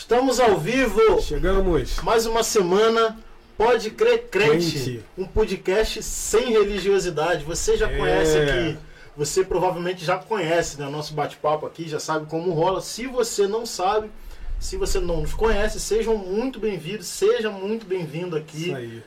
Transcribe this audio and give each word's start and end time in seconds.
Estamos 0.00 0.40
ao 0.40 0.56
vivo. 0.56 1.20
Chegamos. 1.20 1.98
Mais 2.02 2.24
uma 2.24 2.42
semana. 2.42 3.18
Pode 3.56 3.90
crer 3.90 4.28
crente. 4.30 4.72
Crente. 4.72 5.04
Um 5.16 5.26
podcast 5.26 6.02
sem 6.02 6.52
religiosidade. 6.52 7.44
Você 7.44 7.76
já 7.76 7.86
É. 7.86 7.98
conhece 7.98 8.38
aqui. 8.38 8.78
Você 9.14 9.44
provavelmente 9.44 10.02
já 10.02 10.16
conhece 10.16 10.80
né, 10.80 10.86
o 10.86 10.90
nosso 10.90 11.12
bate-papo 11.12 11.66
aqui, 11.66 11.86
já 11.86 12.00
sabe 12.00 12.24
como 12.24 12.50
rola. 12.52 12.80
Se 12.80 13.06
você 13.06 13.46
não 13.46 13.66
sabe, 13.66 14.10
se 14.58 14.78
você 14.78 14.98
não 14.98 15.20
nos 15.20 15.34
conhece, 15.34 15.78
sejam 15.78 16.16
muito 16.16 16.58
bem-vindos, 16.58 17.06
seja 17.06 17.50
muito 17.50 17.84
bem-vindo 17.84 18.34
aqui. 18.36 19.02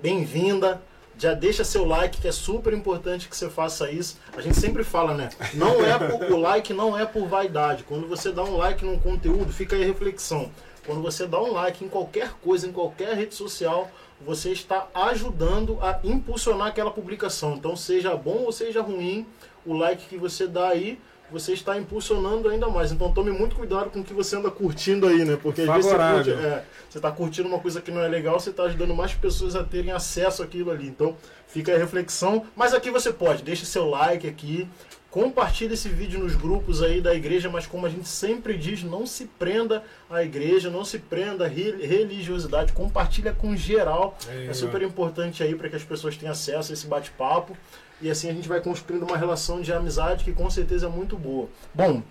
Bem-vinda. 0.00 0.80
Já 1.18 1.34
deixa 1.34 1.64
seu 1.64 1.84
like, 1.84 2.20
que 2.20 2.28
é 2.28 2.32
super 2.32 2.72
importante 2.72 3.28
que 3.28 3.36
você 3.36 3.50
faça 3.50 3.90
isso. 3.90 4.18
A 4.36 4.40
gente 4.40 4.56
sempre 4.56 4.84
fala, 4.84 5.14
né? 5.14 5.30
Não 5.52 5.84
é 5.84 5.98
por, 5.98 6.32
o 6.32 6.36
like 6.36 6.72
não 6.72 6.96
é 6.96 7.04
por 7.04 7.26
vaidade. 7.26 7.82
Quando 7.82 8.06
você 8.06 8.30
dá 8.30 8.44
um 8.44 8.56
like 8.56 8.84
num 8.84 9.00
conteúdo, 9.00 9.52
fica 9.52 9.74
aí 9.74 9.82
a 9.82 9.86
reflexão. 9.86 10.48
Quando 10.86 11.02
você 11.02 11.26
dá 11.26 11.42
um 11.42 11.52
like 11.52 11.84
em 11.84 11.88
qualquer 11.88 12.34
coisa, 12.40 12.68
em 12.68 12.72
qualquer 12.72 13.14
rede 13.14 13.34
social, 13.34 13.90
você 14.24 14.52
está 14.52 14.86
ajudando 14.94 15.76
a 15.82 15.98
impulsionar 16.04 16.68
aquela 16.68 16.92
publicação. 16.92 17.54
Então, 17.54 17.74
seja 17.74 18.14
bom 18.14 18.44
ou 18.44 18.52
seja 18.52 18.80
ruim, 18.80 19.26
o 19.66 19.74
like 19.76 20.08
que 20.08 20.16
você 20.16 20.46
dá 20.46 20.68
aí, 20.68 21.00
você 21.30 21.52
está 21.52 21.76
impulsionando 21.78 22.48
ainda 22.48 22.68
mais. 22.68 22.90
Então, 22.92 23.12
tome 23.12 23.30
muito 23.30 23.54
cuidado 23.56 23.90
com 23.90 24.00
o 24.00 24.04
que 24.04 24.14
você 24.14 24.36
anda 24.36 24.50
curtindo 24.50 25.06
aí, 25.06 25.24
né? 25.24 25.38
Porque 25.40 25.62
às 25.62 25.66
vezes 25.76 25.90
você 25.90 25.96
curte, 26.14 26.30
é, 26.46 26.64
você 26.88 26.98
está 26.98 27.10
curtindo 27.10 27.48
uma 27.48 27.58
coisa 27.58 27.80
que 27.80 27.90
não 27.90 28.00
é 28.02 28.08
legal, 28.08 28.38
você 28.40 28.50
está 28.50 28.62
ajudando 28.64 28.94
mais 28.94 29.14
pessoas 29.14 29.54
a 29.54 29.62
terem 29.64 29.92
acesso 29.92 30.42
àquilo 30.42 30.70
ali. 30.70 30.86
Então, 30.88 31.16
fica 31.46 31.70
aí 31.72 31.76
a 31.76 31.80
reflexão. 31.80 32.44
Mas 32.56 32.72
aqui 32.74 32.90
você 32.90 33.12
pode, 33.12 33.42
deixa 33.42 33.64
seu 33.64 33.88
like 33.88 34.26
aqui, 34.26 34.68
compartilhe 35.10 35.72
esse 35.74 35.88
vídeo 35.88 36.20
nos 36.20 36.34
grupos 36.36 36.82
aí 36.82 37.00
da 37.00 37.14
igreja, 37.14 37.48
mas 37.48 37.66
como 37.66 37.86
a 37.86 37.88
gente 37.88 38.06
sempre 38.08 38.56
diz, 38.56 38.82
não 38.82 39.06
se 39.06 39.24
prenda 39.24 39.82
à 40.10 40.22
igreja, 40.22 40.68
não 40.70 40.84
se 40.84 40.98
prenda 40.98 41.44
à 41.46 41.48
re- 41.48 41.84
religiosidade, 41.86 42.72
compartilha 42.72 43.32
com 43.32 43.56
geral. 43.56 44.16
É, 44.28 44.46
É 44.50 44.52
super 44.54 44.82
importante 44.82 45.42
aí 45.42 45.54
para 45.54 45.68
que 45.68 45.76
as 45.76 45.84
pessoas 45.84 46.16
tenham 46.16 46.32
acesso 46.32 46.72
a 46.72 46.74
esse 46.74 46.86
bate-papo. 46.86 47.56
E 48.00 48.10
assim 48.10 48.30
a 48.30 48.32
gente 48.32 48.48
vai 48.48 48.60
construindo 48.60 49.02
uma 49.02 49.16
relação 49.16 49.60
de 49.60 49.72
amizade 49.72 50.24
que 50.24 50.32
com 50.32 50.48
certeza 50.48 50.86
é 50.86 50.88
muito 50.88 51.16
boa. 51.16 51.48
Bom, 51.74 52.02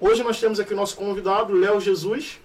hoje 0.00 0.22
nós 0.22 0.38
temos 0.38 0.60
aqui 0.60 0.74
o 0.74 0.76
nosso 0.76 0.96
convidado, 0.96 1.54
Léo 1.54 1.80
Jesus. 1.80 2.38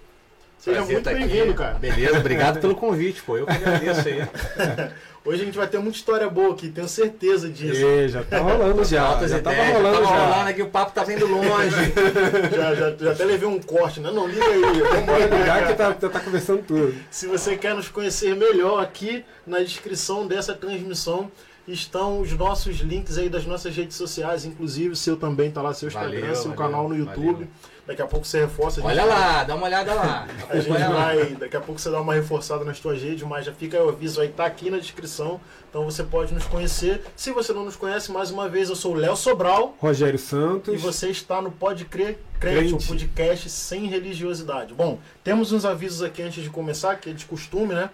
Seja 0.58 0.78
Prazer 0.78 0.94
muito 0.94 1.04
tá 1.04 1.12
bem-vindo, 1.12 1.54
cara. 1.54 1.78
Beleza, 1.78 2.18
obrigado 2.18 2.60
pelo 2.60 2.74
convite, 2.74 3.22
pô. 3.22 3.36
Eu 3.36 3.46
que 3.46 3.52
agradeço 3.52 4.08
aí. 4.08 4.26
Hoje 5.24 5.42
a 5.42 5.44
gente 5.44 5.58
vai 5.58 5.66
ter 5.66 5.78
muita 5.78 5.98
história 5.98 6.28
boa 6.30 6.54
aqui, 6.54 6.70
tenho 6.70 6.88
certeza 6.88 7.50
disso. 7.50 7.84
É, 7.84 8.08
já 8.08 8.24
tá 8.24 8.38
rolando 8.38 8.82
já. 8.82 9.02
Altas 9.02 9.30
já 9.30 9.40
tava 9.40 9.62
rolando 9.62 10.00
tava 10.00 10.06
já. 10.06 10.24
rolando 10.26 10.48
aqui, 10.48 10.62
o 10.62 10.70
papo 10.70 10.92
tá 10.92 11.04
vindo 11.04 11.26
longe. 11.26 11.92
Já, 12.56 12.74
já, 12.74 12.96
já 12.96 13.12
até 13.12 13.24
levei 13.24 13.46
um 13.46 13.60
corte, 13.60 14.00
né? 14.00 14.10
Não, 14.10 14.26
liga 14.26 14.42
aí. 14.44 14.62
Vambora 14.62 15.44
Já 15.44 15.66
que 15.66 15.74
tá, 15.74 15.96
já 16.00 16.08
tá 16.08 16.20
conversando 16.20 16.62
tudo. 16.62 16.94
Se 17.10 17.26
você 17.26 17.56
quer 17.58 17.74
nos 17.74 17.88
conhecer 17.88 18.34
melhor, 18.34 18.82
aqui 18.82 19.22
na 19.46 19.58
descrição 19.58 20.26
dessa 20.26 20.54
transmissão 20.54 21.30
estão 21.68 22.20
os 22.20 22.32
nossos 22.32 22.76
links 22.78 23.18
aí 23.18 23.28
das 23.28 23.44
nossas 23.46 23.76
redes 23.76 23.96
sociais, 23.96 24.44
inclusive 24.44 24.90
o 24.90 24.96
seu 24.96 25.16
também 25.16 25.50
tá 25.50 25.60
lá, 25.62 25.72
seu 25.74 25.88
Instagram, 25.88 26.20
Valeu, 26.20 26.34
seu 26.34 26.44
valeu, 26.50 26.56
canal 26.58 26.88
no 26.88 26.96
YouTube. 26.96 27.32
valeu. 27.32 27.48
Daqui 27.86 28.02
a 28.02 28.06
pouco 28.06 28.26
você 28.26 28.40
reforça. 28.40 28.80
a 28.80 28.82
gente 28.82 28.90
Olha 28.92 29.06
vai- 29.06 29.18
lá, 29.18 29.44
dá 29.44 29.54
uma 29.54 29.64
olhada 29.66 29.94
lá. 29.94 30.26
A 30.50 30.58
gente 30.60 30.70
Olha 30.72 30.88
lá. 30.90 31.04
vai, 31.06 31.24
daqui 31.36 31.56
a 31.56 31.60
pouco 31.60 31.80
você 31.80 31.90
dá 31.90 31.98
uma 31.98 32.12
reforçada 32.12 32.62
nas 32.62 32.78
tuas 32.78 33.00
redes, 33.00 33.22
mas 33.26 33.46
já 33.46 33.52
fica 33.52 33.82
o 33.82 33.88
aviso 33.88 34.20
aí, 34.20 34.28
tá 34.28 34.44
aqui 34.44 34.68
na 34.68 34.76
descrição. 34.76 35.40
Então 35.70 35.84
você 35.86 36.02
pode 36.04 36.34
nos 36.34 36.44
conhecer. 36.44 37.02
Se 37.16 37.30
você 37.32 37.50
não 37.54 37.64
nos 37.64 37.76
conhece, 37.76 38.12
mais 38.12 38.30
uma 38.30 38.46
vez, 38.46 38.68
eu 38.68 38.76
sou 38.76 38.92
o 38.92 38.94
Léo 38.94 39.16
Sobral 39.16 39.74
Rogério 39.80 40.18
Santos. 40.18 40.74
e 40.74 40.76
você 40.76 41.08
está 41.08 41.40
no 41.40 41.50
Pode 41.50 41.86
Crer 41.86 42.18
Crente, 42.38 42.74
um 42.74 42.76
Crente. 42.76 42.88
podcast 42.88 43.48
sem 43.48 43.86
religiosidade. 43.86 44.74
Bom, 44.74 44.98
temos 45.24 45.50
uns 45.52 45.64
avisos 45.64 46.02
aqui 46.02 46.20
antes 46.20 46.42
de 46.42 46.50
começar, 46.50 46.96
que 46.96 47.08
é 47.08 47.12
de 47.14 47.24
costume, 47.24 47.72
né? 47.74 47.88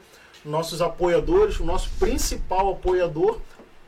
Nossos 0.44 0.82
apoiadores, 0.82 1.58
o 1.60 1.64
nosso 1.64 1.88
principal 2.00 2.72
apoiador 2.72 3.40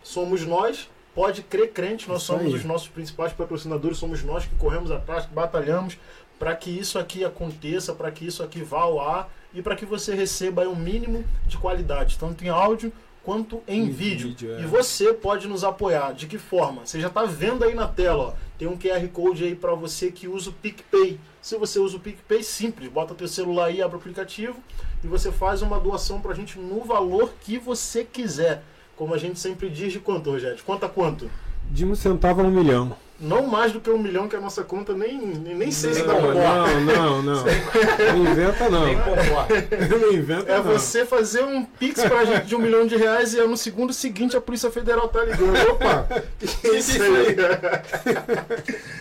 somos 0.06 0.44
nós. 0.44 0.88
Pode 1.14 1.42
crer 1.42 1.72
crente, 1.72 2.06
nós 2.08 2.18
Isso 2.18 2.26
somos 2.26 2.44
aí. 2.46 2.52
os 2.54 2.64
nossos 2.64 2.88
principais 2.88 3.32
patrocinadores, 3.32 3.96
somos 3.96 4.22
nós 4.22 4.44
que 4.44 4.54
corremos 4.56 4.90
atrás, 4.90 5.24
que 5.24 5.32
batalhamos 5.32 5.96
para 6.38 6.54
que 6.54 6.68
isso 6.70 6.98
aqui 6.98 7.24
aconteça, 7.24 7.94
para 7.94 8.10
que 8.10 8.26
isso 8.26 8.42
aqui 8.42 8.60
vá 8.62 8.80
ao 8.82 9.00
ar 9.00 9.32
e 9.54 9.62
para 9.62 9.74
que 9.74 9.86
você 9.86 10.14
receba 10.14 10.60
aí 10.60 10.68
um 10.68 10.76
mínimo 10.76 11.24
de 11.46 11.56
qualidade, 11.56 12.18
tanto 12.18 12.44
em 12.44 12.50
áudio 12.50 12.92
quanto 13.24 13.62
em, 13.66 13.84
Em 13.86 13.90
vídeo. 13.90 14.28
vídeo, 14.28 14.56
é. 14.56 14.60
E 14.60 14.66
você 14.66 15.14
pode 15.14 15.48
nos 15.48 15.64
apoiar. 15.64 16.12
De 16.12 16.26
que 16.26 16.36
forma? 16.36 16.84
Você 16.84 17.00
já 17.00 17.08
está 17.08 17.24
vendo 17.24 17.64
aí 17.64 17.74
na 17.74 17.88
tela, 17.88 18.22
ó, 18.24 18.32
tem 18.58 18.68
um 18.68 18.76
QR 18.76 19.08
Code 19.08 19.42
aí 19.42 19.54
para 19.54 19.74
você 19.74 20.12
que 20.12 20.28
usa 20.28 20.50
o 20.50 20.52
PicPay. 20.52 21.18
Se 21.40 21.56
você 21.56 21.78
usa 21.78 21.96
o 21.96 22.00
PicPay, 22.00 22.42
simples, 22.42 22.90
bota 22.90 23.14
teu 23.14 23.26
celular 23.26 23.64
aí, 23.66 23.80
abre 23.80 23.96
o 23.96 23.98
aplicativo 23.98 24.56
e 25.02 25.06
você 25.06 25.32
faz 25.32 25.62
uma 25.62 25.80
doação 25.80 26.20
para 26.20 26.32
a 26.32 26.34
gente 26.34 26.58
no 26.58 26.82
valor 26.82 27.32
que 27.40 27.58
você 27.58 28.04
quiser. 28.04 28.62
Como 28.96 29.12
a 29.14 29.18
gente 29.18 29.38
sempre 29.38 29.68
diz, 29.68 29.92
de 29.92 30.00
quanto, 30.00 30.30
Rogério? 30.30 30.56
De 30.56 30.62
quanto? 30.62 31.30
De 31.70 31.84
um 31.84 31.94
centavo 31.94 32.40
a 32.40 32.44
um 32.44 32.50
milhão. 32.50 32.96
Não 33.18 33.46
mais 33.46 33.72
do 33.72 33.80
que 33.80 33.88
um 33.90 33.98
milhão, 33.98 34.28
que 34.28 34.36
a 34.36 34.40
nossa 34.40 34.62
conta 34.62 34.92
nem, 34.92 35.18
nem, 35.18 35.54
nem 35.54 35.70
sei 35.70 35.94
se 35.94 36.00
Nem 36.00 36.08
dá 36.08 36.14
conta. 36.20 36.34
Não, 36.34 36.80
não, 36.80 37.22
não. 37.22 37.44
Não 38.14 38.30
inventa 38.30 38.68
não. 38.68 38.86
Não 40.00 40.12
inventa 40.12 40.52
É 40.52 40.56
não. 40.58 40.64
você 40.64 41.04
fazer 41.06 41.42
um 41.42 41.64
pix 41.64 42.02
pra 42.04 42.26
gente 42.26 42.46
de 42.46 42.54
um 42.54 42.58
milhão 42.58 42.86
de 42.86 42.94
reais 42.96 43.32
e 43.32 43.40
aí 43.40 43.48
no 43.48 43.56
segundo 43.56 43.92
seguinte 43.92 44.36
a 44.36 44.40
Polícia 44.40 44.70
Federal 44.70 45.08
tá 45.08 45.24
ligando. 45.24 45.56
Opa! 45.72 46.06
que 46.38 46.68
isso 46.68 47.02
aí? 47.02 47.36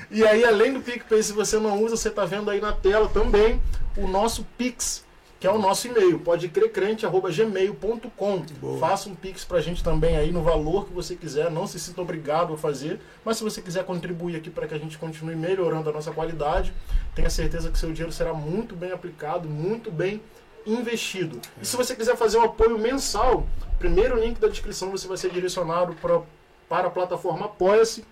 e 0.10 0.26
aí, 0.26 0.46
além 0.46 0.74
do 0.74 0.80
PicPay, 0.80 1.22
se 1.22 1.34
você 1.34 1.58
não 1.60 1.84
usa, 1.84 1.98
você 1.98 2.10
tá 2.10 2.24
vendo 2.26 2.50
aí 2.50 2.62
na 2.62 2.72
tela 2.72 3.10
também 3.10 3.62
o 3.98 4.08
nosso 4.08 4.46
Pix, 4.58 5.05
que 5.46 5.50
é 5.50 5.52
o 5.52 5.60
nosso 5.60 5.88
e-mail, 5.88 6.18
podecrecrente.gmail.com. 6.22 8.46
Faça 8.80 9.08
um 9.08 9.14
Pix 9.14 9.46
pra 9.46 9.62
gente 9.62 9.84
também 9.84 10.18
aí 10.18 10.32
no 10.32 10.42
valor 10.42 10.88
que 10.88 10.92
você 10.92 11.16
quiser, 11.16 11.52
não 11.52 11.68
se 11.68 11.80
sinta 11.80 12.02
obrigado 12.02 12.56
a 12.56 12.58
fazer, 12.58 13.00
mas 13.24 13.38
se 13.38 13.44
você 13.44 13.62
quiser 13.62 13.84
contribuir 13.84 14.38
aqui 14.38 14.50
para 14.50 14.66
que 14.66 14.74
a 14.74 14.80
gente 14.80 14.98
continue 14.98 15.36
melhorando 15.36 15.88
a 15.88 15.94
nossa 15.94 16.12
qualidade, 16.12 16.74
tenha 17.14 17.30
certeza 17.30 17.70
que 17.70 17.78
seu 17.78 17.92
dinheiro 17.92 18.12
será 18.12 18.34
muito 18.34 18.76
bem 18.76 18.92
aplicado, 18.92 19.48
muito 19.48 19.92
bem 19.92 20.20
investido. 20.66 21.40
E 21.62 21.66
se 21.66 21.78
você 21.78 21.96
quiser 21.96 22.18
fazer 22.18 22.40
um 22.40 22.46
apoio 22.46 22.80
mensal, 22.80 23.46
primeiro 23.78 24.20
link 24.20 24.40
da 24.40 24.48
descrição 24.48 24.90
você 24.90 25.08
vai 25.08 25.18
ser 25.18 25.30
direcionado 25.30 25.94
pra, 26.02 26.24
para 26.68 26.88
a 26.88 26.90
plataforma 26.90 27.46
Apoia-se, 27.46 28.04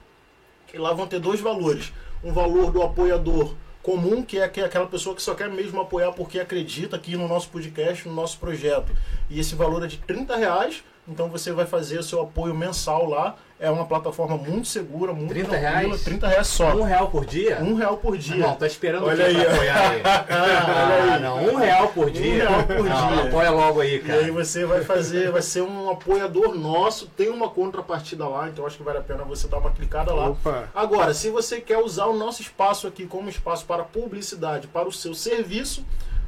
e 0.72 0.78
lá 0.78 0.94
vão 0.94 1.08
ter 1.08 1.20
dois 1.20 1.42
valores. 1.42 1.92
Um 2.24 2.32
valor 2.32 2.72
do 2.72 2.84
apoiador 2.84 3.56
comum, 3.84 4.24
que 4.24 4.40
é 4.40 4.46
aque- 4.46 4.62
aquela 4.62 4.88
pessoa 4.88 5.14
que 5.16 5.22
só 5.22 5.36
quer 5.36 5.50
mesmo 5.50 5.80
apoiar 5.80 6.14
porque 6.14 6.40
acredita 6.40 6.96
aqui 6.96 7.16
no 7.16 7.28
nosso 7.28 7.50
podcast, 7.50 8.08
no 8.08 8.16
nosso 8.16 8.40
projeto. 8.40 8.92
E 9.30 9.40
esse 9.40 9.54
valor 9.54 9.84
é 9.84 9.88
de 9.88 9.98
30 9.98 10.36
reais, 10.38 10.84
então 11.08 11.30
você 11.30 11.52
vai 11.52 11.66
fazer 11.66 12.00
o 12.00 12.04
seu 12.04 12.22
apoio 12.22 12.54
mensal 12.54 13.06
lá. 13.08 13.36
É 13.60 13.70
uma 13.72 13.86
plataforma 13.86 14.36
muito 14.36 14.68
segura, 14.68 15.14
muito 15.14 15.30
30 15.30 15.50
tranquila. 15.50 15.72
reais? 15.82 16.04
30 16.04 16.28
reais 16.28 16.48
só. 16.48 16.76
Um 16.76 16.84
real 16.84 17.08
por 17.10 17.26
dia? 17.26 17.60
Um 17.62 17.76
real 17.76 17.96
por 17.96 18.18
dia. 18.18 18.36
Não, 18.48 18.56
tô 18.56 18.66
esperando 18.66 19.06
Olha 19.06 19.24
o 19.24 19.28
aí, 19.28 19.36
pra 19.36 19.54
apoiar 19.54 19.90
aí? 19.92 20.02
Olha 20.04 20.60
Ah, 20.60 21.14
aí. 21.16 21.22
não, 21.22 21.46
um 21.46 21.56
real 21.56 21.88
por 21.88 22.12
dia. 22.12 22.50
real 22.50 22.64
por 22.64 22.84
Não, 22.84 23.14
dia. 23.16 23.24
Apoia 23.24 23.50
logo 23.52 23.80
aí, 23.80 23.96
E 23.96 24.00
cara. 24.00 24.20
aí 24.20 24.32
você 24.32 24.66
vai 24.66 24.82
fazer, 24.84 25.32
vai 25.32 25.42
ser 25.42 25.62
um 25.62 25.90
apoiador 25.90 26.54
nosso, 26.56 27.08
tem 27.08 27.30
uma 27.30 27.50
contrapartida 27.50 28.28
lá, 28.28 28.50
então 28.50 28.66
acho 28.66 28.76
que 28.76 28.84
vale 28.84 28.98
a 28.98 29.02
pena 29.02 29.24
você 29.24 29.48
dar 29.48 29.60
uma 29.60 29.72
clicada 29.72 30.14
lá. 30.14 30.30
Opa. 30.32 30.68
Agora, 30.76 31.14
se 31.14 31.30
você 31.30 31.62
quer 31.62 31.78
usar 31.78 32.08
o 32.08 32.18
nosso 32.18 32.42
espaço 32.42 32.86
aqui 32.86 33.06
como 33.06 33.30
espaço 33.30 33.66
para 33.66 33.84
publicidade, 33.84 34.68
para 34.68 34.90
o 34.90 34.92
seu 34.92 35.14
serviço, 35.14 35.86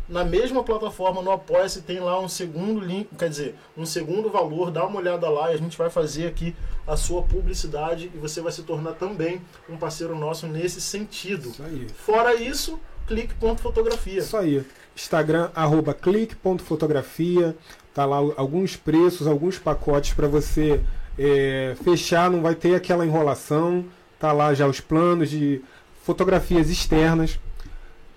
na 0.07 0.23
mesma 0.23 0.63
plataforma 0.63 1.21
no 1.21 1.31
Apoia-se 1.31 1.81
tem 1.81 1.99
lá 1.99 2.19
um 2.19 2.29
segundo 2.29 2.79
link, 2.79 3.09
quer 3.17 3.29
dizer, 3.29 3.55
um 3.75 3.85
segundo 3.85 4.29
valor, 4.29 4.69
dá 4.69 4.85
uma 4.85 4.99
olhada 4.99 5.27
lá 5.29 5.51
e 5.51 5.55
a 5.55 5.57
gente 5.57 5.77
vai 5.77 5.89
fazer 5.89 6.27
aqui 6.27 6.55
a 6.88 6.95
sua 6.95 7.23
publicidade 7.23 8.11
e 8.13 8.17
você 8.17 8.41
vai 8.41 8.51
se 8.51 8.63
tornar 8.63 8.94
também 8.94 9.41
um 9.67 9.77
parceiro 9.77 10.15
nosso 10.15 10.45
nesse 10.47 10.79
sentido. 10.79 11.49
Isso 11.49 11.63
aí. 11.63 11.88
Fora 11.89 12.35
isso, 12.35 12.79
clique.fotografia. 13.07 14.19
Isso 14.19 14.38
aí. 14.38 14.63
Instagram, 14.95 15.49
arroba 15.55 15.94
clique.fotografia. 15.94 17.56
Tá 17.94 18.06
lá 18.06 18.18
alguns 18.38 18.75
preços, 18.75 19.25
alguns 19.25 19.57
pacotes 19.57 20.13
para 20.13 20.27
você 20.27 20.81
é, 21.18 21.75
fechar, 21.83 22.30
não 22.30 22.41
vai 22.41 22.53
ter 22.53 22.75
aquela 22.75 23.06
enrolação. 23.06 23.85
Tá 24.19 24.31
lá 24.31 24.53
já 24.53 24.68
os 24.68 24.80
planos 24.80 25.30
de 25.30 25.62
fotografias 26.03 26.69
externas 26.69 27.39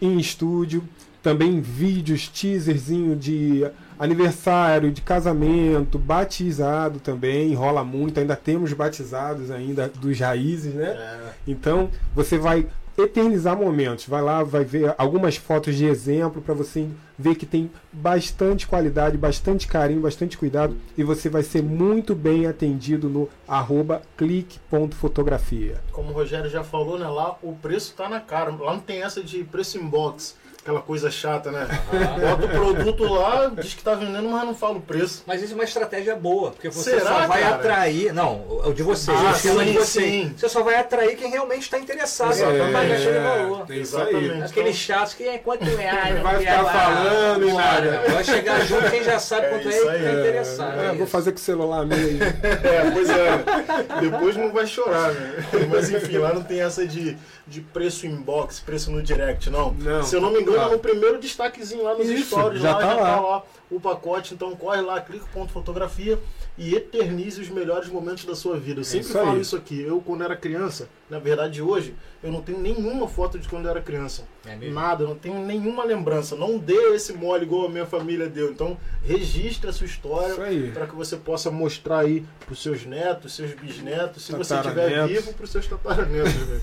em 0.00 0.18
estúdio, 0.18 0.84
também 1.22 1.60
vídeos, 1.60 2.28
teaserzinho 2.28 3.16
de 3.16 3.66
aniversário, 3.98 4.92
de 4.92 5.00
casamento, 5.00 5.98
batizado 5.98 7.00
também, 7.00 7.54
rola 7.54 7.82
muito, 7.84 8.20
ainda 8.20 8.36
temos 8.36 8.72
batizados 8.72 9.50
ainda 9.50 9.88
dos 9.88 10.18
raízes, 10.20 10.74
né? 10.74 10.90
É, 10.90 11.18
Então 11.46 11.90
você 12.14 12.38
vai 12.38 12.66
eternizar 13.02 13.56
momentos. 13.56 14.06
Vai 14.06 14.22
lá, 14.22 14.42
vai 14.42 14.64
ver 14.64 14.94
algumas 14.98 15.36
fotos 15.36 15.76
de 15.76 15.86
exemplo 15.86 16.42
para 16.42 16.54
você 16.54 16.88
ver 17.18 17.36
que 17.36 17.46
tem 17.46 17.70
bastante 17.92 18.66
qualidade, 18.66 19.16
bastante 19.16 19.66
carinho, 19.66 20.00
bastante 20.00 20.36
cuidado 20.36 20.76
e 20.96 21.04
você 21.04 21.28
vai 21.28 21.42
ser 21.42 21.62
muito 21.62 22.14
bem 22.14 22.46
atendido 22.46 23.08
no 23.08 23.28
arroba 23.46 24.02
clique.fotografia. 24.16 25.80
como 25.92 26.10
o 26.10 26.12
Rogério 26.12 26.50
já 26.50 26.64
falou, 26.64 26.98
né? 26.98 27.06
Lá 27.08 27.36
o 27.42 27.52
preço 27.52 27.94
tá 27.94 28.08
na 28.08 28.20
cara. 28.20 28.50
Lá 28.50 28.72
não 28.72 28.80
tem 28.80 29.02
essa 29.02 29.22
de 29.22 29.44
preço 29.44 29.78
inbox. 29.78 30.36
Aquela 30.68 30.82
coisa 30.82 31.10
chata, 31.10 31.50
né? 31.50 31.66
Aham. 31.90 32.36
Bota 32.36 32.44
o 32.44 32.48
produto 32.50 33.04
lá, 33.04 33.50
diz 33.58 33.72
que 33.72 33.82
tá 33.82 33.94
vendendo, 33.94 34.28
mas 34.28 34.44
não 34.44 34.54
fala 34.54 34.76
o 34.76 34.82
preço. 34.82 35.22
Mas 35.26 35.40
isso 35.42 35.52
é 35.52 35.54
uma 35.54 35.64
estratégia 35.64 36.14
boa, 36.14 36.50
porque 36.50 36.68
você 36.68 36.90
Será, 36.98 37.06
só 37.22 37.26
vai 37.26 37.40
cara? 37.40 37.54
atrair. 37.54 38.12
Não, 38.12 38.44
o 38.66 38.74
de 38.74 38.82
vocês, 38.82 39.16
Ah, 39.18 39.30
o 39.30 39.34
sim, 39.34 39.64
de 39.64 39.72
vocês. 39.72 39.86
sim. 40.26 40.34
Você 40.36 40.46
só 40.46 40.62
vai 40.62 40.74
atrair 40.74 41.16
quem 41.16 41.30
realmente 41.30 41.62
está 41.62 41.78
interessado 41.78 42.32
aquele 42.34 43.18
valor. 43.18 43.64
é 43.70 43.74
isso 43.76 43.96
aí. 43.96 44.08
Exatamente. 44.14 44.44
Aqueles 44.44 44.76
chatos 44.76 45.14
que 45.14 45.26
é 45.26 45.38
quanto 45.38 45.64
reais, 45.64 46.20
Vai 46.22 46.38
ficar 46.38 46.62
vai- 46.62 46.74
falando 46.74 47.48
e 47.48 47.50
Bora. 47.50 47.64
nada. 47.64 48.02
Vai 48.12 48.24
chegar 48.24 48.60
junto 48.66 48.90
quem 48.90 49.02
já 49.04 49.18
sabe 49.18 49.46
É 49.46 49.48
quanto 49.48 49.68
é, 49.68 49.70
e 49.70 49.74
aí, 49.74 50.02
tá 50.02 50.08
é. 50.10 50.20
interessado. 50.20 50.80
Ah, 50.80 50.84
é 50.84 50.92
vou 50.92 51.06
fazer 51.06 51.32
com 51.32 51.38
o 51.38 51.40
celular 51.40 51.86
aí. 51.90 52.18
É, 52.68 52.90
pois 52.90 53.08
é. 53.08 54.00
Depois 54.02 54.36
não 54.36 54.52
vai 54.52 54.66
chorar, 54.66 55.12
né? 55.14 55.32
Mas 55.70 55.88
enfim, 55.90 56.18
lá 56.18 56.34
não 56.34 56.42
tem 56.42 56.60
essa 56.60 56.86
de, 56.86 57.16
de 57.48 57.60
preço 57.60 58.06
inbox, 58.06 58.60
preço 58.60 58.90
no 58.90 59.02
direct, 59.02 59.48
não. 59.50 59.72
Não. 59.72 60.02
Se 60.02 60.14
eu 60.14 60.20
não 60.20 60.30
me 60.30 60.40
engano, 60.40 60.58
Tá. 60.58 60.68
no 60.68 60.78
primeiro 60.78 61.18
destaquezinho 61.18 61.82
lá 61.84 61.94
nos 61.94 62.08
Isso, 62.08 62.26
stories, 62.30 62.60
já 62.60 62.72
lá, 62.72 62.78
tá 62.78 62.86
já 62.86 62.94
lá. 62.94 63.14
tá 63.14 63.20
lá 63.20 63.42
o 63.70 63.80
pacote. 63.80 64.34
Então 64.34 64.54
corre 64.54 64.80
lá, 64.82 65.00
clica 65.00 65.24
ponto 65.32 65.52
fotografia 65.52 66.18
e 66.58 66.75
eternize 66.75 67.40
os 67.40 67.49
melhores 67.49 67.88
momentos 67.88 68.25
da 68.25 68.34
sua 68.34 68.58
vida. 68.58 68.81
Eu 68.81 68.84
sempre 68.84 69.06
isso 69.06 69.12
falo 69.12 69.31
aí. 69.31 69.40
isso 69.40 69.56
aqui. 69.56 69.81
Eu, 69.81 70.00
quando 70.00 70.25
era 70.25 70.34
criança, 70.37 70.88
na 71.08 71.20
verdade 71.20 71.62
hoje, 71.62 71.94
eu 72.20 72.32
não 72.32 72.43
tenho 72.43 72.58
nenhuma 72.58 73.06
foto 73.06 73.38
de 73.38 73.49
quando 73.49 73.66
eu 73.66 73.70
era 73.70 73.81
criança. 73.81 74.25
É? 74.44 74.56
Nada, 74.69 75.05
eu 75.05 75.08
não 75.08 75.14
tenho 75.16 75.38
nenhuma 75.46 75.84
lembrança. 75.84 76.34
Não 76.34 76.58
dê 76.58 76.75
esse 76.94 77.12
mole 77.12 77.44
igual 77.44 77.66
a 77.66 77.69
minha 77.69 77.87
família 77.87 78.28
deu. 78.28 78.50
Então, 78.50 78.76
registre 79.05 79.70
a 79.70 79.72
sua 79.72 79.87
história 79.87 80.34
para 80.75 80.87
que 80.88 80.96
você 80.96 81.16
possa 81.16 81.49
mostrar 81.50 82.00
aí 82.00 82.25
pros 82.44 82.61
seus 82.61 82.84
netos, 82.84 83.34
seus 83.37 83.52
bisnetos, 83.52 84.25
se 84.25 84.32
você 84.32 84.54
estiver 84.56 85.06
vivo, 85.06 85.32
pros 85.34 85.50
seus 85.50 85.66
tataranetos. 85.66 86.34
né? 86.34 86.61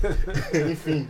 Enfim, 0.70 1.08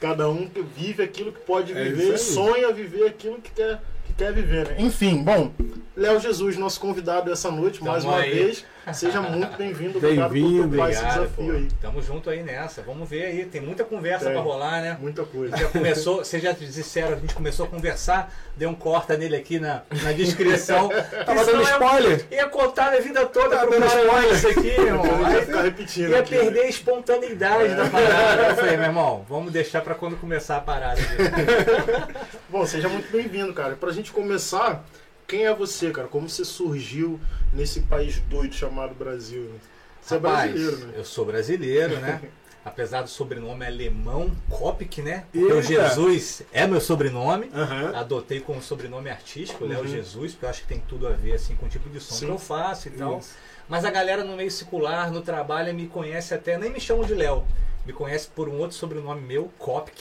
cada 0.00 0.28
um 0.30 0.48
que 0.48 0.62
vive 0.62 1.02
aquilo 1.02 1.32
que 1.32 1.40
pode 1.40 1.72
É 1.72 1.84
viver, 1.84 2.12
aí. 2.12 2.18
sonha 2.18 2.72
viver 2.72 3.06
aquilo 3.08 3.40
que 3.40 3.50
quer, 3.50 3.80
que 4.10 4.16
quer 4.16 4.32
viver. 4.32 4.68
Né? 4.68 4.76
Enfim, 4.78 5.22
bom, 5.22 5.50
Léo 5.96 6.20
Jesus, 6.20 6.56
nosso 6.56 6.80
convidado 6.80 7.30
essa 7.32 7.50
noite, 7.50 7.82
mais 7.82 8.04
Tamo 8.04 8.14
uma 8.14 8.22
aí. 8.22 8.32
vez. 8.34 8.64
Seja 8.92 9.20
muito 9.20 9.56
bem-vindo. 9.56 9.98
Obrigado 9.98 10.32
Bem-vindo, 10.32 10.62
por 10.68 10.70
topar 10.76 10.90
esse 10.90 11.00
desafio 11.04 11.28
pô. 11.46 11.52
aí. 11.52 11.68
Tamo 11.80 12.02
junto 12.02 12.30
aí 12.30 12.42
nessa. 12.42 12.82
Vamos 12.82 13.08
ver 13.08 13.24
aí. 13.26 13.44
Tem 13.44 13.60
muita 13.60 13.84
conversa 13.84 14.30
pra 14.30 14.40
rolar, 14.40 14.80
né? 14.80 14.96
Muita 15.00 15.22
coisa. 15.24 15.56
Já 15.56 15.68
começou, 15.68 16.18
vocês 16.24 16.42
já 16.42 16.52
disseram, 16.52 17.16
a 17.16 17.20
gente 17.20 17.34
começou 17.34 17.66
a 17.66 17.68
conversar, 17.68 18.32
deu 18.56 18.68
um 18.70 18.74
corta 18.74 19.16
nele 19.16 19.36
aqui 19.36 19.60
na, 19.60 19.82
na 20.02 20.12
descrição. 20.12 20.88
Tava 21.24 21.44
dando 21.44 21.64
Senão 21.64 21.72
spoiler. 21.72 22.26
Ia, 22.30 22.36
ia 22.38 22.48
contar 22.48 22.86
a 22.86 22.90
minha 22.90 23.02
vida 23.02 23.26
toda 23.26 23.56
Tá 23.56 23.62
pro 23.66 23.70
dando 23.70 23.86
cara 23.88 24.02
spoiler. 24.02 24.32
isso 24.34 24.48
aqui, 24.48 24.62
meu 24.80 24.86
irmão. 24.86 25.02
Depois 25.02 25.20
a 25.26 25.30
gente 25.30 25.30
vai 25.30 25.34
Aí 25.40 25.44
ficar 25.46 25.62
repetindo 25.62 26.10
ia 26.10 26.20
aqui, 26.20 26.34
né? 26.34 26.40
perder 26.40 26.60
a 26.60 26.68
espontaneidade 26.68 27.74
da 27.74 27.86
parada. 27.86 28.42
Eu 28.48 28.56
falei, 28.56 28.76
meu 28.76 28.86
irmão, 28.86 29.24
vamos 29.28 29.52
deixar 29.52 29.82
pra 29.82 29.94
quando 29.94 30.16
começar 30.16 30.56
a 30.56 30.60
parada. 30.60 31.00
Bom, 32.48 32.66
seja 32.66 32.88
muito 32.88 33.10
bem-vindo, 33.12 33.52
cara. 33.52 33.76
Pra 33.76 33.92
gente 33.92 34.10
começar, 34.10 34.84
quem 35.30 35.46
é 35.46 35.54
você, 35.54 35.92
cara? 35.92 36.08
Como 36.08 36.28
você 36.28 36.44
surgiu 36.44 37.20
nesse 37.52 37.82
país 37.82 38.18
doido 38.28 38.52
chamado 38.52 38.94
Brasil? 38.96 39.42
né? 39.42 39.58
Você 40.02 40.14
Rapaz, 40.16 40.50
é 40.50 40.52
brasileiro, 40.52 40.86
né? 40.86 40.94
Eu 40.96 41.04
sou 41.04 41.24
brasileiro, 41.24 42.00
né? 42.00 42.20
Apesar 42.64 43.02
do 43.02 43.08
sobrenome 43.08 43.64
alemão, 43.64 44.30
Kopik, 44.50 45.00
né? 45.00 45.24
Porque. 45.32 45.62
Jesus 45.62 46.42
é 46.52 46.66
meu 46.66 46.80
sobrenome. 46.80 47.48
Aham. 47.54 47.92
Adotei 47.94 48.40
como 48.40 48.60
sobrenome 48.60 49.08
artístico, 49.08 49.64
Léo 49.64 49.80
Uhum. 49.82 49.86
Jesus, 49.86 50.32
porque 50.32 50.44
eu 50.46 50.50
acho 50.50 50.62
que 50.62 50.68
tem 50.68 50.80
tudo 50.80 51.06
a 51.06 51.12
ver 51.12 51.32
assim 51.34 51.54
com 51.54 51.66
o 51.66 51.68
tipo 51.68 51.88
de 51.88 52.00
som 52.00 52.14
Sim. 52.16 52.26
que 52.26 52.32
eu 52.32 52.38
faço 52.38 52.88
e 52.88 52.90
tal. 52.90 53.18
Isso. 53.18 53.30
Mas 53.68 53.84
a 53.84 53.90
galera 53.90 54.24
no 54.24 54.36
meio 54.36 54.50
secular, 54.50 55.10
no 55.12 55.22
trabalho, 55.22 55.72
me 55.72 55.86
conhece 55.86 56.34
até, 56.34 56.58
nem 56.58 56.70
me 56.70 56.80
chamam 56.80 57.04
de 57.04 57.14
Léo, 57.14 57.44
me 57.86 57.92
conhece 57.92 58.28
por 58.28 58.48
um 58.48 58.58
outro 58.58 58.76
sobrenome 58.76 59.20
meu, 59.22 59.50
Kopk, 59.58 59.96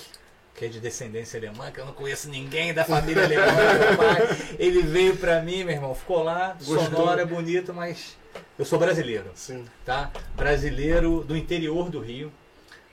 que 0.60 0.66
é 0.66 0.68
de 0.68 0.82
descendência 0.82 1.40
alemã, 1.40 1.72
que 1.72 1.80
eu 1.80 1.86
não 1.86 1.94
conheço 1.94 2.30
ninguém 2.30 2.74
da 2.74 2.84
família 2.84 3.24
alemã. 3.24 3.46
meu 3.46 3.98
pai. 3.98 4.56
Ele 4.60 4.82
veio 4.82 5.16
pra 5.16 5.42
mim, 5.42 5.64
meu 5.64 5.74
irmão, 5.74 5.96
ficou 5.96 6.22
lá, 6.22 6.58
Gostou. 6.62 6.80
sonoro, 6.84 7.22
é 7.22 7.26
bonito, 7.26 7.74
mas 7.74 8.18
eu 8.58 8.66
sou 8.66 8.78
brasileiro, 8.78 9.32
Sim. 9.36 9.66
tá? 9.86 10.12
Brasileiro 10.36 11.24
do 11.24 11.38
interior 11.38 11.90
do 11.90 12.02
Rio. 12.02 12.30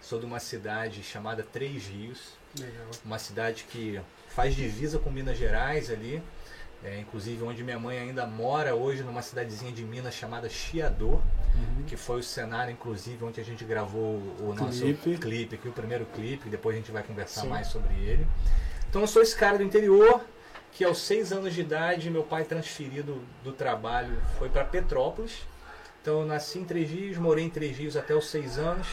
Sou 0.00 0.20
de 0.20 0.24
uma 0.24 0.38
cidade 0.38 1.02
chamada 1.02 1.42
Três 1.42 1.88
Rios, 1.88 2.34
Legal. 2.56 2.86
uma 3.04 3.18
cidade 3.18 3.66
que 3.68 4.00
faz 4.28 4.54
divisa 4.54 5.00
com 5.00 5.10
Minas 5.10 5.36
Gerais 5.36 5.90
ali, 5.90 6.22
é, 6.84 7.00
inclusive 7.00 7.42
onde 7.42 7.64
minha 7.64 7.80
mãe 7.80 7.98
ainda 7.98 8.24
mora 8.28 8.76
hoje, 8.76 9.02
numa 9.02 9.22
cidadezinha 9.22 9.72
de 9.72 9.82
Minas 9.82 10.14
chamada 10.14 10.48
Chiador, 10.48 11.20
Uhum. 11.56 11.84
que 11.86 11.96
foi 11.96 12.20
o 12.20 12.22
cenário, 12.22 12.72
inclusive, 12.72 13.24
onde 13.24 13.40
a 13.40 13.44
gente 13.44 13.64
gravou 13.64 14.20
o 14.40 14.54
nosso 14.54 14.80
Clipe. 14.80 15.18
clipe, 15.18 15.54
aqui, 15.54 15.68
o 15.68 15.72
primeiro 15.72 16.04
clipe, 16.06 16.48
depois 16.48 16.76
a 16.76 16.78
gente 16.78 16.90
vai 16.92 17.02
conversar 17.02 17.42
Sim. 17.42 17.48
mais 17.48 17.66
sobre 17.68 17.94
ele. 17.94 18.26
Então 18.88 19.00
eu 19.02 19.06
sou 19.06 19.22
esse 19.22 19.34
cara 19.36 19.56
do 19.58 19.64
interior, 19.64 20.20
que 20.72 20.84
aos 20.84 20.98
seis 20.98 21.32
anos 21.32 21.54
de 21.54 21.60
idade, 21.62 22.10
meu 22.10 22.22
pai 22.22 22.44
transferido 22.44 23.22
do 23.42 23.52
trabalho 23.52 24.16
foi 24.38 24.48
para 24.48 24.64
Petrópolis. 24.64 25.38
Então 26.02 26.20
eu 26.20 26.26
nasci 26.26 26.58
em 26.58 26.64
Três 26.64 26.88
Rios, 26.90 27.16
morei 27.18 27.44
em 27.44 27.50
Três 27.50 27.76
Rios 27.76 27.96
até 27.96 28.14
os 28.14 28.28
seis 28.30 28.58
anos, 28.58 28.86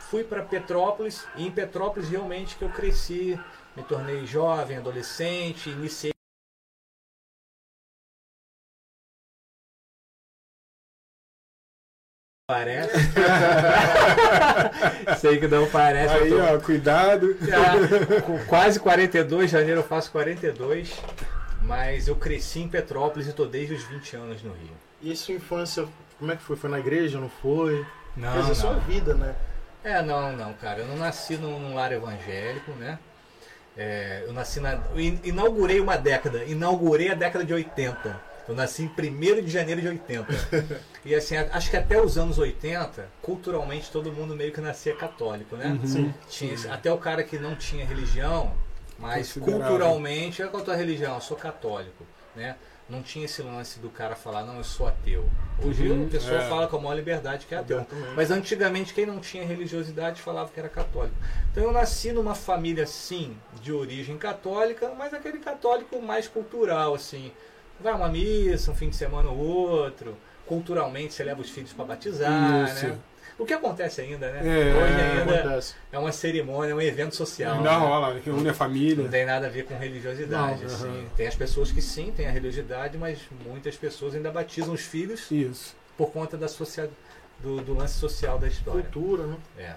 fui 0.00 0.24
para 0.24 0.42
Petrópolis 0.42 1.26
e 1.36 1.46
em 1.46 1.50
Petrópolis 1.50 2.08
realmente 2.08 2.56
que 2.56 2.62
eu 2.62 2.70
cresci, 2.70 3.38
me 3.76 3.82
tornei 3.82 4.24
jovem, 4.26 4.76
adolescente, 4.78 5.68
iniciei 5.70 6.13
Parece. 12.54 12.92
Sei 15.18 15.38
que 15.38 15.48
não 15.48 15.66
parece. 15.70 16.12
Aí, 16.14 16.28
tô- 16.28 16.42
ó, 16.42 16.58
cuidado. 16.60 17.34
já, 17.40 18.20
com 18.20 18.38
quase 18.44 18.78
42, 18.78 19.50
janeiro 19.50 19.80
eu 19.80 19.84
faço 19.84 20.12
42. 20.12 20.92
Mas 21.62 22.06
eu 22.06 22.14
cresci 22.16 22.60
em 22.60 22.68
Petrópolis 22.68 23.26
e 23.28 23.32
tô 23.32 23.46
desde 23.46 23.72
os 23.72 23.82
20 23.84 24.16
anos 24.16 24.42
no 24.42 24.52
Rio. 24.52 24.72
E 25.00 25.10
a 25.12 25.16
sua 25.16 25.34
infância, 25.34 25.86
como 26.18 26.32
é 26.32 26.36
que 26.36 26.42
foi? 26.42 26.54
Foi 26.56 26.68
na 26.68 26.78
igreja, 26.78 27.18
não 27.18 27.30
foi? 27.30 27.82
Não, 28.14 28.30
Quer 28.34 28.40
dizer, 28.42 28.54
sua 28.56 28.74
vida, 28.74 29.14
né? 29.14 29.34
É, 29.82 30.02
não, 30.02 30.36
não, 30.36 30.52
cara. 30.52 30.80
Eu 30.80 30.86
não 30.86 30.98
nasci 30.98 31.38
num, 31.38 31.58
num 31.58 31.74
lar 31.74 31.92
evangélico, 31.92 32.72
né? 32.72 32.98
É, 33.74 34.22
eu 34.26 34.34
nasci 34.34 34.60
na. 34.60 34.74
Eu 34.94 35.00
in- 35.00 35.18
inaugurei 35.24 35.80
uma 35.80 35.96
década. 35.96 36.44
Inaugurei 36.44 37.10
a 37.10 37.14
década 37.14 37.42
de 37.42 37.54
80. 37.54 38.33
Eu 38.48 38.54
nasci 38.54 38.82
em 38.82 38.88
1 38.88 39.42
de 39.42 39.50
janeiro 39.50 39.80
de 39.80 39.88
80. 39.88 40.26
E 41.04 41.14
assim, 41.14 41.36
acho 41.36 41.70
que 41.70 41.76
até 41.76 42.00
os 42.00 42.18
anos 42.18 42.38
80, 42.38 43.08
culturalmente 43.22 43.90
todo 43.90 44.12
mundo 44.12 44.34
meio 44.34 44.52
que 44.52 44.60
nascia 44.60 44.94
católico, 44.94 45.56
né? 45.56 45.78
Uhum. 45.80 45.86
Sim. 45.86 46.14
Tinha, 46.28 46.72
até 46.72 46.92
o 46.92 46.98
cara 46.98 47.22
que 47.22 47.38
não 47.38 47.54
tinha 47.56 47.84
religião, 47.84 48.52
mas 48.98 49.32
culturalmente, 49.32 50.42
qual 50.44 50.58
é 50.58 50.62
a 50.62 50.64
tua 50.64 50.76
religião? 50.76 51.14
Eu 51.14 51.20
sou 51.20 51.36
católico, 51.36 52.04
né? 52.34 52.56
Não 52.88 53.02
tinha 53.02 53.24
esse 53.24 53.40
lance 53.40 53.80
do 53.80 53.88
cara 53.88 54.14
falar, 54.14 54.44
não, 54.44 54.58
eu 54.58 54.64
sou 54.64 54.86
ateu. 54.86 55.26
Hoje 55.62 55.88
Uhum, 55.88 56.06
a 56.06 56.10
pessoa 56.10 56.42
é. 56.42 56.48
fala 56.48 56.66
com 56.68 56.76
a 56.76 56.80
maior 56.80 56.94
liberdade 56.94 57.46
que 57.46 57.54
é 57.54 57.58
ateu. 57.58 57.86
Mas 58.14 58.30
antigamente 58.30 58.92
quem 58.92 59.06
não 59.06 59.20
tinha 59.20 59.44
religiosidade 59.44 60.20
falava 60.20 60.50
que 60.52 60.60
era 60.60 60.68
católico. 60.68 61.16
Então 61.50 61.64
eu 61.64 61.72
nasci 61.72 62.12
numa 62.12 62.34
família, 62.34 62.86
sim, 62.86 63.38
de 63.62 63.72
origem 63.72 64.18
católica, 64.18 64.92
mas 64.98 65.14
aquele 65.14 65.38
católico 65.38 66.00
mais 66.02 66.28
cultural, 66.28 66.94
assim. 66.94 67.32
Vai 67.84 67.92
a 67.92 67.96
uma 67.96 68.08
missa, 68.08 68.70
um 68.70 68.74
fim 68.74 68.88
de 68.88 68.96
semana 68.96 69.28
ou 69.28 69.36
outro. 69.36 70.16
Culturalmente 70.46 71.12
você 71.12 71.22
leva 71.22 71.42
os 71.42 71.50
filhos 71.50 71.70
para 71.74 71.84
batizar, 71.84 72.64
Isso. 72.64 72.86
né? 72.88 72.98
O 73.38 73.44
que 73.44 73.52
acontece 73.52 74.00
ainda, 74.00 74.30
né? 74.30 74.40
É, 74.40 74.74
Hoje 74.74 74.94
ainda 74.94 75.34
Acontece. 75.40 75.74
é 75.92 75.98
uma 75.98 76.12
cerimônia, 76.12 76.72
é 76.72 76.74
um 76.74 76.80
evento 76.80 77.14
social. 77.14 77.56
Ainda 77.56 77.70
né? 77.72 77.76
rola, 77.76 78.18
reúne 78.24 78.40
a 78.40 78.44
Não 78.44 78.54
família. 78.54 79.08
tem 79.08 79.26
nada 79.26 79.48
a 79.48 79.50
ver 79.50 79.64
com 79.66 79.76
religiosidade. 79.76 80.60
Não, 80.64 80.66
assim. 80.66 81.08
Tem 81.14 81.26
as 81.26 81.34
pessoas 81.34 81.70
que 81.70 81.82
sim, 81.82 82.10
têm 82.10 82.26
a 82.26 82.30
religiosidade, 82.30 82.96
mas 82.96 83.18
muitas 83.44 83.76
pessoas 83.76 84.14
ainda 84.14 84.30
batizam 84.30 84.72
os 84.72 84.82
filhos 84.82 85.30
Isso. 85.30 85.76
por 85.96 86.10
conta 86.10 86.38
da 86.38 86.48
social, 86.48 86.88
do, 87.40 87.60
do 87.60 87.74
lance 87.74 87.98
social 87.98 88.38
da 88.38 88.46
história. 88.46 88.82
Cultura, 88.82 89.26
né? 89.26 89.36
É. 89.58 89.74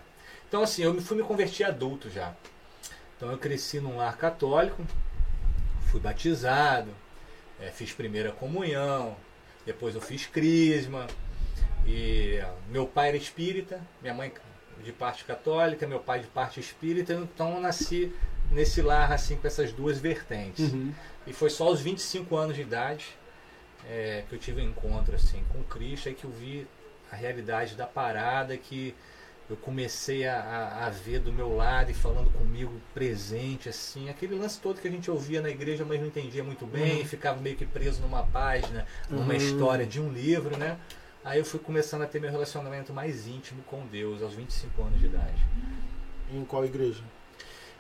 Então 0.48 0.62
assim, 0.64 0.84
eu 0.84 0.94
me 0.94 1.02
fui 1.02 1.18
me 1.18 1.24
convertir 1.24 1.66
adulto 1.66 2.10
já. 2.10 2.34
Então 3.18 3.30
eu 3.32 3.38
cresci 3.38 3.82
num 3.82 3.98
lar 3.98 4.16
católico, 4.16 4.82
fui 5.92 6.00
batizado, 6.00 6.90
eh, 7.60 7.72
fiz 7.72 7.92
primeira 7.92 8.32
comunhão, 8.32 9.16
depois 9.66 9.96
eu 9.96 10.02
fiz 10.02 10.26
crisma. 10.26 11.08
E 11.86 12.42
meu 12.70 12.86
pai 12.86 13.10
era 13.10 13.18
espírita, 13.18 13.80
minha 14.02 14.14
mãe 14.14 14.32
de 14.84 14.92
parte 14.92 15.24
católica, 15.24 15.88
meu 15.88 16.00
pai 16.00 16.20
de 16.20 16.28
parte 16.28 16.60
espírita, 16.60 17.14
então 17.14 17.56
eu 17.56 17.62
nasci 17.62 18.14
nesse 18.52 18.82
lar 18.82 19.12
assim 19.12 19.38
com 19.38 19.48
essas 19.48 19.72
duas 19.72 19.98
vertentes. 19.98 20.72
Uhum. 20.72 20.94
E 21.26 21.34
foi 21.34 21.50
só 21.50 21.66
aos 21.68 21.82
25 21.82 22.36
anos 22.36 22.56
de 22.56 22.62
idade 22.62 23.06
é, 23.90 24.24
que 24.28 24.36
eu 24.36 24.40
tive 24.40 24.62
um 24.62 24.66
encontro 24.66 25.16
assim 25.16 25.44
com 25.50 25.64
Cristo, 25.64 26.10
aí 26.10 26.16
que 26.16 26.26
eu 26.26 26.32
vi 26.32 26.68
a 27.12 27.16
realidade 27.16 27.76
da 27.76 27.86
parada, 27.86 28.58
que 28.58 28.94
eu 29.50 29.56
comecei 29.58 30.28
a, 30.28 30.40
a- 30.40 30.86
a 30.88 30.90
ver 30.90 31.20
do 31.20 31.32
meu 31.32 31.56
lado 31.56 31.90
e 31.90 31.94
falando 31.94 32.30
comigo 32.32 32.74
presente, 32.94 33.70
assim, 33.70 34.10
aquele 34.10 34.36
lance 34.36 34.60
todo 34.60 34.82
que 34.82 34.88
a 34.88 34.92
gente 34.92 35.10
ouvia 35.10 35.42
na 35.42 35.50
igreja, 35.50 35.86
mas 35.86 36.00
não 36.00 36.08
entendia 36.08 36.44
muito 36.44 36.66
bem, 36.66 37.00
Uhum. 37.02 37.06
ficava 37.06 37.40
meio 37.42 37.56
que 37.56 37.66
preso 37.66 38.02
numa 38.02 38.24
página, 38.24 38.86
numa 39.10 39.24
Uhum. 39.28 39.32
história 39.34 39.86
de 39.86 40.02
um 40.02 40.12
livro, 40.12 40.58
né? 40.58 40.78
Aí 41.24 41.40
eu 41.40 41.46
fui 41.46 41.60
começando 41.60 42.02
a 42.04 42.08
ter 42.08 42.20
meu 42.22 42.32
relacionamento 42.32 42.94
mais 42.94 43.28
íntimo 43.28 43.62
com 43.64 43.86
Deus 43.88 44.22
aos 44.22 44.34
25 44.34 44.82
anos 44.82 45.00
de 45.00 45.06
idade. 45.08 45.46
Em 46.32 46.44
qual 46.46 46.66
igreja? 46.66 47.04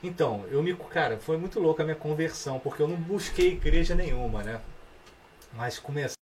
Então, 0.03 0.45
eu 0.49 0.61
me. 0.61 0.73
Cara, 0.75 1.17
foi 1.17 1.37
muito 1.37 1.59
louca 1.59 1.81
a 1.83 1.85
minha 1.85 1.95
conversão, 1.95 2.59
porque 2.59 2.81
eu 2.81 2.87
não 2.87 2.97
busquei 2.97 3.53
igreja 3.53 3.95
nenhuma, 3.95 4.43
né? 4.43 4.61
Mas 5.53 5.79
começar. 5.79 6.16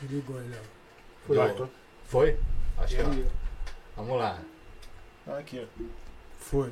Desligou 0.00 0.40
ele, 0.40 0.54
ó. 0.54 1.26
Foi, 1.26 1.54
tô- 1.54 1.68
Foi? 2.04 2.38
Acho 2.78 2.96
que 2.96 3.02
ó. 3.02 3.06
Vamos 3.96 4.18
lá. 4.18 4.38
Ah, 5.26 5.38
Aqui, 5.38 5.60
ó. 5.62 5.82
Foi. 6.38 6.70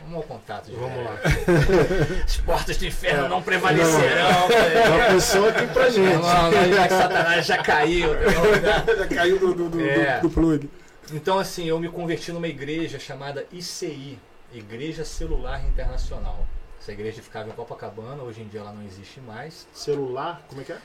Vamos 0.00 0.16
ao 0.16 0.22
contato. 0.24 0.66
de 0.66 0.74
Vamos 0.74 1.04
lá. 1.04 1.14
As 2.24 2.36
portas 2.38 2.76
do 2.78 2.86
inferno 2.86 3.26
É. 3.26 3.28
não 3.28 3.42
prevalecerão. 3.42 4.48
velho. 4.48 4.94
Uma 4.94 5.04
pessoa 5.14 5.48
aqui 5.50 5.66
pra 5.68 5.90
gente. 5.90 6.14
Não, 6.14 6.50
não, 6.50 6.72
já 6.74 6.88
que 6.88 6.94
Satanás 6.94 7.46
já 7.46 7.62
caiu. 7.62 8.08
Já 8.98 9.06
caiu 9.08 9.38
do, 9.38 9.54
do, 9.54 9.68
do, 9.68 9.80
É. 9.80 10.18
do- 10.20 10.28
do 10.28 10.34
plug. 10.34 10.68
Então, 11.12 11.38
assim, 11.38 11.66
eu 11.66 11.78
me 11.78 11.88
converti 11.88 12.32
numa 12.32 12.48
igreja 12.48 12.98
chamada 12.98 13.46
ICI, 13.52 14.18
Igreja 14.52 15.04
Celular 15.04 15.62
Internacional. 15.66 16.46
Essa 16.80 16.92
igreja 16.92 17.22
ficava 17.22 17.48
em 17.48 17.52
Copacabana, 17.52 18.22
hoje 18.22 18.40
em 18.42 18.48
dia 18.48 18.60
ela 18.60 18.72
não 18.72 18.82
existe 18.84 19.20
mais. 19.20 19.68
Celular, 19.72 20.42
como 20.48 20.62
é 20.62 20.64
que 20.64 20.72
é? 20.72 20.78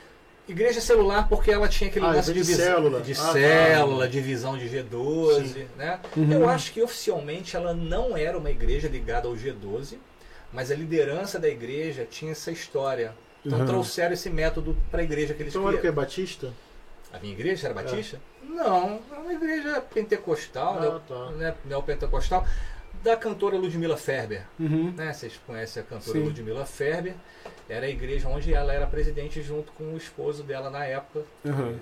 Igreja 0.48 0.80
celular 0.80 1.28
porque 1.28 1.50
ela 1.50 1.68
tinha 1.68 1.90
aquele 1.90 2.06
Ah, 2.06 2.12
lance 2.12 2.32
de, 2.32 2.40
de 2.42 2.54
célula. 2.54 3.00
de 3.02 3.12
Ah, 3.12 3.16
tá. 3.16 3.32
célula, 3.32 4.08
divisão 4.08 4.56
de 4.56 4.66
G12, 4.68 5.46
Sim. 5.52 5.66
né? 5.76 6.00
Uhum. 6.16 6.32
Eu 6.32 6.48
acho 6.48 6.72
que 6.72 6.80
oficialmente 6.82 7.54
ela 7.54 7.74
não 7.74 8.16
era 8.16 8.36
uma 8.38 8.50
igreja 8.50 8.88
ligada 8.88 9.28
ao 9.28 9.34
G12, 9.34 9.98
mas 10.52 10.70
a 10.70 10.74
liderança 10.74 11.38
da 11.38 11.48
igreja 11.48 12.06
tinha 12.10 12.32
essa 12.32 12.50
história. 12.50 13.12
Então 13.44 13.60
Uhum. 13.60 13.66
trouxeram 13.66 14.14
esse 14.14 14.30
método 14.30 14.76
para 14.90 15.00
a 15.00 15.04
igreja 15.04 15.34
que 15.34 15.42
eles 15.42 15.54
Então 15.54 15.68
era 15.68 15.76
o 15.76 15.80
que? 15.80 15.90
Batista? 15.90 16.52
A 17.12 17.18
minha 17.18 17.32
igreja 17.32 17.66
era 17.68 17.74
batista? 17.74 18.18
Não, 18.42 19.00
é 19.12 19.16
uma 19.18 19.32
igreja 19.32 19.80
pentecostal, 19.80 20.76
Ah, 20.78 20.80
neo- 20.80 21.00
tá. 21.00 21.30
né, 21.32 21.54
neopentecostal, 21.64 22.46
da 23.02 23.16
cantora 23.16 23.56
Ludmila 23.56 23.96
Ferber. 23.96 24.44
Uhum. 24.58 24.92
Né? 24.92 25.12
Vocês 25.12 25.38
conhecem 25.46 25.82
a 25.82 25.86
cantora 25.86 26.18
Sim. 26.18 26.24
Ludmila 26.24 26.64
Ferber. 26.66 27.14
Era 27.68 27.86
a 27.86 27.88
igreja 27.88 28.28
onde 28.28 28.52
ela 28.52 28.72
era 28.72 28.86
presidente 28.86 29.42
junto 29.42 29.72
com 29.72 29.94
o 29.94 29.96
esposo 29.96 30.42
dela 30.42 30.70
na 30.70 30.84
época. 30.84 31.24
Uhum. 31.44 31.78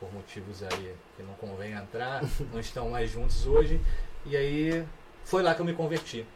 Por 0.00 0.12
motivos 0.12 0.62
aí 0.62 0.94
que 1.16 1.22
não 1.22 1.34
convém 1.34 1.72
entrar, 1.72 2.22
não 2.52 2.60
estão 2.60 2.90
mais 2.90 3.10
juntos 3.10 3.46
hoje. 3.46 3.80
E 4.24 4.36
aí 4.36 4.84
foi 5.24 5.42
lá 5.42 5.54
que 5.54 5.60
eu 5.60 5.66
me 5.66 5.72
converti. 5.72 6.26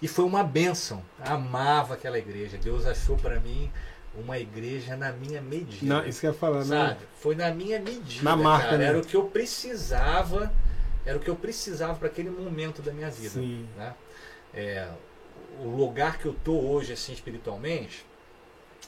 E 0.00 0.08
foi 0.08 0.24
uma 0.24 0.42
bênção. 0.42 1.02
Amava 1.18 1.94
aquela 1.94 2.18
igreja. 2.18 2.58
Deus 2.58 2.86
achou 2.86 3.16
para 3.16 3.40
mim 3.40 3.70
uma 4.14 4.38
igreja 4.38 4.96
na 4.96 5.12
minha 5.12 5.40
medida. 5.40 5.86
Na, 5.86 6.06
isso 6.06 6.20
que 6.20 6.26
eu 6.26 6.32
ia 6.32 6.38
falar, 6.38 6.64
né? 6.64 6.88
Sabe? 6.88 7.00
Foi 7.18 7.34
na 7.34 7.50
minha 7.50 7.78
medida. 7.78 8.24
Na 8.24 8.36
marca, 8.36 8.76
né? 8.76 8.86
Era 8.86 8.98
o 8.98 9.04
que 9.04 9.16
eu 9.16 9.24
precisava. 9.24 10.52
Era 11.04 11.16
o 11.16 11.20
que 11.20 11.28
eu 11.30 11.36
precisava 11.36 11.94
para 11.98 12.08
aquele 12.08 12.30
momento 12.30 12.82
da 12.82 12.92
minha 12.92 13.10
vida. 13.10 13.30
Sim. 13.30 13.66
Né? 13.76 13.94
É, 14.52 14.88
o 15.60 15.68
lugar 15.68 16.18
que 16.18 16.26
eu 16.26 16.34
tô 16.44 16.58
hoje, 16.58 16.92
assim, 16.92 17.12
espiritualmente, 17.12 18.04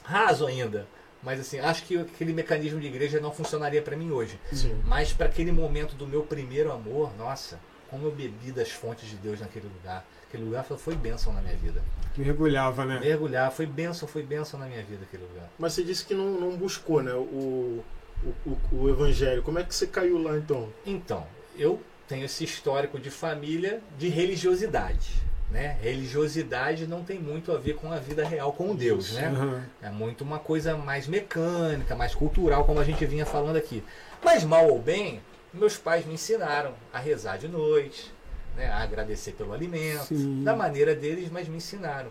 raso 0.03 0.45
ainda. 0.45 0.87
Mas 1.21 1.39
assim, 1.39 1.59
acho 1.59 1.83
que 1.85 1.97
aquele 1.97 2.33
mecanismo 2.33 2.79
de 2.79 2.87
igreja 2.87 3.19
não 3.19 3.31
funcionaria 3.31 3.81
para 3.81 3.95
mim 3.95 4.11
hoje. 4.11 4.37
Sim. 4.51 4.81
Mas 4.85 5.13
para 5.13 5.27
aquele 5.27 5.51
momento 5.51 5.95
do 5.95 6.05
meu 6.05 6.23
primeiro 6.23 6.71
amor, 6.71 7.15
nossa, 7.17 7.59
como 7.89 8.07
eu 8.07 8.11
bebi 8.11 8.51
das 8.51 8.69
fontes 8.71 9.09
de 9.09 9.15
Deus 9.15 9.39
naquele 9.39 9.67
lugar. 9.67 10.05
Aquele 10.27 10.43
lugar 10.43 10.63
foi- 10.65 10.95
bênção 10.95 11.31
na 11.31 11.41
minha 11.41 11.55
vida. 11.55 11.81
Mergulhava, 12.17 12.85
né? 12.85 12.99
Mergulhar 12.99 13.51
foi 13.51 13.65
bênção, 13.65 14.07
foi 14.07 14.23
bênção 14.23 14.59
na 14.59 14.65
minha 14.65 14.83
vida 14.83 15.03
aquele 15.03 15.23
lugar. 15.23 15.49
Mas 15.57 15.73
você 15.73 15.83
disse 15.83 16.05
que 16.05 16.13
não, 16.13 16.31
não 16.31 16.57
buscou, 16.57 17.01
né? 17.01 17.13
O, 17.13 17.83
o, 18.23 18.33
o, 18.45 18.57
o 18.83 18.89
evangelho. 18.89 19.43
Como 19.43 19.59
é 19.59 19.63
que 19.63 19.73
você 19.73 19.87
caiu 19.87 20.21
lá 20.21 20.35
então? 20.35 20.73
Então, 20.85 21.25
eu 21.55 21.79
tenho 22.07 22.25
esse 22.25 22.43
histórico 22.43 22.99
de 22.99 23.09
família 23.09 23.81
de 23.97 24.09
religiosidade. 24.09 25.23
Né? 25.49 25.77
Religiosidade 25.81 26.87
não 26.87 27.03
tem 27.03 27.19
muito 27.19 27.51
a 27.51 27.57
ver 27.57 27.75
com 27.75 27.91
a 27.91 27.97
vida 27.97 28.27
real 28.27 28.51
com 28.53 28.75
Deus, 28.75 29.13
né? 29.13 29.29
Uhum. 29.29 29.61
É 29.83 29.89
muito 29.91 30.23
uma 30.23 30.39
coisa 30.39 30.75
mais 30.75 31.07
mecânica, 31.07 31.95
mais 31.95 32.15
cultural, 32.15 32.65
como 32.65 32.79
a 32.79 32.83
gente 32.83 33.05
vinha 33.05 33.25
falando 33.25 33.57
aqui. 33.57 33.83
Mas 34.23 34.43
mal 34.43 34.67
ou 34.67 34.79
bem, 34.79 35.21
meus 35.53 35.77
pais 35.77 36.05
me 36.05 36.15
ensinaram 36.15 36.73
a 36.91 36.97
rezar 36.97 37.37
de 37.37 37.47
noite, 37.47 38.11
né? 38.55 38.67
a 38.67 38.81
agradecer 38.81 39.33
pelo 39.33 39.53
alimento, 39.53 40.05
Sim. 40.05 40.43
da 40.43 40.55
maneira 40.55 40.95
deles, 40.95 41.29
mas 41.29 41.47
me 41.47 41.57
ensinaram. 41.57 42.09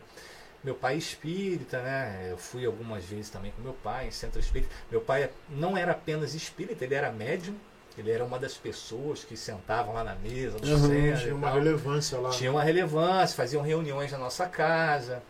Meu 0.63 0.77
pai 0.77 0.95
é 0.95 0.99
espírita, 0.99 1.83
né? 1.83 2.29
Eu 2.31 2.39
fui 2.39 2.65
algumas 2.65 3.05
vezes 3.05 3.29
também 3.29 3.51
com 3.51 3.63
meu 3.63 3.73
pai 3.73 4.07
em 4.07 4.11
centro 4.13 4.39
espírita. 4.39 4.73
Meu 4.89 5.01
pai 5.01 5.29
não 5.51 5.77
era 5.77 5.91
apenas 5.91 6.35
espírita, 6.35 6.85
ele 6.85 6.95
era 6.95 7.11
médium. 7.11 7.57
Ele 8.01 8.11
era 8.11 8.25
uma 8.25 8.39
das 8.39 8.55
pessoas 8.55 9.23
que 9.25 9.37
sentavam 9.37 9.93
lá 9.95 10.03
na 10.03 10.15
mesa, 10.15 10.57
no 10.59 10.67
Uhum, 10.67 10.89
centro. 10.89 11.19
Tinha 11.21 11.29
e 11.29 11.33
uma 11.33 11.51
relevância 11.51 12.19
lá. 12.19 12.31
tinha 12.31 12.51
uma 12.51 12.63
relevância, 12.63 13.37
faziam 13.37 13.63
reuniões 13.63 14.11
na 14.13 14.19
nossa 14.19 14.47
casa. 14.47 15.23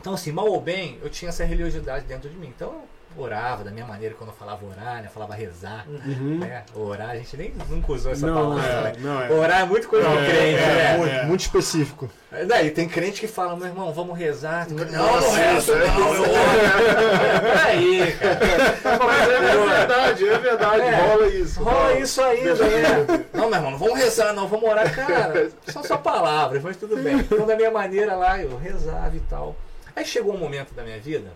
Então, 0.00 0.14
assim, 0.14 0.32
mal 0.32 0.46
ou 0.48 0.60
bem, 0.60 0.98
eu 1.02 1.10
tinha 1.10 1.28
essa 1.28 1.44
religiosidade 1.44 2.06
dentro 2.06 2.28
de 2.28 2.36
mim. 2.36 2.48
Então, 2.48 2.82
orava 3.16 3.64
da 3.64 3.70
minha 3.70 3.84
maneira 3.86 4.14
quando 4.14 4.30
eu 4.30 4.36
falava 4.36 4.64
orar, 4.64 4.96
né? 4.96 5.06
Eu 5.06 5.10
falava 5.10 5.34
rezar, 5.34 5.84
Uhum. 5.88 6.38
né? 6.38 6.62
Orar, 6.74 7.10
a 7.10 7.16
gente 7.16 7.36
nem 7.36 7.52
nunca 7.68 7.92
usou 7.92 8.12
essa 8.12 8.26
Não, 8.26 8.34
palavra, 8.56 8.64
é, 8.64 8.82
né? 8.82 8.92
não 9.00 9.22
é. 9.22 9.30
Orar 9.32 9.60
é 9.60 9.64
muito 9.64 9.88
coisa 9.88 10.08
de 10.08 10.16
É, 10.16 10.26
crente, 10.26 10.62
é, 10.62 10.66
né? 10.66 10.96
muito, 10.96 11.14
é. 11.14 11.26
muito 11.26 11.40
específico. 11.40 12.10
Daí 12.46 12.70
tem 12.70 12.88
crente 12.88 13.20
que 13.20 13.26
fala, 13.26 13.56
meu 13.56 13.66
irmão, 13.66 13.92
vamos 13.92 14.16
rezar. 14.16 14.68
Não, 14.70 14.84
não, 14.84 15.06
Nossa, 15.14 15.36
rezo, 15.36 15.72
é. 15.72 15.86
não, 15.88 16.14
eu 16.14 16.22
oro. 16.22 16.30
É, 16.32 17.40
Peraí, 17.40 18.12
cara. 18.12 18.98
Mas 19.04 19.28
é, 19.28 19.34
é 19.34 19.76
verdade, 19.78 20.28
é 20.28 20.38
verdade. 20.38 20.82
É. 20.82 20.94
Rola 20.94 21.26
isso. 21.28 21.62
Rola 21.62 21.98
isso 21.98 22.22
ainda, 22.22 22.54
Verdade. 22.54 23.12
né? 23.12 23.24
Não, 23.32 23.46
meu 23.48 23.54
irmão, 23.58 23.70
não 23.72 23.78
vamos 23.78 23.98
rezar, 23.98 24.32
não, 24.32 24.46
vamos 24.46 24.68
orar, 24.70 24.94
cara. 24.94 25.50
São 25.66 25.82
só 25.82 25.96
palavras, 25.96 26.62
mas 26.62 26.76
tudo 26.76 26.96
bem. 26.96 27.16
Então, 27.18 27.44
da 27.46 27.56
minha 27.56 27.70
maneira 27.70 28.14
lá, 28.14 28.38
eu 28.40 28.56
rezava 28.56 29.16
e 29.16 29.20
tal. 29.20 29.56
Aí 29.96 30.04
chegou 30.04 30.32
um 30.34 30.38
momento 30.38 30.72
da 30.72 30.84
minha 30.84 31.00
vida, 31.00 31.32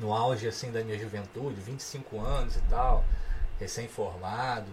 no 0.00 0.12
auge 0.12 0.46
assim 0.46 0.70
da 0.70 0.82
minha 0.82 0.98
juventude, 0.98 1.60
25 1.60 2.20
anos 2.20 2.56
e 2.56 2.60
tal, 2.70 3.04
recém-formado. 3.58 4.70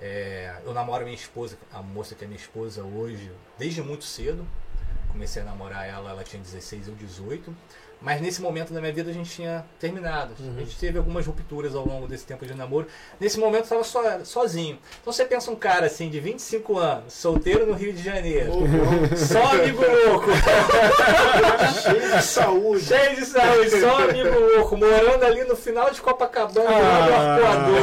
É, 0.00 0.60
eu 0.64 0.74
namoro 0.74 1.04
minha 1.04 1.16
esposa, 1.16 1.56
a 1.72 1.80
moça 1.80 2.14
que 2.14 2.24
é 2.24 2.26
minha 2.26 2.38
esposa 2.38 2.82
hoje, 2.82 3.32
desde 3.58 3.82
muito 3.82 4.04
cedo. 4.04 4.46
Comecei 5.08 5.40
a 5.40 5.44
namorar 5.44 5.88
ela, 5.88 6.10
ela 6.10 6.22
tinha 6.22 6.42
16, 6.42 6.88
eu 6.88 6.94
18. 6.94 7.56
Mas 8.00 8.20
nesse 8.20 8.42
momento 8.42 8.72
da 8.74 8.80
minha 8.80 8.92
vida 8.92 9.10
a 9.10 9.14
gente 9.14 9.30
tinha 9.30 9.64
terminado. 9.80 10.34
A 10.56 10.60
gente 10.60 10.76
teve 10.78 10.98
algumas 10.98 11.26
rupturas 11.26 11.74
ao 11.74 11.86
longo 11.86 12.06
desse 12.06 12.24
tempo 12.26 12.44
de 12.46 12.54
namoro. 12.54 12.86
Nesse 13.18 13.38
momento 13.40 13.72
eu 13.72 13.80
estava 13.80 14.22
so, 14.22 14.24
sozinho. 14.24 14.78
Então 15.00 15.12
você 15.12 15.24
pensa 15.24 15.50
um 15.50 15.56
cara 15.56 15.86
assim 15.86 16.08
de 16.10 16.20
25 16.20 16.78
anos, 16.78 17.12
solteiro 17.14 17.66
no 17.66 17.72
Rio 17.72 17.92
de 17.92 18.02
Janeiro, 18.02 18.52
só 19.16 19.42
amigo 19.52 19.82
louco, 19.82 20.26
Cheio 21.82 22.16
de 22.16 22.22
saúde. 22.22 22.84
cheio 22.84 23.16
de 23.16 23.24
saúde, 23.24 23.70
só 23.80 24.04
amigo 24.08 24.38
louco, 24.38 24.76
morando 24.76 25.24
ali 25.24 25.44
no 25.44 25.56
final 25.56 25.90
de 25.90 26.00
Copacabana, 26.00 26.70
lado 26.70 27.06
do 27.08 27.14
arcoador. 27.46 27.76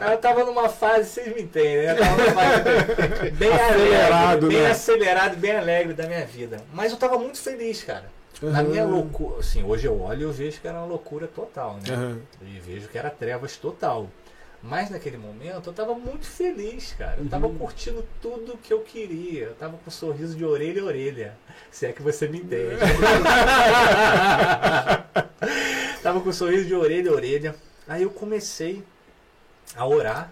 Ah, 0.00 0.04
Ela 0.06 0.16
tava 0.16 0.44
numa 0.44 0.68
fase, 0.68 1.08
vocês 1.10 1.34
me 1.34 1.42
entendem, 1.42 1.86
né? 1.86 1.94
Tava 1.94 2.10
numa 2.16 2.32
fase 2.32 3.30
bem 3.32 3.52
Acelerado, 3.52 4.26
alegre, 4.28 4.48
bem 4.48 4.62
né? 4.62 4.70
acelerado, 4.70 5.36
bem 5.36 5.56
alegre 5.56 5.94
da 5.94 6.06
minha 6.06 6.24
vida. 6.26 6.58
Mas 6.72 6.90
eu 6.92 6.98
tava 6.98 7.18
muito 7.18 7.38
feliz, 7.38 7.82
cara. 7.82 8.04
Uhum. 8.42 8.64
minha 8.68 8.84
loucura, 8.84 9.40
assim, 9.40 9.62
hoje 9.64 9.86
eu 9.86 9.98
olho 10.00 10.20
e 10.20 10.24
eu 10.24 10.32
vejo 10.32 10.60
que 10.60 10.68
era 10.68 10.78
uma 10.78 10.86
loucura 10.86 11.26
total, 11.26 11.78
né? 11.86 11.96
Uhum. 11.96 12.20
E 12.42 12.58
vejo 12.60 12.88
que 12.88 12.98
era 12.98 13.10
trevas 13.10 13.56
total. 13.56 14.08
Mas 14.62 14.90
naquele 14.90 15.16
momento 15.16 15.70
eu 15.70 15.72
tava 15.72 15.94
muito 15.94 16.26
feliz, 16.26 16.94
cara. 16.98 17.16
Eu 17.18 17.28
tava 17.28 17.46
Uhum. 17.46 17.56
curtindo 17.56 18.04
tudo 18.20 18.58
que 18.58 18.72
eu 18.72 18.80
queria. 18.80 19.44
Eu 19.44 19.54
tava 19.54 19.76
com 19.76 19.88
um 19.88 19.92
sorriso 19.92 20.34
de 20.36 20.44
orelha 20.44 20.82
a 20.82 20.86
orelha. 20.86 21.36
Se 21.70 21.86
é 21.86 21.92
que 21.92 22.02
você 22.02 22.26
me 22.26 22.38
entende. 22.38 22.74
tava 26.02 26.20
com 26.20 26.30
um 26.30 26.32
sorriso 26.32 26.64
de 26.66 26.74
orelha 26.74 27.10
a 27.10 27.14
orelha. 27.14 27.54
Aí 27.86 28.02
eu 28.02 28.10
comecei 28.10 28.82
a 29.76 29.86
orar 29.86 30.30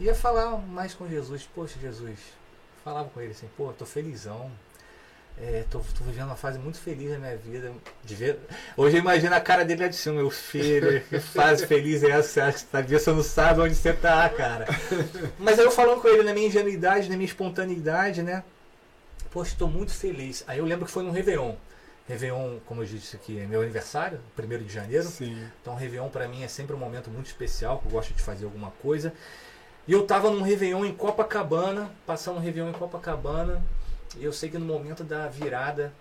e 0.00 0.08
a 0.08 0.14
falar 0.14 0.56
mais 0.58 0.94
com 0.94 1.08
Jesus. 1.08 1.48
Poxa, 1.54 1.78
Jesus. 1.80 2.18
Falava 2.84 3.08
com 3.10 3.20
ele 3.20 3.32
assim, 3.32 3.48
pô, 3.56 3.72
tô 3.72 3.84
felizão. 3.84 4.50
É, 5.38 5.64
tô, 5.70 5.80
tô 5.80 6.04
vivendo 6.04 6.26
uma 6.26 6.36
fase 6.36 6.58
muito 6.58 6.78
feliz 6.78 7.10
na 7.10 7.18
minha 7.18 7.36
vida. 7.36 7.70
De 8.02 8.14
ver... 8.14 8.38
Hoje 8.76 8.96
eu 8.96 9.00
imagino 9.00 9.34
a 9.34 9.40
cara 9.40 9.64
dele 9.64 9.82
lá 9.82 9.88
de 9.88 9.96
cima, 9.96 10.16
meu 10.16 10.30
filho, 10.30 11.02
que 11.02 11.20
fase 11.20 11.66
feliz 11.66 12.02
é 12.02 12.10
essa? 12.10 12.28
Você 12.28 12.40
acha 12.40 12.58
que 12.58 12.64
tá 12.64 12.80
vendo? 12.80 12.98
Você 12.98 13.12
não 13.12 13.22
sabe 13.22 13.60
onde 13.60 13.74
você 13.74 13.92
tá, 13.92 14.28
cara. 14.30 14.66
Mas 15.38 15.58
aí 15.58 15.64
eu 15.64 15.70
falando 15.70 16.00
com 16.00 16.08
ele 16.08 16.22
na 16.22 16.32
minha 16.32 16.46
ingenuidade, 16.46 17.10
na 17.10 17.16
minha 17.16 17.26
espontaneidade, 17.26 18.22
né? 18.22 18.42
Poxa, 19.30 19.52
estou 19.52 19.68
muito 19.68 19.92
feliz. 19.92 20.42
Aí 20.46 20.58
eu 20.58 20.64
lembro 20.64 20.86
que 20.86 20.90
foi 20.90 21.02
num 21.02 21.10
Réveillon. 21.10 21.54
Réveillon, 22.08 22.58
como 22.64 22.82
eu 22.82 22.86
disse 22.86 23.16
aqui, 23.16 23.38
é 23.38 23.46
meu 23.46 23.60
aniversário, 23.60 24.20
1 24.38 24.64
de 24.64 24.72
janeiro. 24.72 25.04
Sim. 25.04 25.46
Então, 25.60 25.74
Réveillon 25.74 26.08
para 26.08 26.26
mim 26.26 26.42
é 26.42 26.48
sempre 26.48 26.74
um 26.74 26.78
momento 26.78 27.10
muito 27.10 27.26
especial, 27.26 27.78
que 27.78 27.86
eu 27.86 27.90
gosto 27.90 28.14
de 28.14 28.22
fazer 28.22 28.46
alguma 28.46 28.70
coisa. 28.82 29.12
E 29.86 29.92
eu 29.92 30.06
tava 30.06 30.30
num 30.30 30.40
Réveillon 30.40 30.84
em 30.84 30.94
Copacabana, 30.94 31.90
passando 32.06 32.38
um 32.38 32.40
Réveillon 32.40 32.70
em 32.70 32.72
Copacabana. 32.72 33.62
E 34.18 34.24
eu 34.24 34.32
sei 34.32 34.48
que 34.50 34.58
no 34.58 34.64
momento 34.66 35.04
da 35.04 35.28
virada, 35.28 35.92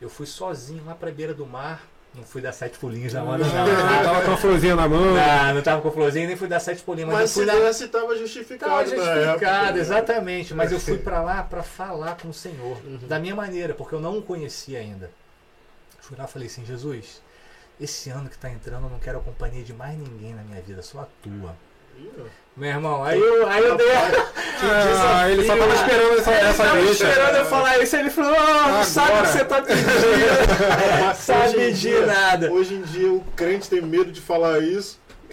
eu 0.00 0.08
fui 0.08 0.26
sozinho 0.26 0.84
lá 0.84 0.94
pra 0.94 1.10
beira 1.10 1.32
do 1.34 1.46
mar. 1.46 1.82
Não 2.14 2.24
fui 2.24 2.42
dar 2.42 2.52
sete 2.52 2.76
pulinhos 2.78 3.14
na 3.14 3.22
hora, 3.24 3.38
Não, 3.42 3.66
não. 3.66 4.02
tava 4.04 4.22
com 4.26 4.32
a 4.32 4.36
florzinha 4.36 4.76
na 4.76 4.86
mão. 4.86 5.00
Não, 5.14 5.54
não 5.54 5.62
tava 5.62 5.80
com 5.80 5.90
florzinha 5.90 6.26
nem 6.26 6.36
fui 6.36 6.46
dar 6.46 6.60
sete 6.60 6.82
pulinhos, 6.82 7.10
mas, 7.10 7.20
Mas 7.22 7.30
eu 7.30 7.34
fui 7.42 7.50
se 7.50 7.58
na. 7.58 7.66
desse, 7.66 7.88
tava 7.88 8.04
Tava 8.04 8.18
justificado 8.18 8.70
na 8.74 8.84
justificado, 8.84 9.64
época. 9.68 9.78
exatamente. 9.78 10.52
Mas 10.52 10.72
eu 10.72 10.78
fui 10.78 10.98
pra 10.98 11.22
lá 11.22 11.42
pra 11.42 11.62
falar 11.62 12.18
com 12.18 12.28
o 12.28 12.34
Senhor. 12.34 12.76
Uhum. 12.84 12.98
Da 13.08 13.18
minha 13.18 13.34
maneira, 13.34 13.72
porque 13.72 13.94
eu 13.94 14.00
não 14.00 14.18
o 14.18 14.22
conhecia 14.22 14.78
ainda. 14.78 15.10
Fui 16.00 16.14
lá 16.18 16.24
e 16.24 16.28
falei 16.28 16.48
assim, 16.48 16.66
Jesus, 16.66 17.22
esse 17.80 18.10
ano 18.10 18.28
que 18.28 18.36
tá 18.36 18.50
entrando 18.50 18.84
eu 18.84 18.90
não 18.90 18.98
quero 18.98 19.18
a 19.18 19.22
companhia 19.22 19.64
de 19.64 19.72
mais 19.72 19.96
ninguém 19.96 20.34
na 20.34 20.42
minha 20.42 20.60
vida, 20.60 20.82
só 20.82 21.00
a 21.00 21.06
tua. 21.22 21.56
Meu 22.54 22.68
irmão, 22.68 23.02
aí 23.02 23.18
eu, 23.18 23.48
aí 23.48 23.64
eu 23.64 23.76
dei. 23.76 23.86
Ah, 23.94 25.30
ele 25.30 25.44
só 25.46 25.56
tava 25.56 25.74
esperando 25.74 26.18
essa, 26.18 26.30
Ele 26.32 26.46
essa 26.48 26.64
tava 26.64 26.76
deixa. 26.82 26.92
esperando 27.08 27.36
eu 27.36 27.44
falar 27.46 27.78
isso, 27.78 27.96
ele 27.96 28.10
falou, 28.10 28.34
ah, 28.38 28.68
não 28.72 28.84
sabe 28.84 29.12
o 29.18 29.22
que 29.22 29.28
você 29.28 29.44
tá 29.44 29.62
pedindo. 29.62 29.86
Sabe 31.16 31.48
hoje 31.48 31.60
em 31.62 31.72
de 31.72 31.80
dia- 31.80 32.06
nada. 32.06 32.52
Hoje 32.52 32.74
em 32.74 32.82
dia 32.82 33.10
o 33.12 33.20
crente 33.34 33.70
tem 33.70 33.80
medo 33.80 34.12
de 34.12 34.20
falar 34.20 34.58
isso. 34.60 35.00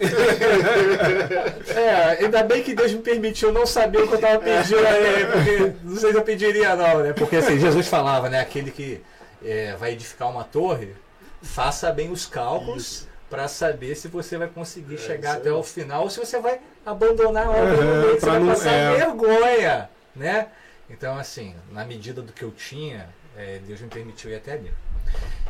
É, 1.68 2.24
ainda 2.24 2.42
bem 2.42 2.62
que 2.62 2.74
Deus 2.74 2.92
me 2.92 3.00
permitiu 3.00 3.52
não 3.52 3.66
saber 3.66 3.98
o 4.02 4.08
que 4.08 4.14
eu 4.14 4.18
tava 4.20 4.38
pedindo 4.38 4.78
aí, 4.86 5.26
porque 5.26 5.72
não 5.84 5.96
sei 5.96 6.10
se 6.12 6.16
eu 6.16 6.22
pediria 6.22 6.74
não, 6.74 7.00
né? 7.00 7.12
Porque 7.12 7.36
assim, 7.36 7.58
Jesus 7.58 7.86
falava, 7.86 8.28
né? 8.28 8.40
Aquele 8.40 8.70
que 8.70 9.00
é, 9.44 9.74
vai 9.78 9.92
edificar 9.92 10.30
uma 10.30 10.44
torre, 10.44 10.94
faça 11.42 11.92
bem 11.92 12.10
os 12.10 12.26
cálculos 12.26 12.82
Isso. 12.82 13.09
Para 13.30 13.46
saber 13.48 13.94
se 13.94 14.08
você 14.08 14.36
vai 14.36 14.48
conseguir 14.48 14.96
É, 14.96 14.98
chegar 14.98 15.36
até 15.36 15.52
o 15.52 15.62
final 15.62 16.02
ou 16.02 16.10
se 16.10 16.18
você 16.18 16.38
vai 16.40 16.60
abandonar 16.84 17.46
a 17.46 17.50
obra 17.50 17.62
Uhum, 17.76 17.94
no 17.94 18.02
meio, 18.02 18.14
que 18.16 18.20
você 18.20 18.26
vai 18.26 18.40
não- 18.40 18.46
passar 18.48 18.72
é. 18.72 18.96
vergonha, 18.96 19.90
né? 20.16 20.48
Então, 20.90 21.16
assim, 21.16 21.54
na 21.70 21.84
medida 21.84 22.20
do 22.20 22.32
que 22.32 22.42
eu 22.42 22.50
tinha, 22.50 23.08
é, 23.36 23.60
Deus 23.64 23.80
me 23.80 23.88
permitiu 23.88 24.30
ir 24.30 24.34
até 24.34 24.54
ali. 24.54 24.74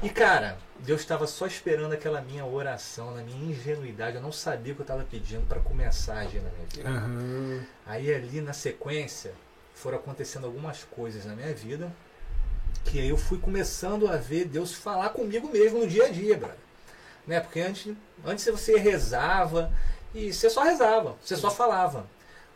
E 0.03 0.11
cara, 0.11 0.59
Deus 0.79 1.01
estava 1.01 1.27
só 1.27 1.47
esperando 1.47 1.93
aquela 1.93 2.21
minha 2.21 2.45
oração, 2.45 3.11
na 3.15 3.23
minha 3.23 3.51
ingenuidade. 3.51 4.17
Eu 4.17 4.23
não 4.23 4.33
sabia 4.33 4.73
o 4.73 4.77
que 4.77 4.83
eu 4.83 4.85
estava 4.85 5.03
pedindo 5.05 5.47
para 5.47 5.61
começar 5.61 6.15
a 6.17 6.21
agir 6.21 6.41
na 6.43 6.51
minha 6.51 6.67
vida. 6.75 6.89
Aham. 6.89 7.67
Aí 7.87 8.15
ali 8.15 8.41
na 8.43 8.53
sequência 8.53 9.33
foram 9.75 9.97
acontecendo 9.99 10.45
algumas 10.47 10.85
coisas 10.85 11.25
na 11.25 11.35
minha 11.35 11.53
vida 11.55 11.91
que 12.85 12.99
aí 13.01 13.09
eu 13.09 13.17
fui 13.17 13.39
começando 13.39 14.09
a 14.09 14.17
ver 14.17 14.45
Deus 14.47 14.73
falar 14.75 15.11
comigo 15.11 15.51
mesmo 15.51 15.81
no 15.81 15.87
dia 15.87 16.07
a 16.07 16.09
dia, 16.09 16.37
brother. 16.37 16.57
Né? 17.31 17.39
Porque 17.39 17.61
antes, 17.61 17.95
antes 18.27 18.45
você 18.45 18.77
rezava 18.77 19.73
e 20.13 20.33
você 20.33 20.51
só 20.51 20.65
rezava, 20.65 21.17
você 21.23 21.37
só 21.37 21.49
falava. 21.49 22.05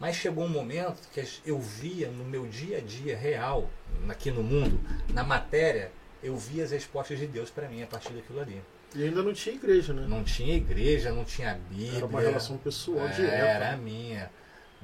Mas 0.01 0.17
chegou 0.17 0.45
um 0.45 0.49
momento 0.49 1.09
que 1.13 1.25
eu 1.47 1.61
via 1.61 2.09
no 2.09 2.25
meu 2.25 2.45
dia 2.45 2.79
a 2.79 2.81
dia 2.81 3.17
real, 3.17 3.71
aqui 4.09 4.33
no 4.33 4.43
mundo, 4.43 4.81
na 5.11 5.23
matéria, 5.23 5.93
eu 6.21 6.37
via 6.37 6.65
as 6.65 6.73
respostas 6.73 7.21
de 7.21 7.29
Deus 7.29 7.51
para 7.51 7.69
mim 7.69 7.85
a 7.85 7.87
partir 7.87 8.13
daquilo 8.15 8.41
ali. 8.41 8.61
E 8.97 9.05
ainda 9.05 9.23
não 9.23 9.33
tinha 9.33 9.55
igreja, 9.55 9.93
né? 9.93 10.07
Não 10.09 10.25
tinha 10.25 10.57
igreja, 10.57 11.13
não 11.13 11.25
tinha 11.25 11.55
Bíblia. 11.71 11.97
Era 11.99 12.07
uma 12.07 12.21
relação 12.21 12.59
pessoal 12.59 13.07
É, 13.07 13.13
direta. 13.13 13.37
Era 13.37 13.73
a 13.75 13.77
minha. 13.77 14.24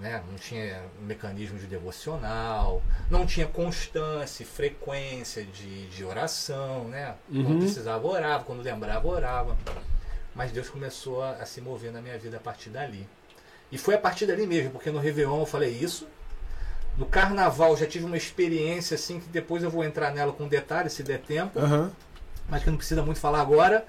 Né? 0.00 0.22
Não 0.30 0.38
tinha 0.38 0.82
mecanismo 1.02 1.58
de 1.58 1.66
devocional, 1.66 2.82
não 3.10 3.26
tinha 3.26 3.46
constância, 3.46 4.46
frequência 4.46 5.44
de, 5.44 5.88
de 5.88 6.04
oração, 6.04 6.84
né? 6.88 7.14
Uhum. 7.28 7.44
Quando 7.44 7.58
precisava 7.58 8.06
orava, 8.06 8.44
quando 8.44 8.62
lembrava 8.62 9.06
orava. 9.06 9.58
Mas 10.34 10.52
Deus 10.52 10.70
começou 10.70 11.22
a, 11.22 11.32
a 11.32 11.44
se 11.44 11.60
mover 11.60 11.92
na 11.92 12.00
minha 12.00 12.18
vida 12.18 12.38
a 12.38 12.40
partir 12.40 12.70
dali. 12.70 13.06
E 13.70 13.76
foi 13.76 13.94
a 13.94 13.98
partir 13.98 14.24
dali 14.24 14.46
mesmo, 14.46 14.70
porque 14.70 14.90
no 14.90 14.98
Réveillon 14.98 15.40
eu 15.40 15.46
falei 15.46 15.70
isso. 15.70 16.08
No 16.96 17.04
Carnaval 17.04 17.76
já 17.76 17.86
tive 17.86 18.06
uma 18.06 18.16
experiência 18.16 18.94
assim 18.94 19.20
que 19.20 19.28
depois 19.28 19.62
eu 19.62 19.70
vou 19.70 19.84
entrar 19.84 20.12
nela 20.12 20.32
com 20.32 20.48
detalhes 20.48 20.94
se 20.94 21.02
der 21.02 21.20
tempo 21.20 21.58
Aham. 21.58 21.92
mas 22.48 22.64
que 22.64 22.70
não 22.70 22.76
precisa 22.76 23.02
muito 23.02 23.20
falar 23.20 23.40
agora. 23.40 23.86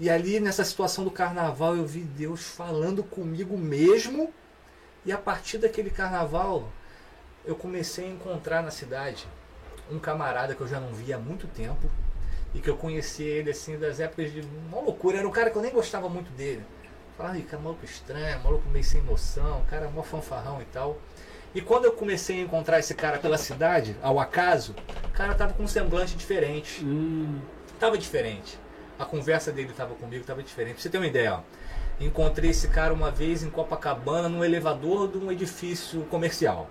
E 0.00 0.10
ali 0.10 0.40
nessa 0.40 0.64
situação 0.64 1.04
do 1.04 1.10
carnaval 1.10 1.76
eu 1.76 1.86
vi 1.86 2.00
Deus 2.00 2.42
falando 2.42 3.04
comigo 3.04 3.56
mesmo. 3.56 4.32
E 5.04 5.12
a 5.12 5.18
partir 5.18 5.58
daquele 5.58 5.90
carnaval 5.90 6.68
eu 7.44 7.56
comecei 7.56 8.04
a 8.06 8.08
encontrar 8.08 8.62
na 8.62 8.70
cidade 8.70 9.26
um 9.90 9.98
camarada 9.98 10.54
que 10.54 10.60
eu 10.60 10.68
já 10.68 10.78
não 10.78 10.92
via 10.92 11.16
há 11.16 11.18
muito 11.18 11.46
tempo 11.48 11.90
e 12.54 12.60
que 12.60 12.70
eu 12.70 12.76
conhecia 12.76 13.26
ele 13.26 13.50
assim 13.50 13.78
das 13.78 13.98
épocas 13.98 14.32
de 14.32 14.40
uma 14.68 14.80
loucura. 14.80 15.18
Era 15.18 15.26
um 15.26 15.30
cara 15.32 15.50
que 15.50 15.56
eu 15.56 15.62
nem 15.62 15.72
gostava 15.72 16.08
muito 16.08 16.30
dele. 16.32 16.62
Falava, 17.16 17.36
"Ih, 17.36 17.42
cara, 17.42 17.62
maluco 17.62 17.84
estranho, 17.84 18.42
maluco 18.42 18.68
meio 18.68 18.84
sem 18.84 19.02
noção, 19.02 19.64
cara 19.68 19.88
mó 19.88 20.02
fanfarrão 20.02 20.62
e 20.62 20.64
tal. 20.66 20.98
E 21.54 21.60
quando 21.60 21.84
eu 21.84 21.92
comecei 21.92 22.38
a 22.40 22.42
encontrar 22.44 22.78
esse 22.78 22.94
cara 22.94 23.18
pela 23.18 23.36
cidade, 23.36 23.94
ao 24.02 24.18
acaso, 24.18 24.74
o 25.06 25.10
cara 25.12 25.34
tava 25.34 25.52
com 25.52 25.64
um 25.64 25.68
semblante 25.68 26.16
diferente 26.16 26.82
Hum. 26.84 27.40
tava 27.78 27.98
diferente. 27.98 28.58
A 28.98 29.04
conversa 29.04 29.50
dele 29.52 29.72
tava 29.76 29.94
comigo, 29.94 30.24
tava 30.24 30.42
diferente. 30.42 30.74
Pra 30.74 30.82
você 30.82 30.88
ter 30.88 30.98
uma 30.98 31.06
ideia, 31.06 31.34
ó. 31.34 31.40
Encontrei 32.00 32.50
esse 32.50 32.68
cara 32.68 32.92
uma 32.92 33.10
vez 33.10 33.42
em 33.42 33.50
Copacabana, 33.50 34.28
num 34.28 34.44
elevador 34.44 35.08
de 35.08 35.18
um 35.18 35.30
edifício 35.30 36.02
comercial. 36.06 36.68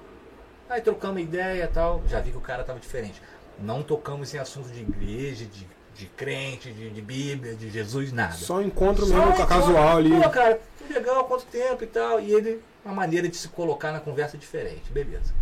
Aí 0.69 0.81
trocamos 0.81 1.21
ideia 1.21 1.63
e 1.63 1.67
tal. 1.67 2.01
Já 2.07 2.19
vi 2.19 2.31
que 2.31 2.38
o 2.38 2.41
cara 2.41 2.63
tava 2.63 2.79
diferente. 2.79 3.21
Não 3.60 3.84
tocamos 3.84 4.34
em 4.34 4.39
assuntos 4.39 4.71
de 4.71 4.81
igreja, 4.81 5.45
de, 5.45 5.67
de 5.95 6.05
crente, 6.07 6.71
de, 6.71 6.89
de 6.89 7.01
Bíblia, 7.01 7.55
de 7.55 7.69
Jesus, 7.69 8.12
nada. 8.12 8.34
Só 8.34 8.62
encontro 8.62 9.05
Só 9.05 9.13
mesmo 9.13 9.29
encontro. 9.34 9.47
casual 9.47 9.97
ali. 9.97 10.10
Pô, 10.21 10.29
cara, 10.29 10.60
que 10.77 10.93
legal, 10.93 11.23
quanto 11.25 11.45
tempo 11.45 11.84
e 11.84 11.88
tal. 11.88 12.19
E 12.19 12.31
ele, 12.34 12.62
uma 12.84 12.93
maneira 12.93 13.27
de 13.29 13.38
se 13.38 13.47
colocar 13.49 13.91
na 13.91 13.99
conversa 13.99 14.38
diferente. 14.38 14.91
Beleza. 14.91 15.34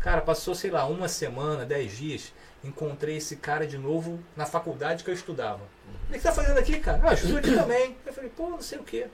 Cara, 0.00 0.20
passou, 0.20 0.54
sei 0.54 0.70
lá, 0.70 0.84
uma 0.86 1.08
semana, 1.08 1.64
dez 1.64 1.96
dias. 1.96 2.32
Encontrei 2.62 3.16
esse 3.16 3.36
cara 3.36 3.66
de 3.66 3.78
novo 3.78 4.20
na 4.36 4.46
faculdade 4.46 5.02
que 5.02 5.10
eu 5.10 5.14
estudava. 5.14 5.60
O 6.08 6.12
que 6.12 6.18
você 6.18 6.28
tá 6.28 6.32
fazendo 6.32 6.58
aqui, 6.58 6.78
cara? 6.80 7.00
Ah, 7.02 7.08
eu 7.08 7.14
estudo 7.14 7.38
aqui 7.38 7.54
também. 7.54 7.96
Eu 8.06 8.12
falei, 8.12 8.30
pô, 8.30 8.48
não 8.48 8.60
sei 8.60 8.78
o 8.78 8.84
quê. 8.84 9.06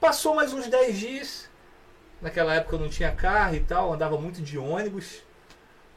Passou 0.00 0.34
mais 0.34 0.52
uns 0.52 0.66
10 0.66 0.98
dias. 0.98 1.48
Naquela 2.20 2.54
época 2.54 2.76
eu 2.76 2.80
não 2.80 2.88
tinha 2.88 3.10
carro 3.12 3.54
e 3.56 3.60
tal, 3.60 3.92
andava 3.92 4.16
muito 4.16 4.40
de 4.40 4.56
ônibus. 4.56 5.22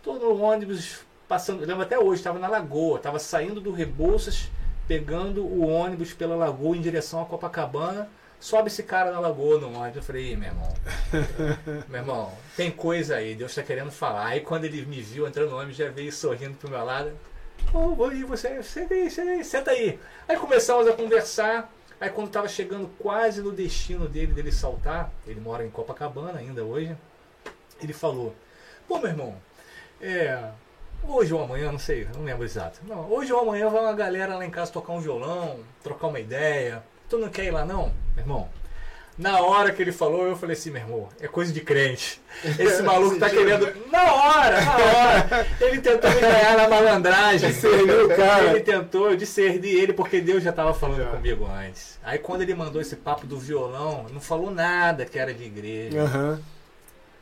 Tô 0.04 0.14
no 0.14 0.42
ônibus 0.42 1.00
passando, 1.28 1.62
eu 1.62 1.68
lembro 1.68 1.84
até 1.84 1.98
hoje, 1.98 2.20
estava 2.20 2.40
na 2.40 2.48
Lagoa, 2.48 2.98
estava 2.98 3.20
saindo 3.20 3.62
do 3.62 3.72
Rebouças, 3.72 4.50
pegando 4.88 5.44
o 5.44 5.68
ônibus 5.68 6.14
pela 6.14 6.36
Lagoa 6.36 6.76
em 6.76 6.82
direção 6.82 7.22
a 7.22 7.26
Copacabana. 7.26 8.10
Sobe 8.40 8.68
esse 8.68 8.84
cara 8.84 9.12
na 9.12 9.20
Lagoa 9.20 9.60
no 9.60 9.74
ônibus. 9.76 9.98
Eu 9.98 10.04
falei, 10.04 10.34
Ih, 10.34 10.36
meu 10.36 10.50
irmão, 10.50 10.74
meu 11.90 12.00
irmão, 12.00 12.32
tem 12.56 12.70
coisa 12.72 13.16
aí, 13.16 13.36
Deus 13.36 13.52
está 13.52 13.64
querendo 13.64 13.92
falar. 13.92 14.28
Aí 14.28 14.42
quando 14.42 14.66
ele 14.66 14.86
me 14.86 15.02
viu 15.02 15.28
entrando 15.28 15.52
no 15.52 15.58
ônibus, 15.58 15.78
já 15.78 15.90
veio 15.90 16.12
sorrindo 16.12 16.56
pro 16.58 16.70
meu 16.70 16.84
lado. 16.84 17.12
Ô, 17.74 17.96
vou 17.96 18.10
você, 18.28 18.64
senta 18.64 18.94
aí, 18.94 19.10
senta 19.10 19.32
aí, 19.32 19.44
senta 19.44 19.72
aí. 19.72 20.00
Aí 20.28 20.38
começamos 20.38 20.88
a 20.88 20.94
conversar. 20.94 21.72
Aí 22.00 22.10
quando 22.10 22.28
estava 22.28 22.48
chegando 22.48 22.90
quase 23.00 23.42
no 23.42 23.52
destino 23.52 24.08
dele, 24.08 24.34
dele 24.34 24.52
saltar, 24.52 25.12
ele 25.26 25.40
mora 25.40 25.66
em 25.66 25.70
Copacabana 25.70 26.40
ainda 26.40 26.64
hoje, 26.64 26.96
ele 27.82 27.94
falou, 27.94 28.36
pô 28.88 29.00
meu 29.00 29.08
irmão, 29.08 29.36
é, 30.02 30.52
hoje 31.04 31.34
ou 31.34 31.42
amanhã, 31.42 31.72
não 31.72 31.80
sei, 31.80 32.06
não 32.14 32.24
lembro 32.24 32.44
exato. 32.44 32.80
Não, 32.86 33.10
hoje 33.10 33.32
ou 33.32 33.40
amanhã 33.40 33.70
vai 33.70 33.82
uma 33.82 33.94
galera 33.94 34.36
lá 34.36 34.46
em 34.46 34.52
casa 34.52 34.72
tocar 34.72 34.94
um 34.94 35.00
violão, 35.00 35.60
trocar 35.82 36.08
uma 36.08 36.20
ideia. 36.20 36.84
Tu 37.10 37.18
não 37.18 37.30
quer 37.30 37.46
ir 37.46 37.52
lá 37.52 37.64
não, 37.64 37.94
meu 38.14 38.24
irmão? 38.24 38.50
Na 39.18 39.40
hora 39.40 39.72
que 39.72 39.82
ele 39.82 39.94
falou, 39.94 40.28
eu 40.28 40.36
falei 40.36 40.56
assim, 40.58 40.72
meu 40.72 40.82
irmão, 40.82 41.10
é 41.22 41.28
coisa 41.28 41.54
de 41.54 41.62
crente. 41.62 42.22
Esse 42.60 42.84
maluco 42.84 43.18
tá 43.18 43.30
querendo. 43.30 43.74
Na 43.90 44.14
hora, 44.14 44.62
na 44.62 44.76
hora. 44.76 45.48
Ele 45.62 45.80
tentou 45.80 46.10
me 46.10 46.20
ganhar 46.20 46.58
na 46.58 46.68
malandragem. 46.68 47.50
Discerniu 47.50 48.10
cara. 48.10 48.44
Ele 48.50 48.60
tentou, 48.60 49.10
eu 49.10 49.16
discerni 49.16 49.70
ele 49.70 49.94
porque 49.94 50.20
Deus 50.20 50.44
já 50.44 50.50
estava 50.50 50.74
falando 50.74 51.04
Já. 51.04 51.12
comigo 51.12 51.46
antes. 51.46 51.98
Aí 52.04 52.20
quando 52.20 52.42
ele 52.42 52.54
mandou 52.54 52.82
esse 52.82 52.98
papo 52.98 53.26
do 53.26 53.40
violão, 53.40 54.06
não 54.12 54.20
falou 54.20 54.52
nada 54.52 55.06
que 55.06 55.18
era 55.18 55.34
de 55.34 55.44
igreja. 55.46 56.02
Aham. 56.02 56.42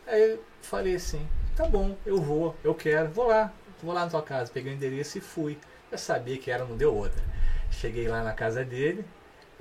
Aí 0.07 0.31
eu 0.31 0.43
falei 0.63 0.95
assim, 0.95 1.25
tá 1.55 1.65
bom, 1.65 1.95
eu 2.05 2.19
vou, 2.19 2.55
eu 2.63 2.73
quero, 2.73 3.09
vou 3.09 3.27
lá, 3.27 3.53
vou 3.81 3.93
lá 3.93 4.05
na 4.05 4.09
tua 4.09 4.23
casa. 4.23 4.51
Peguei 4.51 4.73
o 4.73 4.75
endereço 4.75 5.19
e 5.19 5.21
fui. 5.21 5.59
Eu 5.91 5.97
sabia 5.99 6.37
que 6.39 6.49
era, 6.49 6.65
não 6.65 6.75
deu 6.75 6.93
outra. 6.95 7.23
Cheguei 7.69 8.07
lá 8.07 8.23
na 8.23 8.33
casa 8.33 8.63
dele, 8.65 9.05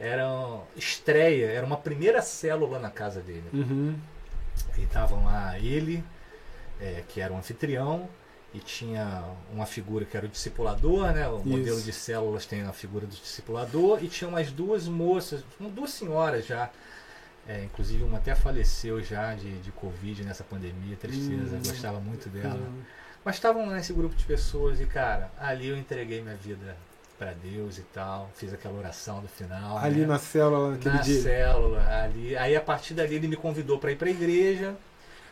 era 0.03 0.27
estreia, 0.77 1.47
era 1.47 1.65
uma 1.65 1.77
primeira 1.77 2.21
célula 2.21 2.81
na 2.81 2.91
casa 2.91 3.21
dele. 3.21 3.45
Uhum. 3.53 3.95
E 4.77 4.83
estavam 4.83 5.25
lá 5.25 5.57
ele, 5.61 6.03
é, 6.81 7.05
que 7.09 7.21
era 7.21 7.33
o 7.33 7.37
anfitrião, 7.37 8.09
e 8.53 8.59
tinha 8.59 9.25
uma 9.53 9.65
figura 9.65 10.05
que 10.05 10.17
era 10.17 10.27
o 10.27 10.29
discipulador, 10.29 11.13
né? 11.13 11.29
O 11.29 11.37
Isso. 11.39 11.49
modelo 11.49 11.81
de 11.81 11.93
células 11.93 12.45
tem 12.45 12.63
a 12.63 12.73
figura 12.73 13.07
do 13.07 13.15
discipulador, 13.15 14.03
e 14.03 14.09
tinha 14.09 14.29
umas 14.29 14.51
duas 14.51 14.89
moças, 14.89 15.45
duas 15.59 15.91
senhoras 15.93 16.45
já. 16.47 16.69
É, 17.47 17.65
inclusive 17.65 18.03
uma 18.05 18.19
até 18.19 18.35
faleceu 18.35 19.03
já 19.03 19.35
de, 19.35 19.59
de 19.61 19.73
Covid 19.73 20.25
nessa 20.25 20.45
pandemia, 20.45 20.97
tristeza, 20.97 21.57
Hum. 21.57 21.63
gostava 21.65 21.99
muito 22.01 22.29
dela. 22.29 22.55
Hum. 22.55 22.83
Mas 23.25 23.37
estavam 23.37 23.67
nesse 23.71 23.93
grupo 23.93 24.15
de 24.17 24.25
pessoas 24.25 24.81
e, 24.81 24.87
cara, 24.87 25.31
ali 25.39 25.69
eu 25.69 25.77
entreguei 25.77 26.21
minha 26.21 26.37
vida 26.37 26.77
para 27.23 27.35
Deus 27.35 27.79
e 27.79 27.83
tal, 27.83 28.29
fiz 28.35 28.53
aquela 28.53 28.77
oração 28.77 29.23
no 29.23 29.29
final. 29.29 29.79
Ali 29.79 30.01
né? 30.01 30.07
na 30.07 30.19
célula 30.19 30.73
naquele 30.73 30.97
na 30.97 31.01
dia. 31.03 31.23
célula 31.23 31.87
ali. 32.03 32.37
Aí 32.37 32.57
a 32.57 32.61
partir 32.61 32.95
dali 32.95 33.15
ele 33.15 33.29
me 33.29 33.37
convidou 33.37 33.79
para 33.79 33.93
ir 33.93 33.97
para 33.97 34.09
a 34.09 34.11
igreja. 34.11 34.75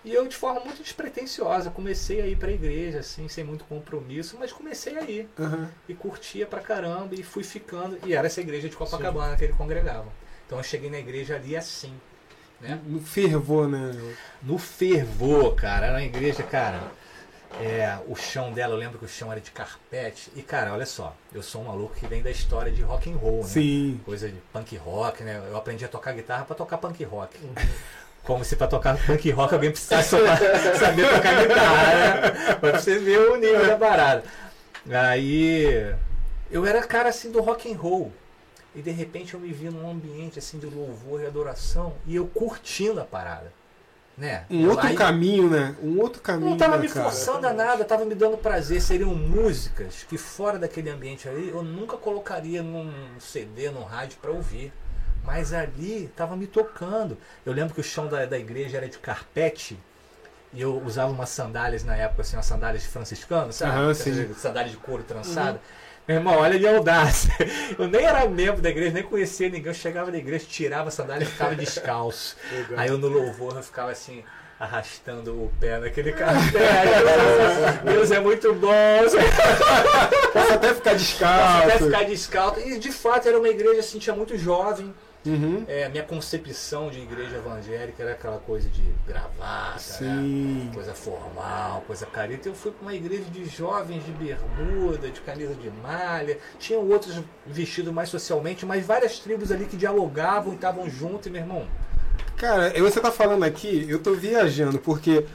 E 0.05 0.15
eu, 0.15 0.27
de 0.27 0.37
forma 0.37 0.61
muito 0.61 0.83
despretensiosa, 0.83 1.69
comecei 1.69 2.23
a 2.23 2.27
ir 2.27 2.37
pra 2.37 2.51
igreja, 2.51 3.01
assim, 3.01 3.29
sem 3.29 3.45
muito 3.45 3.65
compromisso, 3.65 4.37
mas 4.39 4.51
comecei 4.51 4.97
a 4.97 5.03
ir. 5.03 5.29
Aham. 5.39 5.69
E 5.89 5.95
curtia 5.95 6.47
pra 6.47 6.61
caramba 6.61 7.15
e 7.15 7.23
fui 7.23 7.43
ficando. 7.43 7.99
E 8.07 8.15
era 8.15 8.29
essa 8.29 8.41
igreja 8.41 8.69
de 8.69 8.77
Copacabana 8.77 9.37
que 9.37 9.45
ele 9.45 9.53
congregava. 9.53 10.07
Então 10.47 10.59
eu 10.59 10.65
cheguei 10.65 10.89
na 10.89 10.99
igreja 10.99 11.35
ali 11.35 11.57
assim, 11.57 11.93
né? 12.61 12.81
No 12.87 13.01
fervor, 13.01 13.69
né? 13.69 14.15
No 14.43 14.59
fervor, 14.59 15.55
cara. 15.57 15.87
Era 15.87 15.97
uma 15.97 16.05
igreja, 16.05 16.45
cara. 16.45 16.81
É, 17.59 17.99
o 18.07 18.15
chão 18.15 18.53
dela, 18.53 18.75
eu 18.75 18.79
lembro 18.79 18.99
que 18.99 19.05
o 19.05 19.09
chão 19.09 19.31
era 19.33 19.41
de 19.41 19.51
carpete. 19.51 20.31
E, 20.37 20.43
cara, 20.43 20.73
olha 20.73 20.87
só, 20.87 21.15
eu 21.33 21.43
sou 21.43 21.63
um 21.63 21.65
maluco 21.65 21.95
que 21.97 22.07
vem 22.07 22.23
da 22.23 22.31
história 22.31 22.71
de 22.71 22.83
rock 22.83 23.11
and 23.11 23.17
roll, 23.17 23.43
né? 23.43 23.49
Sim. 23.49 24.01
Coisa 24.05 24.29
de 24.29 24.37
punk 24.53 24.77
rock, 24.77 25.23
né? 25.23 25.43
Eu 25.49 25.57
aprendi 25.57 25.85
a 25.85 25.89
tocar 25.89 26.13
guitarra 26.13 26.45
pra 26.45 26.55
tocar 26.55 26.79
punk 26.79 27.03
rock. 27.05 27.37
Como 28.23 28.45
se 28.45 28.55
pra 28.55 28.67
tocar 28.67 28.97
punk 29.05 29.31
rock 29.31 29.55
alguém 29.55 29.71
precisasse 29.71 30.11
saber 30.79 31.09
tocar 31.09 31.43
guitarra, 31.43 31.95
né? 31.95 32.55
Pra 32.61 32.79
você 32.79 32.99
ver 32.99 33.19
o 33.19 33.37
nível 33.37 33.67
da 33.67 33.77
parada. 33.77 34.23
Aí 34.89 35.95
eu 36.51 36.65
era 36.65 36.83
cara 36.83 37.09
assim 37.09 37.31
do 37.31 37.41
rock 37.41 37.73
and 37.73 37.77
roll. 37.77 38.13
E 38.75 38.81
de 38.81 38.91
repente 38.93 39.35
eu 39.35 39.41
me 39.41 39.53
vi 39.53 39.69
num 39.69 39.91
ambiente 39.91 40.39
assim 40.39 40.59
de 40.59 40.67
louvor 40.67 41.21
e 41.21 41.27
adoração 41.27 41.95
e 42.07 42.15
eu 42.15 42.27
curtindo 42.29 43.01
a 43.01 43.05
parada. 43.05 43.53
Né? 44.19 44.45
Um 44.51 44.69
outro 44.69 44.87
Aí- 44.87 44.95
caminho, 44.95 45.49
né? 45.49 45.75
Um 45.83 45.99
outro 45.99 46.21
caminho. 46.21 46.51
não 46.51 46.57
tava 46.59 46.77
né, 46.77 46.83
me 46.83 46.89
cara? 46.89 47.05
forçando 47.05 47.47
a 47.47 47.53
nada, 47.55 47.85
tava 47.85 48.05
me 48.05 48.15
dando 48.15 48.37
prazer. 48.37 48.81
Seriam 48.83 49.15
músicas 49.15 50.05
que 50.09 50.19
fora 50.19 50.59
daquele 50.59 50.91
ambiente 50.91 51.27
ali 51.29 51.49
eu 51.49 51.63
nunca 51.63 51.97
colocaria 51.97 52.63
num 52.63 52.93
CD, 53.19 53.71
num 53.71 53.83
rádio 53.83 54.19
pra 54.21 54.31
ouvir. 54.31 54.73
Mas 55.25 55.53
ali 55.53 56.11
tava 56.17 56.37
me 56.37 56.47
tocando. 56.47 57.17
Eu 57.47 57.53
lembro 57.53 57.75
que 57.75 57.81
o 57.81 57.85
chão 57.85 58.09
da, 58.09 58.27
da 58.27 58.39
igreja 58.39 58.77
era 58.79 58.89
de 58.89 58.99
carpete. 58.99 59.79
E 60.53 60.61
eu 60.61 60.83
usava 60.85 61.13
umas 61.13 61.29
sandálias 61.29 61.85
na 61.85 61.95
época, 61.95 62.23
assim, 62.23 62.37
umas 62.37 62.47
sandálias 62.47 62.83
de 62.83 62.89
franciscano, 62.89 63.53
sabe? 63.53 63.95
Sim. 63.95 64.35
Sandálias 64.35 64.73
de 64.73 64.79
couro 64.79 65.03
trançada. 65.03 65.61
Meu 66.11 66.17
irmão, 66.17 66.39
olha 66.39 66.59
minha 66.59 66.77
audácia. 66.77 67.33
Eu 67.79 67.87
nem 67.87 68.05
era 68.05 68.29
membro 68.29 68.61
da 68.61 68.69
igreja, 68.69 68.93
nem 68.93 69.05
conhecia 69.05 69.49
ninguém. 69.49 69.69
Eu 69.69 69.75
chegava 69.75 70.11
na 70.11 70.19
igreja, 70.19 70.45
tirava 70.45 70.89
a 70.89 70.91
sandália 70.91 71.23
e 71.23 71.27
ficava 71.29 71.55
descalço. 71.55 72.37
Aí 72.77 72.89
eu 72.89 72.99
no 72.99 73.07
louvor 73.07 73.55
eu 73.55 73.63
ficava 73.63 73.93
assim, 73.93 74.25
arrastando 74.59 75.33
o 75.41 75.53
pé 75.61 75.79
naquele 75.79 76.11
carpete. 76.11 76.59
Deus 77.85 78.11
é 78.11 78.19
muito 78.19 78.53
bom. 78.55 78.73
Posso 80.33 80.53
até 80.53 80.75
ficar 80.75 80.95
descalço. 80.95 81.69
Até 81.69 81.79
ficar 81.79 82.05
descalço. 82.05 82.61
E 82.61 82.77
de 82.81 82.91
fato 82.91 83.29
era 83.29 83.39
uma 83.39 83.49
igreja 83.49 83.79
assim, 83.79 84.01
tinha 84.01 84.17
muito 84.17 84.37
jovem. 84.37 84.93
Uhum. 85.27 85.65
É, 85.69 85.85
a 85.85 85.89
minha 85.91 86.03
concepção 86.03 86.89
de 86.91 86.99
igreja 87.01 87.37
evangélica 87.37 88.03
era 88.03 88.13
aquela 88.13 88.39
coisa 88.39 88.69
de 88.71 88.83
gravata, 89.07 90.01
né? 90.01 90.71
Coisa 90.73 90.95
formal, 90.95 91.83
coisa 91.87 92.07
careta. 92.07 92.49
Eu 92.49 92.55
fui 92.55 92.71
para 92.73 92.83
uma 92.83 92.95
igreja 92.95 93.25
de 93.25 93.45
jovens 93.45 94.03
de 94.05 94.13
bermuda, 94.13 95.11
de 95.11 95.21
camisa 95.21 95.55
de 95.55 95.71
malha. 95.83 96.39
Tinham 96.59 96.89
outros 96.89 97.21
vestidos 97.47 97.93
mais 97.93 98.09
socialmente, 98.09 98.65
mas 98.65 98.87
várias 98.87 99.19
tribos 99.19 99.53
ali 99.53 99.67
que 99.67 99.77
dialogavam 99.77 100.53
e 100.53 100.57
estavam 100.57 100.89
juntos, 100.89 101.27
e 101.27 101.31
meu 101.31 101.43
irmão. 101.43 101.67
Cara, 102.39 102.73
você 102.81 102.99
tá 103.01 103.13
falando 103.13 103.45
aqui, 103.45 103.85
eu 103.89 103.99
tô 103.99 104.15
viajando, 104.15 104.79
porque 104.79 105.27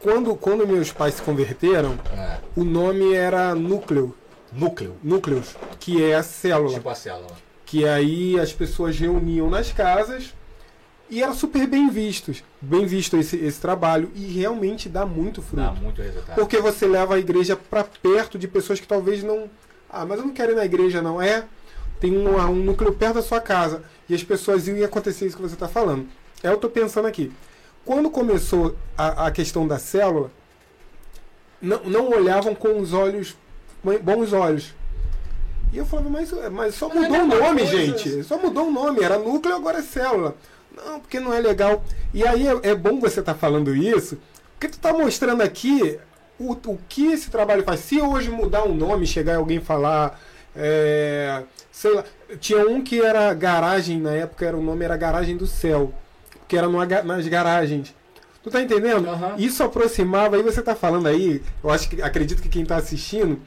quando, 0.00 0.34
quando 0.34 0.66
meus 0.66 0.90
pais 0.92 1.14
se 1.14 1.22
converteram, 1.22 1.98
É, 2.16 2.38
o 2.56 2.64
nome 2.64 3.12
era 3.14 3.54
núcleo. 3.54 4.14
núcleo, 4.50 4.96
Núcleos, 5.02 5.54
que 5.78 6.02
é 6.02 6.14
a 6.14 6.22
célula. 6.22 6.72
tipo 6.72 6.88
a 6.88 6.94
célula. 6.94 7.44
Que 7.66 7.86
aí 7.86 8.40
as 8.40 8.52
pessoas 8.52 8.98
reuniam 8.98 9.50
nas 9.50 9.72
casas 9.72 10.32
e 11.10 11.22
era 11.22 11.32
super 11.34 11.66
bem 11.66 11.90
vistos. 11.90 12.42
Bem 12.60 12.86
visto 12.86 13.16
esse, 13.16 13.36
esse 13.36 13.60
trabalho 13.60 14.10
e 14.14 14.24
realmente 14.26 14.88
dá 14.88 15.04
muito 15.04 15.42
fruto. 15.42 15.62
Dá 15.62 15.72
muito 15.72 16.00
resultado. 16.00 16.34
Porque 16.34 16.58
você 16.58 16.86
leva 16.86 17.16
a 17.16 17.18
igreja 17.18 17.56
para 17.56 17.84
perto 17.84 18.38
de 18.38 18.48
pessoas 18.48 18.80
que 18.80 18.86
talvez 18.86 19.22
não. 19.22 19.50
Ah, 19.90 20.04
mas 20.04 20.18
eu 20.18 20.26
não 20.26 20.32
quero 20.32 20.52
ir 20.52 20.56
na 20.56 20.64
igreja, 20.64 21.02
não. 21.02 21.20
É, 21.20 21.44
tem 22.00 22.16
um, 22.16 22.36
um 22.36 22.56
núcleo 22.56 22.92
perto 22.92 23.14
da 23.14 23.22
sua 23.22 23.40
casa. 23.40 23.82
E 24.08 24.14
as 24.14 24.22
pessoas 24.22 24.66
iam 24.66 24.76
e 24.76 24.84
acontecer 24.84 25.26
isso 25.26 25.36
que 25.36 25.42
você 25.42 25.54
está 25.54 25.68
falando. 25.68 26.06
É, 26.42 26.48
eu 26.48 26.56
tô 26.56 26.68
pensando 26.68 27.06
aqui. 27.06 27.32
Quando 27.84 28.10
começou 28.10 28.76
a, 28.98 29.26
a 29.26 29.30
questão 29.30 29.66
da 29.66 29.78
célula, 29.78 30.30
não, 31.60 31.84
não 31.84 32.10
olhavam 32.10 32.54
com 32.54 32.80
os 32.80 32.92
olhos, 32.92 33.36
bons 34.02 34.32
olhos. 34.32 34.74
E 35.76 35.78
eu 35.78 35.84
falava, 35.84 36.08
mas, 36.08 36.32
mas 36.50 36.74
só 36.74 36.88
Mas 36.88 37.04
é 37.04 37.08
mudou 37.10 37.20
o 37.20 37.26
nome, 37.42 37.60
coisa. 37.60 37.76
gente. 37.76 38.24
Só 38.24 38.38
mudou 38.38 38.68
o 38.68 38.72
nome. 38.72 39.02
Era 39.04 39.18
núcleo, 39.18 39.54
agora 39.54 39.80
é 39.80 39.82
célula. 39.82 40.34
Não, 40.74 40.98
porque 41.00 41.20
não 41.20 41.34
é 41.34 41.38
legal. 41.38 41.84
E 42.14 42.26
aí 42.26 42.48
é, 42.48 42.70
é 42.70 42.74
bom 42.74 42.98
você 42.98 43.20
estar 43.20 43.34
falando 43.34 43.76
isso, 43.76 44.16
porque 44.54 44.68
tu 44.68 44.78
tá 44.80 44.90
mostrando 44.94 45.42
aqui 45.42 45.98
o, 46.40 46.52
o 46.52 46.78
que 46.88 47.12
esse 47.12 47.30
trabalho 47.30 47.62
faz. 47.62 47.80
Se 47.80 48.00
hoje 48.00 48.30
mudar 48.30 48.64
um 48.64 48.74
nome, 48.74 49.06
chegar 49.06 49.36
alguém 49.36 49.60
falar. 49.60 50.18
é, 50.56 51.42
sei 51.70 51.92
lá. 51.92 52.04
Tinha 52.40 52.66
um 52.66 52.82
que 52.82 53.02
era 53.02 53.34
garagem, 53.34 54.00
na 54.00 54.12
época 54.12 54.46
era, 54.46 54.56
o 54.56 54.62
nome 54.62 54.82
era 54.82 54.96
Garagem 54.96 55.36
do 55.36 55.46
Céu. 55.46 55.92
Que 56.48 56.56
era 56.56 56.68
numa 56.68 56.86
nas 56.86 57.28
garagens. 57.28 57.94
Tu 58.42 58.50
tá 58.50 58.62
entendendo? 58.62 59.10
Aham. 59.10 59.34
Isso 59.36 59.62
aproximava, 59.62 60.36
aí 60.36 60.42
você 60.42 60.62
tá 60.62 60.74
falando 60.74 61.06
aí, 61.06 61.42
eu 61.62 61.68
acho 61.68 61.90
que 61.90 62.00
acredito 62.00 62.40
que 62.40 62.48
quem 62.48 62.64
tá 62.64 62.76
assistindo 62.76 63.38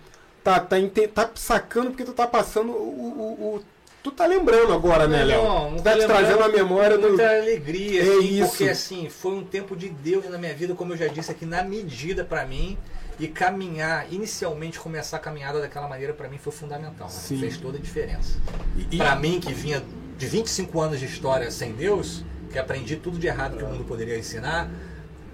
tá, 0.44 0.60
tá, 0.60 0.76
tá 1.14 1.30
sacando 1.36 1.90
porque 1.92 2.04
tu 2.04 2.14
tá 2.14 2.28
passando 2.28 2.72
o. 2.72 2.76
o- 2.76 3.56
o- 3.56 3.62
tu 4.02 4.12
tá 4.12 4.26
lembrando 4.26 4.72
agora, 4.74 5.08
né, 5.08 5.24
Léo? 5.24 5.44
Não, 5.44 5.72
não 5.72 5.80
tá 5.80 5.98
te 5.98 6.06
trazendo 6.06 6.42
a 6.44 6.48
memória 6.50 6.98
do. 6.98 7.10
muita 7.10 7.30
alegria, 7.30 8.02
É 8.02 8.04
assim, 8.18 8.40
isso. 8.40 8.50
porque 8.50 8.70
assim, 8.70 9.10
foi 9.10 9.34
um 9.34 9.44
tempo 9.44 9.76
de 9.76 9.90
Deus 9.90 10.30
na 10.30 10.38
minha 10.38 10.54
vida, 10.54 10.74
como 10.74 10.94
eu 10.94 10.98
já 10.98 11.08
disse 11.08 11.32
aqui, 11.32 11.46
na 11.46 11.64
medida 11.64 12.24
pra 12.24 12.46
mim. 12.46 12.78
E 13.22 13.28
caminhar, 13.28 14.06
inicialmente 14.14 14.80
começar 14.80 15.18
a 15.18 15.20
caminhada 15.20 15.60
daquela 15.60 15.90
maneira 15.90 16.14
pra 16.14 16.30
mim 16.30 16.38
foi 16.38 16.54
fundamental. 16.54 17.10
né? 17.10 17.38
Fez 17.38 17.58
toda 17.58 17.78
a 17.78 17.82
diferença. 17.82 18.38
E- 18.78 18.96
e- 18.96 18.98
Pra 18.98 19.14
mim 19.18 19.42
que 19.42 19.52
vinha 19.52 19.84
de 20.18 20.26
25 20.26 20.80
anos 20.80 21.02
de 21.02 21.06
história 21.06 21.52
sem 21.52 21.74
Deus, 21.74 22.24
que 22.50 22.58
aprendi 22.58 22.96
tudo 22.96 23.20
de 23.20 23.28
errado 23.28 23.58
que 23.58 23.64
o 23.66 23.68
mundo 23.68 23.84
poderia 23.84 24.18
ensinar, 24.18 24.70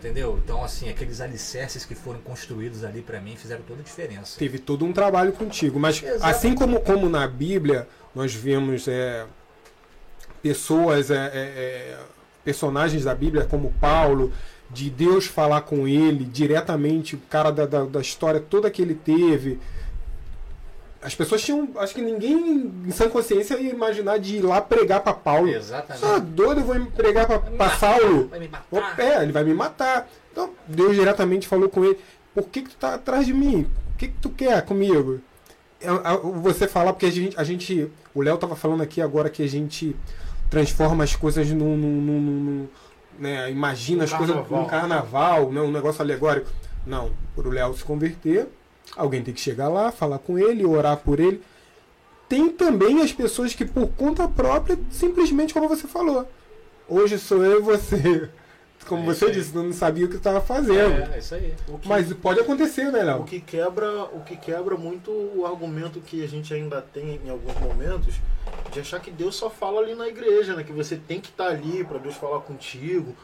entendeu? 0.05 0.39
Então 0.43 0.63
assim, 0.63 0.89
aqueles 0.89 1.19
alicerces 1.19 1.83
que 1.83 1.95
foram 1.95 2.19
construídos 2.19 2.83
ali 2.83 3.01
pra 3.01 3.19
mim 3.19 3.35
fizeram 3.35 3.63
toda 3.63 3.81
a 3.81 3.83
diferença. 3.83 4.37
teve 4.37 4.59
todo 4.59 4.85
um 4.85 4.93
trabalho 4.93 5.33
contigo. 5.33 5.79
Mas 5.79 6.01
Exatamente. 6.01 6.25
assim 6.25 6.55
como, 6.55 6.79
como 6.81 7.09
na 7.09 7.27
Bíblia 7.27 7.87
nós 8.13 8.33
vemos 8.33 8.87
é, 8.87 9.25
pessoas, 10.41 11.09
é, 11.09 11.15
é, 11.15 11.29
é, 11.33 11.97
personagens 12.43 13.03
da 13.03 13.15
Bíblia 13.15 13.45
como 13.45 13.73
Paulo, 13.81 14.31
de 14.69 14.89
Deus 14.89 15.25
falar 15.25 15.61
com 15.61 15.87
ele 15.87 16.23
diretamente, 16.23 17.15
o 17.15 17.19
cara 17.29 17.51
da, 17.51 17.65
da, 17.65 17.83
da 17.85 18.01
história 18.01 18.39
toda 18.39 18.69
que 18.69 18.81
ele 18.81 18.95
teve. 18.95 19.59
As 21.05 21.13
pessoas 21.15 21.41
tinham. 21.43 21.69
Acho 21.77 21.93
que 21.93 22.01
ninguém 22.01 22.73
em 22.85 22.91
sã 22.91 23.07
consciência 23.07 23.59
ia 23.59 23.69
imaginar 23.71 24.17
de 24.17 24.37
ir 24.37 24.41
lá 24.41 24.59
pregar 24.59 25.01
para 25.01 25.13
Paulo. 25.13 25.47
Exatamente. 25.47 26.03
Ah, 26.05 26.17
doido, 26.19 26.61
eu 26.61 26.65
vou 26.65 26.85
pregar 26.87 27.27
para 27.27 27.39
matar, 27.39 27.77
Saulo. 27.79 28.27
Vai 28.27 28.39
me 28.39 28.47
matar. 28.47 28.99
É, 28.99 29.21
ele 29.23 29.31
vai 29.31 29.43
me 29.43 29.53
matar. 29.53 30.09
Então, 30.31 30.49
Deus 30.67 30.95
diretamente 30.95 31.47
falou 31.47 31.69
com 31.69 31.85
ele: 31.85 31.99
Por 32.33 32.45
que, 32.49 32.63
que 32.63 32.69
tu 32.71 32.75
tá 32.77 32.95
atrás 32.95 33.25
de 33.25 33.33
mim? 33.33 33.67
O 33.93 33.97
que, 33.97 34.07
que 34.07 34.17
tu 34.19 34.29
quer 34.29 34.61
comigo? 34.65 35.21
É, 35.79 35.87
a- 35.89 36.17
Você 36.41 36.67
falar, 36.67 36.91
porque 36.93 37.05
a 37.05 37.11
gente. 37.11 37.39
A 37.39 37.43
gente 37.43 37.87
o 38.13 38.21
Léo 38.21 38.37
tava 38.37 38.55
falando 38.55 38.81
aqui 38.81 38.99
agora 39.01 39.29
que 39.29 39.43
a 39.43 39.47
gente 39.47 39.95
transforma 40.49 41.03
as 41.03 41.15
coisas 41.15 41.47
num. 41.51 41.77
num- 41.77 42.01
num- 42.01 42.21
num- 42.21 42.67
né, 43.19 43.49
imagina 43.51 44.01
Um 44.01 44.03
as 44.05 44.11
coisas 44.13 44.35
carnaval. 44.35 44.61
num 44.61 44.67
carnaval, 44.67 45.51
né, 45.51 45.61
um 45.61 45.71
negócio 45.71 46.01
alegórico. 46.01 46.49
Não, 46.85 47.11
para 47.35 47.47
o 47.47 47.51
Léo 47.51 47.73
se 47.73 47.83
converter, 47.83 48.47
alguém 48.95 49.21
tem 49.23 49.33
que 49.33 49.41
chegar 49.41 49.67
lá, 49.67 49.91
falar 49.91 50.19
com 50.19 50.37
ele, 50.39 50.65
orar 50.65 50.97
por 50.97 51.19
ele. 51.19 51.41
Tem 52.27 52.49
também 52.49 53.01
as 53.01 53.11
pessoas 53.13 53.53
que, 53.53 53.65
por 53.65 53.87
conta 53.89 54.27
própria, 54.27 54.77
simplesmente 54.91 55.53
como 55.53 55.67
você 55.69 55.87
falou. 55.87 56.27
Hoje 56.87 57.17
sou 57.19 57.43
eu 57.43 57.59
e 57.59 57.61
você. 57.61 58.29
Como 58.87 59.01
É 59.01 59.15
você 59.15 59.31
disse, 59.31 59.55
não 59.55 59.73
sabia 59.73 60.05
o 60.05 60.09
que 60.09 60.17
estava 60.17 60.39
fazendo. 60.39 60.93
É, 61.11 61.15
é 61.15 61.17
isso 61.17 61.33
aí. 61.33 61.55
O 61.67 61.79
que- 61.79 61.87
Mas 61.87 62.13
pode 62.13 62.39
acontecer, 62.39 62.91
né, 62.91 63.01
O 63.01 63.05
Léo? 63.05 63.23
que 63.23 63.39
quebra, 63.39 64.03
o 64.13 64.19
que 64.23 64.35
quebra 64.35 64.77
muito 64.77 65.09
o 65.09 65.43
argumento 65.43 65.99
que 66.01 66.23
a 66.23 66.27
gente 66.27 66.53
ainda 66.53 66.81
tem 66.83 67.19
em 67.25 67.29
alguns 67.31 67.55
momentos 67.59 68.13
de 68.71 68.79
achar 68.79 68.99
que 68.99 69.09
Deus 69.09 69.35
só 69.35 69.49
fala 69.49 69.81
ali 69.81 69.95
na 69.95 70.07
igreja, 70.07 70.53
né? 70.55 70.63
Que 70.63 70.71
você 70.71 70.97
tem 70.97 71.19
que 71.19 71.29
estar 71.29 71.47
ali 71.47 71.83
para 71.83 71.97
Deus 71.97 72.13
falar 72.15 72.41
contigo. 72.41 73.15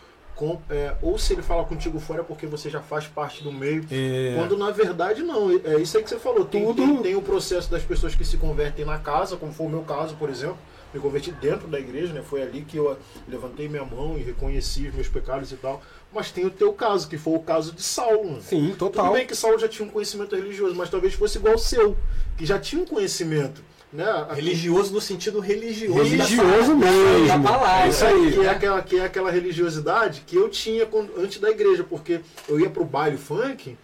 Com, 0.42 0.60
é, 0.72 0.96
ou 1.04 1.20
se 1.20 1.34
ele 1.34 1.44
fala 1.44 1.64
contigo 1.64 2.00
fora 2.00 2.22
é 2.22 2.24
porque 2.24 2.48
você 2.48 2.68
já 2.68 2.82
faz 2.82 3.06
parte 3.06 3.44
do 3.44 3.52
meio. 3.52 3.86
É, 3.92 4.34
Quando 4.36 4.58
na 4.58 4.72
verdade 4.72 5.22
não, 5.22 5.52
é 5.52 5.76
isso 5.80 5.96
aí 5.96 6.02
que 6.04 6.10
você 6.10 6.18
falou. 6.18 6.44
Tem, 6.46 6.66
Tudo- 6.66 6.82
tem, 6.84 6.98
tem 7.04 7.16
o 7.16 7.22
processo 7.22 7.70
das 7.70 7.84
pessoas 7.84 8.16
que 8.16 8.26
se 8.26 8.38
convertem 8.38 8.84
na 8.84 8.98
casa, 8.98 9.38
como 9.38 9.54
foi 9.54 9.68
o 9.68 9.70
meu 9.70 9.82
caso, 9.84 10.16
por 10.16 10.32
exemplo. 10.32 10.58
Me 10.92 11.00
converti 11.00 11.32
dentro 11.32 11.68
da 11.68 11.80
igreja, 11.80 12.12
né? 12.12 12.24
Foi 12.24 12.42
ali 12.42 12.64
que 12.64 12.76
eu 12.76 12.98
levantei 13.30 13.70
minha 13.70 13.86
mão 13.86 14.18
e 14.18 14.24
reconheci 14.24 14.88
os 14.88 14.96
meus 14.96 15.08
pecados 15.08 15.52
e 15.52 15.56
tal. 15.58 15.80
Mas 16.12 16.32
tem 16.32 16.44
o 16.44 16.50
teu 16.50 16.74
caso, 16.74 17.08
que 17.08 17.20
foi 17.20 17.36
o 17.36 17.40
caso 17.40 17.72
de 17.72 17.84
Saulo. 17.84 18.32
né? 18.32 18.40
sim, 18.42 18.70
Tudo 18.78 18.90
total. 18.92 19.14
bem 19.14 19.28
que 19.28 19.36
Saulo 19.36 19.60
já 19.60 19.68
tinha 19.68 19.88
um 19.88 19.92
conhecimento 19.92 20.36
religioso, 20.36 20.74
mas 20.76 20.90
talvez 20.90 21.14
fosse 21.14 21.38
igual 21.38 21.54
ao 21.54 21.60
seu, 21.60 21.96
que 22.36 22.48
já 22.48 22.58
tinha 22.58 22.82
um 22.82 22.86
conhecimento. 22.86 23.64
Né? 23.92 24.06
Religioso 24.34 24.94
no 24.94 25.02
sentido 25.02 25.40
religioso. 25.40 26.02
Religioso 26.02 26.76
mesmo. 26.76 27.28
Da 27.28 27.40
palavra. 27.40 27.86
É 27.86 27.90
isso 27.90 28.06
aí. 28.06 28.32
Que 28.32 28.40
é, 28.42 28.50
aquela, 28.50 28.82
que 28.82 29.00
é 29.00 29.06
aquela 29.06 29.32
religiosidade 29.32 30.24
que 30.26 30.36
eu 30.36 30.48
tinha 30.50 30.86
quando- 30.86 31.14
antes 31.20 31.40
da 31.40 31.50
igreja, 31.50 31.84
porque 31.84 32.22
eu 32.48 32.60
ia 32.60 32.70
pro 32.70 32.86
baile 32.86 33.18
funk, 33.18 33.78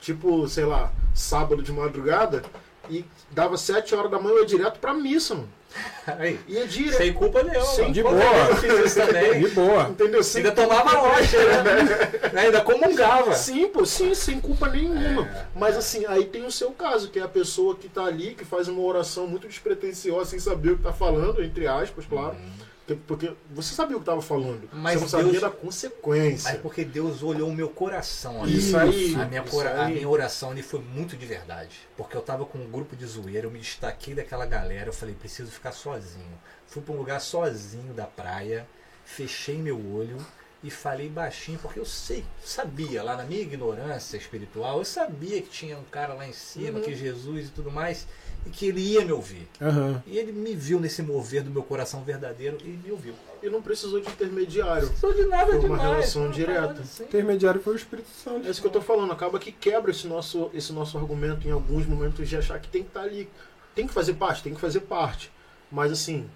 tipo, 0.00 0.46
sei 0.48 0.64
lá, 0.64 0.92
sábado 1.14 1.62
de 1.62 1.72
madrugada, 1.72 2.42
e 2.88 3.04
dava 3.30 3.56
sete 3.56 3.94
horas 3.94 4.10
da 4.10 4.18
manhã 4.18 4.34
eu 4.36 4.40
ia 4.40 4.46
direto 4.46 4.78
pra 4.78 4.92
missa, 4.94 5.34
mano. 5.34 5.48
Aí, 6.18 6.40
Ia 6.48 6.66
direto. 6.66 6.96
sem 6.96 7.12
culpa 7.12 7.42
nenhuma. 7.42 7.66
Sem 7.66 7.92
De 7.92 8.02
boa. 8.02 8.14
Eu 8.14 8.56
fiz 8.56 8.72
isso 8.86 8.96
também. 9.06 9.38
De 9.44 9.48
boa. 9.48 9.82
Entendeu? 9.90 10.24
Sem 10.24 10.42
Ainda 10.42 10.54
tomava 10.54 10.90
rocha, 10.96 11.36
né? 12.32 12.40
Ainda 12.42 12.62
comungava. 12.62 13.34
Sim, 13.34 13.68
pô, 13.68 13.84
sim, 13.84 14.14
sem 14.14 14.40
culpa 14.40 14.68
nenhuma. 14.68 15.26
É. 15.26 15.46
Mas 15.54 15.76
assim, 15.76 16.06
aí 16.06 16.24
tem 16.24 16.46
o 16.46 16.50
seu 16.50 16.70
caso, 16.70 17.10
que 17.10 17.18
é 17.18 17.22
a 17.22 17.28
pessoa 17.28 17.76
que 17.76 17.86
tá 17.86 18.04
ali, 18.06 18.34
que 18.34 18.46
faz 18.46 18.66
uma 18.66 18.80
oração 18.80 19.26
muito 19.26 19.46
despretensiosa, 19.46 20.30
sem 20.30 20.38
saber 20.38 20.70
o 20.70 20.76
que 20.78 20.84
tá 20.84 20.92
falando, 20.92 21.42
entre 21.44 21.66
aspas, 21.66 22.06
claro. 22.06 22.34
Porque- 22.34 22.67
Porque 22.94 23.32
você 23.50 23.74
sabia 23.74 23.96
o 23.96 24.00
que 24.00 24.06
tava 24.06 24.22
falando. 24.22 24.68
Mas 24.72 24.94
você 24.94 25.00
não 25.00 25.08
sabia 25.08 25.30
Deus- 25.32 25.42
da 25.42 25.50
consequência. 25.50 26.52
Mas 26.52 26.60
porque 26.60 26.84
Deus 26.84 27.22
olhou 27.22 27.48
o 27.48 27.54
meu 27.54 27.68
coração 27.68 28.42
ali. 28.42 28.58
Isso 28.58 28.76
aí. 28.76 29.14
A 29.14 29.24
minha, 29.26 29.42
isso 29.42 29.50
cora- 29.50 29.80
a 29.80 29.86
aí. 29.86 29.94
minha 29.94 30.08
oração 30.08 30.50
ali 30.50 30.62
foi 30.62 30.80
muito 30.80 31.16
de 31.16 31.26
verdade. 31.26 31.76
Porque 31.96 32.16
eu 32.16 32.22
tava 32.22 32.44
com 32.44 32.58
um 32.58 32.70
grupo 32.70 32.96
de 32.96 33.04
zoeira, 33.06 33.46
eu 33.46 33.50
me 33.50 33.58
destaquei 33.58 34.14
daquela 34.14 34.46
galera, 34.46 34.88
eu 34.88 34.92
falei, 34.92 35.14
preciso 35.14 35.50
ficar 35.50 35.72
sozinho. 35.72 36.38
Fui 36.66 36.82
pra 36.82 36.94
um 36.94 36.98
lugar 36.98 37.20
sozinho 37.20 37.92
da 37.94 38.04
praia, 38.06 38.66
fechei 39.04 39.56
meu 39.58 39.76
olho 39.94 40.16
e 40.62 40.70
falei 40.70 41.08
baixinho, 41.08 41.58
porque 41.60 41.78
eu 41.78 41.84
sei, 41.84 42.24
sabia, 42.44 43.02
lá 43.02 43.16
na 43.16 43.22
minha 43.22 43.40
ignorância 43.40 44.16
espiritual, 44.16 44.78
eu 44.78 44.84
sabia 44.84 45.40
que 45.40 45.48
tinha 45.48 45.78
um 45.78 45.84
cara 45.84 46.14
lá 46.14 46.26
em 46.26 46.32
cima, 46.32 46.78
Uhum. 46.78 46.84
que 46.84 46.94
Jesus 46.96 47.46
e 47.46 47.50
tudo 47.50 47.70
mais, 47.70 48.06
e 48.46 48.50
que 48.50 48.66
ele 48.66 48.80
ia 48.80 49.04
me 49.04 49.12
ouvir. 49.12 49.48
Aham. 49.60 50.02
E 50.06 50.16
ele 50.18 50.32
me 50.32 50.54
viu 50.54 50.80
nesse 50.80 51.02
mover 51.02 51.42
do 51.42 51.50
meu 51.50 51.62
coração 51.62 52.02
verdadeiro 52.02 52.56
e 52.64 52.68
me 52.68 52.90
ouviu. 52.90 53.14
E 53.42 53.48
não 53.50 53.60
precisou 53.60 54.00
de 54.00 54.08
intermediário. 54.08 54.88
Não 54.88 54.96
sou 54.96 55.12
de 55.12 55.24
nada 55.26 55.46
Foi 55.46 55.54
uma 55.56 55.62
demais. 55.62 55.82
relação 55.82 56.22
uma 56.24 56.32
direta. 56.32 56.80
assim. 56.80 57.02
O 57.02 57.06
intermediário 57.06 57.60
foi 57.60 57.74
o 57.74 57.76
Espírito 57.76 58.08
Santo. 58.08 58.46
É 58.46 58.50
isso 58.50 58.60
que 58.60 58.66
eu 58.66 58.72
tô 58.72 58.80
falando, 58.80 59.12
acaba 59.12 59.38
que 59.38 59.52
quebra 59.52 59.90
esse 59.90 60.06
nosso, 60.06 60.50
esse 60.54 60.72
nosso 60.72 60.96
argumento 60.96 61.46
em 61.46 61.50
alguns 61.50 61.86
momentos 61.86 62.28
de 62.28 62.36
achar 62.36 62.58
que 62.58 62.68
tem 62.68 62.82
que 62.82 62.88
estar 62.88 63.02
ali. 63.02 63.28
Tem 63.74 63.86
que 63.86 63.92
fazer 63.92 64.14
parte, 64.14 64.42
tem 64.42 64.54
que 64.54 64.60
fazer 64.60 64.80
parte. 64.80 65.30
Mas 65.70 65.92
assim, 65.92 66.28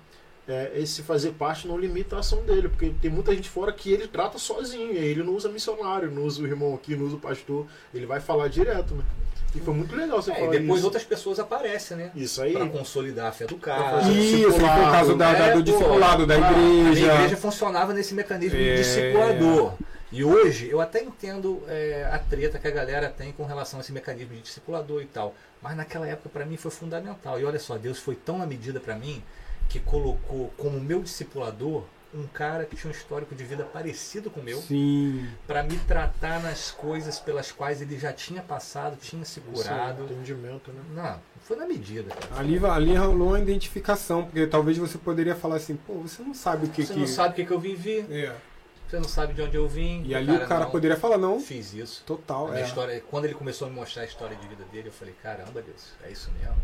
é, 0.46 0.72
esse 0.76 1.02
fazer 1.02 1.32
parte 1.32 1.66
não 1.66 1.78
limita 1.78 2.16
a 2.16 2.18
ação 2.18 2.42
dele, 2.44 2.68
porque 2.68 2.92
tem 3.00 3.10
muita 3.10 3.34
gente 3.34 3.48
fora 3.48 3.72
que 3.72 3.90
ele 3.92 4.06
trata 4.06 4.38
sozinho, 4.38 4.92
e 4.92 4.96
ele 4.98 5.22
não 5.22 5.34
usa 5.34 5.48
missionário, 5.48 6.10
não 6.10 6.24
usa 6.24 6.42
o 6.42 6.46
irmão 6.46 6.74
aqui, 6.74 6.94
não 6.94 7.06
usa 7.06 7.16
o 7.16 7.20
pastor, 7.20 7.66
ele 7.94 8.06
vai 8.06 8.20
falar 8.20 8.48
direto, 8.48 8.94
né? 8.94 9.04
E 9.54 9.60
foi 9.60 9.74
muito 9.74 9.94
legal 9.94 10.20
você 10.22 10.30
É, 10.30 10.34
e 10.34 10.38
falar 10.40 10.50
depois 10.52 10.78
isso. 10.78 10.84
outras 10.86 11.04
pessoas 11.04 11.38
aparecem, 11.38 11.96
né? 11.96 12.10
Isso 12.14 12.40
aí. 12.42 12.52
Pra 12.54 12.66
consolidar 12.68 13.26
a 13.26 13.32
fé 13.32 13.44
do 13.46 13.56
cara. 13.56 14.00
Isso, 14.10 14.50
foi 14.50 14.64
o 14.64 14.66
caso 14.90 15.14
da, 15.16 15.32
da- 15.34 15.46
É, 15.48 15.50
do 15.52 15.56
pô, 15.58 15.62
discipulado 15.62 16.26
da 16.26 16.34
A 16.34 16.38
igreja. 16.38 17.00
minha 17.00 17.14
igreja 17.16 17.36
funcionava 17.36 17.92
nesse 17.92 18.14
mecanismo 18.14 18.58
É. 18.58 18.62
de 18.62 18.76
discipulador. 18.76 19.74
E 20.10 20.24
hoje 20.24 20.68
eu 20.70 20.80
até 20.80 21.02
entendo 21.02 21.62
é, 21.68 22.08
a 22.12 22.18
treta 22.18 22.58
que 22.58 22.68
a 22.68 22.70
galera 22.70 23.08
tem 23.08 23.32
com 23.32 23.44
relação 23.44 23.78
a 23.78 23.82
esse 23.82 23.92
mecanismo 23.92 24.34
de 24.34 24.40
discipulador 24.42 25.00
e 25.02 25.06
tal. 25.06 25.34
Mas 25.62 25.76
naquela 25.76 26.06
época 26.06 26.28
para 26.30 26.44
mim 26.44 26.56
foi 26.56 26.70
fundamental. 26.70 27.38
E 27.40 27.44
olha 27.44 27.58
só, 27.58 27.76
Deus 27.78 27.98
foi 27.98 28.14
tão 28.14 28.38
na 28.38 28.46
medida 28.46 28.78
para 28.80 28.94
mim 28.94 29.22
que 29.68 29.78
colocou 29.80 30.52
como 30.58 30.78
meu 30.80 31.02
discipulador 31.02 31.84
um 32.14 32.26
cara 32.26 32.64
que 32.66 32.76
tinha 32.76 32.92
um 32.92 32.94
histórico 32.94 33.34
de 33.34 33.42
vida 33.44 33.64
parecido 33.64 34.30
com 34.30 34.40
o 34.40 34.42
meu 34.42 34.62
para 35.46 35.62
me 35.62 35.78
tratar 35.78 36.42
nas 36.42 36.70
coisas 36.70 37.18
pelas 37.18 37.50
quais 37.50 37.80
ele 37.80 37.98
já 37.98 38.12
tinha 38.12 38.42
passado, 38.42 38.96
tinha 39.00 39.24
se 39.24 39.40
curado. 39.40 40.04
entendimento, 40.04 40.70
né? 40.72 40.80
Não, 40.94 41.20
foi 41.40 41.56
na 41.56 41.66
medida. 41.66 42.14
Cara. 42.14 42.40
Ali, 42.40 42.58
ali 42.66 42.94
rolou 42.94 43.28
uma 43.28 43.40
identificação, 43.40 44.24
porque 44.24 44.46
talvez 44.46 44.76
você 44.76 44.98
poderia 44.98 45.34
falar 45.34 45.56
assim, 45.56 45.74
pô, 45.76 45.94
você 45.94 46.22
não 46.22 46.34
sabe 46.34 46.66
o 46.66 46.68
que 46.70 46.84
Você 46.84 46.92
que. 46.92 47.00
não 47.00 47.06
sabe 47.06 47.30
o 47.30 47.34
que, 47.36 47.46
que 47.46 47.52
eu 47.52 47.58
vivi, 47.60 48.00
É. 48.10 48.34
você 48.88 48.96
não 48.98 49.08
sabe 49.08 49.32
de 49.32 49.40
onde 49.40 49.56
eu 49.56 49.66
vim. 49.66 50.02
E 50.04 50.14
ali 50.14 50.30
o 50.36 50.46
cara 50.46 50.64
não, 50.66 50.70
poderia 50.70 50.96
falar, 50.98 51.16
não, 51.16 51.40
Fiz 51.40 51.72
isso. 51.72 52.02
total. 52.04 52.50
A 52.52 52.60
É. 52.60 52.64
história, 52.64 53.02
quando 53.10 53.24
ele 53.24 53.34
começou 53.34 53.66
a 53.66 53.70
me 53.70 53.76
mostrar 53.76 54.02
a 54.02 54.06
história 54.06 54.36
de 54.36 54.46
vida 54.46 54.64
dele, 54.70 54.88
eu 54.88 54.92
falei, 54.92 55.14
caramba, 55.22 55.62
Deus, 55.62 55.92
é 56.04 56.10
isso 56.10 56.30
mesmo? 56.38 56.56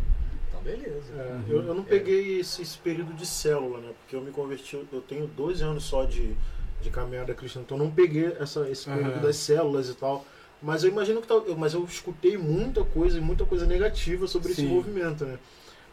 Então 0.48 0.61
beleza. 0.62 1.12
É, 1.16 1.40
eu, 1.52 1.62
eu 1.62 1.74
não 1.74 1.84
peguei 1.84 2.40
esse, 2.40 2.62
esse 2.62 2.78
período 2.78 3.12
de 3.14 3.26
célula, 3.26 3.78
né? 3.80 3.92
Porque 4.00 4.16
eu 4.16 4.20
me 4.20 4.30
converti, 4.30 4.74
eu- 4.92 5.00
tenho 5.02 5.26
12 5.26 5.62
anos 5.62 5.84
só 5.84 6.04
de, 6.04 6.34
de 6.80 6.90
caminhada 6.90 7.34
cristã, 7.34 7.61
então 7.61 7.76
eu 7.76 7.84
não 7.84 7.90
peguei 7.90 8.26
essa, 8.38 8.68
esse 8.68 8.87
período 8.87 9.12
Aham. 9.16 9.20
das 9.20 9.37
células 9.37 9.88
e 9.88 9.94
tal. 9.94 10.24
Mas 10.62 10.82
eu 10.82 10.90
imagino 10.90 11.20
que 11.20 11.28
tal, 11.28 11.44
eu- 11.46 11.56
mas 11.56 11.74
eu 11.74 11.84
escutei 11.84 12.37
muita 12.37 12.82
coisa 12.84 13.18
e 13.18 13.20
muita 13.20 13.44
coisa 13.44 13.66
negativa 13.66 14.26
sobre 14.26 14.52
esse 14.52 14.62
Sim. 14.62 14.68
movimento, 14.68 15.24
né? 15.24 15.38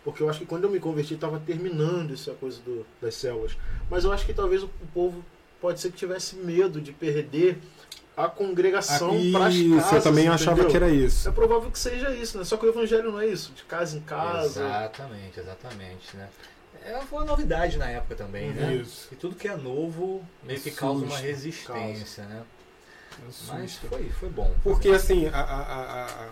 Porque 0.03 0.21
eu 0.21 0.29
acho 0.29 0.39
que 0.39 0.45
quando 0.45 0.63
eu 0.65 0.69
me 0.69 0.79
converti 0.79 1.15
estava 1.15 1.39
terminando 1.39 2.13
essa 2.13 2.31
coisa 2.33 2.59
do- 2.61 2.85
das 3.01 3.15
células. 3.15 3.57
Mas 3.89 4.03
eu 4.05 4.11
acho 4.11 4.25
que 4.25 4.33
talvez 4.33 4.63
o, 4.63 4.67
o 4.67 4.87
povo 4.93 5.23
pode 5.59 5.79
ser 5.79 5.91
que 5.91 5.97
tivesse 5.97 6.35
medo 6.35 6.79
de 6.79 6.91
perder 6.91 7.57
a 8.17 8.27
congregação 8.29 9.09
para 9.31 9.47
as 9.47 9.53
Ah, 9.53 9.57
Isso, 9.57 9.75
casas. 9.77 9.93
eu 9.93 10.01
também 10.01 10.27
achava 10.27 10.51
entendeu? 10.61 10.71
que 10.71 10.77
era 10.77 10.89
isso. 10.89 11.27
É 11.27 11.31
provável 11.31 11.69
que 11.69 11.79
seja 11.79 12.11
isso, 12.11 12.37
né? 12.37 12.43
Só 12.43 12.55
que 12.57 12.65
o 12.65 12.69
evangelho 12.69 13.11
não 13.11 13.19
é 13.19 13.27
isso, 13.27 13.51
de 13.53 13.63
casa 13.63 13.97
em 13.97 14.01
casa. 14.01 14.61
Exatamente, 14.63 15.39
exatamente, 15.39 16.15
né? 16.17 16.29
É, 16.85 17.01
foi 17.01 17.19
uma 17.19 17.25
novidade 17.25 17.77
na 17.77 17.89
época 17.89 18.15
também, 18.15 18.51
né? 18.51 18.75
Isso. 18.75 19.09
E 19.11 19.15
tudo 19.15 19.35
que 19.35 19.47
é 19.47 19.55
novo 19.57 20.23
meio 20.43 20.59
que 20.61 20.71
causa 20.71 21.03
uma 21.03 21.17
resistência, 21.17 22.23
né? 22.25 22.43
Mas 23.47 23.75
foi, 23.77 24.09
foi 24.11 24.29
bom. 24.29 24.53
Porque 24.63 24.89
assim, 24.89 25.27
a- 25.27 25.39
a- 25.39 25.61
a- 25.61 26.05
a- 26.05 26.29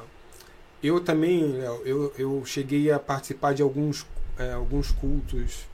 eu 0.84 1.00
também, 1.00 1.54
Léo, 1.54 1.82
eu, 1.86 2.14
eu 2.18 2.44
cheguei 2.46 2.92
a 2.92 3.00
participar 3.00 3.54
de 3.54 3.62
alguns, 3.62 4.06
é, 4.38 4.52
alguns 4.54 4.92
cultos, 4.92 5.66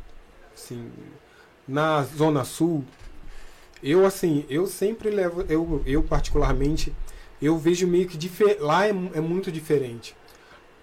assim, 0.55 0.91
na 1.67 2.03
Zona 2.03 2.43
Sul. 2.45 2.85
Eu, 3.81 4.05
assim, 4.05 4.45
eu 4.49 4.67
sempre 4.67 5.09
levo, 5.09 5.41
eu, 5.49 5.81
eu 5.85 6.03
particularmente, 6.03 6.93
eu 7.41 7.57
vejo 7.57 7.87
meio 7.87 8.07
que 8.07 8.17
lá 8.59 8.85
é, 8.85 8.89
é 8.89 9.21
muito 9.21 9.51
diferente. 9.51 10.15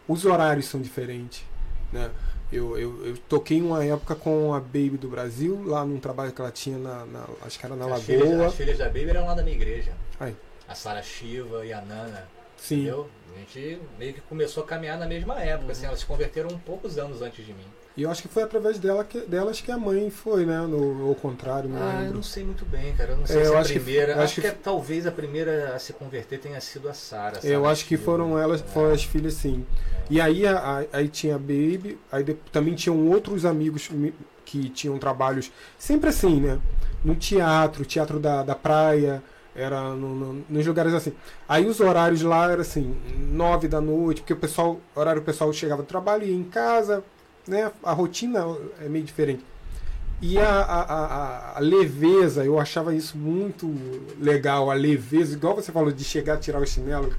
Os 0.08 0.24
horários 0.24 0.66
são 0.66 0.80
diferentes, 0.80 1.44
né? 1.92 2.10
Eu, 2.52 2.78
eu, 2.78 3.06
eu 3.06 3.16
toquei 3.28 3.60
uma 3.60 3.84
época 3.84 4.14
com 4.14 4.54
a 4.54 4.60
Baby 4.60 4.96
do 4.96 5.08
Brasil, 5.08 5.64
lá 5.64 5.84
num 5.84 5.98
trabalho 5.98 6.30
que 6.32 6.40
ela 6.40 6.52
tinha 6.52 6.78
na, 6.78 7.04
na- 7.04 7.26
acho 7.42 7.58
que 7.58 7.66
era 7.66 7.74
na 7.74 7.92
as, 7.92 8.02
filhas, 8.04 8.28
Lagoa. 8.30 8.46
as 8.46 8.54
filhas 8.54 8.78
da 8.78 8.84
Baby 8.86 9.10
eram 9.10 9.26
lá 9.26 9.34
da 9.34 9.42
minha 9.42 9.56
igreja. 9.56 9.92
Aí. 10.20 10.36
A 10.68 10.74
Sara 10.74 11.02
Shiva 11.02 11.66
e 11.66 11.72
a 11.72 11.80
Nana. 11.80 12.28
Sim. 12.56 12.82
Entendeu? 12.82 13.10
A 13.34 13.38
gente 13.40 13.80
meio 13.98 14.14
que 14.14 14.20
começou 14.22 14.62
a 14.62 14.66
caminhar 14.66 14.96
na 14.96 15.06
mesma 15.06 15.40
época, 15.40 15.72
assim, 15.72 15.86
elas 15.86 15.98
se 15.98 16.06
converteram 16.06 16.48
um 16.50 16.58
poucos 16.58 16.96
anos 16.98 17.20
antes 17.20 17.44
de 17.44 17.52
mim. 17.52 17.66
E 17.96 18.02
eu 18.02 18.10
acho 18.10 18.20
que 18.22 18.28
foi 18.28 18.42
através 18.42 18.78
dela 18.78 19.02
que, 19.04 19.20
delas 19.20 19.60
que 19.60 19.72
a 19.72 19.78
mãe 19.78 20.10
foi, 20.10 20.44
né? 20.44 20.60
No, 20.66 21.08
ao 21.08 21.14
contrário, 21.14 21.68
não 21.70 21.78
Ah, 21.80 21.92
eu 21.94 21.98
lembro. 22.00 22.14
não 22.16 22.22
sei 22.22 22.44
muito 22.44 22.64
bem, 22.66 22.94
cara. 22.94 23.12
Eu 23.12 23.16
não 23.16 23.26
sei 23.26 23.40
É, 23.40 23.44
se 23.44 23.50
eu 23.50 23.56
a 23.56 23.60
acho 23.60 23.72
que- 23.72 23.80
primeira. 23.80 24.12
eu 24.12 24.20
acho, 24.22 24.34
que, 24.34 24.40
que- 24.42 24.46
é- 24.48 24.50
talvez 24.50 25.06
a 25.06 25.10
primeira 25.10 25.74
a 25.74 25.78
se 25.78 25.94
converter 25.94 26.38
tenha 26.38 26.60
sido 26.60 26.88
a 26.90 26.92
Sara. 26.92 27.40
Eu 27.42 27.64
acho 27.64 27.86
que 27.86 27.96
foram 27.96 28.38
elas, 28.38 28.60
foram 28.60 28.92
as 28.92 29.02
filhas 29.02 29.32
sim. 29.34 29.64
E 30.10 30.20
aí, 30.20 30.46
a- 30.46 30.84
aí 30.92 31.08
tinha 31.08 31.36
a 31.36 31.38
Baby, 31.38 31.98
aí 32.12 32.22
de- 32.22 32.34
também 32.52 32.74
tinham 32.74 33.08
outros 33.08 33.46
amigos 33.46 33.88
mi- 33.88 34.14
que 34.44 34.68
tinham 34.68 34.98
trabalhos 34.98 35.50
sempre 35.78 36.10
assim, 36.10 36.38
né? 36.40 36.60
No 37.02 37.14
teatro, 37.14 37.84
teatro 37.86 38.20
da, 38.20 38.42
da 38.42 38.54
praia, 38.54 39.22
era 39.54 39.80
no- 39.94 40.14
no- 40.14 40.44
nos 40.50 40.66
lugares 40.66 40.92
assim. 40.92 41.14
Aí 41.48 41.66
os 41.66 41.80
horários 41.80 42.20
lá 42.20 42.52
eram 42.52 42.60
assim, 42.60 42.94
nove 43.30 43.68
da 43.68 43.80
noite, 43.80 44.20
porque 44.20 44.34
o 44.34 44.36
pessoal, 44.36 44.78
horário 44.94 45.22
o 45.22 45.24
pessoal 45.24 45.50
chegava 45.50 45.80
do 45.82 45.86
trabalho, 45.88 46.24
ia 46.26 46.34
em 46.36 46.44
casa, 46.44 47.02
né? 47.46 47.70
A 47.82 47.92
rotina 47.92 48.44
é 48.80 48.88
meio 48.88 49.04
diferente. 49.04 49.44
E 50.22 50.38
a, 50.38 50.48
a, 50.48 51.56
a- 51.56 51.60
leveza, 51.60 52.42
eu 52.44 52.58
achava 52.58 52.94
isso 52.94 53.18
muito 53.18 53.70
legal, 54.18 54.70
a 54.70 54.74
leveza, 54.74 55.34
igual 55.34 55.54
você 55.54 55.70
falou 55.70 55.92
de 55.92 56.02
chegar, 56.04 56.38
tirar 56.38 56.58
o 56.60 56.66
chinelo 56.66 57.14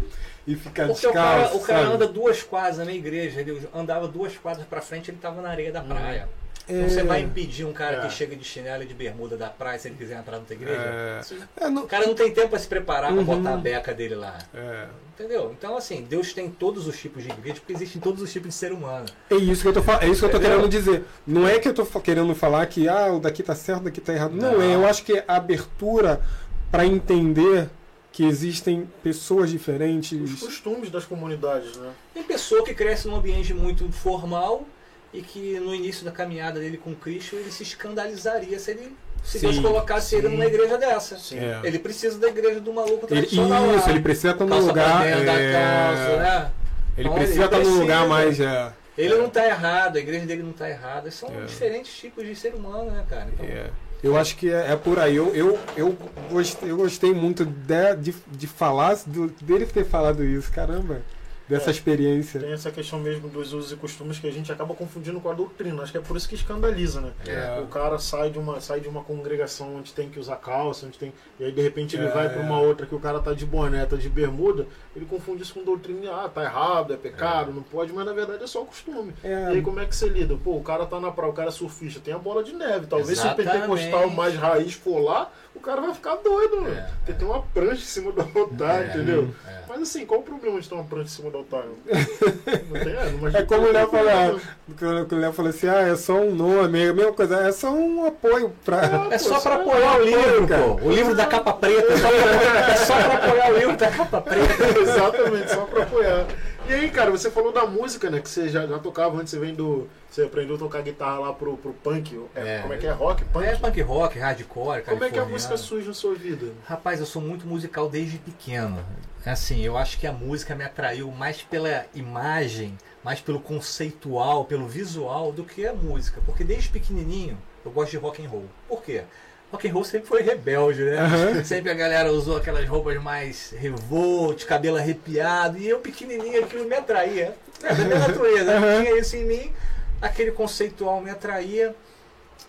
e 0.47 0.55
ficar 0.55 0.87
Porque 0.87 1.05
o 1.07 1.11
descalço. 1.11 1.13
cara, 1.13 1.55
o 1.55 1.59
cara 1.59 1.87
anda 1.89 2.07
duas 2.07 2.41
quadras 2.41 2.77
na 2.79 2.85
minha 2.85 2.97
igreja, 2.97 3.39
ele 3.41 3.67
andava 3.73 4.07
duas 4.07 4.35
quadras 4.37 4.65
pra 4.65 4.81
frente, 4.81 5.11
ele 5.11 5.19
tava 5.21 5.41
na 5.43 5.49
areia 5.49 5.71
da 5.71 5.81
praia. 5.81 6.27
É, 6.27 6.46
Então 6.69 6.89
você 6.89 7.03
vai 7.03 7.21
impedir 7.21 7.63
um 7.65 7.71
cara 7.73 7.97
É. 7.97 8.07
que 8.07 8.13
chega 8.13 8.35
de 8.35 8.43
chinelo 8.43 8.83
e 8.83 8.85
de 8.85 8.93
bermuda 8.93 9.37
da 9.37 9.47
praia 9.49 9.79
se 9.79 9.87
ele 9.87 9.95
quiser 9.95 10.17
entrar 10.19 10.37
na 10.39 10.43
tua 10.43 10.53
igreja? 10.55 10.81
é, 10.81 11.21
é, 11.65 11.69
não- 11.69 11.83
O 11.83 11.87
cara 11.87 12.05
não 12.07 12.13
tem 12.15 12.31
tempo 12.31 12.49
pra 12.49 12.59
se 12.59 12.67
preparar 12.67 13.11
pra 13.11 13.19
Uhum. 13.21 13.25
botar 13.25 13.53
a 13.53 13.57
beca 13.57 13.93
dele 13.93 14.15
lá. 14.15 14.37
é. 14.53 14.87
Entendeu? 15.19 15.51
Então, 15.57 15.75
assim, 15.75 16.05
Deus 16.07 16.31
tem 16.31 16.47
todos 16.47 16.85
os 16.85 16.95
tipos 16.95 17.23
de 17.23 17.29
igreja, 17.31 17.55
porque 17.55 17.73
existem 17.73 17.99
todos 17.99 18.21
os 18.21 18.31
tipos 18.31 18.49
de 18.49 18.53
ser 18.53 18.71
humano. 18.71 19.07
É 19.31 19.35
isso 19.35 19.63
que 19.63 19.67
eu 19.67 19.73
tô, 19.73 19.81
fa- 19.81 19.97
é 20.03 20.07
isso 20.07 20.19
que 20.19 20.25
eu 20.25 20.29
tô 20.29 20.37
Entendeu? 20.37 20.57
querendo 20.57 20.69
dizer. 20.69 21.05
Não 21.25 21.47
é 21.47 21.57
que 21.57 21.67
eu 21.67 21.73
tô 21.73 21.83
querendo 21.99 22.35
falar 22.35 22.63
que 22.67 22.87
ah, 22.87 23.13
o 23.13 23.19
daqui 23.19 23.41
tá 23.41 23.55
certo, 23.55 23.81
o 23.81 23.83
daqui 23.85 23.99
tá 23.99 24.13
errado. 24.13 24.33
Não, 24.35 24.53
Não. 24.53 24.61
é. 24.61 24.75
Eu 24.75 24.85
acho 24.85 25.03
que 25.03 25.23
a 25.27 25.35
abertura 25.37 26.21
para 26.69 26.85
entender 26.85 27.67
que 28.11 28.23
existem 28.25 28.87
pessoas 29.01 29.45
Os 29.45 29.51
diferentes. 29.51 30.39
costumes 30.39 30.91
das 30.91 31.05
comunidades, 31.05 31.75
né? 31.77 31.89
Tem 32.13 32.21
pessoa 32.21 32.63
que 32.63 32.75
cresce 32.75 33.07
num 33.07 33.15
ambiente 33.15 33.55
muito 33.55 33.91
formal 33.91 34.67
e 35.13 35.21
que 35.21 35.59
no 35.59 35.73
início 35.73 36.03
da 36.05 36.11
caminhada 36.11 36.59
dele 36.59 36.77
com 36.77 36.93
Cristo 36.95 37.35
ele 37.35 37.51
se 37.51 37.63
escandalizaria 37.63 38.59
se 38.59 38.71
ele 38.71 38.95
se 39.23 39.39
Sim, 39.39 39.47
Deus 39.47 39.59
colocasse 39.59 40.15
ele 40.15 40.27
sim. 40.27 40.33
numa 40.33 40.45
igreja 40.45 40.77
dessa. 40.77 41.17
Sim. 41.17 41.39
É. 41.39 41.59
Ele 41.63 41.79
precisa 41.79 42.17
da 42.17 42.29
igreja 42.29 42.61
do 42.61 42.71
maluco 42.73 43.07
Ele, 43.09 43.21
tradicional. 43.21 43.75
isso, 43.75 43.85
lá. 43.85 43.89
ele 43.91 43.99
precisa 44.01 44.31
estar 44.31 44.45
num 44.45 44.59
lugar. 44.59 45.03
dentro 45.03 45.25
da 45.25 45.33
é, 45.33 45.51
calça, 45.53 46.17
né? 46.17 46.51
Ele 46.97 47.07
Então, 47.07 47.13
precisa 47.17 47.39
ele 47.39 47.45
estar 47.45 47.59
num 47.59 47.79
lugar 47.79 48.07
mais. 48.07 48.39
é, 48.39 48.71
Ele 48.97 49.15
não 49.15 49.29
tá 49.29 49.45
errado, 49.45 49.97
a 49.97 49.99
igreja 49.99 50.25
dele 50.25 50.43
não 50.43 50.53
tá 50.53 50.69
errada. 50.69 51.11
São 51.11 51.29
É. 51.29 51.45
diferentes 51.45 51.93
tipos 51.97 52.25
de 52.25 52.35
ser 52.35 52.53
humano, 52.55 52.89
né, 52.91 53.03
cara? 53.09 53.27
Então, 53.33 53.45
É. 53.45 53.69
Eu 54.03 54.15
acho 54.15 54.37
que 54.37 54.49
é, 54.51 54.71
é 54.71 54.75
por 54.75 54.99
aí. 54.99 55.15
Eu, 55.15 55.35
eu, 55.35 55.59
eu, 55.75 55.97
gostei, 56.29 56.69
eu 56.71 56.77
gostei 56.77 57.13
muito 57.13 57.43
de, 57.43 57.95
de, 57.99 58.15
de 58.27 58.47
falar, 58.47 58.95
do- 59.07 59.27
dele 59.41 59.65
ter 59.65 59.83
falado 59.83 60.23
isso. 60.23 60.51
Caramba, 60.53 61.01
dessa 61.47 61.69
É. 61.69 61.71
experiência. 61.71 62.39
Tem 62.39 62.51
essa 62.51 62.71
questão 62.71 62.99
mesmo 62.99 63.29
dos 63.29 63.53
usos 63.53 63.71
e 63.71 63.75
costumes 63.75 64.19
que 64.19 64.27
a 64.27 64.31
gente 64.31 64.51
acaba 64.51 64.73
confundindo 64.75 65.19
com 65.19 65.29
a 65.29 65.33
doutrina. 65.33 65.81
Acho 65.83 65.91
que 65.91 65.97
é 65.97 66.01
por 66.01 66.17
isso 66.17 66.27
que 66.27 66.35
escandaliza, 66.35 67.01
né? 67.01 67.11
É. 67.25 67.59
O 67.61 67.67
cara 67.67 67.97
sai 67.99 68.29
de 68.29 68.37
uma 68.39 68.59
sai 68.59 68.79
de 68.79 68.87
uma 68.87 69.03
congregação 69.03 69.75
onde 69.77 69.93
tem 69.93 70.09
que 70.09 70.19
usar 70.19 70.35
calça, 70.37 70.85
onde 70.85 70.97
tem 70.97 71.13
e 71.39 71.43
aí 71.45 71.51
de 71.51 71.61
repente 71.61 71.95
ele 71.95 72.05
É, 72.07 72.09
vai 72.11 72.29
para 72.29 72.41
é. 72.41 72.43
uma 72.43 72.59
outra 72.59 72.85
que 72.85 72.95
o 72.95 72.99
cara 72.99 73.19
tá 73.19 73.33
de 73.33 73.45
boné, 73.45 73.85
tá 73.85 73.95
de 73.95 74.09
bermuda, 74.09 74.67
ele 74.95 75.05
confunde 75.05 75.43
isso 75.43 75.53
com 75.53 75.63
doutrina, 75.63 76.11
ah, 76.25 76.29
tá 76.29 76.43
errado, 76.43 76.93
é 76.93 76.97
pecado, 76.97 77.51
não 77.53 77.63
pode, 77.63 77.93
mas 77.93 78.05
na 78.05 78.13
verdade 78.13 78.43
é 78.43 78.47
só 78.47 78.63
costume. 78.65 79.13
É, 79.23 79.45
E 79.51 79.57
aí 79.57 79.61
como 79.61 79.79
é 79.79 79.85
que 79.85 79.95
você 79.95 80.07
lida? 80.09 80.35
Pô, 80.35 80.55
o 80.57 80.63
cara 80.63 80.85
tá 80.85 80.99
na 80.99 81.11
praia, 81.11 81.31
o 81.31 81.33
cara 81.35 81.49
é 81.49 81.51
surfista, 81.51 81.99
tem 81.99 82.13
a 82.13 82.17
bola 82.17 82.43
de 82.43 82.53
neve. 82.53 82.87
Talvez 82.87 83.17
se 83.19 83.25
o 83.25 83.27
Exatamente. 83.27 83.51
pentecostal 83.51 84.09
mais 84.09 84.35
raiz 84.35 84.73
for 84.73 84.99
lá, 84.99 85.31
o 85.57 85.59
cara 85.59 85.81
vai 85.81 85.93
ficar 85.93 86.15
doido, 86.17 86.61
mano. 86.61 86.73
É, 86.75 86.87
Porque 86.99 87.13
tem 87.13 87.27
uma 87.27 87.41
prancha 87.53 87.73
em 87.73 87.77
cima 87.77 88.11
do 88.11 88.21
altar, 88.39 88.83
É, 88.83 88.87
entendeu? 88.87 89.29
é. 89.47 89.57
Mas 89.67 89.81
assim, 89.81 90.05
qual 90.05 90.21
o 90.21 90.23
problema 90.23 90.59
de 90.61 90.69
ter 90.69 90.75
uma 90.75 90.83
prancha 90.85 91.05
em 91.05 91.09
cima 91.09 91.29
do 91.29 91.37
altar? 91.39 91.63
Não 91.85 92.83
tem, 92.83 92.93
é, 92.95 93.05
numa 93.11 93.29
É 93.37 93.43
como 93.43 93.67
o 93.67 93.71
Léo 93.71 93.89
falou, 93.89 94.39
quando 94.79 95.11
o 95.11 95.19
Léo 95.19 95.33
falou 95.33 95.49
assim, 95.49 95.67
ah, 95.67 95.81
é 95.81 95.95
só 95.95 96.13
um 96.13 96.33
nome, 96.33 96.83
é 96.85 96.89
a 96.89 96.93
mesma 96.93 97.11
coisa, 97.13 97.37
é 97.47 97.51
só 97.51 97.71
um 97.71 98.05
apoio 98.05 98.53
pra. 98.63 99.07
É 99.11 99.17
só 99.17 99.31
pra 99.39 99.39
só- 99.39 99.53
apoiar 99.61 99.97
o 99.99 100.03
livro, 100.03 100.47
cara. 100.47 100.63
pô. 100.63 100.73
O 100.87 100.91
livro 100.91 101.15
da 101.15 101.25
capa 101.25 101.53
preta. 101.53 101.93
É 101.93 101.97
só 101.97 102.07
pra, 102.07 102.71
é 102.71 102.75
só 102.75 102.93
pra 102.95 103.13
apoiar 103.15 103.51
o 103.51 103.57
livro 103.57 103.77
da 103.77 103.91
capa 103.91 104.21
preta. 104.21 104.63
Exatamente, 104.79 105.51
só 105.51 105.61
pra 105.65 105.83
apoiar. 105.83 106.25
E 106.67 106.73
aí, 106.73 106.91
cara, 106.91 107.09
você 107.09 107.31
falou 107.31 107.53
da 107.53 107.65
música, 107.65 108.09
né? 108.09 108.19
Que 108.19 108.29
você 108.29 108.49
já, 108.49 108.67
já 108.67 108.77
tocava 108.77 109.17
antes, 109.17 109.31
você 109.31 109.39
vem 109.39 109.53
do. 109.53 109.87
Você 110.09 110.23
aprendeu 110.23 110.57
a 110.57 110.59
tocar 110.59 110.81
guitarra 110.81 111.19
lá 111.19 111.33
pro, 111.33 111.55
pro 111.55 111.73
punk. 111.73 112.19
É, 112.35 112.57
É. 112.57 112.61
Como 112.61 112.73
é 112.73 112.77
que 112.77 112.87
é? 112.87 112.91
Rock? 112.91 113.23
Punk? 113.25 113.45
É 113.45 113.55
punk 113.55 113.81
rock, 113.81 114.19
hardcore, 114.19 114.81
como 114.81 115.03
é 115.03 115.09
que 115.09 115.17
a 115.19 115.25
música 115.25 115.55
surge 115.55 115.87
na 115.87 115.93
sua 115.93 116.13
vida? 116.13 116.47
Rapaz, 116.65 116.99
eu 116.99 117.05
sou 117.05 117.21
muito 117.21 117.47
musical 117.47 117.89
desde 117.89 118.17
pequeno. 118.17 118.83
Assim, 119.25 119.61
eu 119.61 119.77
acho 119.77 119.97
que 119.97 120.07
a 120.07 120.11
música 120.11 120.55
me 120.55 120.63
atraiu 120.63 121.09
mais 121.11 121.41
pela 121.41 121.85
imagem, 121.93 122.77
mais 123.03 123.19
pelo 123.21 123.39
conceitual, 123.39 124.45
pelo 124.45 124.67
visual 124.67 125.31
do 125.31 125.43
que 125.43 125.65
a 125.65 125.73
música. 125.73 126.21
Porque 126.25 126.43
desde 126.43 126.69
pequenininho 126.69 127.37
eu 127.63 127.71
gosto 127.71 127.91
de 127.91 127.97
rock 127.97 128.25
and 128.25 128.29
roll. 128.29 128.45
Por 128.67 128.81
quê? 128.83 129.03
Rock 129.51 129.67
and 129.67 129.73
roll 129.73 129.83
sempre 129.85 130.07
foi 130.07 130.21
rebelde, 130.21 130.83
né? 130.83 130.97
Aham. 130.97 131.43
Sempre 131.43 131.71
a 131.71 131.73
galera 131.73 132.11
usou 132.11 132.35
aquelas 132.37 132.67
roupas 132.67 133.01
mais 133.01 133.51
revolt, 133.57 134.45
cabelo 134.45 134.77
arrepiado, 134.77 135.57
e 135.57 135.67
eu 135.67 135.79
pequenininho 135.79 136.43
aquilo 136.43 136.65
me 136.65 136.75
atraía. 136.75 137.33
É 137.63 137.73
da 137.73 137.85
minha 137.85 137.99
natureza, 137.99 138.57
Aham. 138.57 138.83
tinha 138.83 138.99
isso 138.99 139.15
em 139.15 139.25
mim, 139.25 139.53
aquele 140.01 140.31
conceitual 140.31 140.99
me 141.01 141.09
atraía, 141.09 141.73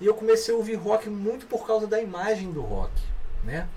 e 0.00 0.06
eu 0.06 0.14
comecei 0.14 0.52
a 0.52 0.56
ouvir 0.56 0.74
rock 0.74 1.08
muito 1.08 1.46
por 1.46 1.66
causa 1.66 1.87
da 1.87 2.00
imagem 2.00 2.50
do 2.52 2.61
rock, 2.61 2.92
né? 3.44 3.68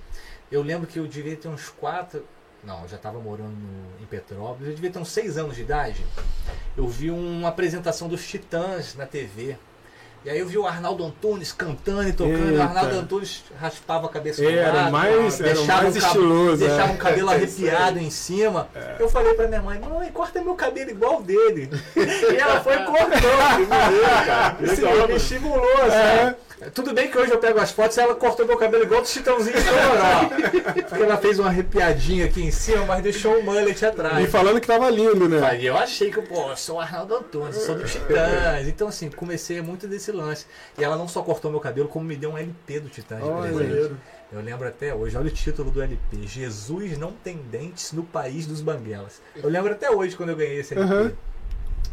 Eu 0.51 0.61
lembro 0.63 0.87
que 0.87 0.99
eu 0.99 1.07
devia 1.07 1.35
ter 1.35 1.47
uns 1.47 1.69
quatro, 1.69 2.25
não, 2.63 2.81
eu 2.83 2.87
já 2.87 2.97
estava 2.97 3.19
morando 3.19 3.55
em 4.01 4.05
Petrópolis, 4.05 4.67
eu 4.69 4.75
devia 4.75 4.91
ter 4.91 4.99
uns 4.99 5.09
seis 5.09 5.37
anos 5.37 5.55
de 5.55 5.61
idade. 5.61 6.05
Eu 6.77 6.87
vi 6.87 7.09
uma 7.09 7.49
apresentação 7.49 8.07
dos 8.07 8.27
Titãs 8.27 8.95
na 8.95 9.05
TV. 9.05 9.57
E 10.23 10.29
aí 10.29 10.37
eu 10.37 10.45
vi 10.47 10.55
o 10.55 10.67
Arnaldo 10.67 11.03
Antunes 11.03 11.51
cantando 11.51 12.07
e 12.07 12.13
tocando. 12.13 12.55
O 12.55 12.61
Arnaldo 12.61 12.95
Antunes 12.99 13.43
raspava 13.59 14.05
a 14.05 14.09
cabeça 14.09 14.39
do 14.43 14.49
Era 14.49 14.71
lado, 14.71 14.91
mais, 14.91 15.41
era 15.41 15.53
deixava 15.55 15.81
mais 15.83 15.95
o 15.95 15.99
cab- 15.99 16.07
estiloso. 16.09 16.57
deixava 16.57 16.89
é. 16.91 16.93
um 16.93 16.97
cabelo 16.97 17.29
arrepiado 17.31 17.97
em 17.99 18.09
cima. 18.11 18.67
Eu 18.99 19.09
falei 19.09 19.33
pra 19.33 19.47
minha 19.47 19.61
mãe, 19.63 19.79
mãe, 19.79 20.11
corta 20.11 20.39
meu 20.39 20.53
cabelo 20.53 20.91
igual 20.91 21.19
o 21.19 21.23
dele. 21.23 21.69
e 21.97 22.35
ela 22.37 22.61
foi 22.61 22.75
e 22.75 22.83
cortou. 22.85 24.75
Sim, 24.75 24.81
Legal, 24.81 25.07
me 25.07 25.15
estimulou, 25.15 25.77
sabe? 25.89 26.35
Tudo 26.69 26.93
bem 26.93 27.09
que 27.09 27.17
hoje 27.17 27.31
eu 27.31 27.39
pego 27.39 27.59
as 27.59 27.71
fotos 27.71 27.97
e 27.97 27.99
ela 27.99 28.13
cortou 28.13 28.45
meu 28.45 28.55
cabelo 28.55 28.83
igual 28.83 29.01
do 29.01 29.07
Chitãozinho 29.07 29.57
Chororó. 29.59 30.29
Porque 30.87 31.03
ela 31.03 31.17
fez 31.17 31.39
uma 31.39 31.49
arrepiadinha 31.49 32.25
aqui 32.25 32.43
em 32.43 32.51
cima, 32.51 32.85
mas 32.85 33.01
deixou 33.01 33.39
um 33.39 33.43
mullet 33.43 33.83
atrás. 33.83 34.23
E 34.23 34.27
falando 34.27 34.61
que 34.61 34.67
tava 34.67 34.89
lindo, 34.89 35.27
né? 35.27 35.43
Aí 35.43 35.65
eu 35.65 35.75
achei 35.75 36.11
que, 36.11 36.21
pô, 36.21 36.51
eu 36.51 36.57
sou 36.57 36.75
o 36.77 36.79
Arnaldo 36.79 37.15
Antunes, 37.15 37.55
eu 37.55 37.61
sou 37.61 37.75
do 37.75 37.83
Titãs. 37.83 38.67
Então, 38.67 38.87
assim, 38.87 39.09
comecei 39.09 39.59
muito 39.61 39.87
desse 39.87 40.11
lance. 40.11 40.45
E 40.77 40.83
ela 40.83 40.95
não 40.95 41.07
só 41.07 41.23
cortou 41.23 41.49
meu 41.49 41.59
cabelo, 41.59 41.87
como 41.87 42.05
me 42.05 42.15
deu 42.15 42.31
um 42.31 42.37
LP 42.37 42.79
do 42.79 42.89
Titãs. 42.89 43.23
Maneiro. 43.23 43.97
Eu 44.31 44.39
lembro 44.39 44.67
até 44.67 44.93
hoje, 44.93 45.17
olha 45.17 45.27
o 45.27 45.31
título 45.31 45.71
do 45.71 45.81
LP: 45.81 46.25
Jesus 46.25 46.97
não 46.97 47.11
tem 47.11 47.37
dentes 47.37 47.91
no 47.91 48.03
país 48.03 48.45
dos 48.45 48.61
banguelas. 48.61 49.21
Eu 49.35 49.49
lembro 49.49 49.71
até 49.73 49.91
hoje 49.91 50.15
quando 50.15 50.29
eu 50.29 50.35
ganhei 50.37 50.59
esse 50.59 50.73
LP. 50.73 51.15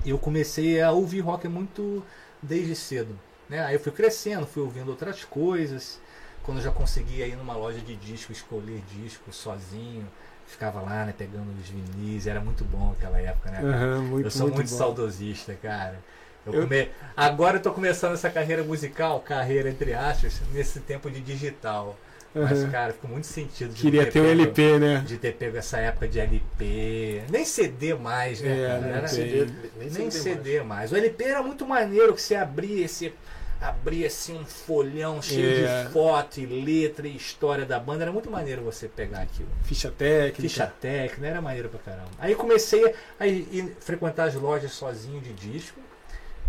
E 0.05 0.11
eu 0.11 0.19
comecei 0.19 0.81
a 0.81 0.93
ouvir 0.93 1.21
rock 1.21 1.49
muito 1.49 2.05
desde 2.41 2.77
cedo. 2.77 3.19
Né? 3.49 3.65
Aí 3.65 3.75
eu 3.75 3.81
fui 3.81 3.93
crescendo, 3.93 4.47
fui 4.47 4.63
ouvindo 4.63 4.89
outras 4.91 5.25
coisas. 5.25 6.01
Quando 6.43 6.59
eu 6.59 6.65
já 6.65 6.71
conseguia 6.71 7.27
ir 7.27 7.37
numa 7.37 7.55
loja 7.57 7.79
de 7.81 7.95
disco, 7.97 8.33
escolher 8.33 8.83
disco 8.91 9.33
sozinho, 9.33 10.07
ficava 10.47 10.81
lá, 10.81 11.05
né, 11.05 11.15
pegando 11.17 11.47
os 11.61 11.69
vinis, 11.69 12.27
era 12.27 12.41
muito 12.41 12.65
bom 12.65 12.93
aquela 12.97 13.21
época, 13.21 13.51
né? 13.51 13.61
Aham, 13.63 14.01
muito, 14.03 14.27
eu 14.27 14.31
sou 14.31 14.49
muito, 14.49 14.71
bom. 14.71 14.77
saudosista, 14.77 15.55
cara. 15.63 15.99
Eu 16.47 16.55
Eu- 16.55 16.63
come- 16.63 16.91
Agora 17.17 17.59
eu 17.59 17.63
tô 17.63 17.73
começando 17.73 18.15
essa 18.15 18.31
carreira 18.31 18.63
musical, 18.63 19.21
carreira 19.21 19.69
entre 19.69 19.93
aspas, 19.93 20.41
nesse 20.53 20.81
tempo 20.81 21.11
de 21.11 21.21
digital. 21.21 21.99
Mas, 22.35 22.61
Aham. 22.63 22.71
cara, 22.71 22.93
ficou 22.93 23.11
muito 23.11 23.27
sentido 23.27 23.73
de 23.75 23.81
Queria 23.83 24.07
ter 24.07 24.21
um 24.21 24.25
pego- 24.25 24.43
LP, 24.43 24.79
né? 24.79 25.03
De 25.07 25.17
ter 25.19 25.35
pego 25.35 25.57
essa 25.57 25.79
época 25.79 26.07
de 26.07 26.21
LP. 26.21 27.23
Nem 27.31 27.45
CD 27.45 27.95
mais, 27.95 28.41
né? 28.41 28.53
É, 28.63 28.67
cara? 28.69 28.81
não 28.81 28.89
Era-. 28.89 29.09
CD, 29.09 29.47
nem, 29.77 29.91
nem 29.91 30.11
CD. 30.11 30.11
CD 30.11 30.63
mais. 30.63 30.93
O 30.93 30.97
LP 30.97 31.25
era 31.25 31.43
muito 31.43 31.67
maneiro 31.67 32.15
que 32.15 32.23
você 32.23 32.35
abria 32.37 32.85
esse. 32.85 33.13
Abria 33.61 34.07
assim 34.07 34.39
um 34.39 34.45
folhão 34.45 35.21
cheio 35.21 35.67
É. 35.67 35.85
de 35.85 35.91
foto 35.93 36.39
e 36.39 36.47
letra 36.47 37.09
e 37.09 37.17
história 37.17 37.67
da 37.67 37.79
banda. 37.81 38.05
Era 38.05 38.13
muito 38.13 38.31
maneiro 38.31 38.63
você 38.63 38.87
pegar 38.89 39.21
aquilo. 39.23 39.49
Ficha 39.65 39.91
técnica. 39.91 40.43
Ficha 40.43 40.67
técnica, 40.81 41.27
era 41.27 41.41
maneiro 41.43 41.69
pra 41.69 41.81
caramba. 41.81 42.09
Aí 42.19 42.35
comecei 42.37 42.95
a 43.19 43.27
ir 43.27 43.77
frequentar 43.81 44.29
as 44.29 44.35
lojas 44.35 44.71
sozinho 44.73 45.21
de 45.21 45.33
disco. 45.33 45.81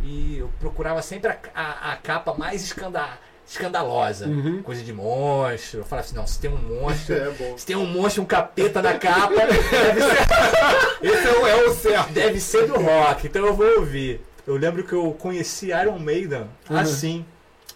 E 0.03 0.37
eu 0.37 0.49
procurava 0.59 1.01
sempre 1.01 1.31
a, 1.31 1.37
a- 1.55 1.93
a 1.93 1.95
capa 1.97 2.33
mais 2.35 2.63
escanda- 2.63 3.17
escandalosa. 3.45 4.27
Uhum. 4.27 4.61
Coisa 4.61 4.83
de 4.83 4.93
monstro. 4.93 5.79
Eu 5.79 5.83
falava 5.85 6.05
assim, 6.07 6.15
não, 6.15 6.27
se 6.27 6.39
tem 6.39 6.49
um 6.51 6.57
monstro. 6.57 7.15
É. 7.19 7.57
Se 7.57 7.65
tem 7.65 7.75
um 7.75 7.87
monstro, 7.87 8.21
um 8.21 8.25
capeta 8.25 8.81
na 8.83 8.93
capa, 8.99 9.33
deve 9.47 9.61
ser 9.63 11.01
Esse 11.01 11.27
é 11.27 11.31
o, 11.39 11.47
é 11.47 11.55
o 11.67 11.73
certo. 11.73 12.13
Deve 12.13 12.39
ser 12.39 12.67
do 12.67 12.79
rock, 12.79 13.25
então 13.27 13.45
eu 13.45 13.53
vou 13.55 13.79
ouvir. 13.79 14.21
Eu 14.49 14.57
lembro 14.57 14.83
que 14.83 14.93
eu 14.93 15.13
conheci 15.13 15.67
Iron 15.67 15.99
Maiden 15.99 16.49
Uhum. 16.67 16.77
assim, 16.77 17.23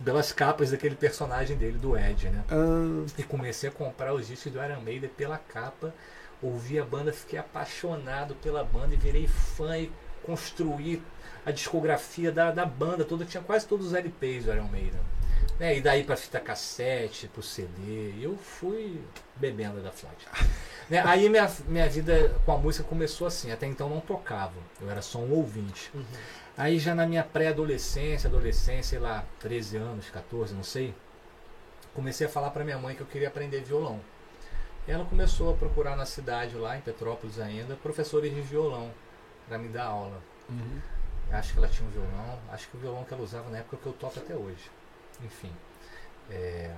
pelas 0.04 0.32
capas 0.32 0.72
daquele 0.72 0.96
personagem 0.96 1.56
dele, 1.56 1.78
do 1.78 1.96
Ed, 1.96 2.28
né? 2.32 2.44
Ah, 2.50 3.06
E 3.16 3.22
comecei 3.22 3.70
a 3.70 3.72
comprar 3.72 4.12
os 4.12 4.26
discos 4.28 4.52
do 4.52 4.58
Iron 4.64 4.82
Maiden 4.82 5.08
pela 5.16 5.38
capa, 5.38 5.94
ouvi 6.42 6.80
a 6.80 6.84
banda, 6.84 7.14
fiquei 7.14 7.38
apaixonado 7.38 8.34
pela 8.42 8.64
banda 8.64 8.96
e 8.96 8.98
virei 8.98 9.28
fã 9.28 9.78
e 9.78 9.92
construí 10.24 11.00
a 11.46 11.52
discografia 11.52 12.32
da, 12.32 12.50
da 12.50 12.66
banda 12.66 13.06
toda, 13.06 13.24
tinha 13.24 13.44
quase 13.44 13.68
todos 13.68 13.86
os 13.88 13.94
LPs 13.94 14.46
do 14.46 14.54
Iron 14.54 14.68
Maiden. 14.68 15.00
Né? 15.60 15.78
E 15.78 15.82
daí 15.82 16.04
pra 16.04 16.16
fita 16.16 16.40
cassete, 16.40 17.28
pro 17.28 17.44
CD, 17.44 18.16
eu 18.20 18.36
fui 18.36 19.00
bebendo 19.36 19.80
da 19.80 19.92
fonte. 19.92 20.26
Né? 20.90 21.02
Aí 21.06 21.30
minha, 21.30 21.50
minha 21.66 21.88
vida 21.88 22.36
com 22.46 22.52
a 22.52 22.58
música 22.58 22.84
começou 22.84 23.26
assim, 23.26 23.54
até 23.54 23.66
então 23.66 23.88
não 23.88 24.02
tocava, 24.02 24.52
eu 24.82 24.92
era 24.92 25.02
só 25.02 25.18
um 25.18 25.32
ouvinte. 25.32 25.90
Aí 26.58 26.78
já 26.80 26.94
na 26.94 27.06
minha 27.08 27.24
pré-adolescência, 27.24 28.28
adolescência, 28.28 28.84
sei 28.84 29.00
lá, 29.00 29.26
13 29.40 29.78
anos, 29.78 30.10
14, 30.10 30.54
não 30.54 30.64
sei, 30.64 30.94
comecei 31.94 32.28
a 32.28 32.30
falar 32.30 32.52
pra 32.52 32.64
minha 32.64 32.78
mãe 32.78 32.96
que 32.96 33.02
eu 33.02 33.08
queria 33.08 33.28
aprender 33.28 33.62
violão. 33.62 34.00
E 34.88 34.92
ela 34.92 35.06
começou 35.06 35.54
a 35.54 35.58
procurar 35.58 35.96
na 35.96 36.06
cidade, 36.06 36.56
lá 36.56 36.78
em 36.78 36.82
Petrópolis 36.82 37.40
ainda, 37.40 37.76
professores 37.78 38.34
de 38.34 38.42
violão 38.42 38.94
para 39.48 39.58
me 39.58 39.70
dar 39.70 39.86
aula. 39.86 40.22
uhum. 40.50 40.82
Acho 41.32 41.54
que 41.54 41.58
ela 41.60 41.68
tinha 41.68 41.88
um 41.88 41.92
violão, 41.92 42.40
acho 42.50 42.70
que 42.70 42.78
o 42.78 42.80
violão 42.80 43.04
que 43.06 43.14
ela 43.14 43.24
usava 43.24 43.50
na 43.50 43.60
época 43.60 43.78
que 43.78 43.86
eu 43.88 43.94
toco 43.94 44.20
até 44.20 44.36
hoje. 44.36 44.72
Enfim. 45.22 45.58
é, 46.30 46.76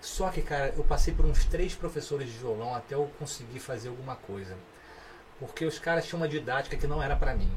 Só 0.00 0.30
que, 0.30 0.42
cara, 0.42 0.74
eu 0.76 0.84
passei 0.84 1.14
por 1.14 1.24
uns 1.26 1.44
três 1.46 1.74
professores 1.74 2.28
de 2.30 2.38
violão 2.38 2.74
até 2.74 2.94
eu 2.94 3.10
conseguir 3.18 3.60
fazer 3.60 3.88
alguma 3.88 4.16
coisa. 4.16 4.56
Porque 5.38 5.64
os 5.64 5.78
caras 5.78 6.06
tinham 6.06 6.20
uma 6.20 6.28
didática 6.28 6.76
que 6.76 6.86
não 6.86 7.02
era 7.02 7.16
pra 7.16 7.34
mim. 7.34 7.50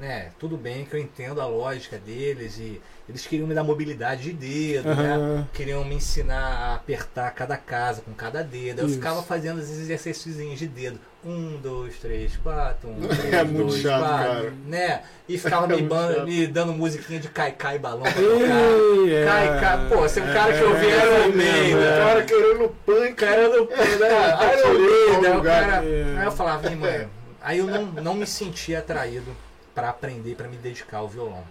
Né? 0.00 0.30
Tudo 0.38 0.56
bem 0.56 0.86
que 0.86 0.96
eu 0.96 1.00
entendo 1.00 1.42
a 1.42 1.46
lógica 1.46 1.98
deles 1.98 2.56
e 2.58 2.80
eles 3.06 3.26
queriam 3.26 3.46
me 3.46 3.54
dar 3.54 3.62
mobilidade 3.62 4.22
de 4.22 4.32
dedo, 4.32 4.94
né? 4.94 5.12
Aham. 5.14 5.48
Queriam 5.52 5.84
me 5.84 5.96
ensinar 5.96 6.40
a 6.40 6.74
apertar 6.76 7.30
cada 7.34 7.54
casa 7.58 8.00
com 8.00 8.14
cada 8.14 8.42
dedo. 8.42 8.80
Eu 8.80 8.86
Isso. 8.86 8.94
ficava 8.94 9.22
fazendo 9.22 9.60
esses 9.60 9.78
exercícios 9.78 10.58
de 10.58 10.66
dedo. 10.66 10.98
Um, 11.22 11.58
dois, 11.62 11.98
três, 11.98 12.34
quatro. 12.38 12.88
Um, 12.88 12.96
três, 13.06 13.30
É 13.34 13.44
muito 13.44 13.66
dois, 13.68 13.82
chato, 13.82 14.00
quatro, 14.00 14.26
cara. 14.26 14.52
Né? 14.66 15.02
E 15.28 15.36
ficava 15.36 15.70
É 15.70 15.76
me, 15.76 15.82
ban- 15.82 16.24
me 16.24 16.46
dando 16.46 16.72
musiquinha 16.72 17.20
de 17.20 17.28
cai-cai 17.28 17.78
balão 17.78 18.04
pra 18.04 18.12
tocar. 18.12 19.10
É. 19.10 19.24
Cai, 19.26 19.60
cai. 19.60 19.88
Pô, 19.90 19.96
você 19.96 20.20
é 20.20 20.22
um 20.22 20.32
cara 20.32 20.52
que 20.56 20.60
eu 20.62 20.76
vi 20.78 20.86
É, 20.86 20.96
Iron 20.96 21.14
é, 21.14 21.26
O 21.28 21.36
Maiden. 21.36 21.76
cara 21.98 22.22
querendo 22.24 22.68
punk. 22.86 23.12
cara 23.16 23.48
do 23.50 23.64
né? 23.66 25.22
Iron 25.28 25.38
o 25.38 25.42
cara- 25.42 25.84
É. 25.84 26.16
Aí 26.20 26.24
eu 26.24 26.32
falava, 26.32 26.70
"Ih, 26.70 26.74
mano. 26.76 27.10
Aí 27.42 27.58
eu 27.58 27.66
não, 27.66 27.84
não 27.84 28.14
me 28.14 28.26
sentia 28.26 28.78
atraído 28.78 29.30
para 29.74 29.90
aprender, 29.90 30.34
para 30.36 30.48
me 30.48 30.56
dedicar 30.56 30.98
ao 30.98 31.08
violão. 31.08 31.44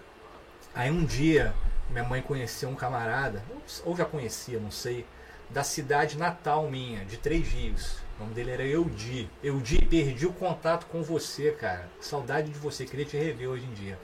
Aí 0.73 0.91
um 0.91 1.03
dia, 1.03 1.53
minha 1.89 2.03
mãe 2.03 2.21
conheceu 2.21 2.69
um 2.69 2.75
camarada, 2.75 3.43
ou 3.85 3.95
já 3.95 4.05
conhecia, 4.05 4.59
não 4.59 4.71
sei, 4.71 5.05
da 5.49 5.63
cidade 5.63 6.17
natal 6.17 6.69
minha, 6.69 7.03
de 7.05 7.17
Três 7.17 7.47
Rios. 7.47 7.97
O 8.17 8.23
nome 8.23 8.35
dele 8.35 8.51
era 8.51 8.63
Eudi. 8.63 9.29
Eudi, 9.43 9.83
perdi 9.85 10.27
o 10.27 10.33
contato 10.33 10.85
com 10.87 11.01
você, 11.01 11.51
cara. 11.51 11.89
Saudade 11.99 12.51
de 12.51 12.59
você, 12.59 12.85
queria 12.85 13.05
te 13.05 13.17
rever 13.17 13.49
hoje 13.49 13.65
em 13.65 13.73
dia. 13.73 13.97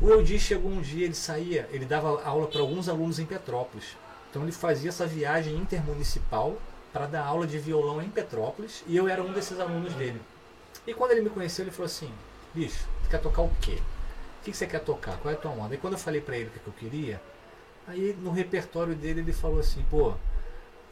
O 0.00 0.08
Eudi 0.08 0.38
chegou 0.38 0.70
um 0.70 0.80
dia, 0.80 1.04
ele 1.04 1.14
saía, 1.14 1.68
ele 1.72 1.84
dava 1.84 2.22
aula 2.22 2.46
para 2.46 2.60
alguns 2.60 2.88
alunos 2.88 3.18
em 3.18 3.26
Petrópolis. 3.26 3.96
Então 4.30 4.42
ele 4.42 4.52
fazia 4.52 4.90
essa 4.90 5.06
viagem 5.06 5.56
intermunicipal 5.56 6.56
para 6.92 7.06
dar 7.06 7.24
aula 7.24 7.46
de 7.46 7.58
violão 7.58 8.02
em 8.02 8.08
Petrópolis 8.08 8.84
e 8.86 8.96
eu 8.96 9.08
era 9.08 9.22
um 9.22 9.32
desses 9.32 9.58
alunos 9.58 9.92
dele. 9.94 10.20
E 10.86 10.94
quando 10.94 11.12
ele 11.12 11.22
me 11.22 11.30
conheceu, 11.30 11.64
ele 11.64 11.70
falou 11.70 11.86
assim: 11.86 12.10
bicho, 12.54 12.88
quer 13.08 13.20
tocar 13.20 13.42
o 13.42 13.50
quê? 13.60 13.78
O 14.40 14.44
que, 14.44 14.50
que 14.52 14.56
você 14.56 14.66
quer 14.66 14.80
tocar? 14.80 15.16
Qual 15.18 15.32
é 15.32 15.36
a 15.36 15.40
tua 15.40 15.50
onda? 15.50 15.74
E 15.74 15.78
quando 15.78 15.94
eu 15.94 15.98
falei 15.98 16.20
para 16.20 16.36
ele 16.36 16.48
o 16.48 16.50
que, 16.50 16.58
que 16.60 16.66
eu 16.66 16.72
queria, 16.72 17.20
aí 17.86 18.16
no 18.20 18.30
repertório 18.30 18.94
dele 18.94 19.20
ele 19.20 19.32
falou 19.32 19.58
assim: 19.60 19.84
pô, 19.90 20.14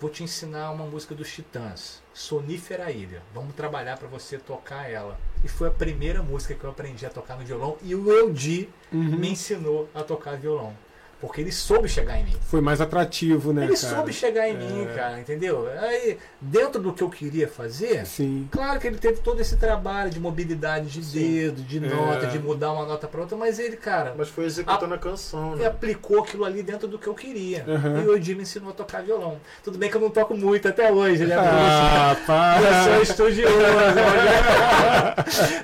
vou 0.01 0.11
te 0.11 0.23
ensinar 0.23 0.71
uma 0.73 0.85
música 0.85 1.14
dos 1.14 1.33
Titãs, 1.33 2.03
Sonífera 2.12 2.91
Ilha. 2.91 3.23
Vamos 3.33 3.55
trabalhar 3.55 3.97
para 3.99 4.09
você 4.09 4.37
tocar 4.39 4.91
ela. 4.91 5.19
E 5.45 5.49
foi 5.49 5.69
a 5.69 5.71
primeira 5.71 6.23
música 6.23 6.55
que 6.55 6.64
eu 6.64 6.71
aprendi 6.71 7.07
a 7.07 7.11
tocar 7.11 7.37
no 7.39 7.45
violão 7.45 7.77
e 7.83 7.95
o 7.95 8.11
Eudi 8.11 8.69
Uhum. 8.93 9.17
me 9.17 9.31
ensinou 9.31 9.89
a 9.95 10.03
tocar 10.03 10.37
violão. 10.37 10.77
Porque 11.19 11.41
ele 11.41 11.51
soube 11.51 11.89
chegar 11.89 12.19
em 12.21 12.25
mim. 12.25 12.37
Foi 12.43 12.61
mais 12.61 12.79
atrativo, 12.81 13.51
né, 13.53 13.64
ele 13.64 13.75
cara? 13.77 13.95
soube 13.97 14.12
chegar 14.12 14.47
em 14.49 14.53
É. 14.53 14.55
mim, 14.55 14.87
cara, 14.95 15.19
entendeu? 15.19 15.67
Aí, 15.81 16.19
dentro 16.41 16.81
do 16.81 16.93
que 16.93 17.03
eu 17.03 17.09
queria 17.09 17.49
fazer, 17.49 18.05
Sim. 18.07 18.47
claro 18.51 18.79
que 18.79 18.87
ele 18.87 18.99
teve 18.99 19.21
todo 19.21 19.41
esse 19.41 19.57
trabalho 19.57 20.11
de 20.11 20.21
mobilidade 20.21 20.89
de 20.89 21.01
dedo, 21.01 21.62
de 21.62 21.81
nota, 21.81 22.27
É. 22.27 22.29
de 22.29 22.39
mudar 22.39 22.71
uma 22.73 22.85
nota 22.85 23.09
para 23.09 23.23
outra, 23.23 23.35
mas 23.37 23.59
ele, 23.59 23.77
cara, 23.79 24.14
Mas 24.17 24.29
foi 24.29 24.45
executando 24.45 24.93
a 24.93 24.99
canção, 24.99 25.53
ele 25.55 25.62
né? 25.62 25.69
aplicou 25.69 26.21
aquilo 26.21 26.45
ali 26.45 26.62
dentro 26.62 26.87
do 26.87 26.99
que 26.99 27.07
eu 27.07 27.14
queria. 27.14 27.64
Uhum. 27.67 28.03
E 28.03 28.07
o 28.09 28.17
Edir 28.17 28.37
me 28.37 28.43
ensinou 28.43 28.69
a 28.71 28.75
tocar 28.75 29.03
violão. 29.03 29.39
Tudo 29.64 29.79
bem 29.79 29.89
que 29.91 29.97
eu 29.97 30.01
não 30.03 30.11
toco 30.11 30.37
muito 30.37 30.69
até 30.69 30.93
hoje, 30.93 31.25
né? 31.25 31.35
Ah, 31.39 32.14
Eu 32.61 32.93
sou 32.93 33.03
estudioso. 33.03 33.55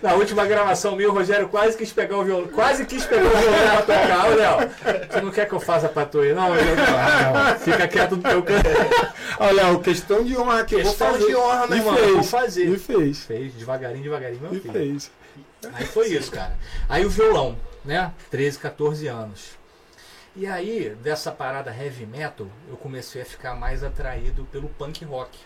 Na 0.02 0.14
última 0.14 0.46
gravação 0.46 0.96
minha, 0.96 1.08
o 1.10 1.12
Rogério 1.12 1.48
quase 1.48 1.76
quis 1.76 1.92
pegar 1.92 2.16
o 2.18 2.24
violão. 2.24 2.48
Quase 2.48 2.84
quis 2.84 3.04
pegar 3.04 3.26
o 3.26 3.30
violão 3.30 3.82
pra 3.82 3.82
tocar. 3.82 4.26
Léo, 4.32 4.70
você 5.10 5.20
não 5.20 5.30
quer 5.30 5.41
que 5.46 5.52
eu 5.52 5.60
faça 5.60 5.88
pra 5.88 6.04
tu 6.06 6.20
aí? 6.20 6.32
Não, 6.32 6.54
eu 6.54 6.64
não. 6.76 7.58
Fica 7.58 7.86
quieto 7.88 8.16
no 8.16 8.22
teu 8.22 8.42
canto. 8.42 8.68
Olha, 9.38 9.68
o 9.72 9.80
questão 9.80 10.22
de 10.24 10.36
honra 10.36 10.64
que 10.64 10.74
eu 10.74 10.80
vou 10.82 10.88
Questão 10.90 11.12
fazer. 11.12 11.26
de 11.26 11.34
honra, 11.36 11.66
E 11.70 11.78
irmão. 11.78 11.94
fez. 11.94 12.08
Eu 12.08 12.14
vou 12.14 12.24
fazer. 12.24 12.64
E 12.68 12.78
fez. 12.78 13.18
Fez, 13.24 13.54
devagarinho, 13.54 14.02
devagarinho, 14.04 14.40
meu 14.42 14.54
E 14.54 14.60
filho. 14.60 14.72
fez. 14.72 15.10
Aí 15.72 15.86
foi 15.86 16.08
isso, 16.08 16.30
cara. 16.30 16.56
Aí 16.88 17.04
o 17.06 17.10
violão, 17.10 17.56
né? 17.84 18.12
13, 18.30 18.58
14 18.58 19.06
anos. 19.06 19.50
E 20.34 20.46
aí, 20.46 20.96
dessa 21.02 21.30
parada 21.30 21.70
heavy 21.74 22.06
metal, 22.06 22.46
eu 22.68 22.76
comecei 22.76 23.20
a 23.22 23.24
ficar 23.24 23.54
mais 23.54 23.84
atraído 23.84 24.44
pelo 24.50 24.68
punk 24.70 25.04
rock. 25.04 25.38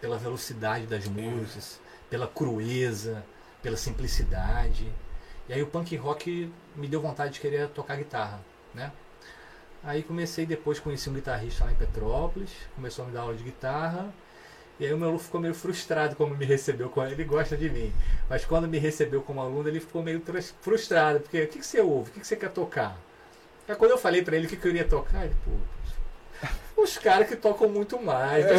Pela 0.00 0.18
velocidade 0.18 0.86
das 0.86 1.06
músicas, 1.06 1.78
pela 2.10 2.26
crueza, 2.26 3.24
pela 3.62 3.76
simplicidade. 3.76 4.92
E 5.48 5.52
aí 5.52 5.62
o 5.62 5.66
punk 5.66 5.94
rock 5.96 6.52
me 6.74 6.88
deu 6.88 7.00
vontade 7.00 7.34
de 7.34 7.40
querer 7.40 7.68
tocar 7.68 7.96
guitarra, 7.96 8.40
né? 8.74 8.90
Aí 9.84 10.02
comecei 10.02 10.46
depois, 10.46 10.78
conheci 10.78 11.10
um 11.10 11.14
guitarrista 11.14 11.64
lá 11.64 11.72
em 11.72 11.74
Petrópolis, 11.74 12.50
começou 12.74 13.04
a 13.04 13.08
me 13.08 13.14
dar 13.14 13.22
aula 13.22 13.34
de 13.34 13.42
guitarra. 13.42 14.12
E 14.78 14.86
aí 14.86 14.92
o 14.92 14.96
meu 14.96 15.08
aluno 15.08 15.22
ficou 15.22 15.40
meio 15.40 15.54
frustrado 15.54 16.16
como 16.16 16.34
me 16.36 16.44
recebeu, 16.44 16.92
ele 17.10 17.24
gosta 17.24 17.56
de 17.56 17.68
mim. 17.68 17.92
Mas 18.28 18.44
quando 18.44 18.66
me 18.68 18.78
recebeu 18.78 19.20
como 19.22 19.40
aluno, 19.40 19.68
ele 19.68 19.80
ficou 19.80 20.02
meio 20.02 20.22
frustrado, 20.60 21.20
porque 21.20 21.42
o 21.42 21.48
que, 21.48 21.58
que 21.58 21.66
você 21.66 21.80
ouve? 21.80 22.10
O 22.10 22.12
que, 22.12 22.20
que 22.20 22.26
você 22.26 22.36
quer 22.36 22.50
tocar? 22.50 22.98
Aí 23.68 23.76
quando 23.76 23.92
eu 23.92 23.98
falei 23.98 24.22
pra 24.22 24.36
ele 24.36 24.46
o 24.46 24.48
que, 24.48 24.56
que 24.56 24.66
eu 24.66 24.70
iria 24.70 24.84
tocar, 24.84 25.24
ele, 25.24 25.36
pô, 25.44 25.52
os 26.82 26.98
caras 26.98 27.26
que 27.28 27.36
tocam 27.36 27.68
muito 27.68 28.00
mais. 28.02 28.44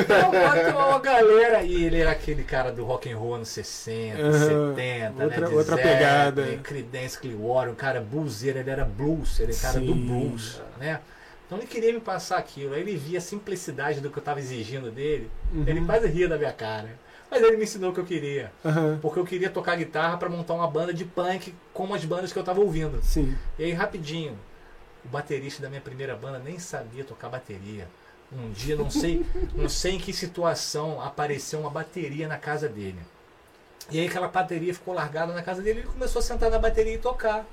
Então 0.00 0.30
bota 0.30 0.76
uma 0.88 0.98
galera. 0.98 1.62
E 1.62 1.84
ele 1.84 2.00
era 2.00 2.10
aquele 2.12 2.44
cara 2.44 2.70
do 2.72 2.84
rock 2.84 3.10
and 3.10 3.16
roll 3.16 3.34
anos 3.36 3.48
60, 3.48 4.20
Aham. 4.20 4.74
70, 4.74 5.22
Outra- 5.24 5.40
né? 5.40 5.46
de 5.48 5.54
outra 5.54 5.76
Zeppelin, 5.76 5.94
pegada. 5.94 6.46
Creedence 6.62 7.18
Clearwater, 7.18 7.72
um 7.72 7.74
cara 7.74 8.00
blueseiro, 8.00 8.58
ele 8.58 8.70
era 8.70 8.84
blues, 8.84 9.38
ele 9.40 9.52
era 9.52 9.60
cara 9.60 9.80
do 9.80 9.94
blues, 9.94 10.60
né? 10.78 11.00
Então 11.46 11.58
ele 11.58 11.66
queria 11.66 11.92
me 11.92 12.00
passar 12.00 12.38
aquilo. 12.38 12.74
Aí 12.74 12.80
ele 12.80 12.96
via 12.96 13.18
a 13.18 13.20
simplicidade 13.20 14.00
do 14.00 14.10
que 14.10 14.18
eu 14.18 14.20
estava 14.20 14.40
exigindo 14.40 14.90
dele. 14.90 15.30
Uhum. 15.52 15.64
Ele 15.66 15.84
quase 15.84 16.06
ria 16.08 16.28
da 16.28 16.36
minha 16.36 16.52
cara. 16.52 16.88
Mas 17.30 17.42
ele 17.42 17.56
me 17.56 17.64
ensinou 17.64 17.90
o 17.90 17.94
que 17.94 18.00
eu 18.00 18.04
queria. 18.04 18.52
Aham. 18.64 18.98
Porque 19.02 19.18
eu 19.18 19.24
queria 19.24 19.50
tocar 19.50 19.76
guitarra 19.76 20.16
para 20.16 20.28
montar 20.28 20.54
uma 20.54 20.68
banda 20.68 20.92
de 20.94 21.04
punk 21.04 21.54
como 21.72 21.94
as 21.94 22.04
bandas 22.04 22.32
que 22.32 22.38
eu 22.38 22.44
tava 22.44 22.60
ouvindo. 22.60 23.00
Sim. 23.02 23.36
E 23.58 23.64
aí, 23.64 23.72
rapidinho, 23.72 24.36
o 25.06 25.08
baterista 25.08 25.62
da 25.62 25.68
minha 25.68 25.80
primeira 25.80 26.16
banda 26.16 26.38
nem 26.38 26.58
sabia 26.58 27.04
tocar 27.04 27.28
bateria. 27.28 27.88
Um 28.32 28.50
dia, 28.50 28.74
não 28.74 28.90
sei, 28.90 29.24
não 29.54 29.68
sei 29.68 29.92
em 29.92 29.98
que 29.98 30.12
situação, 30.12 31.00
apareceu 31.00 31.60
uma 31.60 31.70
bateria 31.70 32.26
na 32.26 32.36
casa 32.36 32.68
dele. 32.68 32.98
E 33.88 34.00
aí 34.00 34.06
aquela 34.08 34.26
bateria 34.26 34.74
ficou 34.74 34.92
largada 34.92 35.32
na 35.32 35.42
casa 35.42 35.62
dele 35.62 35.78
e 35.78 35.82
ele 35.82 35.88
começou 35.88 36.18
a 36.18 36.22
sentar 36.22 36.50
na 36.50 36.58
bateria 36.58 36.94
e 36.94 36.98
tocar. 36.98 37.46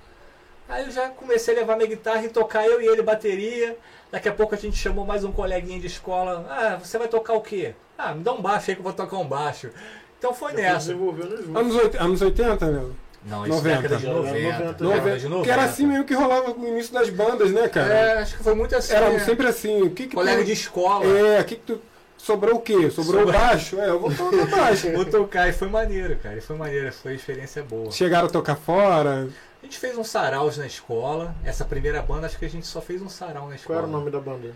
Aí 0.68 0.86
eu 0.86 0.92
já 0.92 1.10
comecei 1.10 1.54
a 1.54 1.60
levar 1.60 1.76
minha 1.76 1.88
guitarra 1.88 2.24
e 2.26 2.30
tocar 2.30 2.66
eu 2.66 2.82
e 2.82 2.88
ele 2.88 3.04
bateria. 3.04 3.78
Daqui 4.12 4.28
a 4.30 4.34
pouco 4.34 4.56
a 4.56 4.58
gente 4.58 4.76
chamou 4.76 5.06
mais 5.06 5.24
um 5.24 5.32
coleguinha 5.32 5.80
de 5.80 5.88
escola. 5.88 6.48
Ah, 6.50 6.78
você 6.78 6.98
vai 6.98 7.08
tocar 7.08 7.34
o 7.34 7.42
quê? 7.42 7.76
Ah, 7.96 8.16
me 8.16 8.24
dá 8.24 8.34
um 8.34 8.42
baixo 8.42 8.72
aí 8.72 8.76
que 8.76 8.80
eu 8.80 8.84
vou 8.84 8.94
tocar 8.94 9.18
um 9.18 9.28
baixo. 9.28 9.70
Então 10.18 10.34
foi 10.34 10.54
Eu 10.54 10.58
nessa. 10.58 10.92
Anos, 10.92 11.96
anos 12.00 12.22
80, 12.22 12.66
meu? 12.66 12.96
Não, 13.26 13.46
isso 13.46 13.56
90. 13.56 13.82
década 13.82 13.98
de 13.98 14.08
90. 14.08 14.24
Noventa. 14.24 14.44
década 14.44 14.74
de 14.74 14.84
Noventa. 14.84 15.30
90. 15.30 15.44
Que 15.44 15.52
era 15.52 15.64
assim 15.64 15.86
mesmo 15.88 16.04
que 16.06 16.14
rolava 16.14 16.54
no 16.54 16.68
início 16.68 16.94
das 16.94 17.10
bandas, 17.10 17.52
né, 17.52 17.68
cara? 17.70 17.94
É, 17.94 18.18
acho 18.20 18.38
que 18.38 18.44
foi 18.44 18.54
muito 18.54 18.76
assim. 18.76 18.94
Era 18.94 19.10
né? 19.10 19.20
sempre 19.20 19.48
assim. 19.48 19.82
O 19.82 19.90
que 19.92 20.08
que 20.08 20.16
Colega 20.16 20.42
tu... 20.42 20.46
de 20.46 20.52
escola. 20.52 21.06
É, 21.06 21.42
o 21.42 21.46
que 21.46 21.56
que 21.56 21.62
tu... 21.62 21.82
Sobrou 22.18 22.56
o 22.56 22.60
quê? 22.62 22.90
Sobrou 22.90 23.24
o 23.24 23.26
Sobrou- 23.26 23.32
baixo? 23.34 23.80
É, 23.80 23.90
eu 23.90 24.00
vou 24.00 24.10
tocar 24.14 24.46
baixo. 24.48 24.92
Vou 24.94 25.04
tocar 25.06 25.50
e 25.50 25.54
foi 25.54 25.68
maneiro, 25.68 26.16
cara. 26.18 26.38
E 26.38 26.42
foi 26.42 26.56
maneiro, 26.56 26.92
foi 26.94 27.16
experiência 27.16 27.62
boa. 27.64 27.92
Chegaram 27.92 28.28
a 28.28 28.30
tocar 28.30 28.56
fora. 28.56 29.28
A 29.62 29.66
gente 29.66 29.78
fez 29.78 29.98
uns 29.98 30.10
saraus 30.10 30.58
na 30.58 30.66
escola. 30.66 31.36
Essa 31.44 31.66
primeira 31.66 32.02
banda, 32.02 32.28
acho 32.28 32.38
que 32.38 32.46
a 32.46 32.50
gente 32.50 32.66
só 32.66 32.80
fez 32.82 33.02
um 33.02 33.10
sarau 33.10 33.44
na 33.44 33.48
Qual 33.50 33.56
escola. 33.56 33.80
era 33.80 33.88
o 33.88 33.92
nome 33.92 34.10
da 34.10 34.20
banda? 34.20 34.50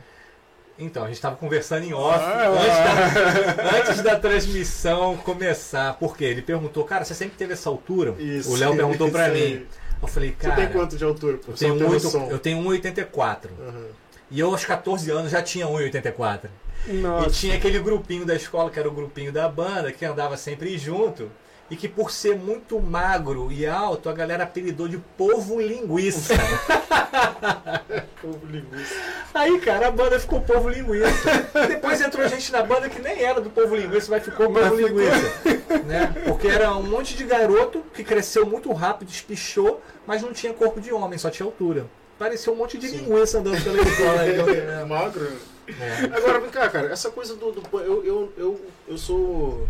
Então, 0.80 1.04
a 1.04 1.08
gente 1.08 1.20
tava 1.20 1.36
conversando 1.36 1.86
em 1.86 1.94
off 1.94 2.20
Ah, 2.24 2.50
antes, 2.50 3.56
da, 3.56 3.78
antes 3.78 4.02
da 4.04 4.20
transmissão 4.20 5.18
começar. 5.18 5.94
Por 5.96 6.16
quê? 6.16 6.26
Ele 6.26 6.42
perguntou, 6.42 6.84
cara, 6.84 7.04
você 7.04 7.16
sempre 7.16 7.36
teve 7.38 7.54
essa 7.54 7.68
altura? 7.70 8.16
Isso. 8.20 8.52
O 8.52 8.56
Léo 8.56 8.76
perguntou 8.76 9.10
aí. 9.16 9.58
mim. 9.58 9.66
Eu 10.02 10.08
falei, 10.08 10.30
Você 10.40 10.48
cara. 10.48 10.56
tem 10.62 10.68
quanto 10.68 10.96
de 10.96 11.04
altura? 11.04 11.40
Eu 11.48 11.54
tenho, 11.56 11.78
ter 11.78 11.84
muito, 11.84 12.04
noção. 12.04 12.30
eu 12.30 12.38
tenho 12.40 12.60
1,84. 12.64 13.48
Aham. 13.60 13.86
E 14.30 14.40
eu, 14.40 14.52
aos 14.52 14.64
14 14.66 15.10
anos, 15.10 15.32
já 15.32 15.42
tinha 15.42 15.66
1,84. 15.66 16.42
E 16.88 16.94
Nossa. 16.94 17.30
tinha 17.32 17.56
aquele 17.56 17.80
grupinho 17.80 18.26
da 18.26 18.36
escola, 18.36 18.70
que 18.70 18.78
era 18.80 18.88
o 18.88 18.92
grupinho 18.92 19.32
da 19.32 19.50
banda, 19.50 19.92
que 19.92 20.06
andava 20.06 20.38
sempre 20.38 20.78
junto. 20.78 21.32
E 21.70 21.76
que 21.76 21.88
por 21.88 22.12
ser 22.12 22.36
muito 22.38 22.80
magro 22.80 23.52
e 23.52 23.66
alto, 23.68 24.10
a 24.10 24.14
galera 24.14 24.44
apelidou 24.46 24.88
de 24.88 24.98
povo 25.18 25.60
linguiça. 25.60 26.34
Povo 28.22 28.46
linguiça. 28.48 28.96
Aí, 29.34 29.60
cara, 29.60 29.88
a 29.88 29.92
banda 29.92 30.20
ficou 30.20 30.42
povo 30.42 30.70
linguiça. 30.70 31.30
Depois 31.68 32.02
entrou 32.02 32.28
gente 32.28 32.52
na 32.52 32.64
banda 32.64 32.90
que 32.90 33.00
nem 33.02 33.22
era 33.22 33.40
do 33.40 33.50
povo 33.50 33.76
linguiça, 33.76 34.10
mas 34.10 34.24
ficou 34.24 34.48
povo 34.48 34.60
Mas 34.60 34.74
ficou. 34.76 34.88
linguiça. 34.88 35.84
Né? 35.86 36.14
Porque 36.26 36.48
era 36.48 36.76
um 36.76 36.84
monte 36.84 37.16
de 37.16 37.24
garoto 37.24 37.84
que 37.94 38.04
cresceu 38.04 38.46
muito 38.46 38.72
rápido, 38.74 39.10
espichou, 39.10 39.82
mas 40.06 40.22
não 40.22 40.34
tinha 40.34 40.54
corpo 40.54 40.82
de 40.82 40.92
homem, 40.92 41.18
só 41.20 41.30
tinha 41.30 41.46
altura. 41.46 41.86
Parecia 42.18 42.52
um 42.52 42.56
monte 42.56 42.78
de 42.78 42.88
Sim. 42.90 42.98
linguiça 42.98 43.40
andando 43.40 43.64
pela 43.64 43.82
escola. 43.82 44.26
É, 44.26 44.34
então, 44.34 44.88
magro. 44.90 45.32
é. 45.70 46.18
Agora, 46.18 46.40
vem 46.40 46.50
cá, 46.50 46.68
cara. 46.70 46.92
Essa 46.92 47.12
coisa 47.12 47.36
do... 47.36 47.52
do- 47.52 47.80
eu, 47.80 48.04
eu, 48.04 48.34
eu, 48.38 48.62
eu 48.88 48.98
sou... 48.98 49.68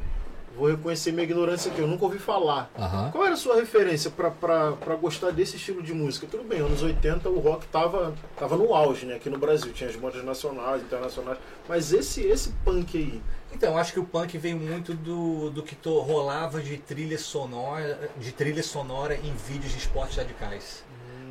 Vou 0.58 0.68
reconhecer 0.70 1.12
minha 1.12 1.24
ignorância 1.24 1.72
aqui. 1.72 1.80
Eu 1.80 1.88
nunca 1.88 2.04
ouvi 2.06 2.18
falar. 2.18 2.70
Aham. 2.78 3.12
Qual 3.12 3.24
era 3.24 3.34
a 3.36 3.38
sua 3.38 3.56
referência 3.56 4.10
pra 4.10 4.96
gostar 5.00 5.32
desse 5.32 5.56
estilo 5.58 5.84
de 5.84 5.94
música? 5.94 6.26
Tudo 6.30 6.44
bem, 6.44 6.60
anos 6.60 6.82
80 6.82 7.30
o 7.30 7.40
rock 7.40 7.68
tava, 7.68 8.14
tava 8.38 8.58
no 8.58 8.74
auge, 8.74 9.06
né? 9.06 9.16
Aqui 9.16 9.30
no 9.30 9.38
Brasil. 9.38 9.72
Tinha 9.72 9.90
as 9.90 9.96
bandas 9.96 10.24
nacionais, 10.24 10.82
internacionais. 10.82 11.38
Mas 11.70 11.94
esse, 11.94 12.22
esse 12.22 12.50
punk 12.66 12.98
aí... 12.98 13.22
Então, 13.54 13.78
acho 13.78 13.94
que 13.94 14.00
o 14.00 14.04
punk 14.06 14.38
veio 14.38 14.58
muito 14.58 14.94
do, 14.94 15.50
do 15.52 15.64
que 15.64 15.76
to- 15.76 16.00
rolava 16.02 16.60
de 16.62 16.78
trilha 16.78 17.18
sonora, 17.18 18.10
de 18.18 18.32
trilha 18.32 18.62
sonora 18.64 19.16
em 19.16 19.34
vídeos 19.48 19.72
de 19.72 19.78
esportes 19.78 20.18
radicais. 20.18 20.84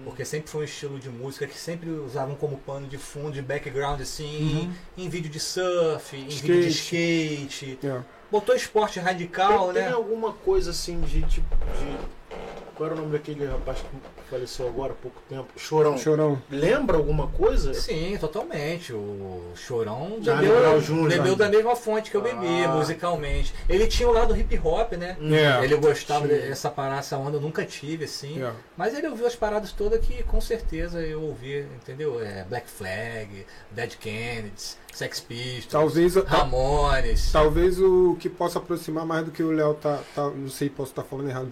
Porque 0.04 0.24
sempre 0.24 0.48
foi 0.48 0.60
um 0.60 0.64
estilo 0.64 0.98
de 1.00 1.08
música 1.08 1.48
que 1.48 1.58
sempre 1.58 1.90
usavam 1.90 2.36
como 2.36 2.56
pano 2.58 2.86
de 2.86 2.96
fundo, 2.96 3.32
de 3.32 3.42
background 3.42 4.00
assim, 4.00 4.72
em 4.96 5.08
vídeo 5.08 5.28
de 5.28 5.40
surf, 5.40 6.16
em 6.16 6.28
vídeo 6.28 6.62
de 6.62 6.68
skate. 6.68 7.78
É. 7.84 8.00
Botou 8.30 8.54
esporte 8.54 8.98
radical, 8.98 9.66
tem, 9.66 9.74
né? 9.74 9.88
tem 9.88 9.92
alguma 9.92 10.32
coisa 10.32 10.70
assim 10.70 11.00
de 11.00 11.22
tipo 11.22 11.56
de 11.56 12.25
Qual 12.74 12.90
era 12.90 12.94
o 12.98 13.00
nome 13.00 13.12
daquele 13.12 13.46
rapaz 13.46 13.78
que 13.78 13.86
faleceu 14.30 14.68
agora 14.68 14.92
há 14.92 14.96
pouco 14.96 15.18
tempo? 15.30 15.46
Chorão. 15.56 15.96
Chorão. 15.96 16.42
Lembra 16.50 16.98
alguma 16.98 17.26
coisa? 17.28 17.72
Sim, 17.72 18.18
totalmente. 18.20 18.92
O 18.92 19.40
Chorão 19.54 20.18
Charlie 20.22 20.50
bebeu, 20.50 20.80
Jr., 20.82 21.08
bebeu 21.08 21.36
da 21.36 21.48
mesma 21.48 21.74
fonte 21.74 22.10
que 22.10 22.16
eu 22.18 22.20
bebi, 22.20 22.64
Ah. 22.66 22.68
musicalmente. 22.74 23.54
Ele 23.66 23.86
tinha 23.86 24.06
o 24.06 24.12
lado 24.12 24.36
hip 24.36 24.60
hop, 24.62 24.92
né? 24.92 25.16
É. 25.22 25.64
Ele 25.64 25.74
gostava 25.76 26.26
Sim. 26.28 26.34
dessa 26.34 26.68
parada, 26.68 26.98
essa 26.98 27.16
onda, 27.16 27.38
eu 27.38 27.40
nunca 27.40 27.64
tive, 27.64 28.04
assim. 28.04 28.42
É. 28.42 28.52
Mas 28.76 28.92
ele 28.94 29.08
ouviu 29.08 29.26
as 29.26 29.34
paradas 29.34 29.72
todas 29.72 29.98
que 30.04 30.22
com 30.24 30.40
certeza 30.42 31.00
eu 31.00 31.22
ouvi, 31.22 31.60
entendeu? 31.82 32.20
É, 32.22 32.44
Black 32.44 32.68
Flag, 32.68 33.46
Dead 33.70 33.94
Kennedys, 33.96 34.76
Sex 34.92 35.18
Pistols, 35.20 35.66
Talvez, 35.68 36.14
Ramones. 36.16 37.32
talvez 37.32 37.80
o 37.80 38.18
que 38.20 38.28
possa 38.28 38.58
aproximar 38.58 39.06
mais 39.06 39.24
do 39.24 39.30
que 39.30 39.42
o 39.42 39.50
Léo 39.50 39.72
tá, 39.72 40.00
tá. 40.14 40.28
Não 40.28 40.50
sei, 40.50 40.68
posso 40.68 40.90
estar 40.90 41.04
falando 41.04 41.30
errado. 41.30 41.50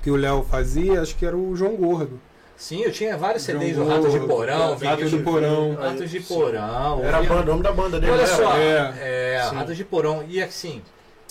O 0.00 0.02
que 0.02 0.10
o 0.10 0.16
Léo 0.16 0.42
fazia, 0.42 1.02
acho 1.02 1.14
que 1.14 1.26
era 1.26 1.36
o 1.36 1.54
João 1.54 1.76
Gordo. 1.76 2.18
Sim, 2.56 2.80
eu 2.82 2.90
tinha 2.90 3.18
vários 3.18 3.44
João 3.44 3.58
CDs 3.58 3.76
do 3.76 3.86
Ratos 3.86 4.12
de 4.12 4.20
Porão, 4.20 4.76
Ratos 4.78 5.10
de 5.10 5.18
Porão. 5.18 5.74
Ratos 5.74 6.10
de. 6.10 6.20
Porão. 6.20 7.04
Era 7.04 7.20
o 7.20 7.44
nome 7.44 7.62
da 7.62 7.70
banda 7.70 8.00
dele. 8.00 8.12
Olha 8.12 8.22
era? 8.22 8.36
só, 8.36 8.56
É. 8.56 8.94
é, 9.36 9.46
Sim. 9.48 9.56
Ratos 9.56 9.76
de 9.76 9.84
Porão. 9.84 10.24
E 10.26 10.42
assim, 10.42 10.82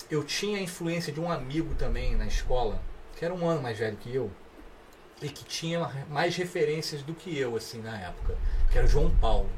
eu 0.09 0.24
tinha 0.24 0.59
a 0.59 0.61
influência 0.61 1.11
de 1.11 1.20
um 1.20 1.32
amigo 1.32 1.74
também 1.74 2.15
na 2.15 2.28
escola, 2.28 2.80
que 3.17 3.26
era 3.26 3.34
um 3.34 3.47
ano 3.47 3.61
mais 3.61 3.76
velho 3.78 3.97
que 3.97 4.13
eu, 4.13 4.30
e 5.20 5.30
que 5.30 5.43
tinha 5.43 5.89
mais 6.11 6.36
referências 6.36 7.01
do 7.01 7.15
que 7.15 7.36
eu, 7.36 7.55
assim, 7.55 7.82
na 7.82 7.97
época, 7.99 8.36
que 8.72 8.78
era 8.78 8.86
o 8.86 8.89
João 8.89 9.09
Paulo. 9.09 9.49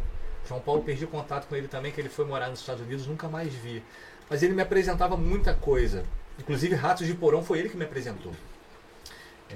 João 0.48 0.62
Paulo, 0.62 0.84
perdi 0.84 1.06
contato 1.06 1.48
com 1.48 1.56
ele 1.56 1.68
também, 1.68 1.92
que 1.92 2.00
ele 2.00 2.10
foi 2.10 2.24
morar 2.26 2.50
nos 2.50 2.62
Estados 2.62 2.82
Unidos, 2.82 3.08
nunca 3.08 3.28
mais 3.28 3.54
vi. 3.54 3.84
Mas 4.30 4.42
ele 4.42 4.54
me 4.54 4.62
apresentava 4.62 5.18
muita 5.18 5.54
coisa. 5.54 6.04
Inclusive, 6.40 6.76
Ratos 6.76 7.06
de 7.06 7.14
Porão 7.14 7.44
foi 7.44 7.60
ele 7.60 7.70
que 7.70 7.78
me 7.78 7.84
apresentou. 7.84 8.32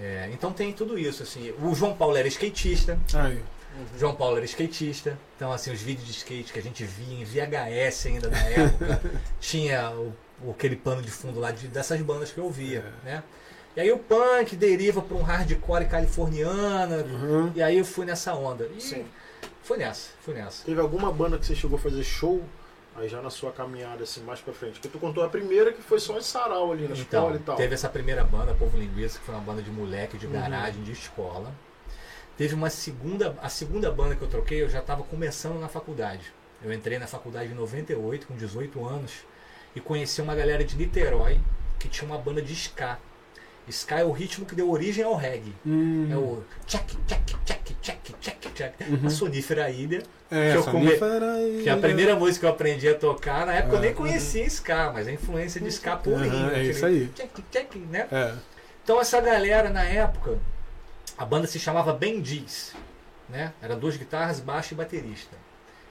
É, 0.01 0.29
então 0.33 0.51
tem 0.51 0.73
tudo 0.73 0.97
isso, 0.99 1.23
assim. 1.23 1.53
O 1.61 1.73
João 1.73 1.95
Paulo 1.95 2.17
era 2.17 2.27
skatista, 2.27 2.99
Aí. 3.13 3.41
João 3.99 4.15
Paulo 4.15 4.37
era 4.37 4.45
skatista, 4.45 5.17
então 5.35 5.51
assim, 5.51 5.71
os 5.71 5.81
vídeos 5.81 6.05
de 6.07 6.13
skate 6.13 6.53
que 6.53 6.59
a 6.59 6.61
gente 6.61 6.83
via 6.85 7.13
em 7.19 7.23
VHS 7.25 8.05
ainda 8.07 8.29
na 8.29 8.39
época, 8.41 9.01
tinha 9.39 9.91
o, 9.91 10.13
aquele 10.51 10.75
pano 10.77 11.01
de 11.01 11.11
fundo 11.11 11.39
lá 11.41 11.51
de- 11.51 11.67
dessas 11.67 11.99
bandas 12.01 12.31
que 12.31 12.37
eu 12.37 12.49
via, 12.49 12.85
né? 13.03 13.21
E 13.75 13.81
aí 13.81 13.91
o 13.91 13.97
punk 13.97 14.55
deriva 14.55 15.01
para 15.01 15.17
um 15.17 15.21
hardcore 15.21 15.85
californiana, 15.87 16.97
Uhum. 17.03 17.51
e 17.53 17.61
aí 17.61 17.77
eu 17.77 17.83
fui 17.85 18.05
nessa 18.05 18.33
onda. 18.33 18.69
E 18.77 18.81
Sim. 18.81 19.05
fui 19.61 19.77
nessa, 19.77 20.09
fui 20.21 20.33
nessa. 20.33 20.63
Teve 20.63 20.79
alguma 20.79 21.11
banda 21.11 21.37
que 21.37 21.45
você 21.45 21.53
chegou 21.55 21.77
a 21.77 21.81
fazer 21.81 22.03
show 22.03 22.41
aí 22.95 23.07
já 23.09 23.21
na 23.21 23.29
sua 23.29 23.51
caminhada 23.51 24.03
assim 24.03 24.21
mais 24.21 24.39
pra 24.39 24.53
frente? 24.53 24.73
Porque 24.73 24.87
tu 24.89 24.99
contou 24.99 25.23
a 25.23 25.29
primeira 25.29 25.73
que 25.73 25.81
foi 25.81 25.99
só 25.99 26.17
em 26.17 26.21
sarau 26.21 26.71
ali 26.71 26.87
na 26.87 26.95
Então, 26.95 27.21
escola 27.23 27.35
e 27.35 27.39
tal. 27.39 27.55
teve 27.55 27.73
essa 27.73 27.89
primeira 27.89 28.23
banda, 28.23 28.53
Povo 28.53 28.77
Linguiça, 28.77 29.19
que 29.19 29.25
foi 29.25 29.35
uma 29.35 29.43
banda 29.43 29.61
de 29.61 29.69
moleque, 29.71 30.17
de 30.17 30.25
Uhum. 30.25 30.33
garagem, 30.33 30.81
de 30.83 30.91
escola. 30.91 31.51
Teve 32.37 32.53
uma 32.53 32.69
segunda, 32.69 33.35
a 33.41 33.49
segunda 33.49 33.89
banda 33.91 34.15
que 34.15 34.21
eu 34.21 34.27
troquei, 34.27 34.61
eu 34.61 34.69
já 34.69 34.79
estava 34.79 35.03
começando 35.03 35.59
na 35.59 35.67
faculdade. 35.69 36.33
Eu 36.63 36.71
entrei 36.73 36.97
na 36.99 37.07
faculdade 37.07 37.51
em 37.51 37.55
98, 37.55 38.27
com 38.27 38.35
18 38.35 38.85
anos, 38.85 39.11
e 39.75 39.79
conheci 39.79 40.21
uma 40.21 40.35
galera 40.35 40.63
de 40.63 40.75
Niterói 40.75 41.39
que 41.79 41.87
tinha 41.87 42.09
uma 42.09 42.17
banda 42.17 42.41
de 42.41 42.53
ska. 42.53 42.97
Ska 43.71 43.99
é 43.99 44.03
o 44.05 44.11
ritmo 44.11 44.45
que 44.45 44.53
deu 44.55 44.69
origem 44.69 45.03
ao 45.03 45.15
reggae. 45.15 45.53
Hum. 45.65 46.07
É 46.11 46.15
o 46.15 46.43
tchac, 46.67 46.95
tchac, 47.07 47.35
tchac, 47.45 47.75
tchac, 47.81 48.13
tchac, 48.21 48.49
tchac. 48.53 48.73
Uhum. 48.91 49.07
A 49.07 49.09
sonífera 49.09 49.69
ilha. 49.71 50.03
É, 50.29 50.51
que 50.51 50.57
eu 50.57 50.63
come- 50.63 50.91
Que 51.63 51.69
é 51.69 51.71
a 51.71 51.77
primeira 51.77 52.15
música 52.15 52.39
que 52.41 52.45
eu 52.45 52.49
aprendi 52.49 52.87
a 52.89 52.95
tocar, 52.95 53.45
na 53.45 53.53
época 53.53 53.75
eu 53.75 53.81
nem 53.81 53.91
Ah. 53.91 53.95
conhecia 53.95 54.45
ska, 54.45 54.91
mas 54.93 55.07
a 55.07 55.11
influência 55.11 55.59
de 55.61 55.67
ska 55.69 55.95
purinho. 55.97 56.25
Aham, 56.33 56.51
é 56.51 56.63
isso 56.63 56.85
aí. 56.85 57.07
Tchac, 57.15 57.41
tchac, 57.51 57.77
né? 57.79 58.07
É. 58.11 58.33
Então 58.83 58.99
essa 59.01 59.19
galera 59.21 59.69
na 59.69 59.83
época, 59.83 60.37
a 61.17 61.25
banda 61.25 61.47
se 61.47 61.59
chamava 61.59 61.93
Bendiz, 61.93 62.73
né? 63.29 63.53
Era 63.61 63.75
duas 63.75 63.97
guitarras, 63.97 64.39
baixo 64.39 64.73
e 64.73 64.77
baterista. 64.77 65.35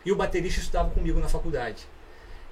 E 0.04 0.12
o 0.12 0.16
baterista 0.16 0.60
estudava 0.60 0.90
comigo 0.90 1.18
na 1.18 1.28
faculdade. 1.28 1.86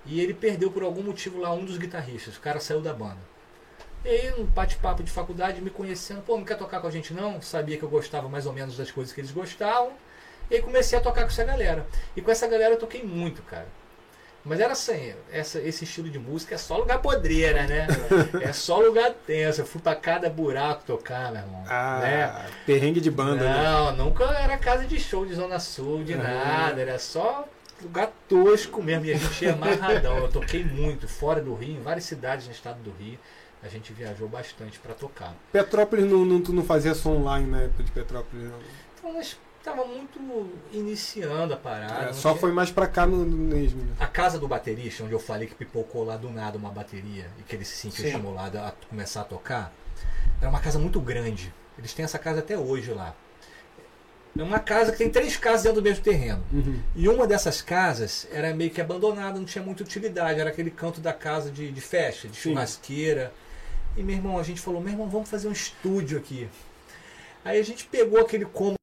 E 0.07 0.21
ele 0.21 0.35
perdeu 0.35 0.71
por 0.71 0.83
algum 0.83 1.03
motivo 1.03 1.39
lá 1.41 1.53
um 1.53 1.65
dos 1.65 1.77
guitarristas, 1.79 2.37
o 2.37 2.41
cara 2.41 2.59
saiu 2.59 2.81
da 2.81 2.93
banda. 2.93 3.19
E 4.05 4.09
aí, 4.09 4.35
um 4.39 4.45
bate-papo 4.45 5.03
de 5.03 5.11
faculdade, 5.11 5.61
me 5.61 5.71
conhecendo, 5.71 6.23
pô, 6.23 6.37
não 6.37 6.45
quer 6.45 6.57
tocar 6.57 6.81
com 6.81 6.87
a 6.89 6.91
gente 6.91 7.15
não? 7.15 7.41
Sabia 7.41 7.77
que 7.77 7.83
eu 7.85 7.89
gostava 7.89 8.29
mais 8.29 8.47
ou 8.47 8.53
menos 8.53 8.77
das 8.77 8.91
coisas 8.91 9.13
que 9.15 9.21
eles 9.21 9.31
gostavam. 9.31 9.93
E 10.51 10.57
aí 10.57 10.63
comecei 10.63 10.99
a 10.99 11.01
tocar 11.03 11.23
com 11.23 11.29
essa 11.29 11.45
galera. 11.45 11.87
E 12.17 12.21
com 12.21 12.31
essa 12.31 12.47
galera 12.49 12.75
eu 12.75 12.79
toquei 12.79 13.03
muito, 13.03 13.43
cara. 13.43 13.67
Mas 14.45 14.59
era 14.59 14.73
assim, 14.73 15.15
essa, 15.31 15.61
esse 15.61 15.85
estilo 15.85 16.11
de 16.11 16.19
música 16.19 16.57
é 16.57 16.59
só 16.59 16.77
lugar 16.77 17.01
podreira, 17.01 17.63
né? 17.65 17.87
É 18.43 18.53
só 18.53 18.81
lugar 18.81 19.13
tenso. 19.25 19.61
Eu 19.61 19.67
fui 19.67 19.81
pra 19.81 19.95
cada 19.95 20.29
buraco 20.29 20.83
tocar, 20.85 21.31
meu 21.31 21.43
irmão. 21.43 21.65
Ah, 21.69 22.01
né? 22.01 22.47
perrengue 22.67 23.01
de 23.01 23.09
banda, 23.11 23.45
né? 23.45 23.63
Não, 23.63 23.97
nunca 23.97 24.25
era 24.25 24.59
casa 24.59 24.85
de 24.85 24.99
show 24.99 25.25
de 25.25 25.33
Zona 25.35 25.61
Sul, 25.61 26.03
de 26.03 26.15
Ah. 26.15 26.19
nada. 26.19 26.83
Era 26.83 26.99
só 26.99 27.47
lugar 27.81 28.11
tosco 28.29 28.83
mesmo. 28.83 29.05
E 29.05 29.13
a 29.13 29.17
gente 29.17 29.45
ia 29.45 29.53
amarradão. 29.53 30.19
Eu 30.19 30.29
toquei 30.29 30.65
muito 30.65 31.07
fora 31.07 31.41
do 31.41 31.55
Rio, 31.55 31.77
em 31.77 31.81
várias 31.81 32.05
cidades 32.05 32.47
no 32.47 32.53
estado 32.53 32.83
do 32.83 32.91
Rio. 32.91 33.21
A 33.63 33.69
gente 33.69 33.93
viajou 33.93 34.29
bastante 34.29 34.79
pra 34.81 34.93
tocar. 34.95 35.35
Petrópolis 35.53 36.05
não, 36.11 36.25
não, 36.25 36.41
tu 36.41 36.53
não 36.53 36.65
fazia 36.65 36.95
som 36.95 37.17
online 37.17 37.49
na 37.49 37.61
época 37.63 37.83
de 37.85 37.93
Petrópolis, 37.93 38.49
não. 38.51 38.59
Então 38.99 39.13
nós 39.13 39.39
tava 39.63 39.85
muito 39.85 40.19
iniciando 40.73 41.55
a 41.55 41.57
parada. 41.57 42.11
É, 42.11 42.13
só 42.13 42.31
tinha- 42.31 42.41
foi 42.41 42.51
mais 42.53 42.71
pra 42.73 42.87
cá 42.89 43.07
no, 43.07 43.25
no 43.25 43.37
mesmo. 43.37 43.81
né? 43.83 43.93
A 44.01 44.07
casa 44.07 44.39
do 44.39 44.49
baterista, 44.49 45.05
onde 45.05 45.13
eu 45.13 45.21
falei 45.21 45.47
que 45.47 45.55
pipocou 45.55 46.03
lá 46.05 46.17
do 46.17 46.29
nada 46.31 46.59
uma 46.59 46.71
bateria 46.71 47.27
e 47.39 47.43
que 47.45 47.55
ele 47.55 47.65
se 47.65 47.77
sentiu 47.77 48.03
Sim. 48.03 48.09
estimulado 48.11 48.59
a 48.59 48.75
começar 48.89 49.21
a 49.21 49.25
tocar, 49.25 49.73
era 50.41 50.51
uma 50.51 50.61
casa 50.61 50.79
muito 50.81 51.01
grande. 51.01 51.55
Eles 51.79 51.95
têm 51.95 52.05
essa 52.05 52.19
casa 52.19 52.41
até 52.41 52.59
hoje 52.59 52.93
lá. 52.93 53.15
É 54.37 54.43
uma 54.43 54.59
casa 54.59 54.91
que 54.93 54.99
tem 54.99 55.11
três 55.11 55.37
casas 55.37 55.63
dentro 55.65 55.81
do 55.83 55.85
mesmo 55.85 56.03
terreno. 56.03 56.43
Uhum. 56.51 56.81
E 56.97 57.07
uma 57.09 57.27
dessas 57.27 57.61
casas 57.61 58.27
era 58.33 58.53
meio 58.55 58.71
que 58.71 58.81
abandonada, 58.81 59.39
não 59.39 59.45
tinha 59.45 59.63
muita 59.63 59.83
utilidade. 59.83 60.41
Era 60.41 60.49
aquele 60.51 60.71
canto 60.71 61.01
da 61.03 61.13
casa 61.13 61.51
de, 61.51 61.71
de 61.71 61.81
festa, 61.83 62.27
de 62.29 62.37
churrasqueira. 62.37 63.33
E 63.97 64.03
meu 64.03 64.17
irmão, 64.17 64.39
a 64.39 64.43
gente 64.43 64.61
falou, 64.61 64.81
meu 64.81 64.93
irmão, 64.93 65.09
vamos 65.09 65.29
fazer 65.29 65.49
um 65.49 65.53
estúdio 65.53 66.19
aqui. 66.19 66.49
Aí 67.45 67.61
a 67.61 67.63
gente 67.63 67.87
pegou 67.87 68.21
aquele 68.21 68.47
cômodo. 68.47 68.77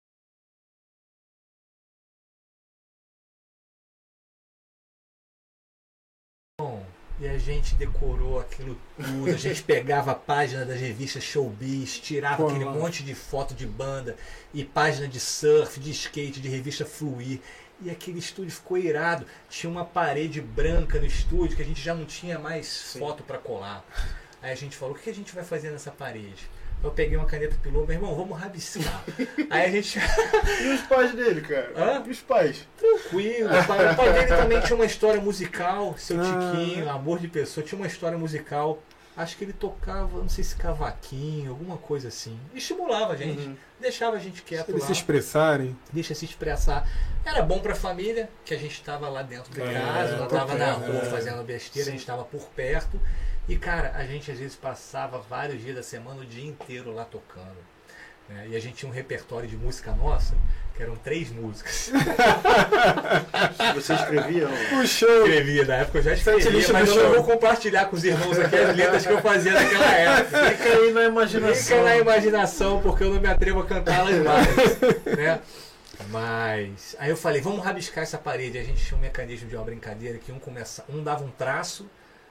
E 7.19 7.27
a 7.27 7.37
gente 7.37 7.75
decorou 7.75 8.39
aquilo 8.39 8.79
tudo. 8.95 9.29
A 9.29 9.35
gente 9.35 9.61
pegava 9.63 10.11
a 10.11 10.15
página 10.15 10.65
das 10.65 10.79
revistas 10.79 11.21
Showbiz, 11.21 11.99
tirava 11.99 12.37
Pô, 12.37 12.49
aquele 12.49 12.63
mano. 12.63 12.79
monte 12.79 13.03
de 13.03 13.13
foto 13.13 13.53
de 13.53 13.65
banda 13.65 14.15
e 14.53 14.63
página 14.63 15.05
de 15.05 15.19
surf, 15.19 15.79
de 15.81 15.91
skate, 15.91 16.39
de 16.39 16.47
revista 16.47 16.85
Fluir. 16.85 17.41
E 17.81 17.89
aquele 17.89 18.19
estúdio 18.19 18.51
ficou 18.51 18.77
irado. 18.77 19.25
Tinha 19.49 19.69
uma 19.69 19.83
parede 19.83 20.39
branca 20.39 20.97
no 20.99 21.05
estúdio 21.05 21.57
que 21.57 21.61
a 21.61 21.65
gente 21.65 21.81
já 21.81 21.93
não 21.93 22.05
tinha 22.05 22.39
mais 22.39 22.67
Sim. 22.67 22.99
foto 22.99 23.23
para 23.23 23.37
colar. 23.37 23.83
Aí 24.41 24.51
a 24.51 24.55
gente 24.55 24.75
falou: 24.77 24.95
o 24.95 24.97
que 24.97 25.09
a 25.09 25.13
gente 25.13 25.33
vai 25.35 25.43
fazer 25.43 25.69
nessa 25.71 25.91
parede? 25.91 26.49
Eu 26.81 26.91
peguei 26.91 27.17
uma 27.17 27.25
caneta 27.25 27.57
pilô, 27.61 27.81
meu 27.85 27.91
irmão, 27.95 28.15
vamos 28.15 28.39
rabiscar. 28.39 29.03
Aí 29.51 29.65
a 29.65 29.69
gente 29.69 29.99
E 29.99 30.67
os 30.69 30.81
pais 30.81 31.13
dele, 31.13 31.41
cara? 31.41 31.73
Hã? 31.75 32.03
E 32.07 32.09
os 32.09 32.21
pais? 32.21 32.65
Tranquilo. 32.77 33.49
O 33.49 33.67
pai, 33.67 33.91
o 33.91 33.95
pai 33.97 34.13
dele 34.13 34.27
também 34.27 34.61
tinha 34.61 34.75
uma 34.77 34.85
história 34.85 35.19
musical, 35.19 35.95
seu 35.97 36.17
Ah. 36.21 36.23
Tiquinho, 36.23 36.89
amor 36.89 37.19
de 37.19 37.27
pessoa, 37.27 37.65
tinha 37.65 37.77
uma 37.77 37.87
história 37.87 38.17
musical. 38.17 38.81
Acho 39.17 39.35
que 39.35 39.43
ele 39.43 39.51
tocava, 39.51 40.19
não 40.19 40.29
sei 40.29 40.45
se 40.45 40.55
cavaquinho, 40.55 41.51
alguma 41.51 41.75
coisa 41.75 42.07
assim. 42.07 42.39
Estimulava 42.55 43.11
a 43.11 43.15
gente, 43.17 43.41
Uhum. 43.47 43.57
deixava 43.77 44.15
a 44.15 44.19
gente 44.19 44.41
quieto 44.43 44.69
Eles 44.69 44.79
lá, 44.79 44.87
se 44.87 44.93
expressarem. 44.93 45.77
deixa 45.91 46.15
se 46.15 46.23
expressar. 46.23 46.87
Era 47.25 47.41
bom 47.41 47.59
pra 47.59 47.75
família, 47.75 48.29
que 48.45 48.53
a 48.53 48.57
gente 48.57 48.75
estava 48.75 49.09
lá 49.09 49.21
dentro 49.21 49.51
de 49.51 49.61
É, 49.61 49.73
casa, 49.73 50.15
não 50.15 50.23
estava 50.23 50.55
na 50.55 50.71
rua 50.71 51.01
é. 51.01 51.05
fazendo 51.09 51.43
besteira, 51.43 51.89
a 51.89 51.91
Sim. 51.91 51.91
gente 51.91 51.99
estava 51.99 52.23
por 52.23 52.43
perto. 52.55 52.97
E 53.49 53.57
cara, 53.57 53.91
a 53.95 54.05
gente 54.05 54.31
às 54.31 54.37
vezes 54.39 54.55
passava 54.55 55.17
vários 55.19 55.61
dias 55.61 55.75
da 55.75 55.83
semana, 55.83 56.21
o 56.21 56.25
dia 56.25 56.45
inteiro 56.47 56.93
lá 56.93 57.03
tocando. 57.03 57.57
né? 58.29 58.47
E 58.49 58.55
a 58.55 58.59
gente 58.59 58.75
tinha 58.75 58.89
um 58.89 58.93
repertório 58.93 59.49
de 59.49 59.57
música 59.57 59.91
nossa, 59.91 60.35
que 60.77 60.83
eram 60.83 60.95
três 60.95 61.31
músicas. 61.31 61.91
Você 63.73 63.93
escrevia? 63.93 64.47
não? 64.47 64.85
Show! 64.85 65.25
escrevia, 65.25 65.65
na 65.65 65.75
época 65.77 65.97
eu 65.97 66.03
já 66.03 66.13
escrevia, 66.13 66.67
mas 66.71 66.89
do 66.89 66.95
eu 66.95 67.03
não 67.03 67.15
vou 67.15 67.23
compartilhar 67.23 67.85
com 67.85 67.95
os 67.95 68.03
irmãos 68.03 68.37
aqui 68.37 68.55
as 68.55 68.75
letras 68.75 69.05
que 69.05 69.11
eu 69.13 69.21
fazia 69.21 69.51
naquela 69.53 69.91
época. 69.97 70.51
Fica 70.51 70.69
aí 70.69 70.91
na 70.93 71.03
imaginação. 71.05 71.63
Fica 71.77 71.83
na 71.83 71.97
imaginação, 71.97 72.81
porque 72.81 73.03
eu 73.03 73.13
não 73.13 73.19
me 73.19 73.27
atrevo 73.27 73.61
a 73.61 73.65
cantá-las 73.65 74.15
mais. 74.23 74.79
né? 75.17 75.39
Mas. 76.11 76.95
Aí 76.99 77.09
eu 77.09 77.17
falei, 77.17 77.41
vamos 77.41 77.63
rabiscar 77.65 78.03
essa 78.03 78.17
parede. 78.17 78.57
A 78.59 78.63
gente 78.63 78.85
tinha 78.85 78.97
um 78.97 79.01
mecanismo 79.01 79.49
de 79.49 79.55
uma 79.55 79.65
brincadeira 79.65 80.17
que 80.19 80.31
um, 80.31 80.39
começa, 80.39 80.85
um 80.87 81.03
dava 81.03 81.23
um 81.23 81.31
traço, 81.31 81.89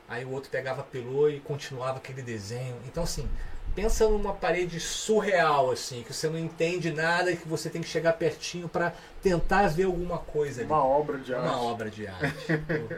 aí 0.09 0.25
o 0.25 0.31
outro 0.31 0.51
pegava 0.51 0.83
pelô 0.83 1.29
e 1.29 1.41
continuava 1.41 1.99
aquele 1.99 2.23
desenho. 2.23 2.77
Então 2.87 3.03
assim, 3.03 3.29
pensa 3.75 4.09
numa 4.09 4.33
parede 4.33 4.81
surreal 4.81 5.71
assim, 5.71 6.03
que 6.07 6.13
você 6.13 6.29
não 6.29 6.39
entende 6.39 6.91
nada 6.93 7.31
e 7.31 7.37
que 7.37 7.47
você 7.49 7.69
tem 7.71 7.81
que 7.83 7.89
chegar 7.89 8.13
pertinho 8.15 8.69
para 8.69 8.93
tentar 9.23 9.67
ver 9.69 9.85
alguma 9.85 10.19
coisa 10.19 10.61
ali. 10.61 10.71
Uma 10.71 10.85
obra 10.85 11.19
de 11.19 11.35
arte. 11.35 11.47
Uma 11.47 11.63
obra 11.63 11.91
de 11.91 12.07
arte. 12.07 12.35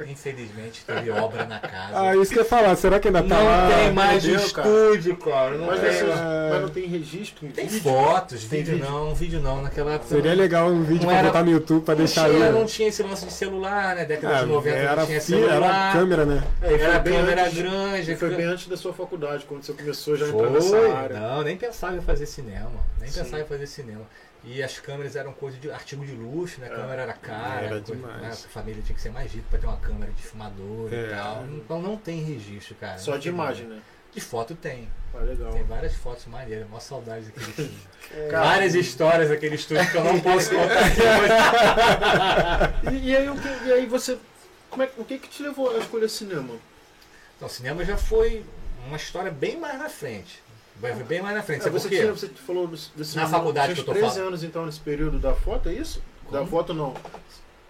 Infelizmente 0.09 0.85
teve 0.87 1.11
obra 1.11 1.45
na 1.47 1.59
casa. 1.59 1.99
Ah, 2.01 2.17
isso 2.17 2.33
que 2.33 2.39
eu 2.39 2.43
ia 2.43 2.49
falar. 2.49 2.77
Será 2.77 3.01
que 3.01 3.09
ainda 3.09 3.23
tá 3.23 3.29
não 3.37 3.45
lá? 3.45 3.69
tem 3.69 3.93
mais 3.93 4.23
perdeu, 4.25 4.41
estúdio, 4.47 5.17
cara. 5.17 5.57
Não 5.57 5.67
Mas, 5.67 5.81
tem, 5.81 5.89
É. 5.91 6.51
mas 6.51 6.63
não 6.63 6.69
tem 6.69 6.87
registro 6.87 7.47
em 7.47 7.51
tem 7.51 7.67
vídeo? 7.67 7.91
fotos, 7.91 8.45
Tem 8.45 8.63
vídeo, 8.63 8.75
vídeo? 8.79 8.91
não, 8.91 9.15
vídeo 9.15 9.41
não. 9.41 9.63
Naquela 9.63 9.93
época 9.95 10.09
Seria 10.15 10.35
legal 10.35 10.69
um 10.69 10.83
vídeo 10.83 11.11
era- 11.11 11.29
botar 11.29 11.43
no 11.43 11.51
YouTube 11.51 11.85
pra 11.85 11.95
não 11.95 11.99
deixar 12.05 12.29
tinha, 12.31 12.53
não 12.53 12.67
tinha 12.67 12.89
esse 12.89 13.03
lance 13.03 13.25
de 13.27 13.33
celular, 13.33 13.97
né? 13.97 14.05
Década 14.05 14.37
Ah, 14.39 14.41
de 14.43 14.47
90 14.47 14.77
era, 14.77 14.97
não 14.97 15.07
tinha 15.07 15.21
fi- 15.21 15.35
era 15.35 15.49
celular. 15.51 15.93
câmera, 15.93 16.25
né? 16.27 16.43
É, 16.63 16.75
Era 16.75 17.01
câmera 17.01 17.43
antes- 17.45 17.59
grande. 17.59 18.17
Foi 18.17 18.29
foi- 18.29 18.37
bem 18.37 18.47
antes 18.47 18.67
da 18.69 18.77
sua 18.77 18.93
faculdade, 18.93 19.45
quando 19.49 19.63
você 19.63 19.73
começou 19.73 20.17
já 20.17 20.27
a 20.27 20.29
entrar 20.29 20.51
nessa 20.63 20.77
Foi. 20.77 20.93
área. 20.93 21.21
Não, 21.21 21.43
nem 21.43 21.57
pensava 21.57 21.97
em 21.97 22.01
fazer 22.03 22.27
cinema. 22.27 22.81
Nem 23.01 23.11
Sim. 23.11 23.21
pensava 23.23 23.43
em 23.43 23.47
fazer 23.47 23.67
cinema. 23.67 24.07
E 24.43 24.63
as 24.63 24.79
câmeras 24.79 25.17
eram 25.17 25.33
coisa 25.35 25.59
de 25.59 25.71
artigo 25.71 26.05
de 26.07 26.13
luxo, 26.13 26.61
né? 26.61 26.69
A 26.69 26.73
É. 26.73 26.75
câmera 26.77 27.03
era 27.03 27.13
cara, 27.13 27.61
Era 27.61 27.69
coisa, 27.81 27.95
demais. 27.95 28.23
né? 28.23 28.29
a 28.31 28.35
família 28.49 28.83
tinha 28.83 28.97
que 28.97 29.03
ser 29.03 29.11
mais 29.11 29.31
rica 29.33 29.45
pra 29.51 29.59
ter 29.59 29.67
uma 29.67 29.77
câmera 29.77 30.11
de 30.13 30.23
filmador 30.23 30.93
É. 30.93 30.97
e 30.97 31.11
tal. 31.11 31.45
Então 31.47 31.83
não 31.83 31.97
tem 31.97 32.23
registro, 32.23 32.75
cara. 32.77 32.97
Só 32.99 33.17
de 33.19 33.29
imagem, 33.29 33.67
né? 33.67 33.81
De 34.15 34.21
foto 34.21 34.55
tem. 34.57 34.89
Ah. 35.15 35.19
Tem 35.53 35.63
várias 35.65 35.95
fotos 35.95 36.25
maneiras, 36.27 36.69
mó 36.69 36.81
saudades 36.81 37.27
daquele 37.27 37.51
estúdio. 37.51 37.79
Cara, 38.31 38.45
Várias 38.45 38.75
histórias 38.75 39.29
daquele 39.29 39.55
estúdio 39.57 39.89
que 39.91 39.97
eu 39.97 40.03
não 40.05 40.21
posso 40.21 40.51
contar 40.57 40.87
aqui. 40.87 41.01
E, 42.97 43.11
e 43.11 43.17
aí, 43.17 43.27
e 43.67 43.73
aí 43.73 43.87
você. 43.87 44.19
Como 44.71 44.83
é, 44.83 44.91
o 44.97 45.05
que, 45.05 45.19
que 45.19 45.29
te 45.29 45.43
levou 45.43 45.75
a 45.75 45.79
escolher 45.79 46.09
cinema? 46.09 46.55
Então, 47.37 47.47
o 47.47 47.51
cinema 47.51 47.85
já 47.85 47.97
foi 47.97 48.45
uma 48.87 48.97
história 48.97 49.31
bem 49.31 49.57
mais 49.59 49.79
na 49.79 49.89
frente. 49.89 50.43
Vai 50.81 50.93
bem 50.95 51.21
mais 51.23 51.37
na 51.37 51.43
frente. 51.43 51.67
É, 51.67 51.71
você, 51.71 51.89
tinha, 51.89 52.13
você 52.13 52.29
falou 52.29 52.67
do, 52.67 52.77
do 52.97 53.05
cinema. 53.05 53.29
faculdade 53.29 53.75
que 53.75 53.81
eu 53.81 53.85
tô 53.85 53.93
13 53.93 54.09
falando. 54.15 54.27
anos 54.29 54.45
então 54.45 54.65
nesse 54.67 54.81
período 54.81 55.19
da 55.19 55.35
foto, 55.35 55.69
é 55.69 55.75
isso? 55.75 56.03
Da 56.31 56.39
Como? 56.39 56.51
foto 56.51 56.73
não. 56.75 56.95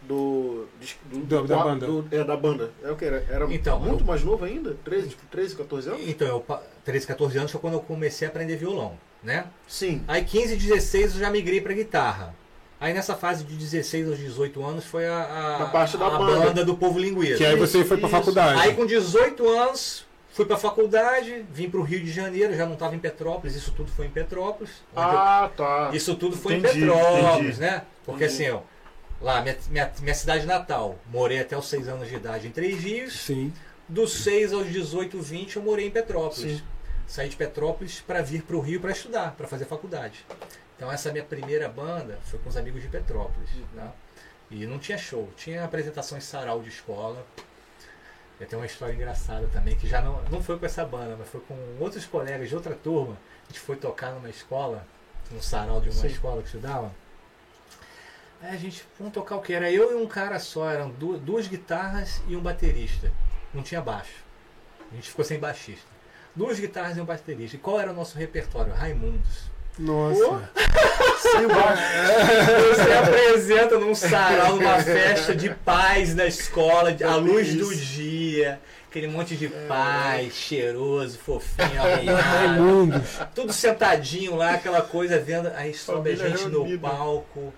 Do. 0.02 0.66
do, 1.10 1.18
Do- 1.20 1.46
da 1.46 1.56
banda. 1.58 1.86
do- 1.86 2.08
é, 2.10 2.24
da 2.24 2.36
banda. 2.36 2.70
É 2.82 2.90
o 2.90 2.96
que? 2.96 3.04
Era, 3.04 3.24
era 3.28 3.52
Então, 3.52 3.78
muito 3.78 4.00
eu- 4.00 4.06
mais 4.06 4.24
novo 4.24 4.44
ainda? 4.44 4.76
13, 4.84 5.08
tipo, 5.10 5.22
13 5.30 5.54
14 5.54 5.88
anos? 5.90 6.00
Então, 6.08 6.26
eu, 6.26 6.40
pa- 6.40 6.62
13, 6.84 7.06
14 7.06 7.38
anos 7.38 7.50
foi 7.52 7.60
quando 7.60 7.74
eu 7.74 7.80
comecei 7.80 8.26
a 8.26 8.30
aprender 8.30 8.56
violão, 8.56 8.98
né? 9.22 9.46
Sim. 9.68 10.02
Aí 10.08 10.24
15, 10.24 10.56
16 10.56 11.14
eu 11.14 11.20
já 11.20 11.30
migrei 11.30 11.60
pra 11.60 11.74
guitarra. 11.74 12.34
Aí 12.80 12.94
nessa 12.94 13.14
fase 13.14 13.44
de 13.44 13.54
16 13.54 14.08
aos 14.08 14.18
18 14.18 14.64
anos 14.64 14.86
foi 14.86 15.06
a, 15.06 15.22
a, 15.24 15.58
Na 15.58 15.66
parte 15.66 15.98
da 15.98 16.06
a 16.06 16.18
banda. 16.18 16.64
do 16.64 16.74
Povo 16.76 16.98
Linguiça. 16.98 17.36
Que 17.36 17.44
aí 17.44 17.54
você 17.56 17.84
foi 17.84 17.98
pra 17.98 18.08
faculdade. 18.08 18.58
Aí 18.58 18.74
com 18.74 18.86
18 18.86 19.46
anos 19.48 20.06
fui 20.32 20.44
pra 20.44 20.56
faculdade, 20.56 21.44
vim 21.50 21.68
pro 21.70 21.82
Rio 21.82 22.00
de 22.02 22.10
Janeiro, 22.10 22.54
já 22.54 22.64
não 22.66 22.74
estava 22.74 22.94
em 22.94 22.98
Petrópolis, 22.98 23.54
isso 23.54 23.72
tudo 23.72 23.90
foi 23.90 24.06
em 24.06 24.10
Petrópolis. 24.10 24.70
onde 24.94 25.06
eu- 25.14 25.18
Ah, 25.18 25.50
tá. 25.56 25.90
Isso 25.92 26.14
tudo 26.16 26.36
foi 26.36 26.54
Entendi, 26.54 26.78
em 26.78 26.86
Petrópolis, 26.86 27.56
entendi. 27.56 27.60
né? 27.60 27.82
Porque 28.04 28.24
Entendi. 28.24 28.44
assim, 28.46 28.50
ó, 28.56 28.60
lá, 29.20 29.42
minha, 29.42 29.56
minha, 29.68 29.92
minha 30.00 30.14
cidade 30.14 30.46
natal, 30.46 30.98
morei 31.10 31.40
até 31.40 31.56
os 31.56 31.68
6 31.68 31.88
anos 31.88 32.08
de 32.08 32.14
idade 32.14 32.46
em 32.46 32.50
Três 32.50 32.82
Rios. 32.82 33.12
Sim. 33.20 33.52
Dos 33.88 34.12
6 34.22 34.52
aos 34.52 34.66
18, 34.68 35.20
20 35.20 35.56
eu 35.56 35.62
morei 35.62 35.86
em 35.86 35.90
Petrópolis. 35.90 36.58
Sim. 36.58 36.62
Saí 37.06 37.28
de 37.28 37.34
Petrópolis 37.36 38.00
para 38.00 38.22
vir 38.22 38.42
para 38.42 38.54
o 38.56 38.60
Rio 38.60 38.80
para 38.80 38.92
estudar, 38.92 39.32
para 39.36 39.48
fazer 39.48 39.64
faculdade. 39.64 40.24
Então 40.76 40.90
essa 40.92 41.10
minha 41.10 41.24
primeira 41.24 41.68
banda 41.68 42.18
foi 42.24 42.38
com 42.38 42.48
os 42.48 42.56
amigos 42.56 42.80
de 42.82 42.88
Petrópolis. 42.88 43.50
Tá? 43.74 43.92
E 44.48 44.64
não 44.64 44.78
tinha 44.78 44.96
show, 44.96 45.28
tinha 45.36 45.64
apresentação 45.64 46.16
em 46.16 46.20
sarau 46.20 46.62
de 46.62 46.68
escola. 46.68 47.26
Eu 48.40 48.46
tenho 48.46 48.60
uma 48.62 48.66
história 48.66 48.94
engraçada 48.94 49.46
também, 49.52 49.76
que 49.76 49.86
já 49.86 50.00
não, 50.00 50.22
não 50.30 50.42
foi 50.42 50.58
com 50.58 50.64
essa 50.64 50.84
banda, 50.84 51.14
mas 51.18 51.28
foi 51.28 51.40
com 51.42 51.54
outros 51.78 52.06
colegas 52.06 52.48
de 52.48 52.54
outra 52.56 52.74
turma. 52.74 53.16
A 53.44 53.48
gente 53.48 53.60
foi 53.60 53.76
tocar 53.76 54.12
numa 54.12 54.30
escola, 54.30 54.86
num 55.30 55.42
sarau 55.42 55.80
de 55.80 55.90
uma 55.90 56.00
Sim. 56.00 56.06
escola 56.06 56.40
que 56.40 56.48
estudava. 56.48 56.90
Aí 58.40 58.54
a 58.54 58.56
gente, 58.58 58.82
vamos 58.98 59.12
tocar 59.12 59.36
o 59.36 59.42
que? 59.42 59.52
Era 59.52 59.70
eu 59.70 59.92
e 59.92 60.02
um 60.02 60.06
cara 60.06 60.38
só, 60.38 60.70
eram 60.70 60.88
du- 60.90 61.18
duas 61.18 61.46
guitarras 61.46 62.22
e 62.26 62.34
um 62.34 62.40
baterista. 62.40 63.12
Não 63.52 63.62
tinha 63.62 63.82
baixo. 63.82 64.24
A 64.90 64.94
gente 64.94 65.10
ficou 65.10 65.24
sem 65.24 65.38
baixista. 65.38 65.86
Duas 66.34 66.58
guitarras 66.58 66.96
e 66.96 67.00
um 67.00 67.04
baterista. 67.04 67.56
E 67.56 67.58
qual 67.58 67.78
era 67.78 67.90
o 67.90 67.94
nosso 67.94 68.16
repertório? 68.16 68.72
Raimundos. 68.72 69.49
Nossa. 69.80 70.50
Você 72.68 72.92
apresenta 72.92 73.78
num 73.78 73.94
sarau, 73.94 74.56
numa 74.56 74.78
festa 74.82 75.34
de 75.34 75.50
paz 75.50 76.14
na 76.14 76.26
escola, 76.26 76.94
à 77.04 77.16
luz 77.16 77.54
do 77.54 77.74
dia, 77.74 78.60
aquele 78.88 79.06
monte 79.08 79.36
de 79.36 79.48
paz, 79.48 80.32
cheiroso, 80.34 81.18
fofinho, 81.18 81.80
Raimundos. 82.16 83.18
tudo 83.34 83.52
sentadinho 83.52 84.36
lá, 84.36 84.52
aquela 84.54 84.82
coisa 84.82 85.18
vendo. 85.18 85.50
Aí 85.54 85.72
sobe 85.74 86.10
a 86.12 86.16
gente 86.16 86.46
no 86.46 86.78
palco 86.78 87.52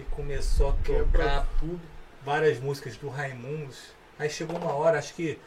e 0.00 0.04
começou 0.04 0.70
a 0.70 0.72
tocar 0.84 1.46
tudo. 1.60 1.80
várias 2.24 2.58
músicas 2.58 2.96
do 2.96 3.08
Raimundos. 3.08 3.76
Aí 4.18 4.30
chegou 4.30 4.56
uma 4.56 4.72
hora, 4.72 4.98
acho 4.98 5.14
que 5.14 5.38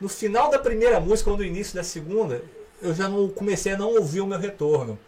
no 0.00 0.08
final 0.08 0.50
da 0.50 0.58
primeira 0.58 1.00
música 1.00 1.30
ou 1.30 1.36
no 1.36 1.44
início 1.44 1.74
da 1.74 1.82
segunda, 1.82 2.42
eu 2.82 2.94
já 2.94 3.08
não 3.08 3.28
comecei 3.28 3.72
a 3.72 3.76
não 3.78 3.88
ouvir 3.94 4.20
o 4.20 4.26
meu 4.26 4.38
retorno. 4.38 4.98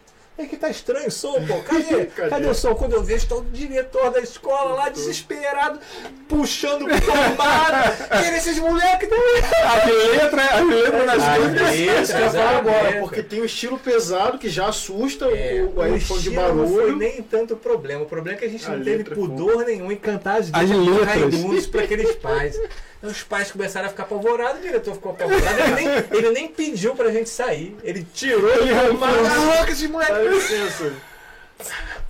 É 0.41 0.45
que 0.47 0.57
tá 0.57 0.69
estranho 0.69 1.07
o 1.07 1.11
som, 1.11 1.33
pô. 1.45 1.59
Cadê? 1.61 2.05
Cadê? 2.15 2.47
O 2.47 2.53
som? 2.55 2.73
Quando 2.73 2.93
eu 2.93 3.03
vejo, 3.03 3.23
está 3.23 3.35
o 3.35 3.43
diretor 3.43 4.09
da 4.11 4.19
escola 4.19 4.73
lá 4.73 4.89
desesperado, 4.89 5.79
puxando 6.27 6.85
tomada. 6.87 7.91
Querem 8.21 8.37
esses 8.37 8.57
moleques 8.57 9.09
As 9.11 9.85
letras, 9.85 10.51
as 10.51 10.67
letras 10.67 11.05
nas 11.05 11.39
letras, 11.39 11.75
Isso 11.75 12.13
que 12.15 12.19
eu 12.19 12.25
ia 12.25 12.31
falar 12.31 12.49
a 12.49 12.57
agora, 12.57 12.83
letra. 12.83 12.99
porque 13.01 13.23
tem 13.23 13.41
o 13.41 13.45
estilo 13.45 13.77
pesado 13.77 14.37
que 14.39 14.49
já 14.49 14.67
assusta 14.67 15.25
É, 15.25 15.61
o, 15.63 15.67
o 15.69 15.73
fã 15.73 15.89
de 15.91 15.97
estilo 15.97 16.35
não 16.55 16.67
foi 16.67 16.77
barulho. 16.77 16.95
nem 16.97 17.21
tanto 17.21 17.55
problema. 17.55 18.01
O 18.03 18.05
problema 18.07 18.37
é 18.37 18.39
que 18.39 18.45
a 18.45 18.49
gente 18.49 18.65
A 18.65 18.69
não 18.69 18.83
teve 18.83 18.97
letra 18.97 19.15
pudor 19.15 19.65
nenhum 19.65 19.91
em 19.91 19.95
cantar 19.97 20.39
as, 20.39 20.49
As 20.53 20.69
letras 20.69 21.67
para 21.67 21.81
aqueles 21.83 22.15
pais. 22.15 22.59
Os 23.03 23.23
pais 23.23 23.51
começaram 23.51 23.87
a 23.87 23.89
ficar 23.89 24.03
apavorados, 24.03 24.59
o 24.59 24.61
diretor 24.63 24.93
ficou 24.93 25.11
apavorado. 25.13 25.59
Ele 25.59 25.75
nem, 25.75 25.87
ele 26.11 26.29
nem 26.31 26.47
pediu 26.47 26.95
pra 26.95 27.11
gente 27.11 27.29
sair. 27.29 27.75
Ele 27.83 28.03
tirou 28.13 28.49
e 28.63 28.67
falou, 28.97 29.55
louca 29.55 29.71
esse 29.71 29.87
Dá 29.87 29.91
moleque. 29.93 30.27
licença. 30.29 30.93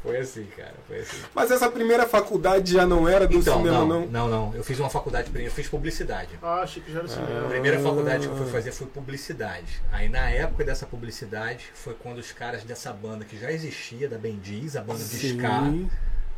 Foi 0.03 0.17
assim, 0.17 0.45
cara, 0.57 0.73
foi 0.87 0.99
assim. 0.99 1.17
Mas 1.35 1.51
essa 1.51 1.69
primeira 1.69 2.07
faculdade 2.07 2.73
já 2.73 2.87
não 2.87 3.07
era 3.07 3.27
do 3.27 3.37
Então, 3.37 3.57
cinema, 3.57 3.79
não, 3.79 3.87
não? 3.87 4.07
não, 4.07 4.27
não. 4.27 4.55
Eu 4.55 4.63
fiz 4.63 4.79
uma 4.79 4.89
faculdade, 4.89 5.29
eu 5.33 5.51
fiz 5.51 5.67
publicidade. 5.67 6.29
Ah, 6.41 6.61
achei 6.61 6.81
que 6.81 6.91
já 6.91 6.99
era 6.99 7.07
A 7.07 7.09
cinema. 7.11 7.47
primeira 7.49 7.77
Ah. 7.77 7.81
faculdade 7.83 8.27
que 8.27 8.33
eu 8.33 8.37
fui 8.37 8.47
fazer 8.51 8.71
foi 8.71 8.87
publicidade. 8.87 9.81
Aí 9.91 10.09
na 10.09 10.29
época 10.29 10.63
dessa 10.63 10.85
publicidade 10.87 11.65
foi 11.75 11.93
quando 11.93 12.17
os 12.17 12.31
caras 12.31 12.63
dessa 12.63 12.91
banda 12.91 13.23
que 13.25 13.37
já 13.39 13.51
existia, 13.51 14.09
da 14.09 14.17
Bendiz, 14.17 14.75
a 14.75 14.81
banda 14.81 15.03
de 15.03 15.05
Sim. 15.17 15.37
ska, 15.37 15.61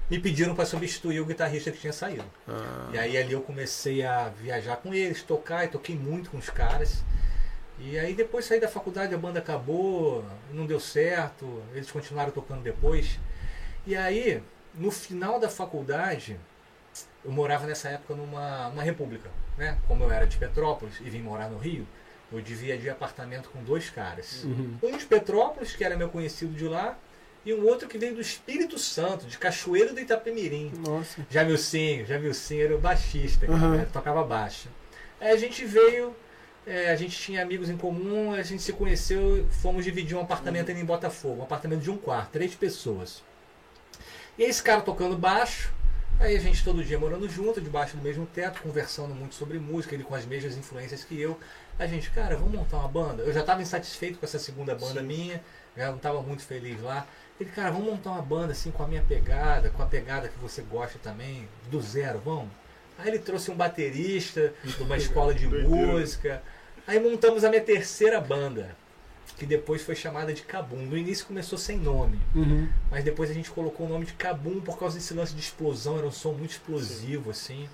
me 0.10 0.20
pediram 0.20 0.54
para 0.54 0.66
substituir 0.66 1.20
o 1.20 1.26
guitarrista 1.26 1.72
que 1.72 1.80
tinha 1.80 1.94
saído. 1.94 2.26
Ah. 2.48 2.90
E 2.94 2.98
aí 2.98 3.18
ali 3.18 3.34
eu 3.34 3.42
comecei 3.42 4.06
a 4.06 4.30
viajar 4.30 4.78
com 4.78 4.94
eles, 4.94 5.24
tocar, 5.24 5.66
e 5.66 5.68
toquei 5.68 5.96
muito 5.96 6.30
com 6.30 6.38
os 6.38 6.50
caras. 6.50 7.04
E 7.80 7.98
aí 7.98 8.14
depois 8.14 8.46
saí 8.46 8.60
da 8.60 8.68
faculdade, 8.68 9.14
a 9.14 9.18
banda 9.18 9.40
acabou, 9.40 10.24
não 10.52 10.66
deu 10.66 10.80
certo, 10.80 11.62
eles 11.74 11.90
continuaram 11.92 12.32
tocando 12.32 12.62
depois. 12.62 13.20
E 13.86 13.96
aí, 13.96 14.42
no 14.76 14.92
final 14.92 15.40
da 15.40 15.50
faculdade, 15.50 16.40
eu 17.26 17.32
morava 17.32 17.66
nessa 17.66 17.90
época 17.90 18.16
numa, 18.16 18.70
numa 18.70 18.84
república, 18.84 19.30
né? 19.58 19.78
Como 19.88 20.04
eu 20.04 20.12
era 20.12 20.26
de 20.26 20.38
Petrópolis 20.38 21.00
e 21.02 21.10
vim 21.10 21.22
morar 21.22 21.50
no 21.50 21.58
Rio, 21.58 21.88
eu 22.32 22.42
dividia 22.42 22.92
apartamento 22.92 23.50
com 23.50 23.64
dois 23.64 23.90
caras. 23.90 24.44
Uhum. 24.44 24.78
Um 24.82 24.98
de 24.98 25.06
Petrópolis, 25.06 25.76
que 25.76 25.84
era 25.84 25.98
meu 25.98 26.10
conhecido 26.10 26.54
de 26.54 26.68
lá, 26.68 26.98
e 27.46 27.54
um 27.54 27.66
outro 27.66 27.88
que 27.88 27.98
veio 27.98 28.16
do 28.16 28.22
Espírito 28.22 28.78
Santo, 28.80 29.26
de 29.26 29.38
Cachoeiro 29.38 29.94
do 29.94 30.00
Itapemirim. 30.00 30.72
Nossa. 30.86 31.26
Jamilcinho, 31.30 32.06
Jamilcinho 32.06 32.64
era 32.64 32.76
o 32.76 32.80
baixista, 32.80 33.46
Aham. 33.52 33.78
né? 33.78 33.88
tocava 33.92 34.24
baixo. 34.24 34.70
Aí 35.20 35.32
a 35.32 35.38
gente 35.38 35.66
veio, 35.66 36.16
é, 36.66 36.92
a 36.92 36.96
gente 36.96 37.18
tinha 37.18 37.42
amigos 37.42 37.70
em 37.70 37.78
comum, 37.78 38.34
a 38.34 38.42
gente 38.44 38.64
se 38.64 38.72
conheceu, 38.72 39.46
fomos 39.62 39.84
dividir 39.84 40.16
um 40.16 40.22
apartamento 40.22 40.72
ali 40.72 40.80
em 40.80 40.86
Botafogo, 40.86 41.42
um 41.42 41.44
apartamento 41.44 41.82
de 41.82 41.92
um 41.92 41.98
quarto, 41.98 42.32
três 42.32 42.56
pessoas. 42.56 43.22
E 44.38 44.44
esse 44.44 44.64
cara 44.64 44.82
tocando 44.82 45.18
baixo, 45.18 45.74
aí 46.20 46.36
a 46.36 46.40
gente 46.40 46.64
todo 46.64 46.84
dia 46.84 46.98
morando 46.98 47.28
junto, 47.30 47.60
debaixo 47.60 47.98
do 47.98 48.04
mesmo 48.04 48.26
teto, 48.26 48.62
conversando 48.62 49.14
muito 49.14 49.36
sobre 49.36 49.60
música, 49.60 49.94
ele 49.94 50.04
com 50.04 50.16
as 50.16 50.26
mesmas 50.26 50.58
influências 50.58 51.04
que 51.04 51.20
eu. 51.20 51.38
A 51.78 51.86
gente, 51.88 52.10
cara, 52.12 52.36
vamos 52.36 52.54
montar 52.54 52.78
uma 52.78 52.88
banda? 52.88 53.24
Eu 53.24 53.34
já 53.34 53.42
estava 53.42 53.62
insatisfeito 53.62 54.20
com 54.20 54.26
essa 54.26 54.40
segunda 54.40 54.74
banda 54.76 55.02
Sim. 55.02 55.08
minha, 55.08 55.44
já 55.76 55.88
não 55.90 55.98
estava 55.98 56.22
muito 56.22 56.44
feliz 56.44 56.82
lá. 56.82 57.08
Ele, 57.44 57.52
cara, 57.52 57.72
vamos 57.72 57.88
montar 57.88 58.12
uma 58.12 58.22
banda 58.22 58.54
assim 58.54 58.72
com 58.72 58.84
a 58.84 58.88
minha 58.88 59.02
pegada, 59.02 59.70
com 59.70 59.84
a 59.84 59.86
pegada 59.86 60.30
que 60.30 60.40
você 60.40 60.62
gosta 60.62 60.98
também, 61.04 61.48
do 61.70 61.82
zero, 61.82 62.20
vamos? 62.24 62.48
Aí 62.98 63.10
ele 63.10 63.20
trouxe 63.20 63.52
um 63.52 63.56
baterista 63.56 64.54
de 64.64 64.82
uma 64.84 64.96
escola 64.98 65.34
de 65.34 65.48
música. 65.48 66.42
Aí 66.88 67.00
montamos 67.00 67.44
a 67.44 67.50
minha 67.50 67.62
terceira 67.62 68.22
banda, 68.22 68.76
que 69.38 69.46
depois 69.46 69.82
foi 69.82 69.96
chamada 69.96 70.32
de 70.34 70.44
Cabum. 70.44 70.78
No 70.86 70.98
início 70.98 71.26
começou 71.26 71.58
sem 71.58 71.78
nome, 71.78 72.20
Uhum. 72.34 72.70
mas 72.90 73.04
depois 73.04 73.30
a 73.30 73.34
gente 73.34 73.50
colocou 73.52 73.88
o 73.88 73.90
nome 73.90 74.06
de 74.06 74.14
Cabum 74.14 74.62
por 74.62 74.78
causa 74.80 74.96
desse 74.98 75.14
lance 75.14 75.34
de 75.34 75.42
explosão, 75.42 75.98
era 75.98 76.08
um 76.08 76.12
som 76.12 76.32
muito 76.34 76.52
explosivo 76.52 77.32
assim. 77.32 77.68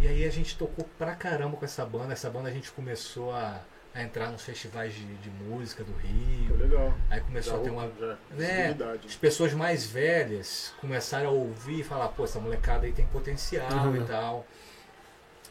E 0.00 0.06
aí 0.06 0.24
a 0.24 0.30
gente 0.30 0.56
tocou 0.56 0.88
pra 0.98 1.14
caramba 1.14 1.56
com 1.56 1.64
essa 1.64 1.84
banda. 1.84 2.12
Essa 2.12 2.30
banda 2.30 2.48
a 2.48 2.52
gente 2.52 2.70
começou 2.70 3.32
a, 3.34 3.60
a 3.94 4.02
entrar 4.02 4.30
nos 4.30 4.42
festivais 4.42 4.94
de, 4.94 5.04
de 5.16 5.30
música 5.30 5.82
do 5.82 5.92
Rio. 5.92 6.56
legal. 6.56 6.94
Aí 7.10 7.20
começou 7.20 7.54
Já, 7.54 7.60
a 7.60 7.62
ter 7.64 7.70
uma. 7.70 7.90
já, 7.98 8.16
né? 8.30 8.76
As 9.04 9.16
pessoas 9.16 9.52
mais 9.52 9.84
velhas 9.84 10.72
começaram 10.80 11.28
a 11.28 11.32
ouvir 11.32 11.80
e 11.80 11.82
falar, 11.82 12.08
pô, 12.08 12.24
essa 12.24 12.38
molecada 12.38 12.86
aí 12.86 12.92
tem 12.92 13.06
potencial 13.06 13.86
Uhum. 13.86 13.96
e 13.96 14.04
tal. 14.04 14.46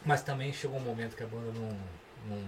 Mas 0.04 0.22
também 0.22 0.52
chegou 0.52 0.78
um 0.78 0.82
momento 0.82 1.14
que 1.14 1.22
a 1.22 1.26
banda 1.26 1.52
não, 1.52 1.68
não, 2.26 2.42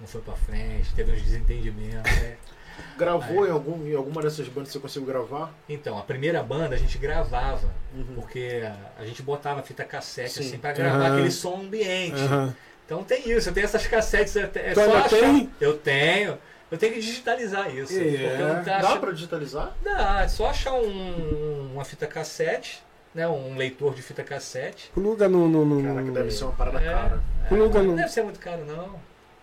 não 0.00 0.06
foi 0.06 0.20
pra 0.20 0.34
frente, 0.34 0.94
teve 0.94 1.12
uns 1.12 1.22
desentendimentos. 1.22 2.12
né? 2.20 2.36
Gravou 2.98 3.46
em, 3.46 3.50
algum, 3.50 3.86
em 3.86 3.94
alguma 3.94 4.20
dessas 4.20 4.46
bandas 4.48 4.70
você 4.70 4.78
conseguiu 4.78 5.06
gravar? 5.08 5.54
Então, 5.68 5.96
a 5.98 6.02
primeira 6.02 6.42
banda 6.42 6.74
a 6.74 6.78
gente 6.78 6.98
gravava, 6.98 7.70
Uhum. 7.94 8.14
porque 8.16 8.62
a, 8.64 9.00
a 9.00 9.06
gente 9.06 9.22
botava 9.22 9.62
fita 9.62 9.84
cassete 9.84 10.30
Sim. 10.34 10.40
assim 10.40 10.58
pra 10.58 10.72
gravar 10.72 10.98
Aham. 11.06 11.12
aquele 11.12 11.30
som 11.30 11.60
ambiente. 11.60 12.20
Aham. 12.20 12.54
Então 12.86 13.02
tem 13.02 13.30
isso, 13.30 13.48
eu 13.48 13.52
tenho 13.54 13.64
essas 13.64 13.86
cassetes 13.86 14.36
até. 14.36 14.70
É 14.70 14.72
Tu 14.74 14.80
só 14.80 15.08
tem? 15.08 15.50
Eu 15.60 15.76
tenho. 15.78 16.38
Eu 16.70 16.78
tenho 16.78 16.92
que 16.94 17.00
digitalizar 17.00 17.74
isso. 17.74 17.94
É. 17.96 18.36
Não 18.38 18.64
tá 18.64 18.78
Dá 18.80 18.96
pra 18.96 19.12
digitalizar? 19.12 19.74
Dá, 19.82 20.22
é 20.24 20.28
só 20.28 20.48
achar 20.48 20.72
um- 20.74 21.70
uma 21.72 21.84
fita 21.84 22.06
cassete, 22.06 22.82
né? 23.14 23.28
Um 23.28 23.56
leitor 23.56 23.94
de 23.94 24.02
fita 24.02 24.22
cassete. 24.24 24.90
Pluga 24.92 25.28
no. 25.28 25.48
no, 25.48 25.64
no- 25.64 25.82
Caraca, 25.82 26.10
deve 26.10 26.30
ser 26.30 26.44
uma 26.44 26.52
parada 26.52 26.80
É, 26.80 26.84
cara. 26.92 27.20
Pluga 27.48 27.78
não 27.82 27.90
no. 27.92 27.96
deve 27.96 28.08
ser 28.08 28.22
muito 28.24 28.40
caro, 28.40 28.64
não. 28.64 28.96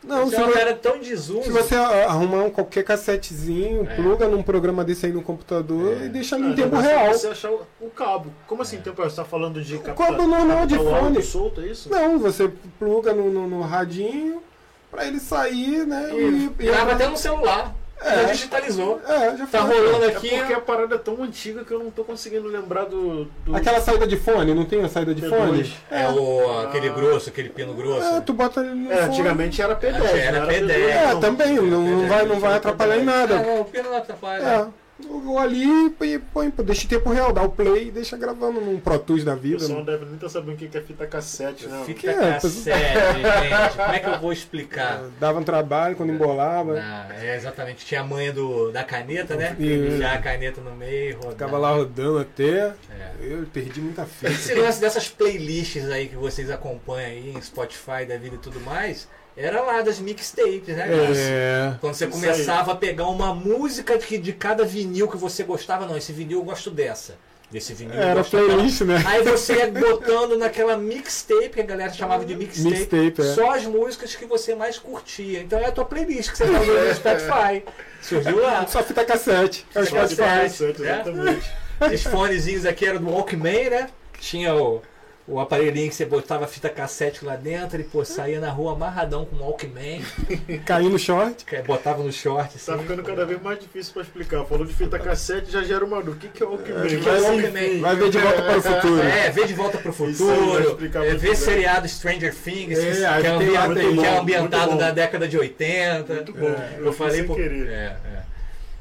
Não, 0.03 0.25
Você 0.25 0.35
se, 0.35 0.41
é 0.41 0.45
um 0.45 0.51
cara 0.51 0.73
tão 0.73 0.99
desuso. 0.99 1.43
se 1.43 1.51
você 1.51 1.75
arrumar 1.75 2.43
um 2.45 2.49
qualquer 2.49 2.83
cassetezinho, 2.83 3.87
É. 3.87 3.95
pluga 3.95 4.27
num 4.27 4.41
programa 4.41 4.83
desse 4.83 5.05
aí 5.05 5.11
no 5.13 5.21
computador 5.21 5.95
É. 6.01 6.05
e 6.05 6.09
deixa 6.09 6.35
Ah, 6.37 6.39
em 6.39 6.53
tempo 6.55 6.75
real. 6.75 7.13
Você 7.13 7.27
achar 7.27 7.51
o, 7.51 7.61
o 7.79 7.89
cabo. 7.91 8.33
Como 8.47 8.63
assim, 8.63 8.77
É. 8.77 8.81
tempo 8.81 8.97
real? 8.97 9.09
Você 9.09 9.15
tá 9.17 9.25
falando 9.25 9.61
de 9.61 9.77
captar, 9.77 10.07
cabo 10.07 10.25
normal 10.27 10.65
de 10.65 10.75
fone. 10.75 11.21
solto, 11.21 11.61
é 11.61 11.67
isso? 11.67 11.89
Não, 11.89 12.17
você 12.17 12.51
pluga 12.79 13.13
no, 13.13 13.29
no, 13.31 13.47
no 13.47 13.61
radinho 13.61 14.41
pra 14.89 15.05
ele 15.05 15.19
sair, 15.19 15.85
né? 15.85 16.09
E, 16.13 16.45
E, 16.59 16.65
grava 16.65 16.93
até 16.93 17.07
no 17.07 17.15
celular. 17.15 17.75
É. 18.03 18.15
Já 18.15 18.23
digitalizou. 18.31 19.01
É, 19.07 19.37
já 19.37 19.45
Tá 19.47 19.59
rolando 19.61 20.05
É 20.05 20.07
aqui. 20.09 20.29
porque 20.29 20.53
a 20.53 20.59
parada 20.59 20.95
é 20.95 20.97
tão 20.97 21.21
antiga 21.21 21.63
que 21.63 21.71
eu 21.71 21.79
não 21.79 21.91
tô 21.91 22.03
conseguindo 22.03 22.47
lembrar 22.47 22.85
do. 22.85 23.25
do... 23.45 23.55
Aquela 23.55 23.79
saída 23.79 24.07
de 24.07 24.17
fone, 24.17 24.53
não 24.53 24.65
tem 24.65 24.83
a 24.83 24.89
saída 24.89 25.13
de 25.13 25.21
D2. 25.21 25.29
fone? 25.29 25.73
É 25.91 26.07
o, 26.09 26.61
aquele 26.61 26.89
Ah. 26.89 26.93
grosso, 26.93 27.29
aquele 27.29 27.49
pino 27.49 27.73
grosso. 27.73 28.07
É, 28.07 28.21
tu 28.21 28.33
bota 28.33 28.61
ele 28.61 28.73
no 28.73 28.91
É, 28.91 28.95
fone. 28.97 29.07
antigamente 29.09 29.61
era 29.61 29.75
P10. 29.75 30.15
Era 30.15 30.39
não 30.41 30.47
P10. 30.47 30.61
P2, 30.65 30.71
É, 30.89 31.13
não. 31.13 31.19
também, 31.19 31.55
não, 31.55 31.81
não 31.81 32.07
vai, 32.07 32.25
não 32.25 32.39
vai 32.39 32.53
atrapalhar 32.55 32.97
em 32.97 33.03
nada. 33.03 33.35
não, 33.37 33.61
o 33.61 33.65
pino 33.65 33.89
não 33.89 33.97
atrapalha. 33.97 34.41
É, 34.43 34.65
vou 35.01 35.37
ali 35.39 35.65
e 35.65 36.19
põe, 36.19 36.49
pô, 36.51 36.63
deixa 36.63 36.85
em 36.85 36.87
tempo 36.87 37.09
real, 37.11 37.31
dá 37.33 37.41
o 37.43 37.49
play 37.49 37.87
e 37.87 37.91
deixa 37.91 38.17
gravando 38.17 38.59
num 38.61 38.79
Pro 38.79 38.97
Tools 38.99 39.23
da 39.23 39.33
O 39.33 39.37
vida. 39.37 39.57
pessoal 39.59 39.79
não 39.79 39.85
né? 39.85 39.91
deve 39.91 40.05
nem 40.05 40.15
estar 40.15 40.29
sabendo 40.29 40.53
o 40.53 40.57
que 40.57 40.77
é 40.77 40.81
fita 40.81 41.07
cassete, 41.07 41.67
né? 41.67 41.83
Fita 41.85 42.09
é, 42.11 42.33
cassete, 42.33 42.77
gente. 42.79 43.77
Como 43.77 43.91
é 43.93 43.99
que 43.99 44.09
eu 44.09 44.19
vou 44.19 44.31
explicar? 44.33 45.03
Dava 45.19 45.39
um 45.39 45.43
trabalho 45.43 45.95
quando 45.95 46.11
embolava. 46.11 46.79
Ah, 46.79 47.07
é, 47.19 47.35
exatamente. 47.35 47.85
Tinha 47.85 48.01
a 48.01 48.03
manha 48.03 48.31
do, 48.33 48.71
da 48.71 48.83
caneta, 48.83 49.35
né? 49.35 49.55
Já 49.97 50.13
a 50.13 50.17
caneta 50.21 50.61
no 50.61 50.75
meio, 50.75 51.15
rodar. 51.17 51.31
Ficava 51.31 51.57
lá 51.57 51.71
rodando 51.71 52.19
até. 52.19 52.73
É. 52.89 53.11
Eu 53.21 53.45
perdi 53.51 53.81
muita 53.81 54.03
Esse 54.23 54.49
fita. 54.49 54.61
lance 54.61 54.81
dessas 54.81 55.07
playlists 55.09 55.89
aí 55.89 56.07
que 56.07 56.15
vocês 56.15 56.49
acompanham 56.49 57.09
aí 57.09 57.33
em 57.35 57.41
Spotify 57.41 58.05
da 58.07 58.17
vida 58.17 58.35
e 58.35 58.39
tudo 58.39 58.59
mais, 58.61 59.07
era 59.35 59.61
lá 59.61 59.81
das 59.81 59.99
mixtapes, 59.99 60.75
né? 60.75 60.87
É. 61.15 61.73
Quando 61.79 61.93
você 61.93 62.07
começava 62.07 62.73
a 62.73 62.75
pegar 62.75 63.07
uma 63.07 63.33
música 63.33 63.97
de, 63.97 64.17
de 64.17 64.33
cada 64.33 64.63
vinil 64.65 65.07
que 65.07 65.17
você 65.17 65.43
gostava, 65.43 65.85
não, 65.85 65.97
esse 65.97 66.11
vinil 66.11 66.39
eu 66.39 66.43
gosto 66.43 66.69
dessa. 66.69 67.15
Desse 67.49 67.73
vinil 67.73 67.95
eu 67.95 68.01
Era 68.01 68.23
playlist, 68.23 68.81
né? 68.81 69.03
Aí 69.05 69.23
você 69.23 69.55
ia 69.55 69.67
botando 69.69 70.37
naquela 70.37 70.77
mixtape, 70.77 71.49
que 71.49 71.59
a 71.59 71.63
galera 71.65 71.91
chamava 71.91 72.23
de 72.23 72.33
mixtape, 72.35 72.69
Mixtape, 72.69 73.21
é. 73.21 73.33
só 73.35 73.51
as 73.51 73.65
músicas 73.65 74.15
que 74.15 74.25
você 74.25 74.55
mais 74.55 74.77
curtia. 74.77 75.41
Então 75.41 75.59
é 75.59 75.65
a 75.65 75.71
tua 75.71 75.83
playlist 75.83 76.31
que 76.31 76.37
você 76.37 76.45
tá 76.45 76.61
usando 76.61 76.87
no 76.87 76.95
Spotify. 76.95 77.63
Surgiu 78.01 78.41
lá. 78.41 78.65
Só 78.67 78.81
fita 78.83 79.03
cassete. 79.03 79.65
É 79.75 79.81
o 79.81 79.85
Spotify. 79.85 80.15
cassete, 80.15 80.81
É. 80.81 80.85
exatamente. 80.93 81.51
Esses 81.91 82.03
fonezinhos 82.03 82.65
aqui 82.65 82.85
eram 82.85 83.01
do 83.01 83.09
Walkman, 83.09 83.69
né? 83.69 83.89
Que 84.13 84.21
tinha 84.21 84.55
o, 84.55 84.81
o 85.27 85.39
aparelhinho 85.39 85.87
que 85.89 85.95
você 85.95 86.05
botava 86.05 86.45
a 86.45 86.47
fita 86.47 86.67
cassete 86.69 87.23
lá 87.23 87.35
dentro 87.35 87.79
e, 87.79 87.83
pô, 87.83 88.03
saía 88.03 88.39
na 88.39 88.49
rua 88.49 88.73
amarradão 88.73 89.23
com 89.25 89.35
o 89.37 89.39
Walkman, 89.39 90.01
Caiu 90.65 90.89
no 90.89 90.97
short. 90.99 91.45
que 91.45 91.61
botava 91.61 92.03
no 92.03 92.11
short, 92.11 92.55
assim. 92.55 92.71
Tá 92.71 92.77
ficando 92.77 93.03
cada 93.03 93.25
vez 93.25 93.41
mais 93.41 93.59
difícil 93.59 93.93
pra 93.93 94.01
explicar. 94.01 94.43
Falou 94.45 94.65
de 94.65 94.73
fita 94.73 94.97
cassete 94.99 95.51
já 95.51 95.63
gera 95.63 95.85
uma 95.85 96.01
dúvida. 96.01 96.11
O 96.11 96.19
que, 96.19 96.27
que 96.37 96.43
é 96.43 96.45
o 96.45 96.49
Walkman? 96.51 96.87
que 96.99 97.07
é 97.09 97.11
o 97.13 97.23
Walkman? 97.23 97.79
Vai 97.81 97.95
ver 97.95 98.09
de 98.09 98.17
volta 98.17 98.41
para 98.41 98.57
o 98.57 98.61
futuro. 98.61 99.01
É, 99.01 99.29
vê 99.29 99.45
de 99.45 99.53
volta 99.53 99.77
aí 99.77 99.83
vai 99.83 99.93
futuro, 99.93 101.05
é, 101.05 101.15
vê 101.15 101.35
seriado 101.35 101.87
Stranger 101.87 102.35
Things, 102.35 102.79
É, 102.79 102.91
que, 103.21 103.27
é, 103.27 103.29
ambientado, 103.29 103.75
tem 103.75 103.95
que 103.97 104.05
é 104.05 104.11
bom, 104.11 104.21
ambientado 104.21 104.75
na 104.75 104.91
década 104.91 105.27
de 105.27 105.37
80. 105.37 106.13
Muito 106.13 106.33
bom. 106.33 106.47
É, 106.47 106.75
Eu 106.79 106.85
eu 106.87 106.93
falei 106.93 107.23
por... 107.23 107.35
querer. 107.35 107.67
É, 107.67 107.95
é. 108.05 108.21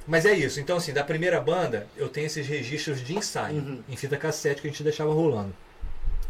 Mas 0.07 0.26
é 0.26 0.32
isso, 0.32 0.59
então 0.59 0.76
assim, 0.78 0.93
da 0.93 1.05
primeira 1.05 1.41
banda, 1.41 1.86
eu 1.97 2.09
tenho 2.09 2.26
esses 2.26 2.45
registros 2.47 3.05
de 3.05 3.16
ensaio 3.16 3.57
Uhum. 3.59 3.80
em 3.88 3.97
fita 3.97 4.16
cassete 4.16 4.61
que 4.61 4.66
a 4.66 4.70
gente 4.70 4.82
deixava 4.82 5.12
rolando. 5.12 5.55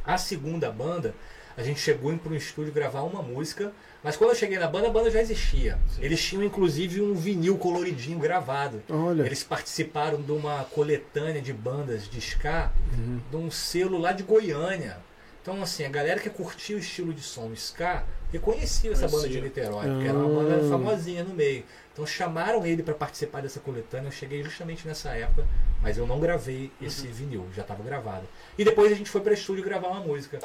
A 0.05 0.17
segunda 0.19 0.71
banda, 0.71 1.15
a 1.57 1.63
gente 1.63 1.81
chegou 1.81 2.17
para 2.19 2.33
um 2.33 2.37
estúdio 2.37 2.73
gravar 2.73 3.03
uma 3.03 3.23
música, 3.23 3.73
mas 4.03 4.17
quando 4.17 4.31
eu 4.31 4.37
cheguei 4.37 4.59
na 4.59 4.67
banda, 4.67 4.87
a 4.89 4.91
banda 4.91 5.11
já 5.11 5.21
existia. 5.21 5.79
Sim. 5.95 6.03
Eles 6.03 6.23
tinham 6.23 6.43
inclusive 6.45 7.03
um 7.03 7.15
vinil 7.15 7.59
coloridinho 7.59 8.19
gravado. 8.19 8.83
Olha. 8.89 9.23
Eles 9.25 9.43
participaram 9.45 10.21
de 10.23 10.33
uma 10.33 10.65
coletânea 10.65 11.43
de 11.43 11.53
bandas 11.53 12.09
de 12.09 12.19
ska, 12.19 12.71
Uhum. 12.97 13.21
de 13.31 13.37
um 13.37 13.51
selo 13.51 13.99
lá 13.99 14.13
de 14.13 14.23
Goiânia. 14.23 14.97
Então, 15.43 15.63
assim, 15.63 15.85
a 15.85 15.89
galera 15.89 16.21
que 16.21 16.29
curtia 16.31 16.77
o 16.77 16.79
estilo 16.79 17.13
de 17.15 17.23
som 17.23 17.51
ska 17.55 18.05
reconhecia 18.33 18.93
essa 18.93 19.09
banda 19.09 19.29
de 19.29 19.39
Conhecia. 19.39 19.43
Niterói, 19.43 19.87
porque 19.87 20.09
era 20.09 20.19
uma 20.19 20.41
Ah. 20.41 20.45
banda 20.45 20.69
famosinha 20.69 21.25
no 21.25 21.35
meio. 21.35 21.65
Então 22.01 22.07
chamaram 22.07 22.65
ele 22.65 22.83
para 22.83 22.95
participar 22.95 23.43
dessa 23.43 23.61
coletânea. 23.61 24.09
Eu 24.09 24.13
cheguei 24.13 24.43
justamente 24.43 24.89
nessa 24.89 25.11
época, 25.11 25.47
mas 25.83 25.99
eu 25.99 26.07
não 26.07 26.19
gravei 26.19 26.73
esse 26.81 27.07
Uhum. 27.07 27.13
vinil, 27.13 27.47
já 27.55 27.61
estava 27.61 27.83
gravado. 27.83 28.27
E 28.57 28.65
depois 28.65 28.91
a 28.91 28.95
gente 28.95 29.11
foi 29.11 29.21
para 29.21 29.35
estúdio 29.35 29.63
gravar 29.63 29.89
uma 29.89 30.01
música. 30.01 30.39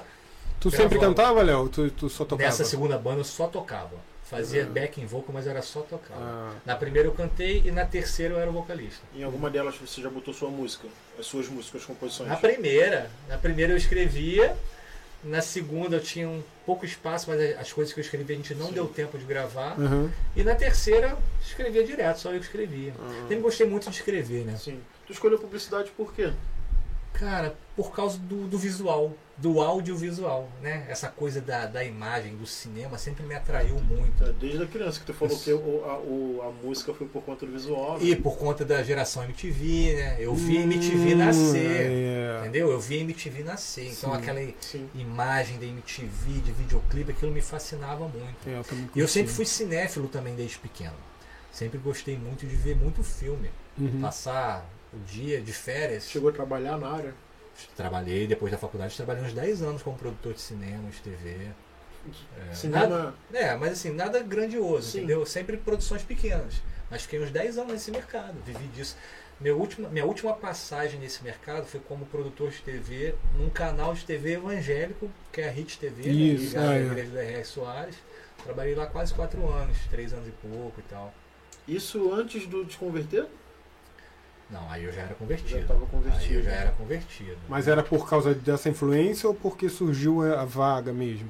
Tu 0.59 0.69
sempre 0.69 0.97
Gravando. 0.97 1.15
cantava, 1.15 1.41
Léo? 1.41 1.69
Tu, 1.69 1.89
tu 1.91 2.09
só 2.09 2.25
tocava? 2.25 2.45
Nessa 2.49 2.65
segunda 2.65 2.97
banda 2.97 3.21
eu 3.21 3.23
só 3.23 3.47
tocava. 3.47 3.95
Fazia 4.23 4.63
Ah. 4.63 4.65
backing 4.69 5.05
vocal, 5.05 5.29
mas 5.33 5.47
era 5.47 5.61
só 5.61 5.79
tocar. 5.81 6.15
Ah. 6.17 6.51
Na 6.65 6.75
primeira 6.75 7.07
eu 7.07 7.13
cantei 7.13 7.61
e 7.63 7.71
na 7.71 7.85
terceira 7.85 8.33
eu 8.33 8.39
era 8.39 8.49
o 8.49 8.53
vocalista. 8.53 9.01
Em 9.15 9.23
alguma 9.23 9.49
delas 9.49 9.77
você 9.77 10.01
já 10.01 10.09
botou 10.09 10.33
sua 10.33 10.49
música, 10.49 10.89
as 11.17 11.25
suas 11.25 11.47
músicas, 11.47 11.81
as 11.81 11.87
composições. 11.87 12.27
Na 12.29 12.35
primeira, 12.35 13.09
na 13.29 13.37
primeira 13.37 13.71
eu 13.71 13.77
escrevia, 13.77 14.57
na 15.25 15.41
segunda 15.41 15.97
eu 15.97 16.01
tinha 16.01 16.29
um 16.29 16.41
pouco 16.65 16.85
espaço, 16.85 17.29
mas 17.29 17.57
as 17.57 17.73
coisas 17.73 17.93
que 17.93 17.99
eu 17.99 18.03
escrevi 18.03 18.33
a 18.33 18.35
gente 18.37 18.53
não 18.53 18.67
Sim. 18.67 18.73
deu 18.73 18.87
tempo 18.87 19.17
de 19.17 19.25
gravar. 19.25 19.77
Uhum. 19.79 20.09
E 20.35 20.43
na 20.43 20.55
terceira 20.55 21.17
escrevia 21.41 21.83
direto, 21.83 22.19
só 22.19 22.31
eu 22.31 22.39
que 22.39 22.45
escrevia. 22.45 22.93
Ah. 22.99 23.25
Sempre 23.27 23.39
gostei 23.39 23.67
muito 23.67 23.89
de 23.89 23.95
escrever, 23.95 24.45
né? 24.45 24.55
Sim. 24.55 24.79
Tu 25.07 25.13
escolheu 25.13 25.39
publicidade 25.39 25.91
por 25.91 26.13
quê? 26.13 26.31
Cara, 27.13 27.55
por 27.75 27.91
causa 27.91 28.17
do, 28.17 28.47
do 28.47 28.57
visual, 28.57 29.13
do 29.37 29.59
audiovisual, 29.61 30.49
né? 30.61 30.85
Essa 30.87 31.09
coisa 31.09 31.41
da, 31.41 31.65
da 31.65 31.83
imagem, 31.83 32.37
do 32.37 32.45
cinema, 32.45 32.97
sempre 32.97 33.25
me 33.25 33.35
atraiu 33.35 33.75
muito. 33.81 34.23
É, 34.23 34.31
Desde 34.31 34.63
a 34.63 34.65
criança 34.65 34.99
que 35.01 35.05
tu 35.05 35.13
falou 35.13 35.33
Isso. 35.35 35.43
que 35.43 35.51
o- 35.51 35.83
a, 35.85 35.97
o- 35.99 36.41
a 36.41 36.65
música 36.65 36.93
foi 36.93 37.05
por 37.07 37.21
conta 37.23 37.45
do 37.45 37.51
visual. 37.51 37.97
né? 37.99 38.05
E 38.05 38.15
por 38.15 38.37
conta 38.37 38.63
da 38.63 38.81
geração 38.81 39.23
MTV, 39.25 39.93
né? 39.95 40.15
Eu 40.19 40.33
vi 40.33 40.57
Hum, 40.59 40.61
MTV 40.63 41.15
nascer, 41.15 41.91
é. 41.91 42.39
entendeu? 42.41 42.71
Eu 42.71 42.79
vi 42.79 42.99
MTV 42.99 43.43
nascer. 43.43 43.87
Então 43.91 44.11
Sim. 44.11 44.17
aquela 44.17 44.39
Sim. 44.61 44.89
imagem 44.95 45.59
da 45.59 45.65
MTV, 45.65 46.39
de 46.39 46.51
videoclipe, 46.53 47.11
aquilo 47.11 47.31
me 47.31 47.41
fascinava 47.41 48.07
muito. 48.07 48.37
É, 48.47 48.57
eu 48.59 48.65
E 48.95 48.99
eu 49.01 49.07
sempre 49.07 49.33
fui 49.33 49.45
cinéfilo 49.45 50.07
também 50.07 50.33
desde 50.35 50.57
pequeno. 50.59 50.95
Sempre 51.51 51.77
gostei 51.77 52.17
muito 52.17 52.45
de 52.47 52.55
ver 52.55 52.75
muito 52.75 53.03
filme. 53.03 53.49
Uhum. 53.77 53.99
Passar 54.01 54.65
o 54.93 54.97
dia 54.99 55.41
de 55.41 55.51
férias. 55.51 56.07
Chegou 56.09 56.29
a 56.29 56.33
trabalhar 56.33 56.77
na 56.77 56.89
área. 56.89 57.13
Trabalhei, 57.75 58.27
depois 58.27 58.51
da 58.51 58.57
faculdade, 58.57 58.95
trabalhei 58.95 59.23
uns 59.23 59.33
10 59.33 59.61
anos 59.61 59.81
como 59.81 59.97
produtor 59.97 60.33
de 60.33 60.41
cinema, 60.41 60.89
de 60.89 60.99
TV. 61.01 61.49
É, 62.51 62.53
Cinema. 62.53 62.87
nada- 62.87 63.13
é, 63.33 63.55
mas 63.55 63.73
assim, 63.73 63.91
nada 63.91 64.21
grandioso, 64.21 64.91
Sim. 64.91 64.99
entendeu? 64.99 65.25
Sempre 65.25 65.57
produções 65.57 66.03
pequenas. 66.03 66.61
Mas 66.89 67.01
fiquei 67.03 67.19
uns 67.19 67.31
10 67.31 67.57
anos 67.57 67.73
nesse 67.73 67.89
mercado, 67.91 68.35
vivi 68.45 68.67
disso. 68.67 68.95
Meu 69.39 69.57
última, 69.59 69.89
minha 69.89 70.05
última 70.05 70.33
passagem 70.33 70.99
nesse 70.99 71.23
mercado 71.23 71.65
foi 71.65 71.79
como 71.81 72.05
produtor 72.05 72.51
de 72.51 72.61
TV 72.61 73.15
num 73.37 73.49
canal 73.49 73.93
de 73.93 74.05
TV 74.05 74.33
evangélico, 74.33 75.09
que 75.31 75.41
é 75.41 75.49
a 75.49 75.51
HIT 75.51 75.77
TV, 75.79 76.03
né, 76.03 76.11
Isso, 76.11 76.43
ligado 76.45 76.65
ah, 76.67 76.69
à 76.69 76.75
é. 76.75 76.85
igreja 76.85 77.11
da 77.11 77.23
R.R. 77.23 77.43
Soares. 77.45 77.95
Trabalhei 78.43 78.75
lá 78.75 78.85
quase 78.85 79.13
4 79.13 79.45
anos, 79.49 79.77
3 79.89 80.13
anos 80.13 80.27
e 80.27 80.31
pouco 80.31 80.79
e 80.79 80.83
tal. 80.83 81.13
Isso 81.67 82.13
antes 82.13 82.45
do 82.47 82.63
te 82.63 82.77
converter? 82.77 83.25
Não, 84.49 84.69
aí 84.69 84.83
eu 84.83 84.91
já 84.93 85.01
era 85.01 85.09
Já 85.09 85.15
convertido. 85.15 85.59
estava 85.59 85.79
Aí 85.81 85.87
convertido. 85.89 86.33
eu 86.35 86.43
já 86.43 86.51
era 86.51 86.71
convertido. 86.71 87.37
Mas 87.49 87.67
era 87.67 87.81
por 87.81 88.07
causa 88.07 88.33
dessa 88.33 88.69
influência 88.69 89.27
ou 89.27 89.33
porque 89.35 89.67
surgiu 89.69 90.21
a 90.37 90.45
vaga 90.45 90.93
mesmo? 90.93 91.27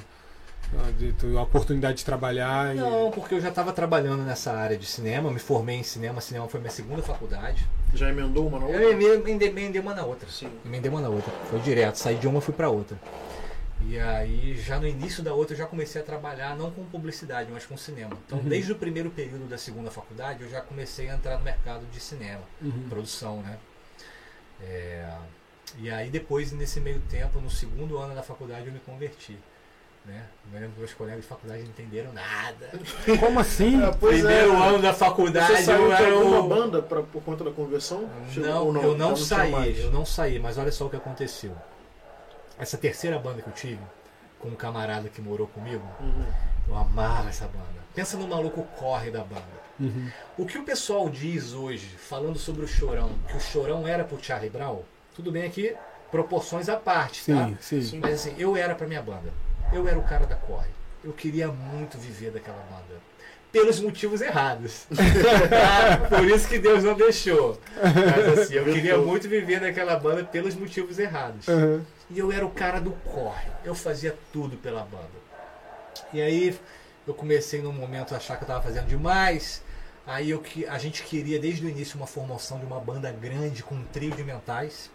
Ah, 0.73 1.39
A 1.39 1.41
oportunidade 1.43 1.99
de 1.99 2.05
trabalhar 2.05 2.75
e... 2.75 2.79
Não, 2.79 3.11
porque 3.11 3.35
eu 3.35 3.39
já 3.41 3.49
estava 3.49 3.71
trabalhando 3.71 4.23
nessa 4.23 4.51
área 4.51 4.75
de 4.77 4.85
cinema, 4.85 5.29
me 5.31 5.39
formei 5.39 5.77
em 5.77 5.83
cinema, 5.83 6.19
cinema 6.19 6.47
foi 6.49 6.59
minha 6.59 6.71
segunda 6.71 7.01
faculdade. 7.03 7.65
Já 7.93 8.09
emendou 8.09 8.47
uma 8.47 8.59
na 8.59 8.65
outra? 8.65 8.81
Eu 8.81 8.91
emendei, 8.91 9.47
emendei 9.47 9.79
uma 9.79 9.93
na 9.93 10.03
outra. 10.03 10.27
Sim. 10.29 10.49
Emendei 10.65 10.89
uma 10.91 10.99
na 10.99 11.07
outra. 11.09 11.31
Foi 11.49 11.59
direto, 11.59 11.95
saí 11.95 12.15
de 12.15 12.27
uma 12.27 12.39
e 12.39 12.41
fui 12.41 12.53
pra 12.53 12.69
outra. 12.69 12.97
E 13.87 13.99
aí, 13.99 14.57
já 14.57 14.79
no 14.79 14.87
início 14.87 15.21
da 15.23 15.33
outra, 15.33 15.53
eu 15.53 15.57
já 15.59 15.65
comecei 15.67 16.01
a 16.01 16.03
trabalhar 16.03 16.55
não 16.57 16.71
com 16.71 16.83
publicidade, 16.85 17.51
mas 17.51 17.65
com 17.65 17.77
cinema. 17.77 18.17
Então, 18.25 18.39
Uhum. 18.39 18.45
desde 18.45 18.71
o 18.71 18.75
primeiro 18.75 19.09
período 19.11 19.47
da 19.47 19.57
segunda 19.57 19.91
faculdade, 19.91 20.41
eu 20.43 20.49
já 20.49 20.59
comecei 20.61 21.09
a 21.09 21.15
entrar 21.15 21.37
no 21.37 21.43
mercado 21.43 21.85
de 21.91 21.99
cinema, 21.99 22.41
Uhum. 22.61 22.87
produção, 22.89 23.41
né? 23.41 23.57
É, 24.61 25.07
e 25.77 25.89
aí, 25.89 26.09
depois, 26.09 26.51
nesse 26.51 26.79
meio 26.79 26.99
tempo, 27.09 27.39
no 27.39 27.49
segundo 27.49 27.97
ano 27.97 28.15
da 28.15 28.23
faculdade, 28.23 28.67
eu 28.67 28.73
me 28.73 28.79
converti. 28.79 29.37
Né? 30.05 30.23
Eu 30.53 30.59
lembro 30.59 30.73
que 30.75 30.79
meus 30.81 30.93
colegas 30.93 31.21
de 31.21 31.27
faculdade 31.27 31.63
não 31.63 31.69
entenderam 31.69 32.13
nada. 32.13 32.69
Como 33.19 33.39
assim? 33.39 33.83
É, 33.83 33.91
pois 33.91 34.19
primeiro 34.19 34.53
é. 34.53 34.67
ano 34.67 34.79
da 34.79 34.93
faculdade, 34.93 35.47
Você 35.57 35.63
saiu 35.63 35.81
eu 35.89 35.95
de 35.95 36.03
era 36.03 36.13
alguma 36.13 36.39
o... 36.41 36.47
banda 36.47 36.81
pra, 36.81 37.01
por 37.01 37.23
conta 37.23 37.43
da 37.43 37.49
conversão? 37.51 38.07
Não, 38.35 38.67
ou 38.67 38.75
eu 38.83 38.95
não 38.95 39.15
tinha 39.15 39.37
mais? 39.49 39.75
saí, 39.75 39.81
eu 39.81 39.91
não 39.91 40.05
saí, 40.05 40.39
mas 40.39 40.59
olha 40.59 40.71
só 40.71 40.85
o 40.85 40.89
que 40.91 40.95
aconteceu. 40.95 41.55
Essa 42.57 42.77
terceira 42.77 43.19
banda 43.19 43.41
que 43.41 43.47
eu 43.49 43.53
tive, 43.53 43.79
com 44.39 44.49
um 44.49 44.55
camarada 44.55 45.09
que 45.09 45.21
morou 45.21 45.47
comigo, 45.47 45.83
Uhum. 45.99 46.25
eu 46.69 46.75
amava 46.75 47.29
essa 47.29 47.45
banda. 47.47 47.65
Pensa 47.93 48.17
no 48.17 48.27
maluco 48.27 48.63
corre 48.77 49.09
da 49.11 49.21
banda. 49.23 49.65
Uhum. 49.79 50.09
O 50.37 50.45
que 50.45 50.57
o 50.57 50.63
pessoal 50.63 51.09
diz 51.09 51.53
hoje, 51.53 51.87
falando 51.97 52.37
sobre 52.39 52.63
o 52.63 52.67
Chorão, 52.67 53.09
que 53.27 53.35
o 53.37 53.39
Chorão 53.41 53.87
era 53.87 54.03
pro 54.03 54.21
Charlie 54.23 54.49
Brown, 54.49 54.81
tudo 55.15 55.31
bem 55.31 55.43
aqui, 55.45 55.75
proporções 56.11 56.69
à 56.69 56.77
parte, 56.77 57.25
tá? 57.31 57.51
Sim, 57.59 57.81
sim. 57.81 57.99
Mas 57.99 58.15
assim, 58.15 58.35
eu 58.37 58.55
era 58.55 58.73
pra 58.75 58.87
minha 58.87 59.01
banda. 59.01 59.33
Eu 59.73 59.87
era 59.87 59.97
o 59.97 60.03
cara 60.03 60.25
da 60.25 60.35
corre. 60.35 60.69
Eu 61.03 61.11
queria 61.13 61.47
muito 61.49 61.97
viver 61.97 62.31
daquela 62.31 62.63
banda. 62.69 62.99
Pelos 63.51 63.79
motivos 63.79 64.21
errados. 64.21 64.85
Por 66.09 66.25
isso 66.29 66.47
que 66.47 66.59
Deus 66.59 66.83
não 66.83 66.93
deixou. 66.93 67.59
Mas 67.81 68.39
assim, 68.39 68.55
eu 68.55 68.65
queria 68.65 68.97
muito 68.97 69.27
viver 69.29 69.59
daquela 69.61 69.95
banda 69.97 70.23
pelos 70.23 70.55
motivos 70.55 70.99
errados. 70.99 71.47
Uhum. 71.47 71.81
E 72.09 72.19
eu 72.19 72.31
era 72.31 72.45
o 72.45 72.51
cara 72.51 72.79
do 72.79 72.91
corre. 72.91 73.49
Eu 73.63 73.73
fazia 73.75 74.17
tudo 74.31 74.57
pela 74.57 74.81
banda. 74.81 75.09
E 76.13 76.21
aí 76.21 76.57
eu 77.07 77.13
comecei 77.13 77.61
num 77.61 77.71
momento 77.73 78.13
a 78.13 78.17
achar 78.17 78.37
que 78.37 78.43
eu 78.43 78.47
tava 78.47 78.61
fazendo 78.61 78.87
demais. 78.87 79.63
Aí 80.05 80.29
eu, 80.29 80.39
que- 80.39 80.65
a 80.67 80.77
gente 80.77 81.03
queria 81.03 81.39
desde 81.39 81.65
o 81.65 81.69
início 81.69 81.97
uma 81.97 82.05
formação 82.07 82.59
de 82.59 82.65
uma 82.65 82.79
banda 82.79 83.11
grande 83.11 83.63
com 83.63 83.75
um 83.75 83.83
trio 83.85 84.11
de 84.11 84.23
mentais. 84.23 84.89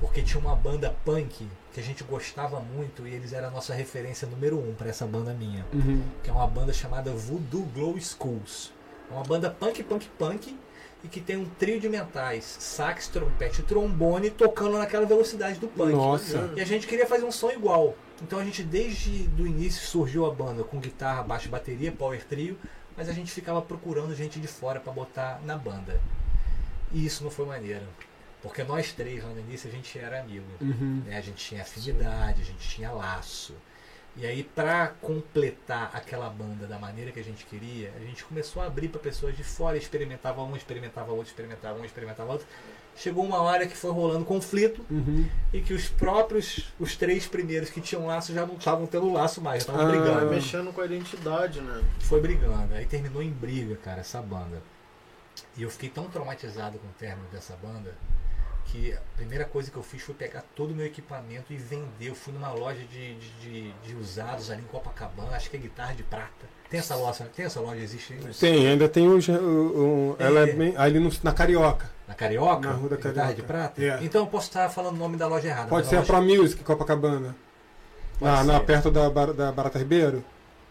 Porque 0.00 0.22
tinha 0.22 0.38
uma 0.40 0.54
banda 0.54 0.94
punk 1.04 1.48
que 1.72 1.80
a 1.80 1.82
gente 1.82 2.04
gostava 2.04 2.60
muito 2.60 3.04
e 3.06 3.12
eles 3.12 3.32
eram 3.32 3.48
a 3.48 3.50
nossa 3.50 3.74
referência 3.74 4.28
número 4.28 4.56
um 4.56 4.72
para 4.74 4.88
essa 4.88 5.04
banda 5.06 5.32
minha. 5.32 5.66
Uhum. 5.72 6.04
Que 6.22 6.30
é 6.30 6.32
uma 6.32 6.46
banda 6.46 6.72
chamada 6.72 7.10
Voodoo 7.12 7.64
Glow 7.74 7.98
Schools. 8.00 8.72
É 9.10 9.14
uma 9.14 9.24
banda 9.24 9.50
punk, 9.50 9.82
punk, 9.82 10.08
punk 10.16 10.56
e 11.02 11.08
que 11.08 11.20
tem 11.20 11.36
um 11.36 11.44
trio 11.44 11.80
de 11.80 11.88
mentais, 11.88 12.44
sax, 12.58 13.08
trompete 13.08 13.60
e 13.60 13.64
trombone 13.64 14.30
tocando 14.30 14.78
naquela 14.78 15.06
velocidade 15.06 15.58
do 15.58 15.68
punk. 15.68 15.92
Nossa. 15.92 16.52
E 16.56 16.60
a 16.60 16.64
gente 16.64 16.86
queria 16.86 17.06
fazer 17.06 17.24
um 17.24 17.32
som 17.32 17.50
igual. 17.50 17.94
Então 18.20 18.38
a 18.38 18.44
gente 18.44 18.62
desde 18.62 19.24
do 19.28 19.46
início 19.46 19.86
surgiu 19.86 20.26
a 20.26 20.30
banda 20.30 20.64
com 20.64 20.80
guitarra, 20.80 21.22
baixo, 21.22 21.46
e 21.46 21.50
bateria, 21.50 21.92
power 21.92 22.24
trio, 22.24 22.58
mas 22.96 23.08
a 23.08 23.12
gente 23.12 23.30
ficava 23.30 23.62
procurando 23.62 24.14
gente 24.14 24.40
de 24.40 24.48
fora 24.48 24.80
para 24.80 24.92
botar 24.92 25.40
na 25.44 25.56
banda. 25.56 26.00
E 26.90 27.06
isso 27.06 27.22
não 27.22 27.30
foi 27.30 27.46
maneiro. 27.46 27.86
Porque 28.42 28.62
nós 28.62 28.92
três 28.92 29.22
lá 29.22 29.30
no 29.30 29.40
início 29.40 29.68
a 29.68 29.72
gente 29.72 29.98
era 29.98 30.20
amigo. 30.20 30.46
Uhum. 30.60 31.02
né? 31.06 31.16
A 31.16 31.20
gente 31.20 31.36
tinha 31.44 31.62
afinidade, 31.62 32.42
a 32.42 32.44
gente 32.44 32.68
tinha 32.68 32.90
laço. 32.90 33.54
E 34.20 34.26
aí, 34.26 34.42
pra 34.42 34.88
completar 35.00 35.92
aquela 35.94 36.28
banda 36.28 36.66
da 36.66 36.76
maneira 36.76 37.12
que 37.12 37.20
a 37.20 37.24
gente 37.24 37.46
queria, 37.46 37.92
a 37.96 38.00
gente 38.00 38.24
começou 38.24 38.60
a 38.60 38.66
abrir 38.66 38.88
para 38.88 38.98
pessoas 39.00 39.36
de 39.36 39.44
fora, 39.44 39.76
experimentava 39.76 40.42
um, 40.42 40.56
experimentava 40.56 41.12
outro, 41.12 41.28
experimentava 41.28 41.78
um, 41.78 41.84
experimentava 41.84 42.32
outro. 42.32 42.44
Chegou 42.96 43.24
uma 43.24 43.40
hora 43.40 43.64
que 43.64 43.76
foi 43.76 43.92
rolando 43.92 44.24
conflito 44.24 44.84
Uhum. 44.90 45.24
e 45.52 45.60
que 45.60 45.72
os 45.72 45.88
próprios, 45.88 46.72
os 46.80 46.96
três 46.96 47.28
primeiros 47.28 47.70
que 47.70 47.80
tinham 47.80 48.06
laço 48.06 48.34
já 48.34 48.44
não 48.44 48.56
estavam 48.56 48.86
tendo 48.88 49.12
laço 49.12 49.40
mais, 49.40 49.62
já 49.62 49.72
estavam 49.72 49.86
Ah. 49.86 49.88
Brigando. 50.02 50.30
mexendo 50.32 50.72
com 50.72 50.80
a 50.80 50.84
identidade, 50.86 51.60
né? 51.60 51.84
Foi 52.00 52.20
brigando. 52.20 52.74
Aí 52.74 52.86
terminou 52.86 53.22
em 53.22 53.30
briga, 53.30 53.76
cara, 53.76 54.00
essa 54.00 54.20
banda. 54.20 54.60
E 55.56 55.62
eu 55.62 55.70
fiquei 55.70 55.90
tão 55.90 56.08
traumatizado 56.10 56.76
com 56.80 56.88
o 56.88 56.92
término 56.98 57.28
dessa 57.30 57.54
banda 57.62 57.94
que 58.70 58.92
a 58.92 58.98
primeira 59.16 59.44
coisa 59.44 59.70
que 59.70 59.76
eu 59.76 59.82
fiz 59.82 60.02
foi 60.02 60.14
pegar 60.14 60.44
todo 60.54 60.72
o 60.72 60.74
meu 60.74 60.84
equipamento 60.86 61.52
e 61.52 61.56
vender. 61.56 62.08
Eu 62.08 62.14
fui 62.14 62.32
numa 62.32 62.50
loja 62.52 62.80
de, 62.84 63.14
de, 63.40 63.72
de- 63.72 63.94
usados 63.96 64.50
ali 64.50 64.60
em 64.62 64.64
Copacabana, 64.66 65.36
acho 65.36 65.48
que 65.50 65.56
é 65.56 65.60
guitarra 65.60 65.94
de 65.94 66.02
prata. 66.02 66.46
Tem 66.70 66.78
essa 66.78 66.94
loja, 66.94 67.24
tem 67.34 67.46
essa 67.46 67.60
loja, 67.60 67.80
existe 67.82 68.12
aí? 68.12 68.20
Tem, 68.34 68.66
ainda 68.68 68.88
tem 68.88 69.08
o- 69.08 69.16
o- 69.18 70.16
ela 70.18 70.40
é 70.40 70.52
bem, 70.52 70.74
ali 70.76 70.98
no- 71.00 71.10
na 71.22 71.32
Carioca. 71.32 71.90
Na 72.06 72.14
Carioca? 72.14 72.68
Na 72.68 72.74
Rua 72.74 72.88
da 72.90 72.96
Guitarra 72.96 73.14
Carioca. 73.14 73.34
de 73.34 73.42
prata? 73.42 73.82
É. 73.84 73.98
Então 74.02 74.20
eu 74.22 74.26
posso 74.26 74.48
estar 74.48 74.68
falando 74.68 74.94
o 74.96 74.98
nome 74.98 75.16
da 75.16 75.26
loja 75.26 75.48
errada. 75.48 75.68
Pode 75.68 75.86
ser 75.86 75.96
a 75.96 76.00
loja- 76.00 76.12
Pro 76.12 76.22
Music, 76.22 76.62
Copacabana. 76.62 77.34
Pode 78.18 78.32
Na, 78.32 78.44
na, 78.44 78.60
perto 78.60 78.90
da, 78.90 79.08
da 79.08 79.50
Barata 79.52 79.78
Ribeiro. 79.78 80.22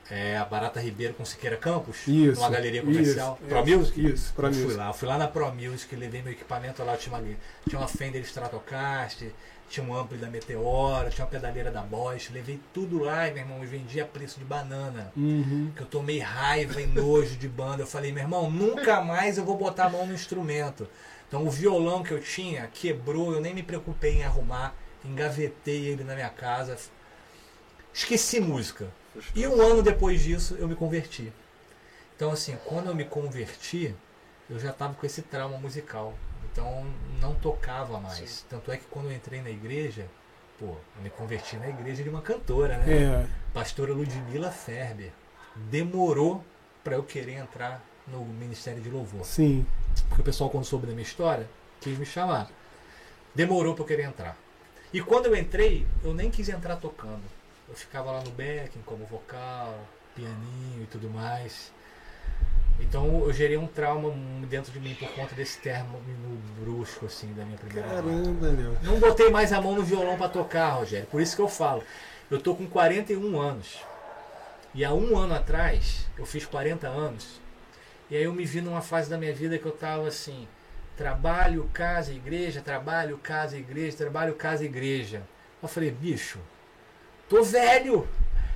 É 0.09 0.37
a 0.37 0.45
Barata 0.45 0.79
Ribeiro 0.79 1.13
com 1.13 1.25
Siqueira 1.25 1.57
Campos, 1.57 2.07
Isso. 2.07 2.39
numa 2.39 2.49
galeria 2.49 2.81
comercial. 2.81 3.37
Isso, 3.41 3.49
Pro 3.49 3.59
isso, 3.59 3.77
Music? 3.77 4.05
Isso, 4.05 4.33
Pro 4.33 4.47
eu 4.47 4.53
fui 4.53 4.63
Music. 4.63 4.79
lá, 4.79 4.87
eu 4.87 4.93
fui 4.93 5.07
lá 5.07 5.17
na 5.17 5.27
Pro 5.27 5.53
Music, 5.53 5.95
levei 5.95 6.21
meu 6.21 6.31
equipamento 6.31 6.81
lá, 6.83 6.95
tinha 6.95 7.13
uma, 7.13 7.27
tinha 7.67 7.79
uma 7.79 7.87
Fender 7.89 8.21
Stratocaster, 8.21 9.31
tinha 9.69 9.85
um 9.85 9.93
ampli 9.93 10.17
da 10.17 10.27
Meteora, 10.27 11.09
tinha 11.09 11.25
uma 11.25 11.29
pedaleira 11.31 11.69
da 11.69 11.81
Bosch, 11.81 12.29
levei 12.31 12.59
tudo 12.73 12.99
lá 13.03 13.27
e 13.27 13.33
meu 13.33 13.43
irmão, 13.43 13.61
e 13.61 13.65
vendi 13.65 13.99
a 13.99 14.05
preço 14.05 14.39
de 14.39 14.45
banana. 14.45 15.11
Uhum. 15.15 15.71
Que 15.75 15.81
eu 15.81 15.87
tomei 15.87 16.19
raiva 16.19 16.81
e 16.81 16.87
nojo 16.87 17.35
de 17.35 17.49
banda. 17.49 17.83
Eu 17.83 17.87
falei, 17.87 18.11
meu 18.13 18.23
irmão, 18.23 18.49
nunca 18.49 19.01
mais 19.01 19.37
eu 19.37 19.43
vou 19.43 19.57
botar 19.57 19.85
a 19.85 19.89
mão 19.89 20.05
no 20.05 20.13
instrumento. 20.13 20.87
Então 21.27 21.45
o 21.45 21.51
violão 21.51 22.01
que 22.01 22.11
eu 22.11 22.21
tinha 22.21 22.67
quebrou, 22.67 23.33
eu 23.33 23.41
nem 23.41 23.53
me 23.53 23.61
preocupei 23.61 24.13
em 24.13 24.23
arrumar, 24.23 24.73
engavetei 25.03 25.85
ele 25.87 26.05
na 26.05 26.15
minha 26.15 26.29
casa. 26.29 26.77
Esqueci 27.93 28.39
música. 28.39 28.87
E 29.35 29.47
um 29.47 29.61
ano 29.61 29.81
depois 29.81 30.21
disso 30.21 30.55
eu 30.59 30.67
me 30.67 30.75
converti. 30.75 31.31
Então 32.15 32.31
assim, 32.31 32.57
quando 32.65 32.87
eu 32.87 32.95
me 32.95 33.05
converti, 33.05 33.95
eu 34.49 34.59
já 34.59 34.71
estava 34.71 34.93
com 34.93 35.05
esse 35.05 35.21
trauma 35.21 35.57
musical. 35.57 36.13
Então 36.51 36.85
não 37.21 37.35
tocava 37.35 37.99
mais. 37.99 38.45
Tanto 38.49 38.71
é 38.71 38.77
que 38.77 38.85
quando 38.85 39.05
eu 39.05 39.11
entrei 39.11 39.41
na 39.41 39.49
igreja, 39.49 40.07
pô, 40.59 40.75
eu 40.95 41.03
me 41.03 41.09
converti 41.09 41.55
na 41.57 41.69
igreja 41.69 42.03
de 42.03 42.09
uma 42.09 42.21
cantora, 42.21 42.77
né? 42.79 43.03
É. 43.03 43.27
Pastora 43.53 43.93
Ludmila 43.93 44.51
Ferber. 44.51 45.11
Demorou 45.55 46.43
para 46.83 46.95
eu 46.95 47.03
querer 47.03 47.33
entrar 47.33 47.83
no 48.07 48.23
Ministério 48.25 48.81
de 48.81 48.89
Louvor. 48.89 49.25
Sim. 49.25 49.65
Porque 50.07 50.21
o 50.21 50.25
pessoal, 50.25 50.49
quando 50.49 50.65
soube 50.65 50.87
da 50.87 50.93
minha 50.93 51.03
história, 51.03 51.47
quis 51.81 51.97
me 51.97 52.05
chamar. 52.05 52.49
Demorou 53.35 53.73
para 53.73 53.83
eu 53.83 53.87
querer 53.87 54.03
entrar. 54.03 54.37
E 54.93 55.01
quando 55.01 55.25
eu 55.25 55.35
entrei, 55.35 55.85
eu 56.03 56.13
nem 56.13 56.31
quis 56.31 56.47
entrar 56.49 56.77
tocando. 56.77 57.23
Eu 57.67 57.75
ficava 57.75 58.11
lá 58.11 58.21
no 58.21 58.31
backing 58.31 58.81
como 58.85 59.05
vocal, 59.05 59.77
pianinho 60.15 60.83
e 60.83 60.87
tudo 60.87 61.09
mais. 61.09 61.71
Então 62.79 63.21
eu 63.25 63.33
gerei 63.33 63.57
um 63.57 63.67
trauma 63.67 64.13
dentro 64.47 64.71
de 64.71 64.79
mim 64.79 64.95
por 64.95 65.09
conta 65.13 65.33
desse 65.35 65.59
termo 65.59 65.99
brusco 66.59 67.05
assim 67.07 67.33
da 67.33 67.43
minha 67.43 67.57
primeira. 67.57 67.87
Caramba, 67.87 68.47
Léo. 68.47 68.77
Não 68.83 68.99
botei 68.99 69.29
mais 69.29 69.51
a 69.51 69.59
mão 69.59 69.75
no 69.75 69.83
violão 69.83 70.17
para 70.17 70.29
tocar, 70.29 70.69
Rogério. 70.71 71.07
Por 71.07 71.21
isso 71.21 71.35
que 71.35 71.41
eu 71.41 71.49
falo. 71.49 71.83
Eu 72.29 72.39
tô 72.39 72.55
com 72.55 72.67
41 72.67 73.39
anos. 73.39 73.79
E 74.73 74.85
há 74.85 74.93
um 74.93 75.17
ano 75.17 75.33
atrás, 75.33 76.05
eu 76.17 76.25
fiz 76.25 76.45
40 76.45 76.87
anos. 76.87 77.41
E 78.09 78.15
aí 78.15 78.23
eu 78.23 78.33
me 78.33 78.45
vi 78.45 78.61
numa 78.61 78.81
fase 78.81 79.09
da 79.09 79.17
minha 79.17 79.33
vida 79.33 79.57
que 79.57 79.65
eu 79.65 79.71
tava 79.71 80.07
assim: 80.07 80.47
trabalho, 80.95 81.69
casa, 81.73 82.13
igreja, 82.13 82.61
trabalho, 82.61 83.17
casa, 83.17 83.57
igreja, 83.57 83.97
trabalho, 83.97 84.35
casa, 84.35 84.63
igreja. 84.63 85.23
Eu 85.61 85.67
falei, 85.67 85.89
bicho, 85.89 86.39
tô 87.29 87.43
velho. 87.43 88.07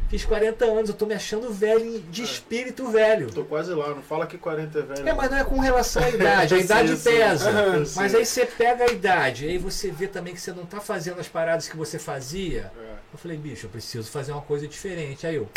Fiz 0.09 0.25
40 0.25 0.65
anos, 0.65 0.89
eu 0.89 0.95
tô 0.95 1.05
me 1.05 1.13
achando 1.13 1.53
velho, 1.53 2.01
de 2.09 2.21
espírito 2.21 2.85
velho. 2.91 3.31
Tô 3.31 3.45
quase 3.45 3.73
lá, 3.73 3.89
não 3.95 4.01
fala 4.01 4.27
que 4.27 4.37
40 4.37 4.77
é 4.77 4.81
velho. 4.81 5.07
É, 5.07 5.13
mas 5.13 5.31
não 5.31 5.37
é 5.37 5.43
com 5.45 5.57
relação 5.57 6.03
à 6.03 6.09
idade, 6.09 6.53
a 6.53 6.57
idade 6.59 6.97
pesa. 6.97 7.49
Mas 7.95 8.13
aí 8.13 8.25
você 8.25 8.45
pega 8.45 8.83
a 8.83 8.91
idade, 8.91 9.47
aí 9.47 9.57
você 9.57 9.89
vê 9.89 10.07
também 10.07 10.33
que 10.33 10.41
você 10.41 10.51
não 10.51 10.65
tá 10.65 10.81
fazendo 10.81 11.21
as 11.21 11.29
paradas 11.29 11.69
que 11.69 11.77
você 11.77 11.97
fazia. 11.97 12.73
É. 12.77 12.91
Eu 13.13 13.17
falei, 13.17 13.37
bicho, 13.37 13.67
eu 13.67 13.69
preciso 13.69 14.11
fazer 14.11 14.33
uma 14.33 14.41
coisa 14.41 14.67
diferente. 14.67 15.25
Aí 15.25 15.35
eu 15.35 15.47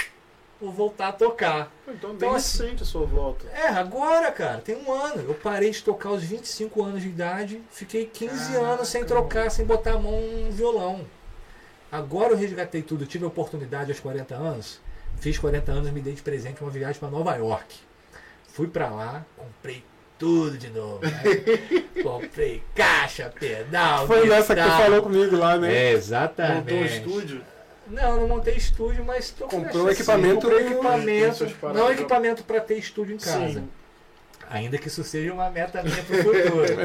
vou 0.61 0.71
voltar 0.71 1.09
a 1.09 1.13
tocar. 1.13 1.73
Então, 1.89 2.11
bem 2.11 2.17
Então, 2.29 2.35
assim- 2.37 2.63
recente 2.63 2.85
a 2.85 2.87
sua 2.87 3.05
volta. 3.05 3.45
É, 3.53 3.67
agora, 3.71 4.31
cara, 4.31 4.59
tem 4.59 4.77
um 4.77 4.93
ano. 4.93 5.25
Eu 5.27 5.35
parei 5.35 5.71
de 5.73 5.83
tocar 5.83 6.11
aos 6.11 6.23
25 6.23 6.81
anos 6.81 7.03
de 7.03 7.09
idade, 7.09 7.61
fiquei 7.73 8.07
15 8.07 8.55
anos 8.55 8.87
sem 8.87 9.05
trocar, 9.05 9.51
sem 9.51 9.65
botar 9.67 9.95
a 9.95 9.99
mão 9.99 10.21
no 10.21 10.53
violão. 10.53 11.05
Agora 11.95 12.33
eu 12.33 12.37
resgatei 12.37 12.83
tudo, 12.83 13.07
tive 13.07 13.25
a 13.25 13.29
oportunidade 13.29 13.93
aos 13.93 14.01
40 14.01 14.35
anos, 14.35 14.81
fiz 15.21 15.39
40 15.39 15.71
anos, 15.71 15.91
me 15.93 16.01
dei 16.01 16.13
de 16.15 16.23
presente 16.23 16.61
uma 16.61 16.69
viagem 16.71 16.99
para 16.99 17.09
Nova 17.09 17.37
York. 17.37 17.77
Fui 18.49 18.67
pra 18.67 18.89
lá, 18.89 19.25
comprei 19.37 19.85
tudo 20.19 20.59
de 20.59 20.71
novo. 20.71 21.01
né? 21.05 21.23
comprei 22.03 22.65
caixa, 22.75 23.33
pedal, 23.39 24.09
Foi 24.09 24.27
nessa 24.27 24.57
que 24.57 24.61
tu 24.61 24.65
guitarra. 24.65 24.83
falou 24.83 25.03
comigo 25.03 25.37
lá, 25.37 25.57
né? 25.57 25.73
É, 25.73 25.93
exatamente. 25.93 26.57
Montou 26.73 26.79
um 26.79 26.85
estúdio. 26.85 27.43
Não, 27.87 28.21
não 28.23 28.27
montei 28.29 28.55
estúdio, 28.57 29.05
mas 29.05 29.31
tô 29.31 29.47
com 29.47 29.63
Comprou 29.63 29.89
equipamento 29.89 30.49
no- 30.49 30.57
Tem 30.57 30.67
equipamento. 30.67 31.45
paradas 31.61 31.81
Não 31.81 31.93
equipamento 31.93 32.43
para 32.43 32.61
ter 32.61 32.77
estúdio 32.77 33.15
em 33.15 33.19
casa. 33.19 33.61
Sim. 33.61 33.69
Ainda 34.51 34.79
que 34.79 34.89
isso 34.89 35.03
seja 35.05 35.33
uma 35.33 35.51
meta 35.51 35.83
minha 35.83 36.03
pro 36.05 36.17
futuro. 36.17 36.77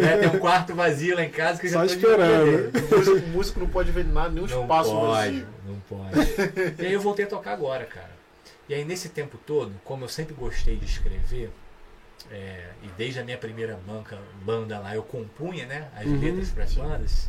né? 0.00 0.16
Tem 0.20 0.28
um 0.28 0.38
quarto 0.38 0.74
vazio 0.74 1.16
lá 1.16 1.24
em 1.24 1.30
casa 1.30 1.60
que 1.60 1.66
eu 1.66 1.70
Só 1.70 1.86
já 1.86 1.86
tô 1.88 1.94
esperando. 1.94 2.70
de 2.72 2.78
O 2.78 2.98
músico, 2.98 3.16
o 3.16 3.28
músico 3.28 3.60
não 3.60 3.68
pode 3.68 3.90
ver 3.92 4.04
nada, 4.04 4.30
nenhum 4.30 4.46
Não 4.46 4.62
espaço 4.62 4.90
pode, 4.90 5.10
vazio. 5.10 5.46
não 5.66 5.80
pode. 5.80 6.82
e 6.82 6.86
aí 6.86 6.92
eu 6.92 7.00
voltei 7.00 7.24
a 7.24 7.28
tocar 7.28 7.52
agora, 7.52 7.84
cara. 7.84 8.10
E 8.68 8.74
aí 8.74 8.84
nesse 8.84 9.08
tempo 9.08 9.38
todo, 9.46 9.72
como 9.84 10.04
eu 10.04 10.08
sempre 10.08 10.34
gostei 10.34 10.76
de 10.76 10.84
escrever, 10.86 11.50
é, 12.30 12.66
e 12.82 12.88
desde 12.96 13.18
a 13.20 13.24
minha 13.24 13.36
primeira 13.36 13.78
banca, 13.86 14.16
banda 14.44 14.78
lá 14.78 14.94
eu 14.94 15.02
compunha 15.02 15.66
né, 15.66 15.88
as 15.96 16.06
Uhum. 16.06 16.20
letras 16.20 16.50
para 16.50 16.64
as 16.64 16.72
bandas, 16.74 17.28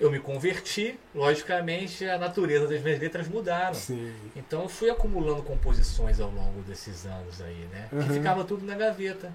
eu 0.00 0.10
me 0.10 0.20
converti, 0.20 0.98
logicamente 1.14 2.04
a 2.08 2.18
natureza 2.18 2.66
das 2.68 2.80
minhas 2.82 3.00
letras 3.00 3.28
mudaram. 3.28 3.74
Sim. 3.74 4.12
Então 4.36 4.62
eu 4.62 4.68
fui 4.68 4.88
acumulando 4.90 5.42
composições 5.42 6.20
ao 6.20 6.30
longo 6.30 6.62
desses 6.62 7.04
anos 7.04 7.40
aí, 7.40 7.66
né? 7.72 7.88
Uhum. 7.92 8.06
Que 8.06 8.12
ficava 8.14 8.44
tudo 8.44 8.64
na 8.64 8.74
gaveta. 8.76 9.32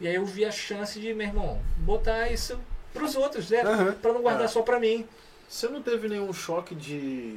E 0.00 0.06
aí 0.08 0.14
eu 0.14 0.24
vi 0.24 0.44
a 0.44 0.50
chance 0.50 1.00
de, 1.00 1.12
meu 1.14 1.26
irmão, 1.26 1.60
botar 1.78 2.28
isso 2.30 2.58
pros 2.92 3.16
outros, 3.16 3.50
né? 3.50 3.62
Aham. 3.62 3.92
Pra 4.00 4.12
não 4.12 4.22
guardar 4.22 4.44
É. 4.44 4.48
só 4.48 4.62
pra 4.62 4.78
mim. 4.78 5.06
Você 5.48 5.68
não 5.68 5.82
teve 5.82 6.08
nenhum 6.08 6.32
choque 6.32 6.74
de, 6.74 7.36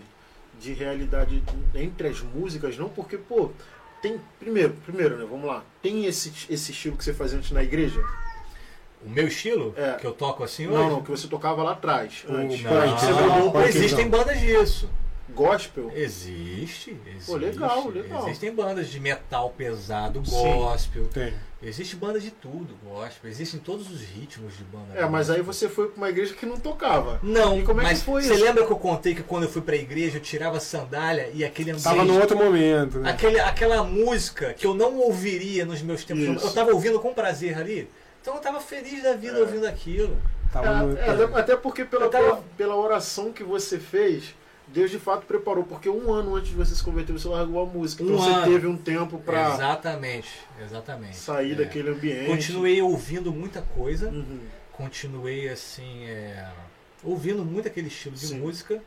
de 0.59 0.73
realidade 0.73 1.43
entre 1.75 2.07
as 2.07 2.21
músicas, 2.21 2.77
não? 2.77 2.89
Porque, 2.89 3.17
pô, 3.17 3.51
tem. 4.01 4.19
Primeiro, 4.39 4.73
primeiro, 4.85 5.17
né? 5.17 5.25
Vamos 5.29 5.45
lá. 5.45 5.63
Tem 5.81 6.05
esse, 6.05 6.31
esse 6.49 6.71
estilo 6.71 6.95
que 6.95 7.03
você 7.03 7.13
fazia 7.13 7.37
antes 7.37 7.51
na 7.51 7.63
igreja? 7.63 7.99
O 9.07 9.09
meu 9.09 9.27
estilo, 9.27 9.73
É. 9.77 9.93
que 9.93 10.05
eu 10.05 10.11
toco 10.11 10.43
assim 10.43 10.67
hoje. 10.67 10.75
Não, 10.77 10.89
não, 10.89 11.01
que 11.01 11.09
você 11.09 11.27
tocava 11.27 11.63
lá 11.63 11.71
atrás. 11.71 12.25
O 12.27 12.33
Antes. 12.33 12.61
Não, 12.61 12.71
você 12.97 13.11
não, 13.11 13.47
um 13.47 13.51
punk, 13.51 13.67
existem 13.69 14.05
não. 14.05 14.11
bandas 14.11 14.39
disso. 14.39 14.89
gospel. 15.33 15.91
Existe, 15.93 16.97
existe. 17.05 17.25
Pô, 17.25 17.35
legal, 17.37 17.87
legal. 17.89 18.23
Existem 18.25 18.51
bandas 18.53 18.87
de 18.89 18.99
metal 18.99 19.49
pesado, 19.55 20.25
Sim. 20.25 20.31
gospel. 20.55 21.07
Tem. 21.07 21.33
Existe 21.61 21.95
banda 21.95 22.19
de 22.19 22.29
tudo, 22.31 22.75
gospel. 22.83 23.29
Existem 23.29 23.59
todos 23.59 23.89
os 23.91 24.01
ritmos 24.01 24.55
de 24.57 24.63
banda. 24.63 24.93
É, 24.95 25.05
mas 25.07 25.29
aí 25.29 25.41
você 25.41 25.67
foi 25.67 25.87
pra 25.87 25.97
uma 25.97 26.09
igreja 26.09 26.33
que 26.35 26.45
não 26.45 26.57
tocava. 26.57 27.19
Não, 27.23 27.59
E 27.59 27.63
como 27.63 27.81
é 27.81 27.83
que 27.85 27.89
mas 27.89 28.03
foi 28.03 28.21
você 28.21 28.33
isso? 28.35 28.43
lembra 28.43 28.65
que 28.65 28.71
eu 28.71 28.77
contei 28.77 29.15
que 29.15 29.23
quando 29.23 29.43
eu 29.43 29.49
fui 29.49 29.61
pra 29.63 29.75
igreja 29.75 30.17
eu 30.17 30.21
tirava 30.21 30.57
a 30.57 30.59
sandália 30.59 31.29
e 31.33 31.43
aquele 31.43 31.71
ambiente... 31.71 31.83
Tava 31.83 32.03
no 32.05 32.19
outro 32.19 32.37
momento, 32.37 32.99
né? 32.99 33.09
Aquele, 33.09 33.39
aquela 33.39 33.83
música 33.83 34.53
que 34.53 34.65
eu 34.67 34.75
não 34.75 34.97
ouviria 34.99 35.65
nos 35.65 35.81
meus 35.81 36.03
tempos. 36.05 36.23
Isso. 36.23 36.45
Eu 36.47 36.53
tava 36.53 36.71
ouvindo 36.71 36.99
com 36.99 37.11
prazer 37.13 37.57
ali. 37.57 37.89
Então 38.27 38.35
eu 38.35 38.41
tava 38.41 38.59
feliz 38.59 39.01
da 39.01 39.13
vida 39.13 39.37
É. 39.37 39.39
ouvindo 39.39 39.65
aquilo. 39.65 40.17
Tava 40.51 40.67
É, 40.67 40.75
no... 40.81 40.97
é, 40.97 41.09
até- 41.09 41.39
até 41.39 41.55
porque 41.55 41.85
pela, 41.85 42.09
tava- 42.09 42.25
pela, 42.25 42.43
pela 42.57 42.75
oração 42.75 43.31
que 43.31 43.41
você 43.41 43.79
fez, 43.79 44.35
Deus 44.67 44.91
de 44.91 44.99
fato 44.99 45.25
preparou. 45.25 45.63
Porque 45.63 45.87
um 45.87 46.11
ano 46.11 46.35
antes 46.35 46.49
de 46.49 46.55
você 46.57 46.75
se 46.75 46.83
converter, 46.83 47.13
você 47.13 47.25
largou 47.29 47.61
a 47.63 47.65
música. 47.65 48.03
Então 48.03 48.17
Um 48.17 48.19
você 48.19 48.29
ano. 48.29 48.51
teve 48.51 48.67
um 48.67 48.75
tempo 48.75 49.17
pra 49.19 49.53
Exatamente, 49.53 50.27
exatamente. 50.61 51.15
sair 51.15 51.53
É. 51.53 51.55
daquele 51.55 51.89
ambiente. 51.89 52.25
Continuei 52.25 52.81
ouvindo 52.81 53.31
muita 53.31 53.61
coisa. 53.61 54.09
Uhum. 54.09 54.41
continuei 54.73 55.47
assim, 55.49 56.03
é, 56.05 56.49
ouvindo 57.03 57.43
muito 57.45 57.67
aquele 57.69 57.87
estilo 57.87 58.13
de 58.15 58.27
Sim. 58.27 58.39
música 58.39 58.79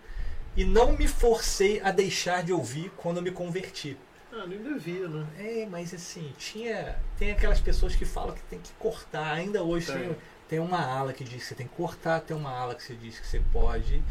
e 0.57 0.65
não 0.67 0.93
me 0.93 1.09
forcei 1.09 1.81
a 1.83 1.91
deixar 1.91 2.43
de 2.45 2.53
ouvir 2.53 2.93
quando 2.99 3.17
eu 3.17 3.23
me 3.23 3.31
converti. 3.33 3.97
Ah, 4.33 4.47
nem 4.47 4.63
devia, 4.63 5.09
né? 5.09 5.27
É, 5.39 5.67
mas 5.67 5.93
assim, 5.93 6.33
tinha. 6.39 6.97
Tem 7.19 7.33
aquelas 7.33 7.61
pessoas 7.61 7.97
que 7.97 8.05
falam 8.05 8.35
que 8.35 8.43
tem 8.45 8.59
que 8.61 8.71
cortar. 8.79 9.33
Ainda 9.35 9.63
hoje 9.63 9.87
Tem. 9.87 9.99
tem, 9.99 10.17
tem 10.49 10.59
uma 10.61 10.81
ala 10.85 11.13
que 11.13 11.25
diz 11.25 11.43
que 11.43 11.49
você 11.49 11.55
tem 11.55 11.67
que 11.67 11.75
cortar, 11.75 12.21
tem 12.21 12.37
uma 12.37 12.51
ala 12.51 12.75
que 12.75 12.83
você 12.83 12.95
diz 12.95 13.19
que 13.19 13.27
você 13.27 13.43
pode. 13.53 14.03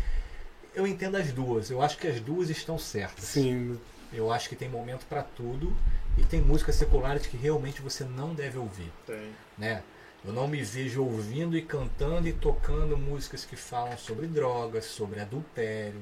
Eu 0.76 0.86
entendo 0.86 1.16
as 1.16 1.32
duas. 1.32 1.72
Eu 1.72 1.82
acho 1.82 1.98
que 1.98 2.08
as 2.08 2.20
duas 2.20 2.50
estão 2.50 2.78
certas. 2.78 3.26
Sim. 3.26 3.80
Eu 4.12 4.32
acho 4.32 4.50
que 4.50 4.56
tem 4.56 4.68
momento 4.68 5.06
para 5.06 5.22
tudo 5.24 5.76
e 6.18 6.24
tem 6.24 6.42
músicas 6.42 6.76
seculares 6.76 7.26
que 7.28 7.38
realmente 7.38 7.82
você 7.82 8.04
não 8.04 8.34
deve 8.34 8.58
ouvir 8.58 8.92
Tem. 9.06 9.30
né? 9.58 9.84
Eu 10.26 10.34
não 10.34 10.48
me 10.48 10.62
vejo 10.64 11.04
ouvindo 11.04 11.56
e 11.56 11.62
cantando 11.62 12.28
e 12.28 12.34
tocando 12.34 12.98
músicas 12.98 13.46
que 13.46 13.56
falam 13.56 13.96
sobre 13.98 14.28
drogas, 14.28 14.86
sobre 14.86 15.20
adultério, 15.22 16.02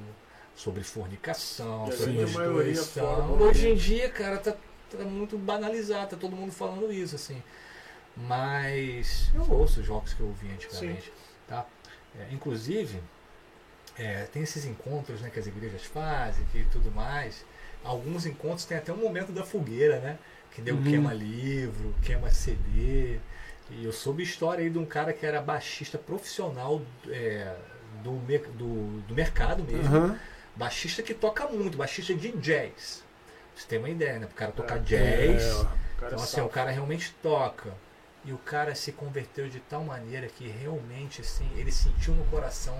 sobre 0.58 0.82
fornicação, 0.82 1.88
E 1.88 1.92
sobre 1.92 2.12
prostituição. 2.14 3.36
do 3.36 3.44
Hoje 3.44 3.68
em 3.68 3.76
dia, 3.76 4.10
cara, 4.10 4.38
tá, 4.38 4.54
tá 4.90 4.98
muito 5.04 5.38
banalizado, 5.38 6.10
tá 6.10 6.16
todo 6.16 6.34
mundo 6.34 6.50
falando 6.50 6.92
isso, 6.92 7.14
assim. 7.14 7.40
Mas 8.16 9.30
eu 9.32 9.48
ouço 9.48 9.80
os 9.80 9.86
jogos 9.86 10.12
que 10.12 10.20
eu 10.20 10.26
ouvi 10.26 10.50
antigamente, 10.50 11.12
tá? 11.46 11.64
É, 12.18 12.34
inclusive, 12.34 13.00
é, 13.96 14.24
tem 14.24 14.42
esses 14.42 14.64
encontros 14.64 15.20
né, 15.20 15.30
que 15.30 15.38
as 15.38 15.46
igrejas 15.46 15.84
fazem 15.84 16.44
e 16.52 16.64
tudo 16.64 16.90
mais. 16.90 17.44
Alguns 17.84 18.26
encontros 18.26 18.64
tem 18.64 18.76
até 18.76 18.92
um 18.92 18.96
momento 18.96 19.30
da 19.30 19.44
fogueira, 19.44 20.00
né? 20.00 20.18
Que 20.50 20.60
nego 20.60 20.78
Uhum. 20.78 20.82
queima 20.84 21.14
livro, 21.14 21.94
queima 22.02 22.28
CD. 22.30 23.20
E 23.70 23.84
eu 23.84 23.92
soube 23.92 24.24
história 24.24 24.64
aí 24.64 24.70
de 24.70 24.78
um 24.78 24.86
cara 24.86 25.12
que 25.12 25.24
era 25.24 25.40
baixista 25.40 25.96
profissional 25.96 26.82
é, 27.08 27.54
do, 28.02 28.16
do, 28.56 29.00
do 29.02 29.14
mercado 29.14 29.62
mesmo. 29.62 29.94
Aham. 29.96 30.18
Baixista 30.58 31.02
que 31.02 31.14
toca 31.14 31.46
muito, 31.46 31.78
baixista 31.78 32.12
de 32.14 32.32
jazz. 32.32 33.04
Você 33.54 33.66
tem 33.68 33.78
uma 33.78 33.88
ideia, 33.88 34.18
né? 34.18 34.26
Pro 34.26 34.34
cara 34.34 34.52
tocar 34.52 34.76
É. 34.76 34.80
jazz. 34.80 35.42
É, 35.44 35.52
O 35.54 35.64
cara 36.00 36.12
Então, 36.12 36.18
assim, 36.24 36.36
sabe. 36.36 36.46
o 36.46 36.50
cara 36.50 36.70
realmente 36.70 37.14
toca. 37.22 37.72
E 38.24 38.32
o 38.32 38.38
cara 38.38 38.74
se 38.74 38.92
converteu 38.92 39.48
de 39.48 39.60
tal 39.60 39.84
maneira 39.84 40.26
que 40.26 40.46
realmente, 40.48 41.20
assim, 41.20 41.48
ele 41.56 41.70
sentiu 41.72 42.12
no 42.14 42.24
coração 42.26 42.76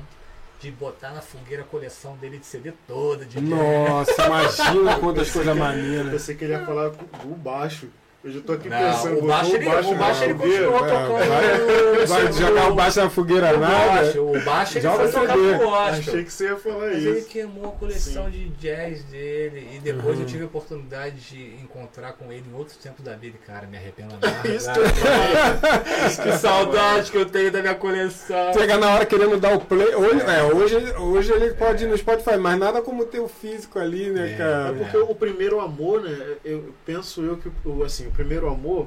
de 0.60 0.70
botar 0.72 1.10
na 1.12 1.20
fogueira 1.22 1.62
a 1.62 1.66
coleção 1.66 2.16
dele 2.16 2.38
de 2.38 2.46
CD 2.46 2.72
toda, 2.86 3.24
de 3.24 3.40
jazz. 3.40 3.48
Nossa, 3.48 4.26
imagina 4.26 4.98
quantas 5.00 5.28
Eu 5.28 5.34
coisas 5.34 5.56
maneiras. 5.56 6.10
Pensei 6.12 6.34
que 6.34 6.44
ele 6.44 6.52
ia 6.54 6.66
falar 6.66 6.88
do 6.90 7.34
baixo. 7.36 7.88
Eu 8.24 8.32
já 8.32 8.40
tô 8.40 8.52
aqui 8.52 8.68
Não, 8.68 8.76
pensando. 8.78 9.18
o 9.22 9.26
baixo 9.28 9.54
ele, 9.54 9.68
o 9.68 9.94
baixo 9.94 10.24
ele 10.24 10.34
continuou 10.34 10.76
é, 10.76 10.90
tocando. 10.90 11.28
vai- 11.28 12.06
Vai 12.06 12.32
jogar 12.32 12.68
o 12.70 12.74
baixo 12.74 13.00
na 13.00 13.10
fogueira 13.10 13.56
o 13.56 13.60
nada. 13.60 13.86
baixo, 14.02 14.20
o 14.22 14.40
baixo 14.44 14.72
ele 14.78 14.80
Joga 14.82 15.08
foi 15.08 15.20
tocar 15.20 15.34
pro. 15.58 15.74
Achei 15.74 16.24
que 16.24 16.32
você 16.32 16.44
ia 16.46 16.56
falar 16.56 16.86
Mas 16.88 17.04
ele 17.04 17.18
isso. 17.20 17.28
queimou 17.28 17.68
a 17.68 17.72
coleção 17.72 18.28
de 18.28 18.48
jazz 18.50 19.04
dele 19.04 19.68
e 19.72 19.78
depois 19.78 20.16
Uhum. 20.16 20.22
eu 20.22 20.26
tive 20.26 20.42
a 20.42 20.46
oportunidade 20.46 21.14
de 21.16 21.54
encontrar 21.62 22.12
com 22.14 22.32
ele 22.32 22.44
em 22.52 22.54
outros 22.58 22.76
tempos 22.78 23.04
da 23.04 23.14
vida, 23.14 23.38
cara, 23.46 23.68
me 23.68 23.76
arrependo 23.76 24.14
nada. 24.20 24.48
Isso 24.48 26.20
que 26.22 26.28
que 26.30 26.38
saudade 26.38 27.10
que 27.12 27.16
eu 27.18 27.26
tenho 27.26 27.52
da 27.52 27.60
minha 27.60 27.74
coleção. 27.76 28.52
Chega 28.52 28.76
na 28.78 28.94
hora 28.94 29.06
querendo 29.06 29.38
dar 29.38 29.54
o 29.54 29.60
play. 29.60 29.94
Hoje, 29.94 30.20
é, 30.22 30.42
hoje, 30.42 30.94
hoje 30.98 31.32
ele 31.32 31.54
pode 31.54 31.84
ir 31.84 31.86
no 31.86 31.96
Spotify, 31.96 32.36
mas 32.36 32.58
nada 32.58 32.82
como 32.82 33.04
ter 33.04 33.20
o 33.20 33.28
físico 33.28 33.78
ali, 33.78 34.10
né, 34.10 34.32
É. 34.32 34.36
cara? 34.36 34.68
É 34.70 34.72
porque 34.72 34.96
o 34.96 35.14
primeiro 35.14 35.60
amor, 35.60 36.02
né? 36.02 36.18
Eu 36.44 36.74
penso 36.84 37.22
eu 37.22 37.36
que 37.36 37.48
o- 37.64 37.84
assim, 37.84 38.07
o 38.08 38.10
primeiro 38.12 38.48
amor 38.48 38.86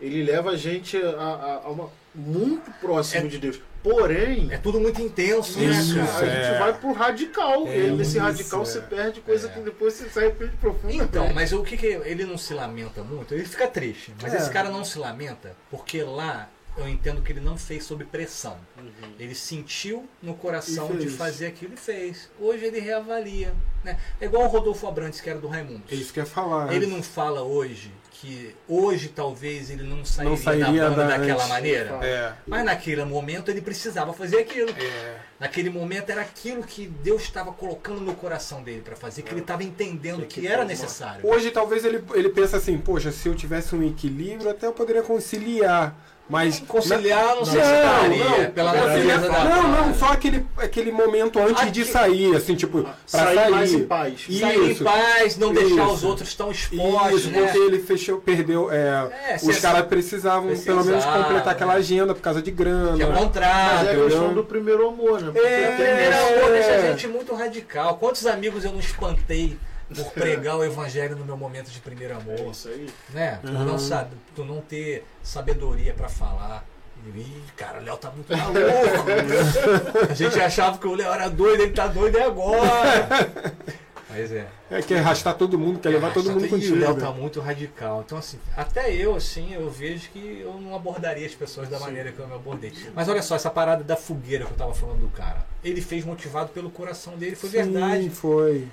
ele 0.00 0.22
leva 0.22 0.50
a 0.50 0.56
gente 0.56 0.96
a, 0.96 1.10
a- 1.10 1.60
a 1.64 1.68
uma 1.70 1.90
muito 2.14 2.70
próximo 2.80 3.26
É- 3.26 3.28
de 3.28 3.38
Deus. 3.38 3.60
Porém, 3.82 4.48
É 4.52 4.58
tudo 4.58 4.80
muito 4.80 5.00
intenso, 5.00 5.58
Isso, 5.62 5.94
né, 5.96 6.02
a 6.02 6.06
cara? 6.06 6.26
é. 6.26 6.44
gente 6.50 6.58
vai 6.58 6.72
pro 6.78 6.92
radical. 6.92 7.66
É 7.68 7.78
e 7.86 7.90
nesse 7.92 8.18
radical 8.18 8.62
é. 8.62 8.64
você 8.64 8.80
perde 8.80 9.20
coisa 9.20 9.48
É. 9.48 9.50
que 9.52 9.60
depois 9.60 9.94
você 9.94 10.08
se 10.08 10.18
arrepende 10.18 10.56
profundamente. 10.56 11.04
Então, 11.04 11.32
mas 11.32 11.52
o 11.52 11.62
que 11.62 11.76
que 11.76 11.86
ele 11.86 12.24
não 12.24 12.36
se 12.36 12.52
lamenta 12.54 13.02
muito? 13.04 13.34
Ele 13.34 13.44
fica 13.44 13.68
triste, 13.68 14.12
mas 14.20 14.34
É. 14.34 14.38
esse 14.38 14.50
cara 14.50 14.68
não 14.68 14.84
se 14.84 14.98
lamenta 14.98 15.56
porque 15.70 16.02
lá 16.02 16.48
eu 16.76 16.88
entendo 16.88 17.22
que 17.22 17.32
ele 17.32 17.40
não 17.40 17.56
fez 17.56 17.84
sob 17.84 18.04
pressão. 18.04 18.56
Uhum. 18.76 19.12
Ele 19.18 19.34
sentiu 19.34 20.08
no 20.22 20.34
coração 20.34 20.94
de 20.96 21.08
fazer 21.08 21.46
aquilo 21.46 21.74
e 21.74 21.76
fez. 21.76 22.28
Hoje 22.38 22.64
ele 22.66 22.80
reavalia. 22.80 23.54
Né? 23.84 23.98
É 24.20 24.24
igual 24.26 24.44
o 24.44 24.48
Rodolfo 24.48 24.86
Abrantes, 24.88 25.20
que 25.20 25.30
era 25.30 25.38
do 25.38 25.46
Raimundo. 25.48 25.82
É 25.90 25.94
isso 25.94 26.12
que 26.12 26.18
ia 26.20 26.26
falar. 26.26 26.72
Ele 26.74 26.86
não 26.86 27.02
fala 27.02 27.42
hoje 27.42 27.92
que 28.20 28.52
hoje 28.68 29.08
talvez 29.08 29.70
ele 29.70 29.84
não 29.84 30.04
sairia, 30.04 30.36
sairia 30.36 30.82
da 30.82 30.90
banda 30.90 31.02
da- 31.06 31.16
daquela 31.18 31.34
antes. 31.36 31.48
maneira. 31.48 31.90
É. 32.02 32.32
Mas 32.46 32.64
naquele 32.64 33.04
momento 33.04 33.48
ele 33.48 33.60
precisava 33.60 34.12
fazer 34.12 34.38
aquilo. 34.38 34.70
É. 34.70 35.16
Naquele 35.38 35.70
momento 35.70 36.10
era 36.10 36.22
aquilo 36.22 36.64
que 36.64 36.86
Deus 36.88 37.22
estava 37.22 37.52
colocando 37.52 38.00
no 38.00 38.14
coração 38.16 38.60
dele 38.62 38.82
para 38.84 38.96
fazer, 38.96 39.22
que 39.22 39.32
ele 39.32 39.40
estava 39.42 39.62
entendendo 39.62 40.16
Tinha 40.16 40.26
que 40.26 40.40
que 40.40 40.46
era 40.48 40.56
tomar. 40.56 40.68
necessário. 40.68 41.20
Hoje 41.24 41.52
talvez 41.52 41.84
ele, 41.84 42.02
ele 42.12 42.28
pensa 42.30 42.56
assim, 42.56 42.76
poxa, 42.76 43.12
se 43.12 43.28
eu 43.28 43.36
tivesse 43.36 43.76
um 43.76 43.86
equilíbrio, 43.86 44.50
até 44.50 44.66
eu 44.66 44.72
poderia 44.72 45.02
conciliar. 45.02 45.96
Mas. 46.28 46.60
Conciliar, 46.68 47.36
não 47.36 47.44
sei 47.44 47.60
se 47.62 47.66
Não, 47.66 47.82
daria, 47.82 48.24
não, 48.24 48.50
pela 48.50 48.72
não, 48.74 48.86
natureza 48.86 49.28
da 49.30 49.44
Não, 49.44 49.68
não, 49.86 49.94
só 49.94 50.06
aquele, 50.12 50.46
aquele 50.58 50.92
momento 50.92 51.38
antes 51.38 51.72
de 51.72 51.82
Aqui- 51.82 51.90
sair, 51.90 52.36
assim, 52.36 52.54
tipo, 52.54 52.82
pra 52.82 52.94
Sair 53.06 53.34
sair. 53.34 53.50
mais 53.50 53.72
em 53.72 53.84
paz. 53.84 54.26
E- 54.28 54.38
Sair 54.40 54.58
em 54.58 54.70
Isso. 54.72 54.84
paz, 54.84 55.36
não 55.38 55.54
deixar 55.54 55.84
Isso. 55.84 55.92
os 55.94 56.04
outros 56.04 56.34
tão 56.34 56.50
expostos, 56.50 57.20
Isso, 57.20 57.30
né? 57.30 57.42
porque 57.42 57.58
ele 57.58 57.78
fechou, 57.78 58.18
perdeu. 58.20 58.70
é, 58.70 59.08
É, 59.30 59.36
os 59.36 59.40
se- 59.54 59.60
caras 59.60 59.86
precisavam 59.86 60.54
pelo 60.56 60.84
menos 60.84 60.86
Precisava, 61.04 61.24
completar 61.24 61.52
aquela 61.54 61.72
né? 61.72 61.78
agenda 61.78 62.14
por 62.14 62.20
causa 62.20 62.42
de 62.42 62.50
grana. 62.50 62.96
Que 62.96 63.02
é 63.02 63.06
Mas 63.06 63.18
contrato. 63.18 63.86
é 63.86 63.90
a 63.92 63.94
questão 64.04 64.34
do 64.34 64.44
primeiro 64.44 64.86
amor, 64.88 65.20
né? 65.20 65.30
Porque 65.32 65.46
É, 65.48 65.66
tem 65.68 65.76
Primeiro 65.86 66.16
amor 66.16 66.52
deixa 66.52 66.68
a 66.70 66.74
É. 66.74 66.90
gente 66.90 67.08
muito 67.08 67.34
radical. 67.34 67.96
Quantos 67.96 68.26
amigos 68.26 68.64
eu 68.64 68.72
não 68.72 68.80
espantei 68.80 69.56
por 69.94 70.10
pregar 70.12 70.56
o 70.56 70.64
evangelho 70.64 71.16
no 71.16 71.24
meu 71.24 71.36
momento 71.36 71.70
de 71.70 71.80
primeiro 71.80 72.14
É 72.14 72.16
amor? 72.16 72.50
isso 72.50 72.68
aí. 72.68 72.88
Né? 73.10 73.38
Tu, 73.42 73.48
Uhum. 73.48 73.64
não 73.64 73.78
sabe, 73.78 74.16
tu 74.34 74.44
não 74.44 74.60
ter 74.60 75.04
sabedoria 75.22 75.94
pra 75.94 76.08
falar. 76.08 76.64
Ih, 77.14 77.42
cara, 77.56 77.80
o 77.80 77.84
Léo 77.84 77.96
tá 77.96 78.10
muito 78.10 78.36
maluco. 78.36 78.58
a 80.10 80.14
gente 80.14 80.38
achava 80.40 80.78
que 80.78 80.86
o 80.86 80.94
Léo 80.94 81.12
era 81.12 81.28
doido, 81.28 81.62
ele 81.62 81.72
tá 81.72 81.86
doido 81.86 82.18
é 82.18 82.24
agora. 82.24 83.08
Mas 84.10 84.32
é. 84.32 84.48
É, 84.70 84.80
quer 84.82 84.98
arrastar 84.98 85.34
todo 85.34 85.58
mundo, 85.58 85.78
quer 85.80 85.90
levar 85.90 86.12
todo 86.12 86.30
mundo 86.32 86.46
E 86.46 86.48
contigo. 86.48 86.74
o 86.76 86.78
Léo 86.78 86.96
tá 86.96 87.10
muito 87.12 87.40
radical. 87.40 88.02
Então, 88.04 88.16
assim, 88.18 88.38
até 88.56 88.92
eu, 88.94 89.14
assim, 89.14 89.52
eu 89.54 89.70
vejo 89.70 90.08
que 90.10 90.40
eu 90.42 90.54
não 90.60 90.74
abordaria 90.74 91.26
as 91.26 91.34
pessoas 91.34 91.68
da 91.68 91.76
Sim. 91.78 91.84
maneira 91.84 92.10
que 92.10 92.18
eu 92.18 92.26
me 92.26 92.34
abordei. 92.34 92.72
Mas 92.94 93.06
olha 93.08 93.22
só, 93.22 93.36
essa 93.36 93.50
parada 93.50 93.84
da 93.84 93.96
fogueira 93.96 94.44
que 94.46 94.52
eu 94.52 94.56
tava 94.56 94.74
falando 94.74 95.00
do 95.00 95.08
cara. 95.08 95.46
Ele 95.62 95.80
fez 95.80 96.04
motivado 96.04 96.48
pelo 96.50 96.70
coração 96.70 97.16
dele, 97.16 97.36
foi 97.36 97.50
Sim, 97.50 97.56
verdade. 97.70 98.10
foi. 98.10 98.66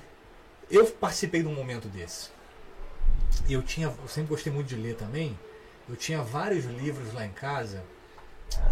Eu 0.70 0.86
participei 0.86 1.42
de 1.42 1.48
um 1.48 1.54
momento 1.54 1.88
desse. 1.88 2.30
E 3.48 3.52
eu 3.52 3.62
tinha, 3.62 3.86
eu 3.86 4.08
sempre 4.08 4.30
gostei 4.30 4.52
muito 4.52 4.66
de 4.66 4.76
ler 4.76 4.96
também. 4.96 5.38
Eu 5.88 5.94
tinha 5.96 6.22
vários 6.22 6.64
livros 6.64 7.12
lá 7.12 7.24
em 7.24 7.30
casa 7.30 7.82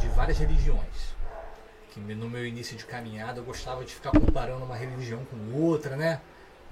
de 0.01 0.09
várias 0.09 0.39
religiões. 0.39 1.15
Que 1.91 2.01
no 2.01 2.29
meu 2.29 2.45
início 2.45 2.77
de 2.77 2.85
caminhada 2.85 3.39
eu 3.39 3.45
gostava 3.45 3.85
de 3.85 3.95
ficar 3.95 4.11
comparando 4.11 4.65
uma 4.65 4.77
religião 4.77 5.25
com 5.27 5.61
outra, 5.61 5.97
né? 5.97 6.21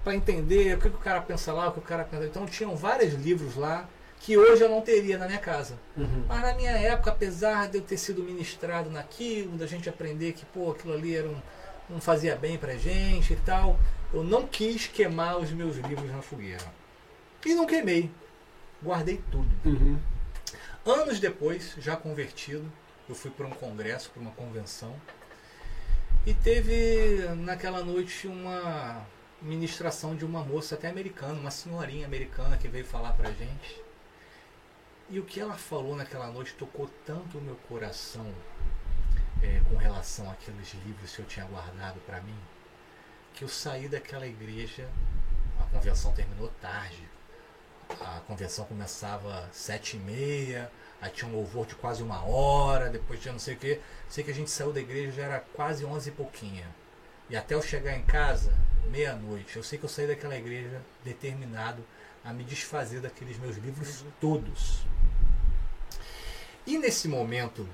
Pra 0.03 0.15
entender 0.15 0.77
o 0.77 0.81
que, 0.81 0.91
que 0.91 0.97
o 0.97 0.99
cara 0.99 1.21
pensa 1.21 1.53
lá, 1.53 1.69
o 1.69 1.73
que 1.73 1.79
o 1.79 1.83
cara 1.83 2.03
pensa. 2.03 2.25
Então 2.25 2.45
tinham 2.45 2.75
vários 2.75 3.15
livros 3.15 3.55
lá 3.55 3.89
que 4.19 4.37
hoje 4.37 4.63
eu 4.63 4.69
não 4.69 4.81
teria 4.81 5.19
na 5.19 5.27
minha 5.27 5.39
casa. 5.39 5.75
Uhum. 5.97 6.25
Mas 6.29 6.41
na 6.41 6.55
minha 6.55 6.73
época, 6.73 7.11
apesar 7.11 7.69
de 7.69 7.79
eu 7.79 7.83
ter 7.83 7.97
sido 7.97 8.23
ministrado 8.23 8.91
naquilo, 8.91 9.57
da 9.57 9.67
gente 9.67 9.89
aprender 9.89 10.33
que 10.33 10.45
pô, 10.47 10.71
aquilo 10.73 10.95
ali 10.95 11.17
era 11.17 11.29
um, 11.29 11.41
não 11.91 12.01
fazia 12.01 12.35
bem 12.37 12.57
pra 12.57 12.75
gente 12.75 13.33
e 13.33 13.37
tal, 13.37 13.79
eu 14.13 14.23
não 14.23 14.47
quis 14.47 14.87
queimar 14.87 15.39
os 15.39 15.51
meus 15.51 15.77
livros 15.77 16.11
na 16.11 16.23
fogueira. 16.23 16.65
E 17.45 17.55
não 17.55 17.67
queimei. 17.67 18.11
Guardei 18.83 19.23
tudo. 19.31 19.51
Uhum. 19.65 19.99
Anos 20.85 21.21
depois, 21.21 21.75
já 21.79 21.97
convertido, 21.97 22.71
eu 23.09 23.15
fui 23.15 23.31
para 23.31 23.47
um 23.47 23.51
congresso, 23.51 24.11
para 24.11 24.21
uma 24.21 24.33
convenção, 24.33 24.95
e 26.27 26.35
teve 26.35 27.29
naquela 27.37 27.85
noite 27.85 28.27
uma 28.27 29.07
ministração 29.41 30.15
de 30.15 30.25
uma 30.25 30.45
moça 30.45 30.75
até 30.75 30.89
americana, 30.89 31.39
uma 31.39 31.51
senhorinha 31.51 32.07
americana 32.07 32.57
que 32.57 32.69
veio 32.69 32.85
falar 32.85 33.13
pra 33.13 33.31
gente. 33.33 33.83
E 35.11 35.19
o 35.19 35.25
que 35.25 35.41
ela 35.41 35.55
falou 35.55 35.97
naquela 35.97 36.29
noite 36.29 36.55
tocou 36.55 36.89
tanto 37.05 37.39
o 37.39 37.41
meu 37.41 37.57
coração 37.69 38.33
é, 39.43 39.61
com 39.69 39.77
relação 39.77 40.31
àqueles 40.31 40.73
livros 40.87 41.15
que 41.15 41.21
eu 41.21 41.27
tinha 41.27 41.45
guardado 41.47 42.01
para 42.07 42.21
mim, 42.21 42.39
que 43.43 43.45
eu 43.45 43.49
saí 43.49 43.89
daquela 43.89 44.25
igreja, 44.25 44.89
a 45.59 45.65
convenção 45.65 46.13
terminou 46.13 46.49
tarde. 46.61 47.03
A 48.01 48.21
convenção 48.21 48.65
começava 48.65 49.37
às 49.41 49.57
sete 49.57 49.97
e 49.97 50.01
meia, 50.01 50.71
aí 51.01 51.11
tinha 51.11 51.29
um 51.29 51.35
louvor 51.35 51.67
de 51.67 51.75
quase 51.75 52.05
uma 52.05 52.25
hora, 52.25 52.89
depois 52.89 53.21
tinha 53.21 53.33
não 53.33 53.41
sei 53.41 53.55
o 53.55 53.57
que. 53.59 53.81
Sei 54.09 54.23
que 54.23 54.31
a 54.31 54.35
gente 54.35 54.49
saiu 54.49 54.73
da 54.73 54.81
igreja 54.81 55.11
já 55.11 55.23
era 55.25 55.41
quase 55.41 55.85
onze 55.85 56.11
e 56.11 56.13
pouquinha. 56.13 56.65
E 57.29 57.37
até 57.37 57.55
eu 57.55 57.63
chegar 57.63 57.97
em 57.97 58.05
casa, 58.05 58.55
meia-noite, 58.89 59.57
eu 59.57 59.65
sei 59.65 59.77
que 59.77 59.85
eu 59.85 59.89
saí 59.89 60.07
daquela 60.07 60.37
igreja 60.37 60.81
determinado 61.05 61.85
a 62.25 62.33
me 62.33 62.45
desfazer 62.45 63.01
daqueles 63.01 63.37
meus 63.39 63.57
livros 63.57 64.05
todos. 64.21 64.85
E 66.65 66.79
nesse 66.79 67.09
momento 67.09 67.69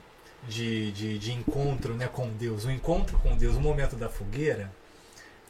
de, 0.48 0.92
de, 0.92 1.18
de 1.18 1.32
encontro 1.32 1.92
né, 1.94 2.08
com 2.08 2.30
Deus, 2.30 2.64
o 2.64 2.70
encontro 2.70 3.18
com 3.18 3.36
Deus, 3.36 3.54
o 3.54 3.60
momento 3.60 3.96
da 3.96 4.08
fogueira, 4.08 4.72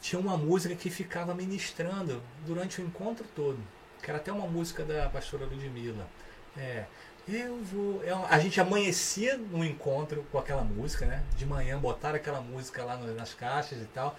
tinha 0.01 0.19
uma 0.19 0.37
música 0.37 0.75
que 0.75 0.89
ficava 0.89 1.33
ministrando 1.33 2.21
durante 2.45 2.81
o 2.81 2.85
encontro 2.85 3.25
todo. 3.35 3.59
Que 4.01 4.09
era 4.09 4.17
até 4.19 4.31
uma 4.31 4.47
música 4.47 4.83
da 4.83 5.09
pastora 5.09 5.45
Ludmilla. 5.45 6.07
É, 6.57 6.85
eu 7.27 7.57
vou. 7.63 8.01
é 8.03 8.13
uma- 8.13 8.27
a 8.27 8.39
gente 8.39 8.59
amanhecia 8.59 9.37
no 9.37 9.63
encontro 9.63 10.25
com 10.31 10.37
aquela 10.37 10.63
música, 10.63 11.05
né? 11.05 11.23
De 11.37 11.45
manhã 11.45 11.77
botaram 11.77 12.15
aquela 12.15 12.41
música 12.41 12.83
lá 12.83 12.95
no- 12.97 13.13
nas 13.13 13.33
caixas 13.33 13.81
e 13.81 13.85
tal. 13.85 14.15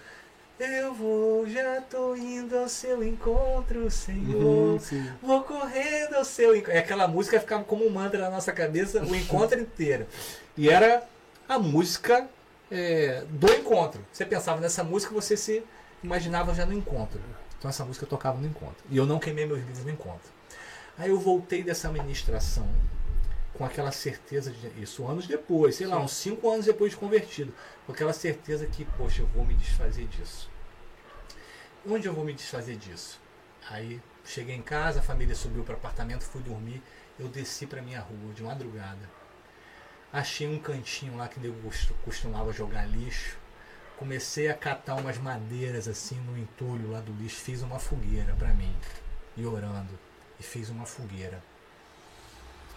Eu 0.59 0.93
vou, 0.93 1.47
já 1.49 1.81
tô 1.81 2.15
indo 2.15 2.55
ao 2.55 2.69
seu 2.69 3.03
encontro, 3.03 3.89
Senhor. 3.89 4.79
Uhum. 4.79 5.11
Vou 5.21 5.41
correndo 5.43 6.13
ao 6.13 6.23
seu 6.23 6.55
encontro. 6.55 6.77
Aquela 6.77 7.07
música 7.07 7.39
ficava 7.39 7.63
como 7.63 7.83
um 7.85 7.89
mantra 7.89 8.19
na 8.21 8.29
nossa 8.29 8.51
cabeça 8.53 9.01
o 9.03 9.15
encontro 9.15 9.59
inteiro. 9.59 10.05
E 10.55 10.69
era 10.69 11.03
a 11.49 11.57
música 11.57 12.29
é, 12.71 13.25
do 13.29 13.51
encontro. 13.51 14.03
Você 14.11 14.25
pensava 14.25 14.61
nessa 14.61 14.83
música, 14.83 15.13
você 15.13 15.35
se 15.35 15.63
imaginava 16.01 16.53
já 16.55 16.65
no 16.65 16.73
encontro. 16.73 17.19
Então 17.59 17.69
essa 17.69 17.85
música 17.85 18.05
tocava 18.05 18.39
no 18.39 18.47
encontro. 18.47 18.83
E 18.89 18.97
eu 18.97 19.05
não 19.05 19.19
queimei 19.19 19.45
meus 19.45 19.59
livros 19.59 19.83
no 19.83 19.91
encontro. 19.91 20.31
Aí 20.97 21.09
eu 21.09 21.19
voltei 21.19 21.61
dessa 21.61 21.89
ministração 21.91 22.67
com 23.53 23.65
aquela 23.65 23.91
certeza 23.91 24.51
de 24.51 24.81
isso 24.81 25.05
anos 25.07 25.27
depois, 25.27 25.75
sei 25.75 25.85
lá, 25.85 25.97
Sim. 25.97 26.03
uns 26.03 26.11
cinco 26.13 26.49
anos 26.49 26.65
depois 26.65 26.91
de 26.91 26.97
convertido, 26.97 27.53
com 27.85 27.91
aquela 27.91 28.13
certeza 28.13 28.65
que, 28.65 28.85
poxa, 28.97 29.21
eu 29.21 29.27
vou 29.27 29.45
me 29.45 29.53
desfazer 29.53 30.07
disso. 30.07 30.49
Onde 31.87 32.07
eu 32.07 32.13
vou 32.13 32.23
me 32.23 32.33
desfazer 32.33 32.77
disso? 32.77 33.19
Aí 33.69 34.01
cheguei 34.25 34.55
em 34.55 34.61
casa, 34.61 34.99
a 34.99 35.03
família 35.03 35.35
subiu 35.35 35.63
para 35.63 35.73
o 35.73 35.77
apartamento, 35.77 36.23
fui 36.23 36.41
dormir, 36.41 36.81
eu 37.19 37.27
desci 37.27 37.65
para 37.65 37.81
minha 37.81 37.99
rua 37.99 38.33
de 38.33 38.41
madrugada. 38.41 39.20
Achei 40.11 40.47
um 40.47 40.59
cantinho 40.59 41.15
lá 41.17 41.27
que 41.27 41.39
costu- 41.63 41.93
costumava 42.03 42.51
jogar 42.51 42.85
lixo. 42.85 43.37
Comecei 43.97 44.49
a 44.49 44.53
catar 44.53 44.95
umas 44.95 45.17
madeiras 45.17 45.87
assim 45.87 46.15
no 46.21 46.37
entulho 46.37 46.91
lá 46.91 46.99
do 46.99 47.13
lixo, 47.13 47.35
fiz 47.37 47.61
uma 47.61 47.77
fogueira 47.79 48.33
para 48.33 48.49
mim, 48.53 48.75
e 49.37 49.45
orando, 49.45 49.97
e 50.39 50.43
fiz 50.43 50.69
uma 50.69 50.85
fogueira. 50.85 51.41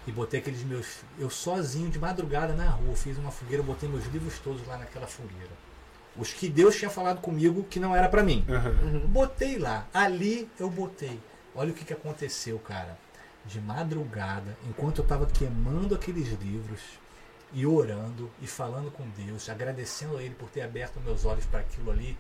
E 0.07 0.13
botei 0.13 0.41
aqueles 0.41 0.63
meus. 0.63 0.99
Eu 1.19 1.31
sozinho 1.31 1.91
de 1.91 1.99
madrugada 1.99 2.53
na 2.53 2.69
rua, 2.69 2.95
fiz 2.95 3.17
uma 3.17 3.31
fogueira, 3.31 3.63
botei 3.63 3.89
meus 3.89 4.05
livros 4.07 4.39
todos 4.39 4.67
lá 4.67 4.77
naquela 4.77 5.07
fogueira. 5.07 5.51
Os 6.15 6.33
que 6.33 6.49
Deus 6.49 6.77
tinha 6.77 6.91
falado 6.91 7.21
comigo 7.21 7.65
que 7.65 7.81
não 7.81 7.97
era 7.97 8.09
para 8.09 8.23
mim. 8.23 8.45
Uhum. 8.47 9.07
Botei 9.09 9.59
lá, 9.59 9.89
ali 9.93 10.49
eu 10.61 10.69
botei. 10.71 11.19
Olha 11.55 11.71
o 11.73 11.75
que, 11.75 11.85
que 11.87 11.93
aconteceu, 11.93 12.59
cara. 12.59 12.99
De 13.47 13.61
madrugada, 13.61 14.57
enquanto 14.69 14.99
eu 14.99 15.03
estava 15.05 15.27
queimando 15.27 15.95
aqueles 15.95 16.29
livros 16.41 16.81
e 17.55 17.65
orando 17.67 18.31
e 18.43 18.47
falando 18.47 18.91
com 18.91 19.05
Deus, 19.11 19.49
agradecendo 19.49 20.17
a 20.19 20.23
Ele 20.23 20.35
por 20.35 20.51
ter 20.51 20.63
aberto 20.63 21.01
meus 21.01 21.25
olhos 21.25 21.47
para 21.47 21.61
aquilo 21.61 21.91
ali, 21.91 22.19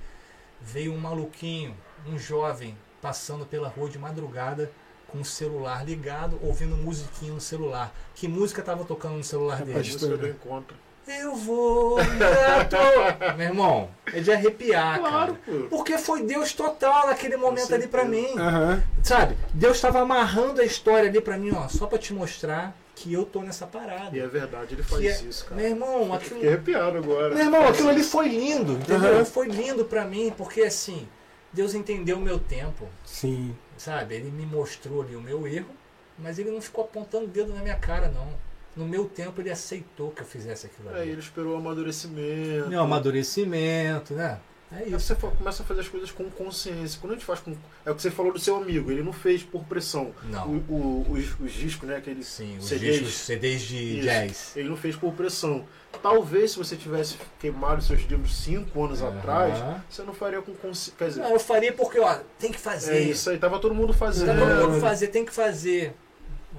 veio 0.60 0.92
um 0.92 0.98
maluquinho, 0.98 1.76
um 2.06 2.18
jovem, 2.18 2.76
passando 3.02 3.44
pela 3.44 3.68
rua 3.68 3.90
de 3.90 3.98
madrugada 3.98 4.70
com 5.08 5.18
o 5.20 5.24
celular 5.24 5.84
ligado, 5.84 6.38
ouvindo 6.42 6.76
musiquinha 6.76 7.32
no 7.32 7.40
celular. 7.40 7.92
Que 8.14 8.26
música 8.26 8.60
estava 8.60 8.84
tocando 8.84 9.16
no 9.16 9.24
celular 9.24 9.62
dele? 9.62 9.78
Música 9.78 10.16
do 10.16 10.28
encontro. 10.28 10.76
Eu 11.06 11.36
vou. 11.36 11.98
Meu 13.36 13.46
irmão, 13.48 13.90
é 14.12 14.20
de 14.20 14.32
arrepiar, 14.32 14.98
Claro, 15.00 15.34
cara. 15.34 15.58
pô. 15.60 15.66
Porque 15.68 15.98
foi 15.98 16.22
Deus 16.22 16.52
total 16.54 17.08
naquele 17.08 17.36
momento 17.36 17.74
ali 17.74 17.86
pra 17.86 18.04
mim. 18.04 18.38
Aham. 18.38 18.82
Sabe? 19.02 19.36
Deus 19.52 19.76
estava 19.76 20.00
amarrando 20.00 20.60
a 20.62 20.64
história 20.64 21.08
ali 21.08 21.20
pra 21.20 21.36
mim, 21.36 21.52
ó, 21.54 21.68
só 21.68 21.86
pra 21.86 21.98
te 21.98 22.14
mostrar 22.14 22.74
que 22.94 23.12
eu 23.12 23.24
tô 23.24 23.42
nessa 23.42 23.66
parada. 23.66 24.16
E 24.16 24.20
é 24.20 24.26
verdade, 24.26 24.74
ele 24.74 24.82
faz 24.82 25.00
Que 25.02 25.08
é- 25.08 25.22
isso, 25.28 25.44
cara. 25.46 25.56
Meu 25.60 25.70
irmão, 25.70 26.12
aquilo. 26.14 26.34
Fiquei 26.36 26.48
arrepiado 26.48 26.98
agora. 26.98 27.34
Meu 27.34 27.44
irmão, 27.44 27.66
aquilo 27.66 27.88
ali 27.88 28.02
foi 28.02 28.28
lindo, 28.28 28.72
entendeu? 28.72 29.14
Aham. 29.16 29.24
Foi 29.24 29.48
lindo 29.48 29.84
pra 29.84 30.04
mim, 30.04 30.32
porque 30.36 30.62
assim, 30.62 31.08
Deus 31.52 31.74
entendeu 31.74 32.16
o 32.18 32.20
meu 32.20 32.38
tempo, 32.38 32.88
Sim. 33.04 33.54
sabe? 33.76 34.14
Ele 34.14 34.30
me 34.30 34.46
mostrou 34.46 35.02
ali 35.02 35.16
o 35.16 35.20
meu 35.20 35.46
erro, 35.46 35.74
mas 36.18 36.38
ele 36.38 36.50
não 36.50 36.60
ficou 36.60 36.84
apontando 36.84 37.24
o 37.24 37.28
dedo 37.28 37.52
na 37.52 37.60
minha 37.62 37.76
cara, 37.76 38.08
não. 38.08 38.28
No 38.76 38.86
meu 38.88 39.04
tempo 39.06 39.40
ele 39.40 39.50
aceitou 39.50 40.10
que 40.10 40.22
eu 40.22 40.26
fizesse 40.26 40.66
aquilo 40.66 40.90
É, 40.96 41.02
ali. 41.02 41.10
ele 41.10 41.20
esperou 41.20 41.54
o 41.54 41.56
amadurecimento. 41.56 42.68
Meu 42.68 42.80
amadurecimento, 42.80 44.14
né? 44.14 44.38
É 44.76 44.82
Aí 44.84 44.88
isso. 44.88 45.00
você 45.00 45.14
fa- 45.14 45.28
começa 45.30 45.62
a 45.62 45.66
fazer 45.66 45.80
as 45.80 45.88
coisas 45.88 46.10
com 46.10 46.28
consciência. 46.30 46.98
Quando 47.00 47.12
a 47.12 47.14
gente 47.16 47.24
faz 47.24 47.40
com. 47.40 47.56
É 47.84 47.90
o 47.90 47.94
que 47.94 48.02
você 48.02 48.10
falou 48.10 48.32
do 48.32 48.38
seu 48.38 48.56
amigo, 48.56 48.90
ele 48.90 49.02
não 49.02 49.12
fez 49.12 49.42
por 49.42 49.64
pressão. 49.64 50.12
Não. 50.24 50.46
O, 50.48 50.72
o- 51.08 51.12
os, 51.12 51.38
os 51.40 51.52
discos, 51.52 51.88
né? 51.88 51.96
Aqueles 51.96 52.26
Sim, 52.26 52.58
os 52.58 52.66
CDs. 52.66 52.94
discos, 52.98 53.14
CDs 53.14 53.62
de 53.62 53.76
Isso. 53.98 54.02
jazz. 54.02 54.52
Ele 54.56 54.68
não 54.68 54.76
fez 54.76 54.96
por 54.96 55.12
pressão. 55.12 55.64
Talvez 56.02 56.50
se 56.52 56.58
você 56.58 56.76
tivesse 56.76 57.16
queimado 57.38 57.82
seus 57.82 58.00
livros 58.02 58.34
cinco 58.36 58.84
anos 58.84 59.00
Aham. 59.00 59.16
atrás, 59.18 59.58
você 59.88 60.02
não 60.02 60.12
faria 60.12 60.42
com 60.42 60.52
consciência. 60.54 61.22
Não, 61.22 61.30
eu 61.30 61.38
faria 61.40 61.72
porque, 61.72 62.00
ó, 62.00 62.18
tem 62.38 62.50
que 62.50 62.58
fazer. 62.58 62.94
é 62.96 63.00
isso 63.00 63.30
aí, 63.30 63.38
tava 63.38 63.58
todo 63.60 63.74
mundo 63.74 63.92
fazendo. 63.94 64.26
Tá 64.38 64.56
todo 64.58 64.70
mundo 64.70 64.80
fazer, 64.80 65.08
tem 65.08 65.24
que 65.24 65.32
fazer. 65.32 65.94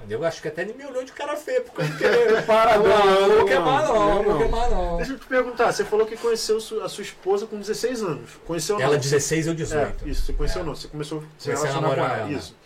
Eu 0.08 0.24
acho 0.24 0.40
que 0.42 0.48
até 0.48 0.62
ele 0.62 0.72
me 0.74 0.84
olhou 0.86 1.02
de 1.04 1.12
cara 1.12 1.36
feia, 1.36 1.60
porque 1.62 1.80
eu 1.82 1.86
não 1.88 1.96
queria. 1.96 2.42
Para, 2.46 2.78
não, 2.78 2.84
não, 2.84 3.20
não 3.20 3.28
vou 3.28 3.38
não, 3.38 3.46
queimar 3.46 3.82
não, 3.86 3.94
não, 3.94 4.14
não 4.16 4.22
vou 4.22 4.32
não. 4.32 4.38
queimar 4.38 4.70
não. 4.70 4.96
Deixa 4.98 5.12
eu 5.12 5.18
te 5.18 5.26
perguntar, 5.26 5.72
você 5.72 5.84
falou 5.84 6.06
que 6.06 6.16
conheceu 6.16 6.56
a 6.82 6.88
sua 6.88 7.02
esposa 7.02 7.46
com 7.46 7.58
16 7.58 8.02
anos. 8.02 8.30
Conheceu 8.46 8.80
Ela 8.80 8.92
não? 8.94 9.00
16 9.00 9.46
ou 9.48 9.52
É, 9.52 9.56
18. 9.56 10.08
isso, 10.08 10.22
você 10.26 10.32
conheceu 10.32 10.62
É. 10.62 10.64
não? 10.64 10.74
Você 10.74 10.88
começou 10.88 11.18
a 11.18 11.22
se 11.22 11.26
Comecei 11.50 11.52
a 11.52 11.56
relacionar 11.56 11.88
com 11.88 11.96
namorar 11.96 12.18
ela. 12.20 12.32
Isso. 12.32 12.56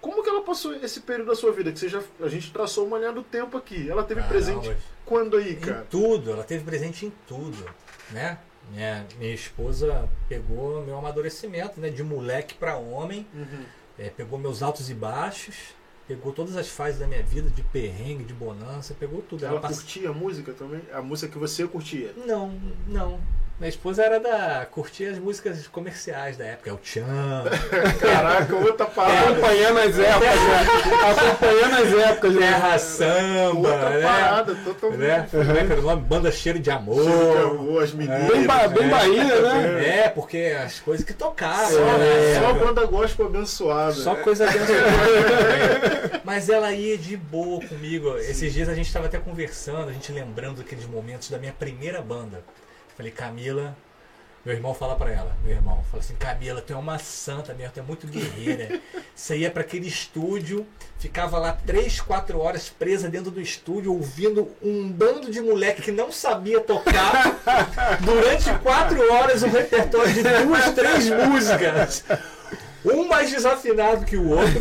Como 0.00 0.22
que 0.22 0.28
ela 0.28 0.42
passou 0.42 0.74
esse 0.74 1.00
período 1.00 1.28
da 1.28 1.34
sua 1.36 1.52
vida? 1.52 1.70
Que 1.70 1.78
você 1.78 1.88
já, 1.88 2.02
a 2.20 2.28
gente 2.28 2.52
traçou 2.52 2.84
uma 2.86 2.98
linha 2.98 3.12
do 3.12 3.22
tempo 3.22 3.56
aqui. 3.56 3.88
Ela 3.88 4.02
teve 4.02 4.20
Caramba. 4.20 4.34
presente 4.60 4.76
quando 5.06 5.36
aí, 5.36 5.52
Em 5.52 5.56
cara? 5.60 5.86
tudo, 5.88 6.32
ela 6.32 6.42
teve 6.42 6.64
presente 6.64 7.06
em 7.06 7.12
tudo, 7.26 7.64
né? 8.10 8.38
Minha, 8.72 9.06
minha 9.18 9.32
esposa 9.34 10.08
pegou 10.28 10.82
meu 10.84 10.98
amadurecimento, 10.98 11.80
né? 11.80 11.88
De 11.88 12.02
moleque 12.02 12.54
pra 12.54 12.76
homem, 12.76 13.26
Uhum. 13.32 13.64
é, 13.98 14.10
pegou 14.10 14.38
meus 14.40 14.60
altos 14.62 14.90
e 14.90 14.94
baixos, 14.94 15.54
pegou 16.08 16.32
todas 16.32 16.56
as 16.56 16.68
fases 16.68 16.98
da 17.00 17.06
minha 17.06 17.22
vida, 17.22 17.48
de 17.50 17.62
perrengue, 17.62 18.24
de 18.24 18.34
bonança, 18.34 18.94
pegou 18.98 19.22
tudo. 19.22 19.44
Ela 19.44 19.60
pass- 19.60 19.76
curtia 19.78 20.10
a 20.10 20.12
música 20.12 20.52
também? 20.52 20.80
A 20.92 21.00
música 21.00 21.30
que 21.32 21.38
você 21.38 21.66
curtia? 21.66 22.12
Não, 22.26 22.58
não, 22.88 23.20
Minha 23.62 23.68
esposa 23.68 24.02
era 24.02 24.18
da. 24.18 24.66
curtia 24.68 25.12
as 25.12 25.20
músicas 25.20 25.68
comerciais 25.68 26.36
da 26.36 26.44
época, 26.44 26.68
é 26.70 26.72
o 26.72 26.78
Tchan. 26.78 27.04
Caraca, 28.02 28.56
outra 28.56 28.86
parada. 28.86 29.30
Acompanhando 29.30 29.78
as 29.78 29.98
épocas, 30.00 30.34
né? 30.34 30.66
Acompanhando 31.12 31.74
as 31.74 31.94
épocas, 32.10 32.34
né? 32.34 32.40
Terra 32.40 32.78
Samba, 32.80 33.68
Outra 33.70 33.90
né? 33.90 34.02
parada, 34.02 34.54
totalmente. 34.64 34.98
né? 34.98 35.28
Como 35.30 35.42
é 35.52 35.64
que 35.64 35.72
era 35.72 35.80
o 35.80 35.84
nome? 35.84 36.02
Banda 36.02 36.32
Cheiro 36.32 36.58
de 36.58 36.72
Amor. 36.72 37.04
Chegou, 37.04 37.78
as 37.78 37.92
meninas. 37.92 38.32
Bem, 38.32 38.46
ba- 38.48 38.66
bem 38.66 38.84
É. 38.84 38.90
Bahia, 38.90 39.40
né? 39.42 39.86
É, 40.06 40.08
porque 40.08 40.56
as 40.60 40.80
coisas 40.80 41.06
que 41.06 41.12
tocavam. 41.12 41.70
Só, 41.70 41.98
né? 41.98 42.40
só 42.40 42.52
banda 42.54 42.84
gospel 42.84 43.26
abençoada. 43.26 43.92
Só 43.92 44.16
coisa 44.16 44.42
abençoada. 44.50 46.20
Mas 46.24 46.48
ela 46.48 46.72
ia 46.72 46.98
de 46.98 47.16
boa 47.16 47.64
comigo. 47.64 48.16
Esses 48.18 48.52
dias 48.52 48.68
a 48.68 48.74
gente 48.74 48.88
estava 48.88 49.06
até 49.06 49.18
conversando, 49.18 49.88
a 49.88 49.92
gente 49.92 50.10
lembrando 50.10 50.56
daqueles 50.56 50.84
momentos 50.84 51.30
da 51.30 51.38
minha 51.38 51.52
primeira 51.52 52.02
banda. 52.02 52.42
Falei, 52.96 53.10
Camila, 53.10 53.76
meu 54.44 54.54
irmão 54.56 54.74
fala 54.74 54.96
pra 54.96 55.10
ela, 55.10 55.36
meu 55.44 55.54
irmão, 55.54 55.84
fala 55.88 56.02
assim, 56.02 56.16
Camila, 56.16 56.60
tu 56.60 56.72
é 56.72 56.76
uma 56.76 56.98
santa 56.98 57.54
mesmo, 57.54 57.72
tu 57.72 57.80
é 57.80 57.82
muito 57.82 58.08
guerreira. 58.08 58.80
Você 59.14 59.38
ia 59.38 59.50
para 59.50 59.62
aquele 59.62 59.86
estúdio, 59.86 60.66
ficava 60.98 61.38
lá 61.38 61.52
três, 61.64 62.00
quatro 62.00 62.40
horas 62.40 62.68
presa 62.68 63.08
dentro 63.08 63.30
do 63.30 63.40
estúdio, 63.40 63.92
ouvindo 63.92 64.50
um 64.60 64.90
bando 64.90 65.30
de 65.30 65.40
moleque 65.40 65.82
que 65.82 65.92
não 65.92 66.10
sabia 66.10 66.60
tocar 66.60 67.38
durante 68.00 68.52
quatro 68.58 69.12
horas 69.12 69.44
um 69.44 69.48
repertório 69.48 70.12
de 70.12 70.22
duas, 70.22 70.70
três 70.72 71.08
músicas. 71.08 72.04
Um 72.84 73.06
mais 73.06 73.30
desafinado 73.30 74.04
que 74.04 74.16
o 74.16 74.28
outro, 74.30 74.60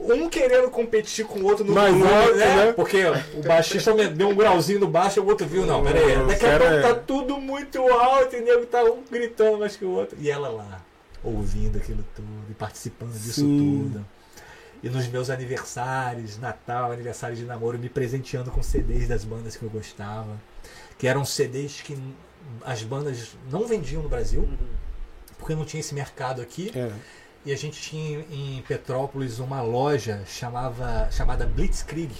um 0.00 0.28
querendo 0.28 0.70
competir 0.70 1.26
com 1.26 1.40
o 1.40 1.44
outro 1.44 1.64
no 1.64 1.72
Mais 1.74 1.92
volume, 1.92 2.14
alto, 2.14 2.34
né? 2.36 2.72
Porque 2.72 3.02
o 3.34 3.42
baixista 3.46 3.92
deu 4.08 4.28
um 4.30 4.34
grauzinho 4.34 4.80
no 4.80 4.88
baixo 4.88 5.20
e 5.20 5.22
o 5.22 5.26
outro 5.26 5.46
viu, 5.46 5.66
não, 5.66 5.82
pera 5.84 5.98
aí, 6.00 6.26
daqui 6.26 6.46
a 6.46 6.58
pouco 6.58 6.82
tá 6.82 6.94
tudo 6.94 7.38
muito 7.38 7.80
alto 7.86 8.34
e 8.36 8.40
o 8.40 8.44
nego 8.44 8.64
tá 8.66 8.82
um 8.84 9.02
gritando 9.10 9.58
mais 9.58 9.76
que 9.76 9.84
o 9.84 9.90
outro. 9.90 10.16
E 10.20 10.30
ela 10.30 10.48
lá, 10.48 10.80
ouvindo 11.22 11.76
aquilo 11.76 12.02
tudo 12.16 12.26
e 12.50 12.54
participando 12.54 13.12
disso 13.12 13.40
Sim. 13.40 13.90
tudo. 13.92 14.06
E 14.82 14.88
nos 14.88 15.06
meus 15.08 15.28
aniversários, 15.28 16.38
Natal, 16.38 16.92
aniversário 16.92 17.36
de 17.36 17.44
namoro, 17.44 17.78
me 17.78 17.88
presenteando 17.88 18.50
com 18.50 18.62
CDs 18.62 19.08
das 19.08 19.24
bandas 19.24 19.56
que 19.56 19.62
eu 19.64 19.68
gostava. 19.70 20.40
Que 20.96 21.06
eram 21.08 21.24
CDs 21.24 21.80
que 21.82 21.98
as 22.64 22.82
bandas 22.82 23.36
não 23.50 23.66
vendiam 23.66 24.02
no 24.02 24.08
Brasil, 24.08 24.40
Uhum. 24.40 24.56
porque 25.36 25.54
não 25.54 25.64
tinha 25.64 25.80
esse 25.80 25.94
mercado 25.94 26.40
aqui. 26.40 26.70
É. 26.74 26.90
E 27.46 27.52
a 27.52 27.56
gente 27.56 27.80
tinha 27.80 28.24
em 28.30 28.62
Petrópolis 28.66 29.38
uma 29.38 29.62
loja 29.62 30.22
chamava, 30.26 31.08
chamada 31.10 31.46
Blitzkrieg, 31.46 32.12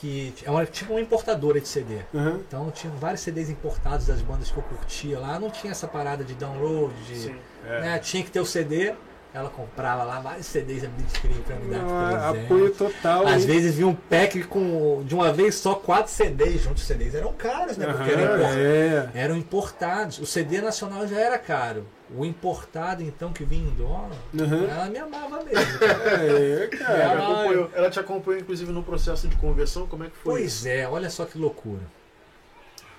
que 0.00 0.32
é 0.44 0.50
uma, 0.50 0.64
tipo 0.64 0.92
uma 0.94 1.00
importadora 1.00 1.60
de 1.60 1.68
CD. 1.68 1.98
Uhum. 2.14 2.36
Então 2.46 2.70
tinha 2.70 2.92
vários 2.94 3.20
CDs 3.20 3.50
importados 3.50 4.06
das 4.06 4.22
bandas 4.22 4.50
que 4.50 4.56
eu 4.56 4.62
curtia 4.62 5.18
lá. 5.18 5.38
Não 5.38 5.50
tinha 5.50 5.72
essa 5.72 5.86
parada 5.86 6.24
de 6.24 6.32
download, 6.34 6.94
de, 7.06 7.16
Sim. 7.18 7.36
né, 7.64 7.98
tinha 7.98 8.22
que 8.22 8.30
ter 8.30 8.40
o 8.40 8.46
CD. 8.46 8.94
Ela 9.32 9.48
comprava 9.48 10.02
lá 10.02 10.18
vários 10.18 10.46
CDs 10.46 10.82
da 10.82 10.88
Blitzkrieg 10.88 11.40
pra 11.42 11.54
me 11.56 11.70
dar 11.70 11.78
de 11.78 11.92
Ah, 11.92 12.28
presente. 12.30 12.44
apoio 12.46 12.74
total. 12.74 13.26
Às 13.28 13.42
hein? 13.42 13.46
vezes 13.46 13.74
vinha 13.76 13.86
um 13.86 13.94
pack 13.94 14.42
com 14.44 15.04
de 15.04 15.14
uma 15.14 15.32
vez 15.32 15.54
só 15.54 15.74
quatro 15.74 16.10
CDs 16.10 16.62
juntos. 16.62 16.82
Os 16.82 16.88
CDs 16.88 17.14
eram 17.14 17.32
caros, 17.34 17.76
né? 17.76 17.86
Porque 17.92 18.10
eram, 18.10 18.24
Aham, 18.24 18.36
impor- 18.38 18.58
é. 18.58 19.10
eram 19.14 19.36
importados. 19.36 20.18
O 20.18 20.26
CD 20.26 20.60
nacional 20.60 21.06
já 21.06 21.16
era 21.20 21.38
caro. 21.38 21.86
O 22.16 22.24
importado, 22.24 23.02
então, 23.04 23.32
que 23.32 23.44
vinha 23.44 23.68
em 23.70 23.74
dólar, 23.74 24.10
Uhum. 24.34 24.64
ela 24.68 24.86
me 24.86 24.98
amava 24.98 25.44
mesmo. 25.44 25.78
cara. 25.78 26.24
É, 26.26 26.66
cara. 26.66 26.92
Ela, 26.98 27.12
Ela- 27.12 27.32
acompanhou- 27.42 27.70
ela 27.72 27.90
te 27.90 28.00
acompanhou, 28.00 28.40
inclusive, 28.40 28.72
no 28.72 28.82
processo 28.82 29.28
de 29.28 29.36
conversão. 29.36 29.86
Como 29.86 30.02
é 30.04 30.08
que 30.08 30.16
foi? 30.16 30.32
Pois 30.40 30.66
é, 30.66 30.88
olha 30.88 31.08
só 31.08 31.24
que 31.24 31.38
loucura. 31.38 31.82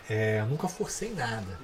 É, 0.09 0.39
eu 0.39 0.45
nunca 0.45 0.67
forcei 0.67 1.13
nada. 1.13 1.59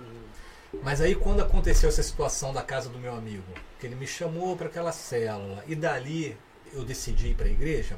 Mas 0.83 0.99
aí 1.01 1.15
quando 1.15 1.41
aconteceu 1.41 1.87
essa 1.89 2.03
situação 2.03 2.51
da 2.53 2.61
casa 2.61 2.89
do 2.89 2.99
meu 2.99 3.15
amigo, 3.15 3.43
que 3.79 3.87
ele 3.87 3.95
me 3.95 4.05
chamou 4.05 4.55
para 4.57 4.67
aquela 4.67 4.91
célula 4.91 5.63
e 5.67 5.73
dali 5.75 6.37
eu 6.73 6.83
decidi 6.83 7.29
ir 7.29 7.35
para 7.35 7.45
a 7.47 7.49
igreja, 7.49 7.95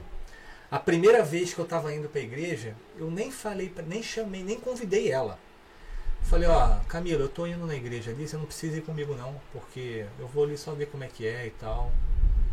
a 0.69 0.77
primeira 0.77 1.23
vez 1.23 1.53
que 1.53 1.59
eu 1.59 1.65
estava 1.65 1.91
indo 1.93 2.07
para 2.07 2.21
a 2.21 2.23
igreja, 2.23 2.75
eu 2.97 3.09
nem 3.09 3.31
falei, 3.31 3.73
nem 3.87 4.03
chamei, 4.03 4.43
nem 4.43 4.59
convidei 4.59 5.11
ela. 5.11 5.39
Falei, 6.23 6.47
ó, 6.47 6.75
Camila, 6.87 7.21
eu 7.21 7.29
tô 7.29 7.47
indo 7.47 7.65
na 7.65 7.75
igreja 7.75 8.11
ali, 8.11 8.27
você 8.27 8.37
não 8.37 8.45
precisa 8.45 8.77
ir 8.77 8.81
comigo 8.81 9.15
não, 9.15 9.35
porque 9.51 10.05
eu 10.19 10.27
vou 10.27 10.43
ali 10.43 10.57
só 10.57 10.73
ver 10.73 10.85
como 10.87 11.03
é 11.03 11.07
que 11.07 11.25
é 11.25 11.47
e 11.47 11.51
tal. 11.51 11.91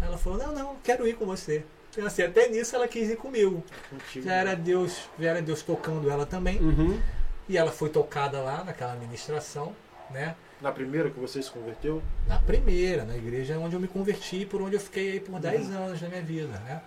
Aí 0.01 0.09
ela 0.09 0.16
falou, 0.16 0.38
não, 0.38 0.52
não, 0.55 0.76
quero 0.82 1.06
ir 1.06 1.14
com 1.14 1.26
você. 1.26 1.62
E 1.97 2.01
assim, 2.01 2.22
até 2.22 2.48
nisso 2.48 2.74
ela 2.76 2.88
quis 2.88 3.10
ir 3.10 3.16
comigo. 3.16 3.62
Contigo. 3.90 4.24
Já 4.24 4.32
era 4.34 4.55
Deus, 4.55 5.09
já 5.18 5.30
era 5.30 5.43
Deus 5.43 5.62
tocando 5.62 6.10
ela 6.10 6.24
também. 6.26 6.59
Uhum. 6.59 7.01
E 7.48 7.56
ela 7.56 7.70
foi 7.70 7.88
tocada 7.90 8.40
lá 8.40 8.64
naquela 8.64 8.93
administração, 8.94 9.74
né? 10.10 10.34
Na 10.60 10.72
primeira 10.72 11.10
que 11.10 11.20
você 11.20 11.43
se 11.43 11.51
converteu? 11.51 12.02
Na 12.26 12.38
primeira, 12.38 13.05
na 13.05 13.16
igreja 13.16 13.59
onde 13.59 13.76
eu 13.76 13.80
me 13.80 13.88
converti, 13.88 14.47
por 14.47 14.60
onde 14.62 14.76
eu 14.76 14.80
fiquei 14.80 15.12
aí 15.12 15.20
por 15.20 15.38
10 15.38 15.68
Uhum. 15.68 15.76
anos 15.84 16.01
da 16.01 16.09
minha 16.09 16.22
vida, 16.22 16.59
né? 16.60 16.80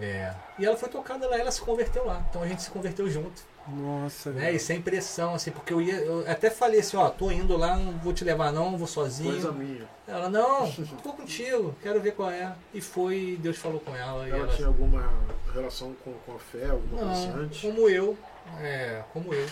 É. 0.00 0.34
E 0.58 0.66
ela 0.66 0.76
foi 0.76 0.88
tocada 0.88 1.26
lá, 1.28 1.38
ela 1.38 1.50
se 1.50 1.60
converteu 1.60 2.04
lá. 2.04 2.24
Então 2.28 2.42
a 2.42 2.46
gente 2.48 2.62
se 2.62 2.70
converteu 2.70 3.08
junto, 3.08 3.42
Nossa, 3.76 4.30
né? 4.30 4.52
E 4.52 4.58
sem 4.58 4.80
pressão, 4.80 5.34
assim, 5.34 5.50
porque 5.50 5.72
eu 5.72 5.80
ia. 5.80 5.94
Eu 5.96 6.24
até 6.30 6.50
falei 6.50 6.80
assim, 6.80 6.96
ó, 6.96 7.08
tô 7.08 7.30
indo 7.30 7.56
lá, 7.56 7.76
não 7.76 7.92
vou 7.98 8.12
te 8.12 8.24
levar 8.24 8.52
não, 8.52 8.76
vou 8.76 8.86
sozinho. 8.86 9.32
Coisa 9.32 9.52
minha. 9.52 9.86
Ela, 10.06 10.28
não, 10.28 10.66
vou 11.04 11.12
contigo, 11.12 11.74
quero 11.82 12.00
ver 12.00 12.12
qual 12.14 12.30
é. 12.30 12.54
E 12.74 12.80
foi, 12.80 13.38
Deus 13.40 13.56
falou 13.58 13.80
com 13.80 13.94
ela. 13.94 14.26
e 14.26 14.30
Ela 14.30 14.38
ela 14.40 14.56
tinha 14.56 14.68
alguma 14.68 15.08
relação 15.52 15.94
com, 16.04 16.12
com 16.26 16.34
a 16.34 16.38
fé, 16.38 16.66
alguma 16.66 16.98
coisa 17.04 17.26
Não, 17.28 17.42
antes? 17.44 17.60
como 17.60 17.88
eu, 17.88 18.16
é, 18.60 19.02
como 19.12 19.32
eu. 19.34 19.46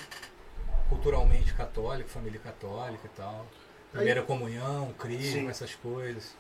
Culturalmente 0.89 1.53
católico, 1.55 2.09
família 2.09 2.41
católica 2.41 3.03
e 3.07 3.17
tal. 3.17 3.47
Primeira 3.93 4.23
comunhão, 4.23 4.93
crisma, 4.99 5.41
Sim. 5.43 5.49
essas 5.49 5.75
coisas. 5.75 6.35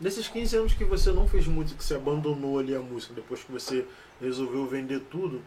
Nesses 0.00 0.28
15 0.28 0.56
anos 0.56 0.74
que 0.74 0.84
você 0.84 1.10
não 1.10 1.26
fez 1.28 1.46
música, 1.46 1.76
que 1.78 1.84
você 1.84 1.94
abandonou 1.94 2.58
ali 2.58 2.74
a 2.74 2.80
música, 2.80 3.14
depois 3.14 3.42
que 3.42 3.50
você 3.50 3.84
resolveu 4.20 4.66
vender 4.66 5.00
tudo, 5.10 5.42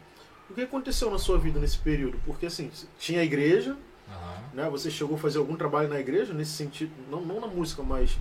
o 0.52 0.54
que 0.54 0.62
aconteceu 0.62 1.10
na 1.10 1.18
sua 1.18 1.38
vida 1.38 1.60
nesse 1.60 1.78
período? 1.78 2.20
Porque 2.26 2.46
assim, 2.46 2.70
tinha 3.00 3.22
a 3.22 3.24
igreja, 3.24 3.76
Aham. 4.08 4.44
né? 4.54 4.70
Você 4.70 4.92
chegou 4.92 5.16
a 5.16 5.20
fazer 5.20 5.40
algum 5.40 5.56
trabalho 5.56 5.88
na 5.88 6.00
igreja 6.00 6.34
nesse 6.34 6.52
sentido, 6.52 6.92
não, 7.10 7.22
não 7.22 7.40
na 7.40 7.48
música, 7.48 7.82
mas 7.82 8.18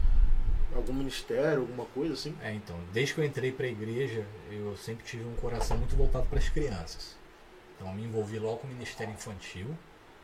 algum 0.74 0.92
ministério, 0.92 1.60
alguma 1.62 1.84
coisa 1.86 2.14
assim? 2.14 2.34
É, 2.42 2.52
então, 2.52 2.76
desde 2.92 3.14
que 3.14 3.20
eu 3.20 3.24
entrei 3.24 3.52
para 3.52 3.66
a 3.66 3.68
igreja, 3.68 4.24
eu 4.50 4.76
sempre 4.76 5.04
tive 5.04 5.24
um 5.24 5.34
coração 5.34 5.76
muito 5.76 5.96
voltado 5.96 6.26
para 6.26 6.38
as 6.38 6.48
crianças. 6.48 7.16
Então, 7.76 7.88
eu 7.88 7.94
me 7.94 8.04
envolvi 8.04 8.38
logo 8.38 8.58
com 8.58 8.66
o 8.66 8.70
Ministério 8.70 9.12
Infantil. 9.12 9.66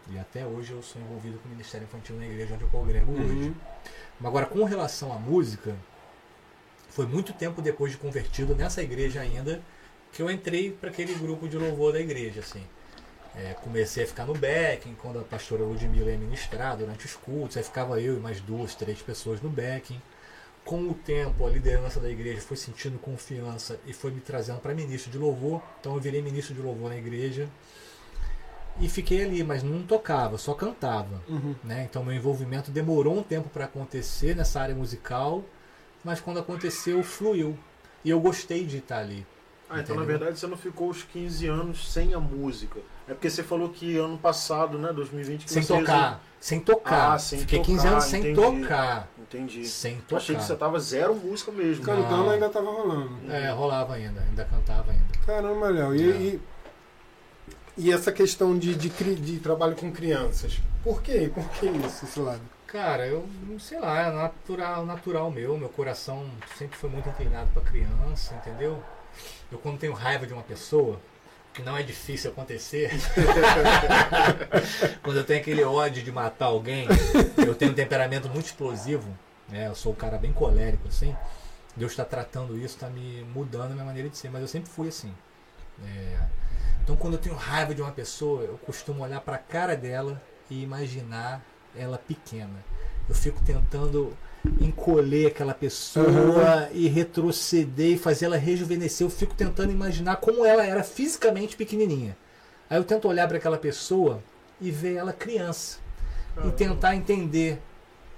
E 0.09 0.17
até 0.19 0.47
hoje 0.47 0.71
eu 0.71 0.81
sou 0.83 1.03
envolvido 1.03 1.37
com 1.39 1.49
o 1.49 1.51
Ministério 1.51 1.85
Infantil 1.85 2.17
na 2.17 2.27
igreja 2.27 2.55
onde 2.55 2.63
eu 2.63 2.69
congrego 2.69 3.13
hoje. 3.13 3.49
Uhum. 3.49 3.55
Mas 4.21 4.29
agora, 4.29 4.47
com 4.47 4.63
relação 4.63 5.13
à 5.13 5.19
música, 5.19 5.75
foi 6.91 7.07
muito 7.07 7.33
tempo 7.33 7.61
depois 7.61 7.91
de 7.91 7.99
convertido 7.99 8.55
nessa 8.55 8.83
igreja 8.83 9.21
ainda 9.21 9.61
que 10.17 10.23
eu 10.23 10.31
entrei 10.31 10.71
para 10.73 10.89
aquele 10.89 11.15
grupo 11.15 11.47
de 11.47 11.59
louvor 11.59 11.93
da 11.93 12.01
igreja, 12.01 12.41
assim. 12.41 12.63
É, 13.35 13.53
comecei 13.53 14.05
a 14.05 14.07
ficar 14.07 14.25
no 14.25 14.33
backing 14.33 14.95
quando 14.95 15.19
a 15.19 15.23
pastora 15.23 15.63
Ludmilla 15.63 16.11
ia 16.11 16.17
ministrar 16.17 16.75
durante 16.75 17.05
os 17.05 17.15
cultos, 17.15 17.59
aí 17.59 17.63
ficava 17.63 18.01
eu 18.01 18.17
e 18.17 18.19
mais 18.19 18.41
duas, 18.41 18.75
três 18.75 19.03
pessoas 19.03 19.43
no 19.43 19.51
backing. 19.51 20.01
Com 20.65 20.81
o 20.89 20.95
tempo, 20.95 21.47
a 21.47 21.51
liderança 21.51 22.01
da 22.01 22.09
igreja 22.11 22.41
foi 22.41 22.57
sentindo 22.57 22.99
confiança 22.99 23.79
e 23.87 23.93
foi 23.93 24.11
me 24.11 24.21
trazendo 24.21 24.59
para 24.59 24.75
ministro 24.75 25.13
de 25.13 25.19
louvor. 25.19 25.63
Então 25.81 25.95
eu 25.95 26.01
virei 26.01 26.23
ministro 26.23 26.55
de 26.55 26.63
louvor 26.63 26.89
na 26.89 26.97
igreja 26.97 27.47
e 28.81 28.89
fiquei 28.89 29.23
ali, 29.23 29.45
mas 29.45 29.63
não 29.63 29.83
tocava, 29.83 30.39
só 30.39 30.55
cantava 30.55 31.23
Uhum. 31.29 31.55
né? 31.63 31.87
Então 31.89 32.03
meu 32.03 32.15
envolvimento 32.15 32.71
demorou 32.71 33.19
um 33.19 33.23
tempo 33.23 33.49
para 33.51 33.67
acontecer 33.67 34.35
nessa 34.35 34.61
área 34.63 34.75
musical, 34.75 35.45
mas 36.03 36.21
quando 36.21 36.41
aconteceu 36.41 37.03
fluiu 37.03 37.57
e 38.03 38.09
eu 38.11 38.19
gostei 38.19 38.65
de 38.65 38.79
estar 38.79 38.99
ali. 38.99 39.27
Ah, 39.69 39.81
então 39.81 39.97
na 39.97 40.03
Entendeu? 40.03 40.19
verdade 40.19 40.39
você 40.39 40.47
não 40.47 40.57
ficou 40.57 40.89
os 40.91 41.03
15 41.03 41.47
anos 41.49 41.93
sem 41.93 42.15
a 42.15 42.21
música. 42.21 42.79
É 43.09 43.15
porque 43.15 43.29
você 43.29 43.43
falou 43.43 43.69
que 43.71 43.97
ano 43.99 44.17
passado, 44.17 44.79
né, 44.79 44.93
2020, 44.93 45.45
que 45.45 45.51
Sem 45.53 45.63
você 45.63 45.79
tocar, 45.79 46.23
sem 46.41 46.61
tocar. 46.61 47.13
Ah, 47.15 47.19
sem 47.19 47.41
Fiquei 47.41 47.61
15 47.61 47.79
tocar, 47.79 47.91
anos 47.93 48.05
sem 48.05 48.21
entendi. 48.21 48.41
tocar, 48.63 49.09
Entendi. 49.21 49.67
sem 49.67 49.97
tocar. 50.03 50.17
achei 50.17 50.37
que 50.37 50.43
você 50.45 50.55
tava 50.57 50.79
zero 50.79 51.15
música 51.17 51.51
mesmo. 51.51 51.85
Cantando 51.85 52.17
Não. 52.17 52.31
ainda 52.31 52.49
tava 52.49 52.71
rolando. 52.71 53.19
É, 53.33 53.51
rolava 53.51 53.95
ainda, 53.95 54.21
ainda 54.21 54.45
cantava 54.45 54.93
ainda. 54.93 55.05
Caramba, 55.27 55.69
Léo. 55.69 55.95
E, 55.97 56.11
É. 56.11 56.15
e, 56.17 56.41
e 57.77 57.93
essa 57.93 58.11
questão 58.13 58.57
de, 58.57 58.75
de, 58.75 58.89
cri- 58.89 59.17
de 59.17 59.39
trabalho 59.39 59.75
com 59.77 59.91
crianças? 59.93 60.59
Por 60.83 61.03
quê? 61.03 61.31
Por 61.35 61.49
que 61.51 61.67
isso, 61.67 62.05
esse 62.05 62.21
lado? 62.21 62.41
Cara, 62.67 63.07
eu 63.07 63.27
não 63.49 63.59
sei 63.59 63.79
lá, 63.81 64.01
é 64.01 64.11
natural, 64.11 64.85
natural 64.87 65.31
meu, 65.31 65.57
meu 65.57 65.69
coração 65.69 66.25
sempre 66.57 66.77
foi 66.77 66.91
muito 66.91 67.09
inclinado 67.09 67.49
para 67.53 67.63
criança, 67.63 68.35
entendeu? 68.35 68.83
Eu 69.51 69.59
quando 69.59 69.79
tenho 69.79 69.93
raiva 69.93 70.27
de 70.27 70.33
uma 70.33 70.43
pessoa, 70.43 71.01
que 71.55 71.63
não 71.63 71.77
é 71.77 71.83
difícil 71.83 72.31
acontecer, 72.31 72.91
quando 75.03 75.17
eu 75.17 75.25
tenho 75.25 75.41
aquele 75.41 75.65
ódio 75.65 76.03
de 76.03 76.13
matar 76.13 76.47
alguém, 76.47 76.87
eu 77.47 77.55
tenho 77.55 77.73
um 77.73 77.75
temperamento 77.75 78.29
muito 78.29 78.47
explosivo, 78.47 79.09
né? 79.49 79.69
Eu 79.69 79.75
sou 79.75 79.93
um 79.93 79.95
cara 79.95 80.19
bem 80.19 80.33
colérico 80.33 80.89
assim. 80.89 81.17
Deus 81.75 81.93
está 81.93 82.05
tratando 82.05 82.57
isso, 82.57 82.75
está 82.75 82.89
me 82.89 83.23
mudando 83.35 83.73
a 83.73 83.75
minha 83.75 83.85
maneira 83.85 84.09
de 84.09 84.17
ser, 84.17 84.31
mas 84.31 84.43
eu 84.43 84.49
sempre 84.49 84.71
fui 84.71 84.89
assim. 84.89 85.13
É, 85.85 86.19
Então 86.83 86.97
quando 86.97 87.15
eu 87.15 87.21
tenho 87.21 87.35
raiva 87.35 87.75
de 87.75 87.83
uma 87.83 87.93
pessoa, 87.93 88.43
eu 88.43 88.59
costumo 88.59 89.03
olhar 89.03 89.21
para 89.21 89.37
a 89.37 89.39
cara 89.39 89.77
dela 89.77 90.21
e 90.51 90.63
imaginar 90.63 91.43
ela 91.75 91.99
pequena. 91.99 92.65
Eu 93.09 93.15
fico 93.15 93.41
tentando 93.43 94.17
encolher 94.61 95.27
aquela 95.29 95.55
pessoa 95.55 96.07
Uhum. 96.09 96.69
e 96.73 96.89
retroceder 96.89 97.93
e 97.93 97.99
fazer 97.99 98.27
ela 98.27 98.37
rejuvenescer. 98.37 99.07
Eu 99.07 99.11
fico 99.11 99.35
tentando 99.35 99.73
imaginar 99.73 100.17
como 100.17 100.45
ela 100.45 100.65
era 100.65 100.83
fisicamente 100.83 101.57
pequenininha. 101.57 102.17
Aí 102.69 102.79
eu 102.79 102.85
tento 102.85 103.09
olhar 103.09 103.27
para 103.29 103.37
aquela 103.37 103.59
pessoa 103.59 104.23
e 104.61 104.71
ver 104.71 104.95
ela 104.95 105.13
criança 105.13 105.79
e 106.45 106.51
tentar 106.51 106.95
entender 106.97 107.61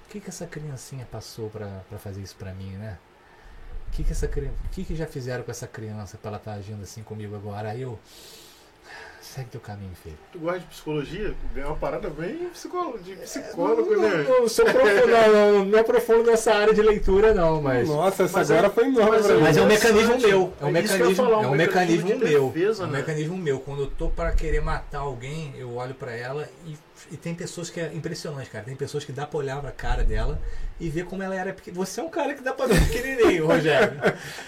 o 0.06 0.10
que, 0.10 0.20
que 0.20 0.28
essa 0.28 0.46
criancinha 0.46 1.06
passou 1.10 1.50
para 1.50 1.82
fazer 1.98 2.22
isso 2.22 2.34
para 2.36 2.52
mim, 2.54 2.70
né? 2.72 2.98
O 3.88 3.90
que, 3.90 4.04
que 4.04 4.12
essa 4.12 4.26
criança, 4.28 4.54
o 4.64 4.68
que, 4.70 4.84
que 4.84 4.94
já 4.96 5.06
fizeram 5.06 5.42
com 5.44 5.50
essa 5.50 5.66
criança 5.66 6.16
para 6.18 6.28
ela 6.30 6.36
estar 6.38 6.52
agindo 6.54 6.82
assim 6.82 7.02
comigo 7.02 7.34
agora? 7.36 7.70
Aí 7.70 7.82
eu 7.82 7.98
segue 9.20 9.50
teu 9.50 9.60
caminho, 9.60 9.92
filho. 10.02 10.16
Tu 10.32 10.38
gosta 10.38 10.60
de 10.60 10.66
psicologia? 10.66 11.34
É 11.56 11.64
uma 11.64 11.76
parada 11.76 12.08
bem 12.10 12.48
psicólogo, 12.50 12.98
de 12.98 13.14
psicólogo, 13.16 13.90
não, 13.94 14.02
né? 14.02 14.24
não, 14.28 14.48
sou 14.48 14.64
profundo, 14.64 15.06
não, 15.06 15.32
não, 15.58 15.64
não 15.64 15.78
é 15.78 15.82
profundo 15.82 16.30
nessa 16.30 16.54
área 16.54 16.72
de 16.74 16.82
leitura 16.82 17.34
não, 17.34 17.60
mas 17.62 17.88
Nossa, 17.88 18.24
essa 18.24 18.38
Mas 18.38 18.50
agora 18.50 18.66
é- 18.66 18.70
foi 18.70 18.88
nova 18.88 19.10
mas 19.10 19.30
é-. 19.30 19.34
Mas 19.38 19.56
é 19.56 19.62
um 19.62 19.66
mecanismo 19.66 20.18
meu. 20.18 20.52
É 20.60 20.64
um 20.64 20.68
É 20.68 20.70
ia 20.70 20.82
mecanismo, 20.82 21.14
falar, 21.14 21.42
é 21.42 21.46
um 21.46 21.52
um 21.52 21.54
mecanismo 21.56 22.16
meu. 22.16 22.48
defesa, 22.50 22.82
é 22.82 22.86
um 22.86 22.90
né? 22.90 22.98
mecanismo 22.98 23.36
meu. 23.36 23.60
Quando 23.60 23.82
eu 23.82 23.86
tô 23.90 24.08
para 24.08 24.32
querer 24.32 24.60
matar 24.60 25.00
alguém, 25.00 25.54
eu 25.58 25.74
olho 25.76 25.94
para 25.94 26.12
ela 26.14 26.48
e, 26.66 26.76
e 27.10 27.16
tem 27.16 27.34
pessoas 27.34 27.70
que 27.70 27.80
é 27.80 27.92
impressionante, 27.94 28.50
cara. 28.50 28.64
Tem 28.64 28.76
pessoas 28.76 29.04
que 29.04 29.12
dá 29.12 29.26
pra 29.26 29.38
olhar 29.38 29.60
pra 29.60 29.70
cara 29.72 30.04
dela 30.04 30.40
e 30.80 30.88
ver 30.88 31.04
como 31.06 31.22
ela 31.22 31.34
era 31.34 31.52
pequena. 31.52 31.76
Você 31.76 32.00
é 32.00 32.04
um 32.04 32.08
cara 32.08 32.34
que 32.34 32.42
dá 32.42 32.52
pra 32.52 32.66
ver 32.66 32.80
pequenininho, 32.86 33.46
Rogério. 33.48 33.92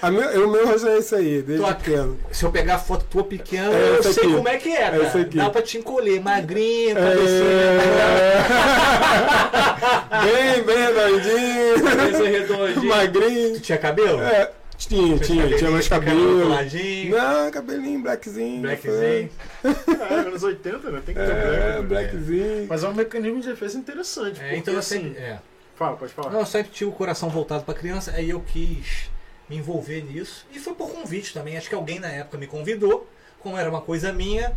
A 0.00 0.10
meu, 0.10 0.46
o 0.46 0.50
meu 0.50 0.78
já 0.78 0.90
é 0.90 0.98
isso 0.98 1.14
aí, 1.16 1.42
desde 1.42 1.64
Tua- 1.64 1.74
pequeno. 1.74 2.18
Se 2.30 2.44
eu 2.44 2.52
pegar 2.52 2.76
a 2.76 2.78
foto 2.78 3.04
tua 3.10 3.24
pequena, 3.24 3.72
É 3.74 3.96
eu 3.98 4.02
sei 4.02 4.24
aqui. 4.24 4.34
como 4.34 4.48
é 4.48 4.56
que 4.56 4.68
é, 4.68 4.82
É 4.82 5.06
aqui. 5.20 5.36
Dá 5.36 5.50
pra 5.50 5.62
te 5.62 5.78
encolher, 5.78 6.20
magrinho, 6.20 6.96
É... 6.96 7.00
bem, 10.24 10.62
bem 10.64 10.78
redondinho, 10.78 11.82
cabeça 11.84 12.24
redondinha. 12.24 12.74
Tu 12.80 12.86
magrinho. 12.86 13.60
tinha 13.60 13.78
cabelo? 13.78 14.22
É, 14.22 14.50
tinha, 14.78 15.18
tinha, 15.18 15.56
tinha 15.56 15.70
mais 15.70 15.88
cabelo. 15.88 16.42
coladinho, 16.42 17.16
Não, 17.16 17.50
cabelinho 17.50 18.00
blackzinho. 18.02 18.62
blackzinho. 18.62 19.30
É, 19.64 20.14
anos 20.14 20.42
80, 20.42 20.90
né? 20.90 21.02
Tem 21.04 21.14
que 21.14 21.20
ter 21.20 21.30
É, 21.30 21.34
black. 21.34 21.80
né? 21.80 21.82
blackzinho. 21.82 22.66
Mas 22.68 22.84
é 22.84 22.88
um 22.88 22.94
mecanismo 22.94 23.40
de 23.40 23.48
defesa 23.48 23.78
interessante. 23.78 24.40
É, 24.40 24.44
porque, 24.44 24.56
então 24.56 24.74
eu 24.74 24.80
assim. 24.80 25.14
É. 25.18 25.38
Fala, 25.80 25.96
pode 25.96 26.12
falar. 26.12 26.30
Não, 26.30 26.40
eu 26.40 26.46
sempre 26.46 26.70
tive 26.72 26.90
o 26.90 26.92
coração 26.92 27.30
voltado 27.30 27.64
pra 27.64 27.72
criança, 27.72 28.12
aí 28.14 28.28
eu 28.28 28.42
quis 28.42 29.08
me 29.48 29.56
envolver 29.56 30.02
nisso. 30.02 30.46
E 30.52 30.58
foi 30.58 30.74
por 30.74 30.92
convite 30.92 31.32
também. 31.32 31.56
Acho 31.56 31.70
que 31.70 31.74
alguém 31.74 31.98
na 31.98 32.08
época 32.08 32.36
me 32.36 32.46
convidou, 32.46 33.08
como 33.38 33.56
era 33.56 33.70
uma 33.70 33.80
coisa 33.80 34.12
minha, 34.12 34.54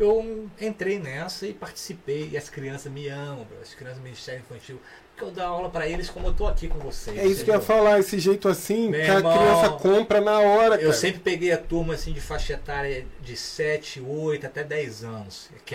eu 0.00 0.48
entrei 0.58 0.98
nessa 0.98 1.46
e 1.46 1.52
participei. 1.52 2.30
E 2.32 2.38
as 2.38 2.48
crianças 2.48 2.90
me 2.90 3.06
amam, 3.06 3.46
as 3.60 3.74
crianças 3.74 3.98
do 3.98 4.04
Ministério 4.04 4.40
Infantil. 4.40 4.80
Porque 5.16 5.30
eu 5.30 5.30
dou 5.30 5.44
aula 5.44 5.70
pra 5.70 5.86
eles 5.86 6.10
como 6.10 6.26
eu 6.28 6.34
tô 6.34 6.46
aqui 6.46 6.68
com 6.68 6.78
vocês. 6.78 7.18
É 7.18 7.26
isso 7.26 7.42
que 7.44 7.50
eu 7.50 7.54
ia 7.54 7.60
falar, 7.60 7.98
esse 7.98 8.18
jeito 8.18 8.48
assim, 8.48 8.90
Meu 8.90 9.02
que 9.02 9.10
a 9.10 9.14
irmão, 9.14 9.32
criança 9.36 9.68
compra 9.70 10.20
na 10.20 10.40
hora, 10.40 10.76
cara. 10.76 10.82
Eu 10.82 10.92
sempre 10.92 11.20
peguei 11.20 11.52
a 11.52 11.58
turma 11.58 11.94
assim 11.94 12.12
de 12.12 12.20
faixa 12.20 12.52
etária 12.52 13.06
de 13.22 13.34
7, 13.34 14.00
8 14.00 14.46
até 14.46 14.62
10 14.62 15.04
anos. 15.04 15.48
Que 15.64 15.74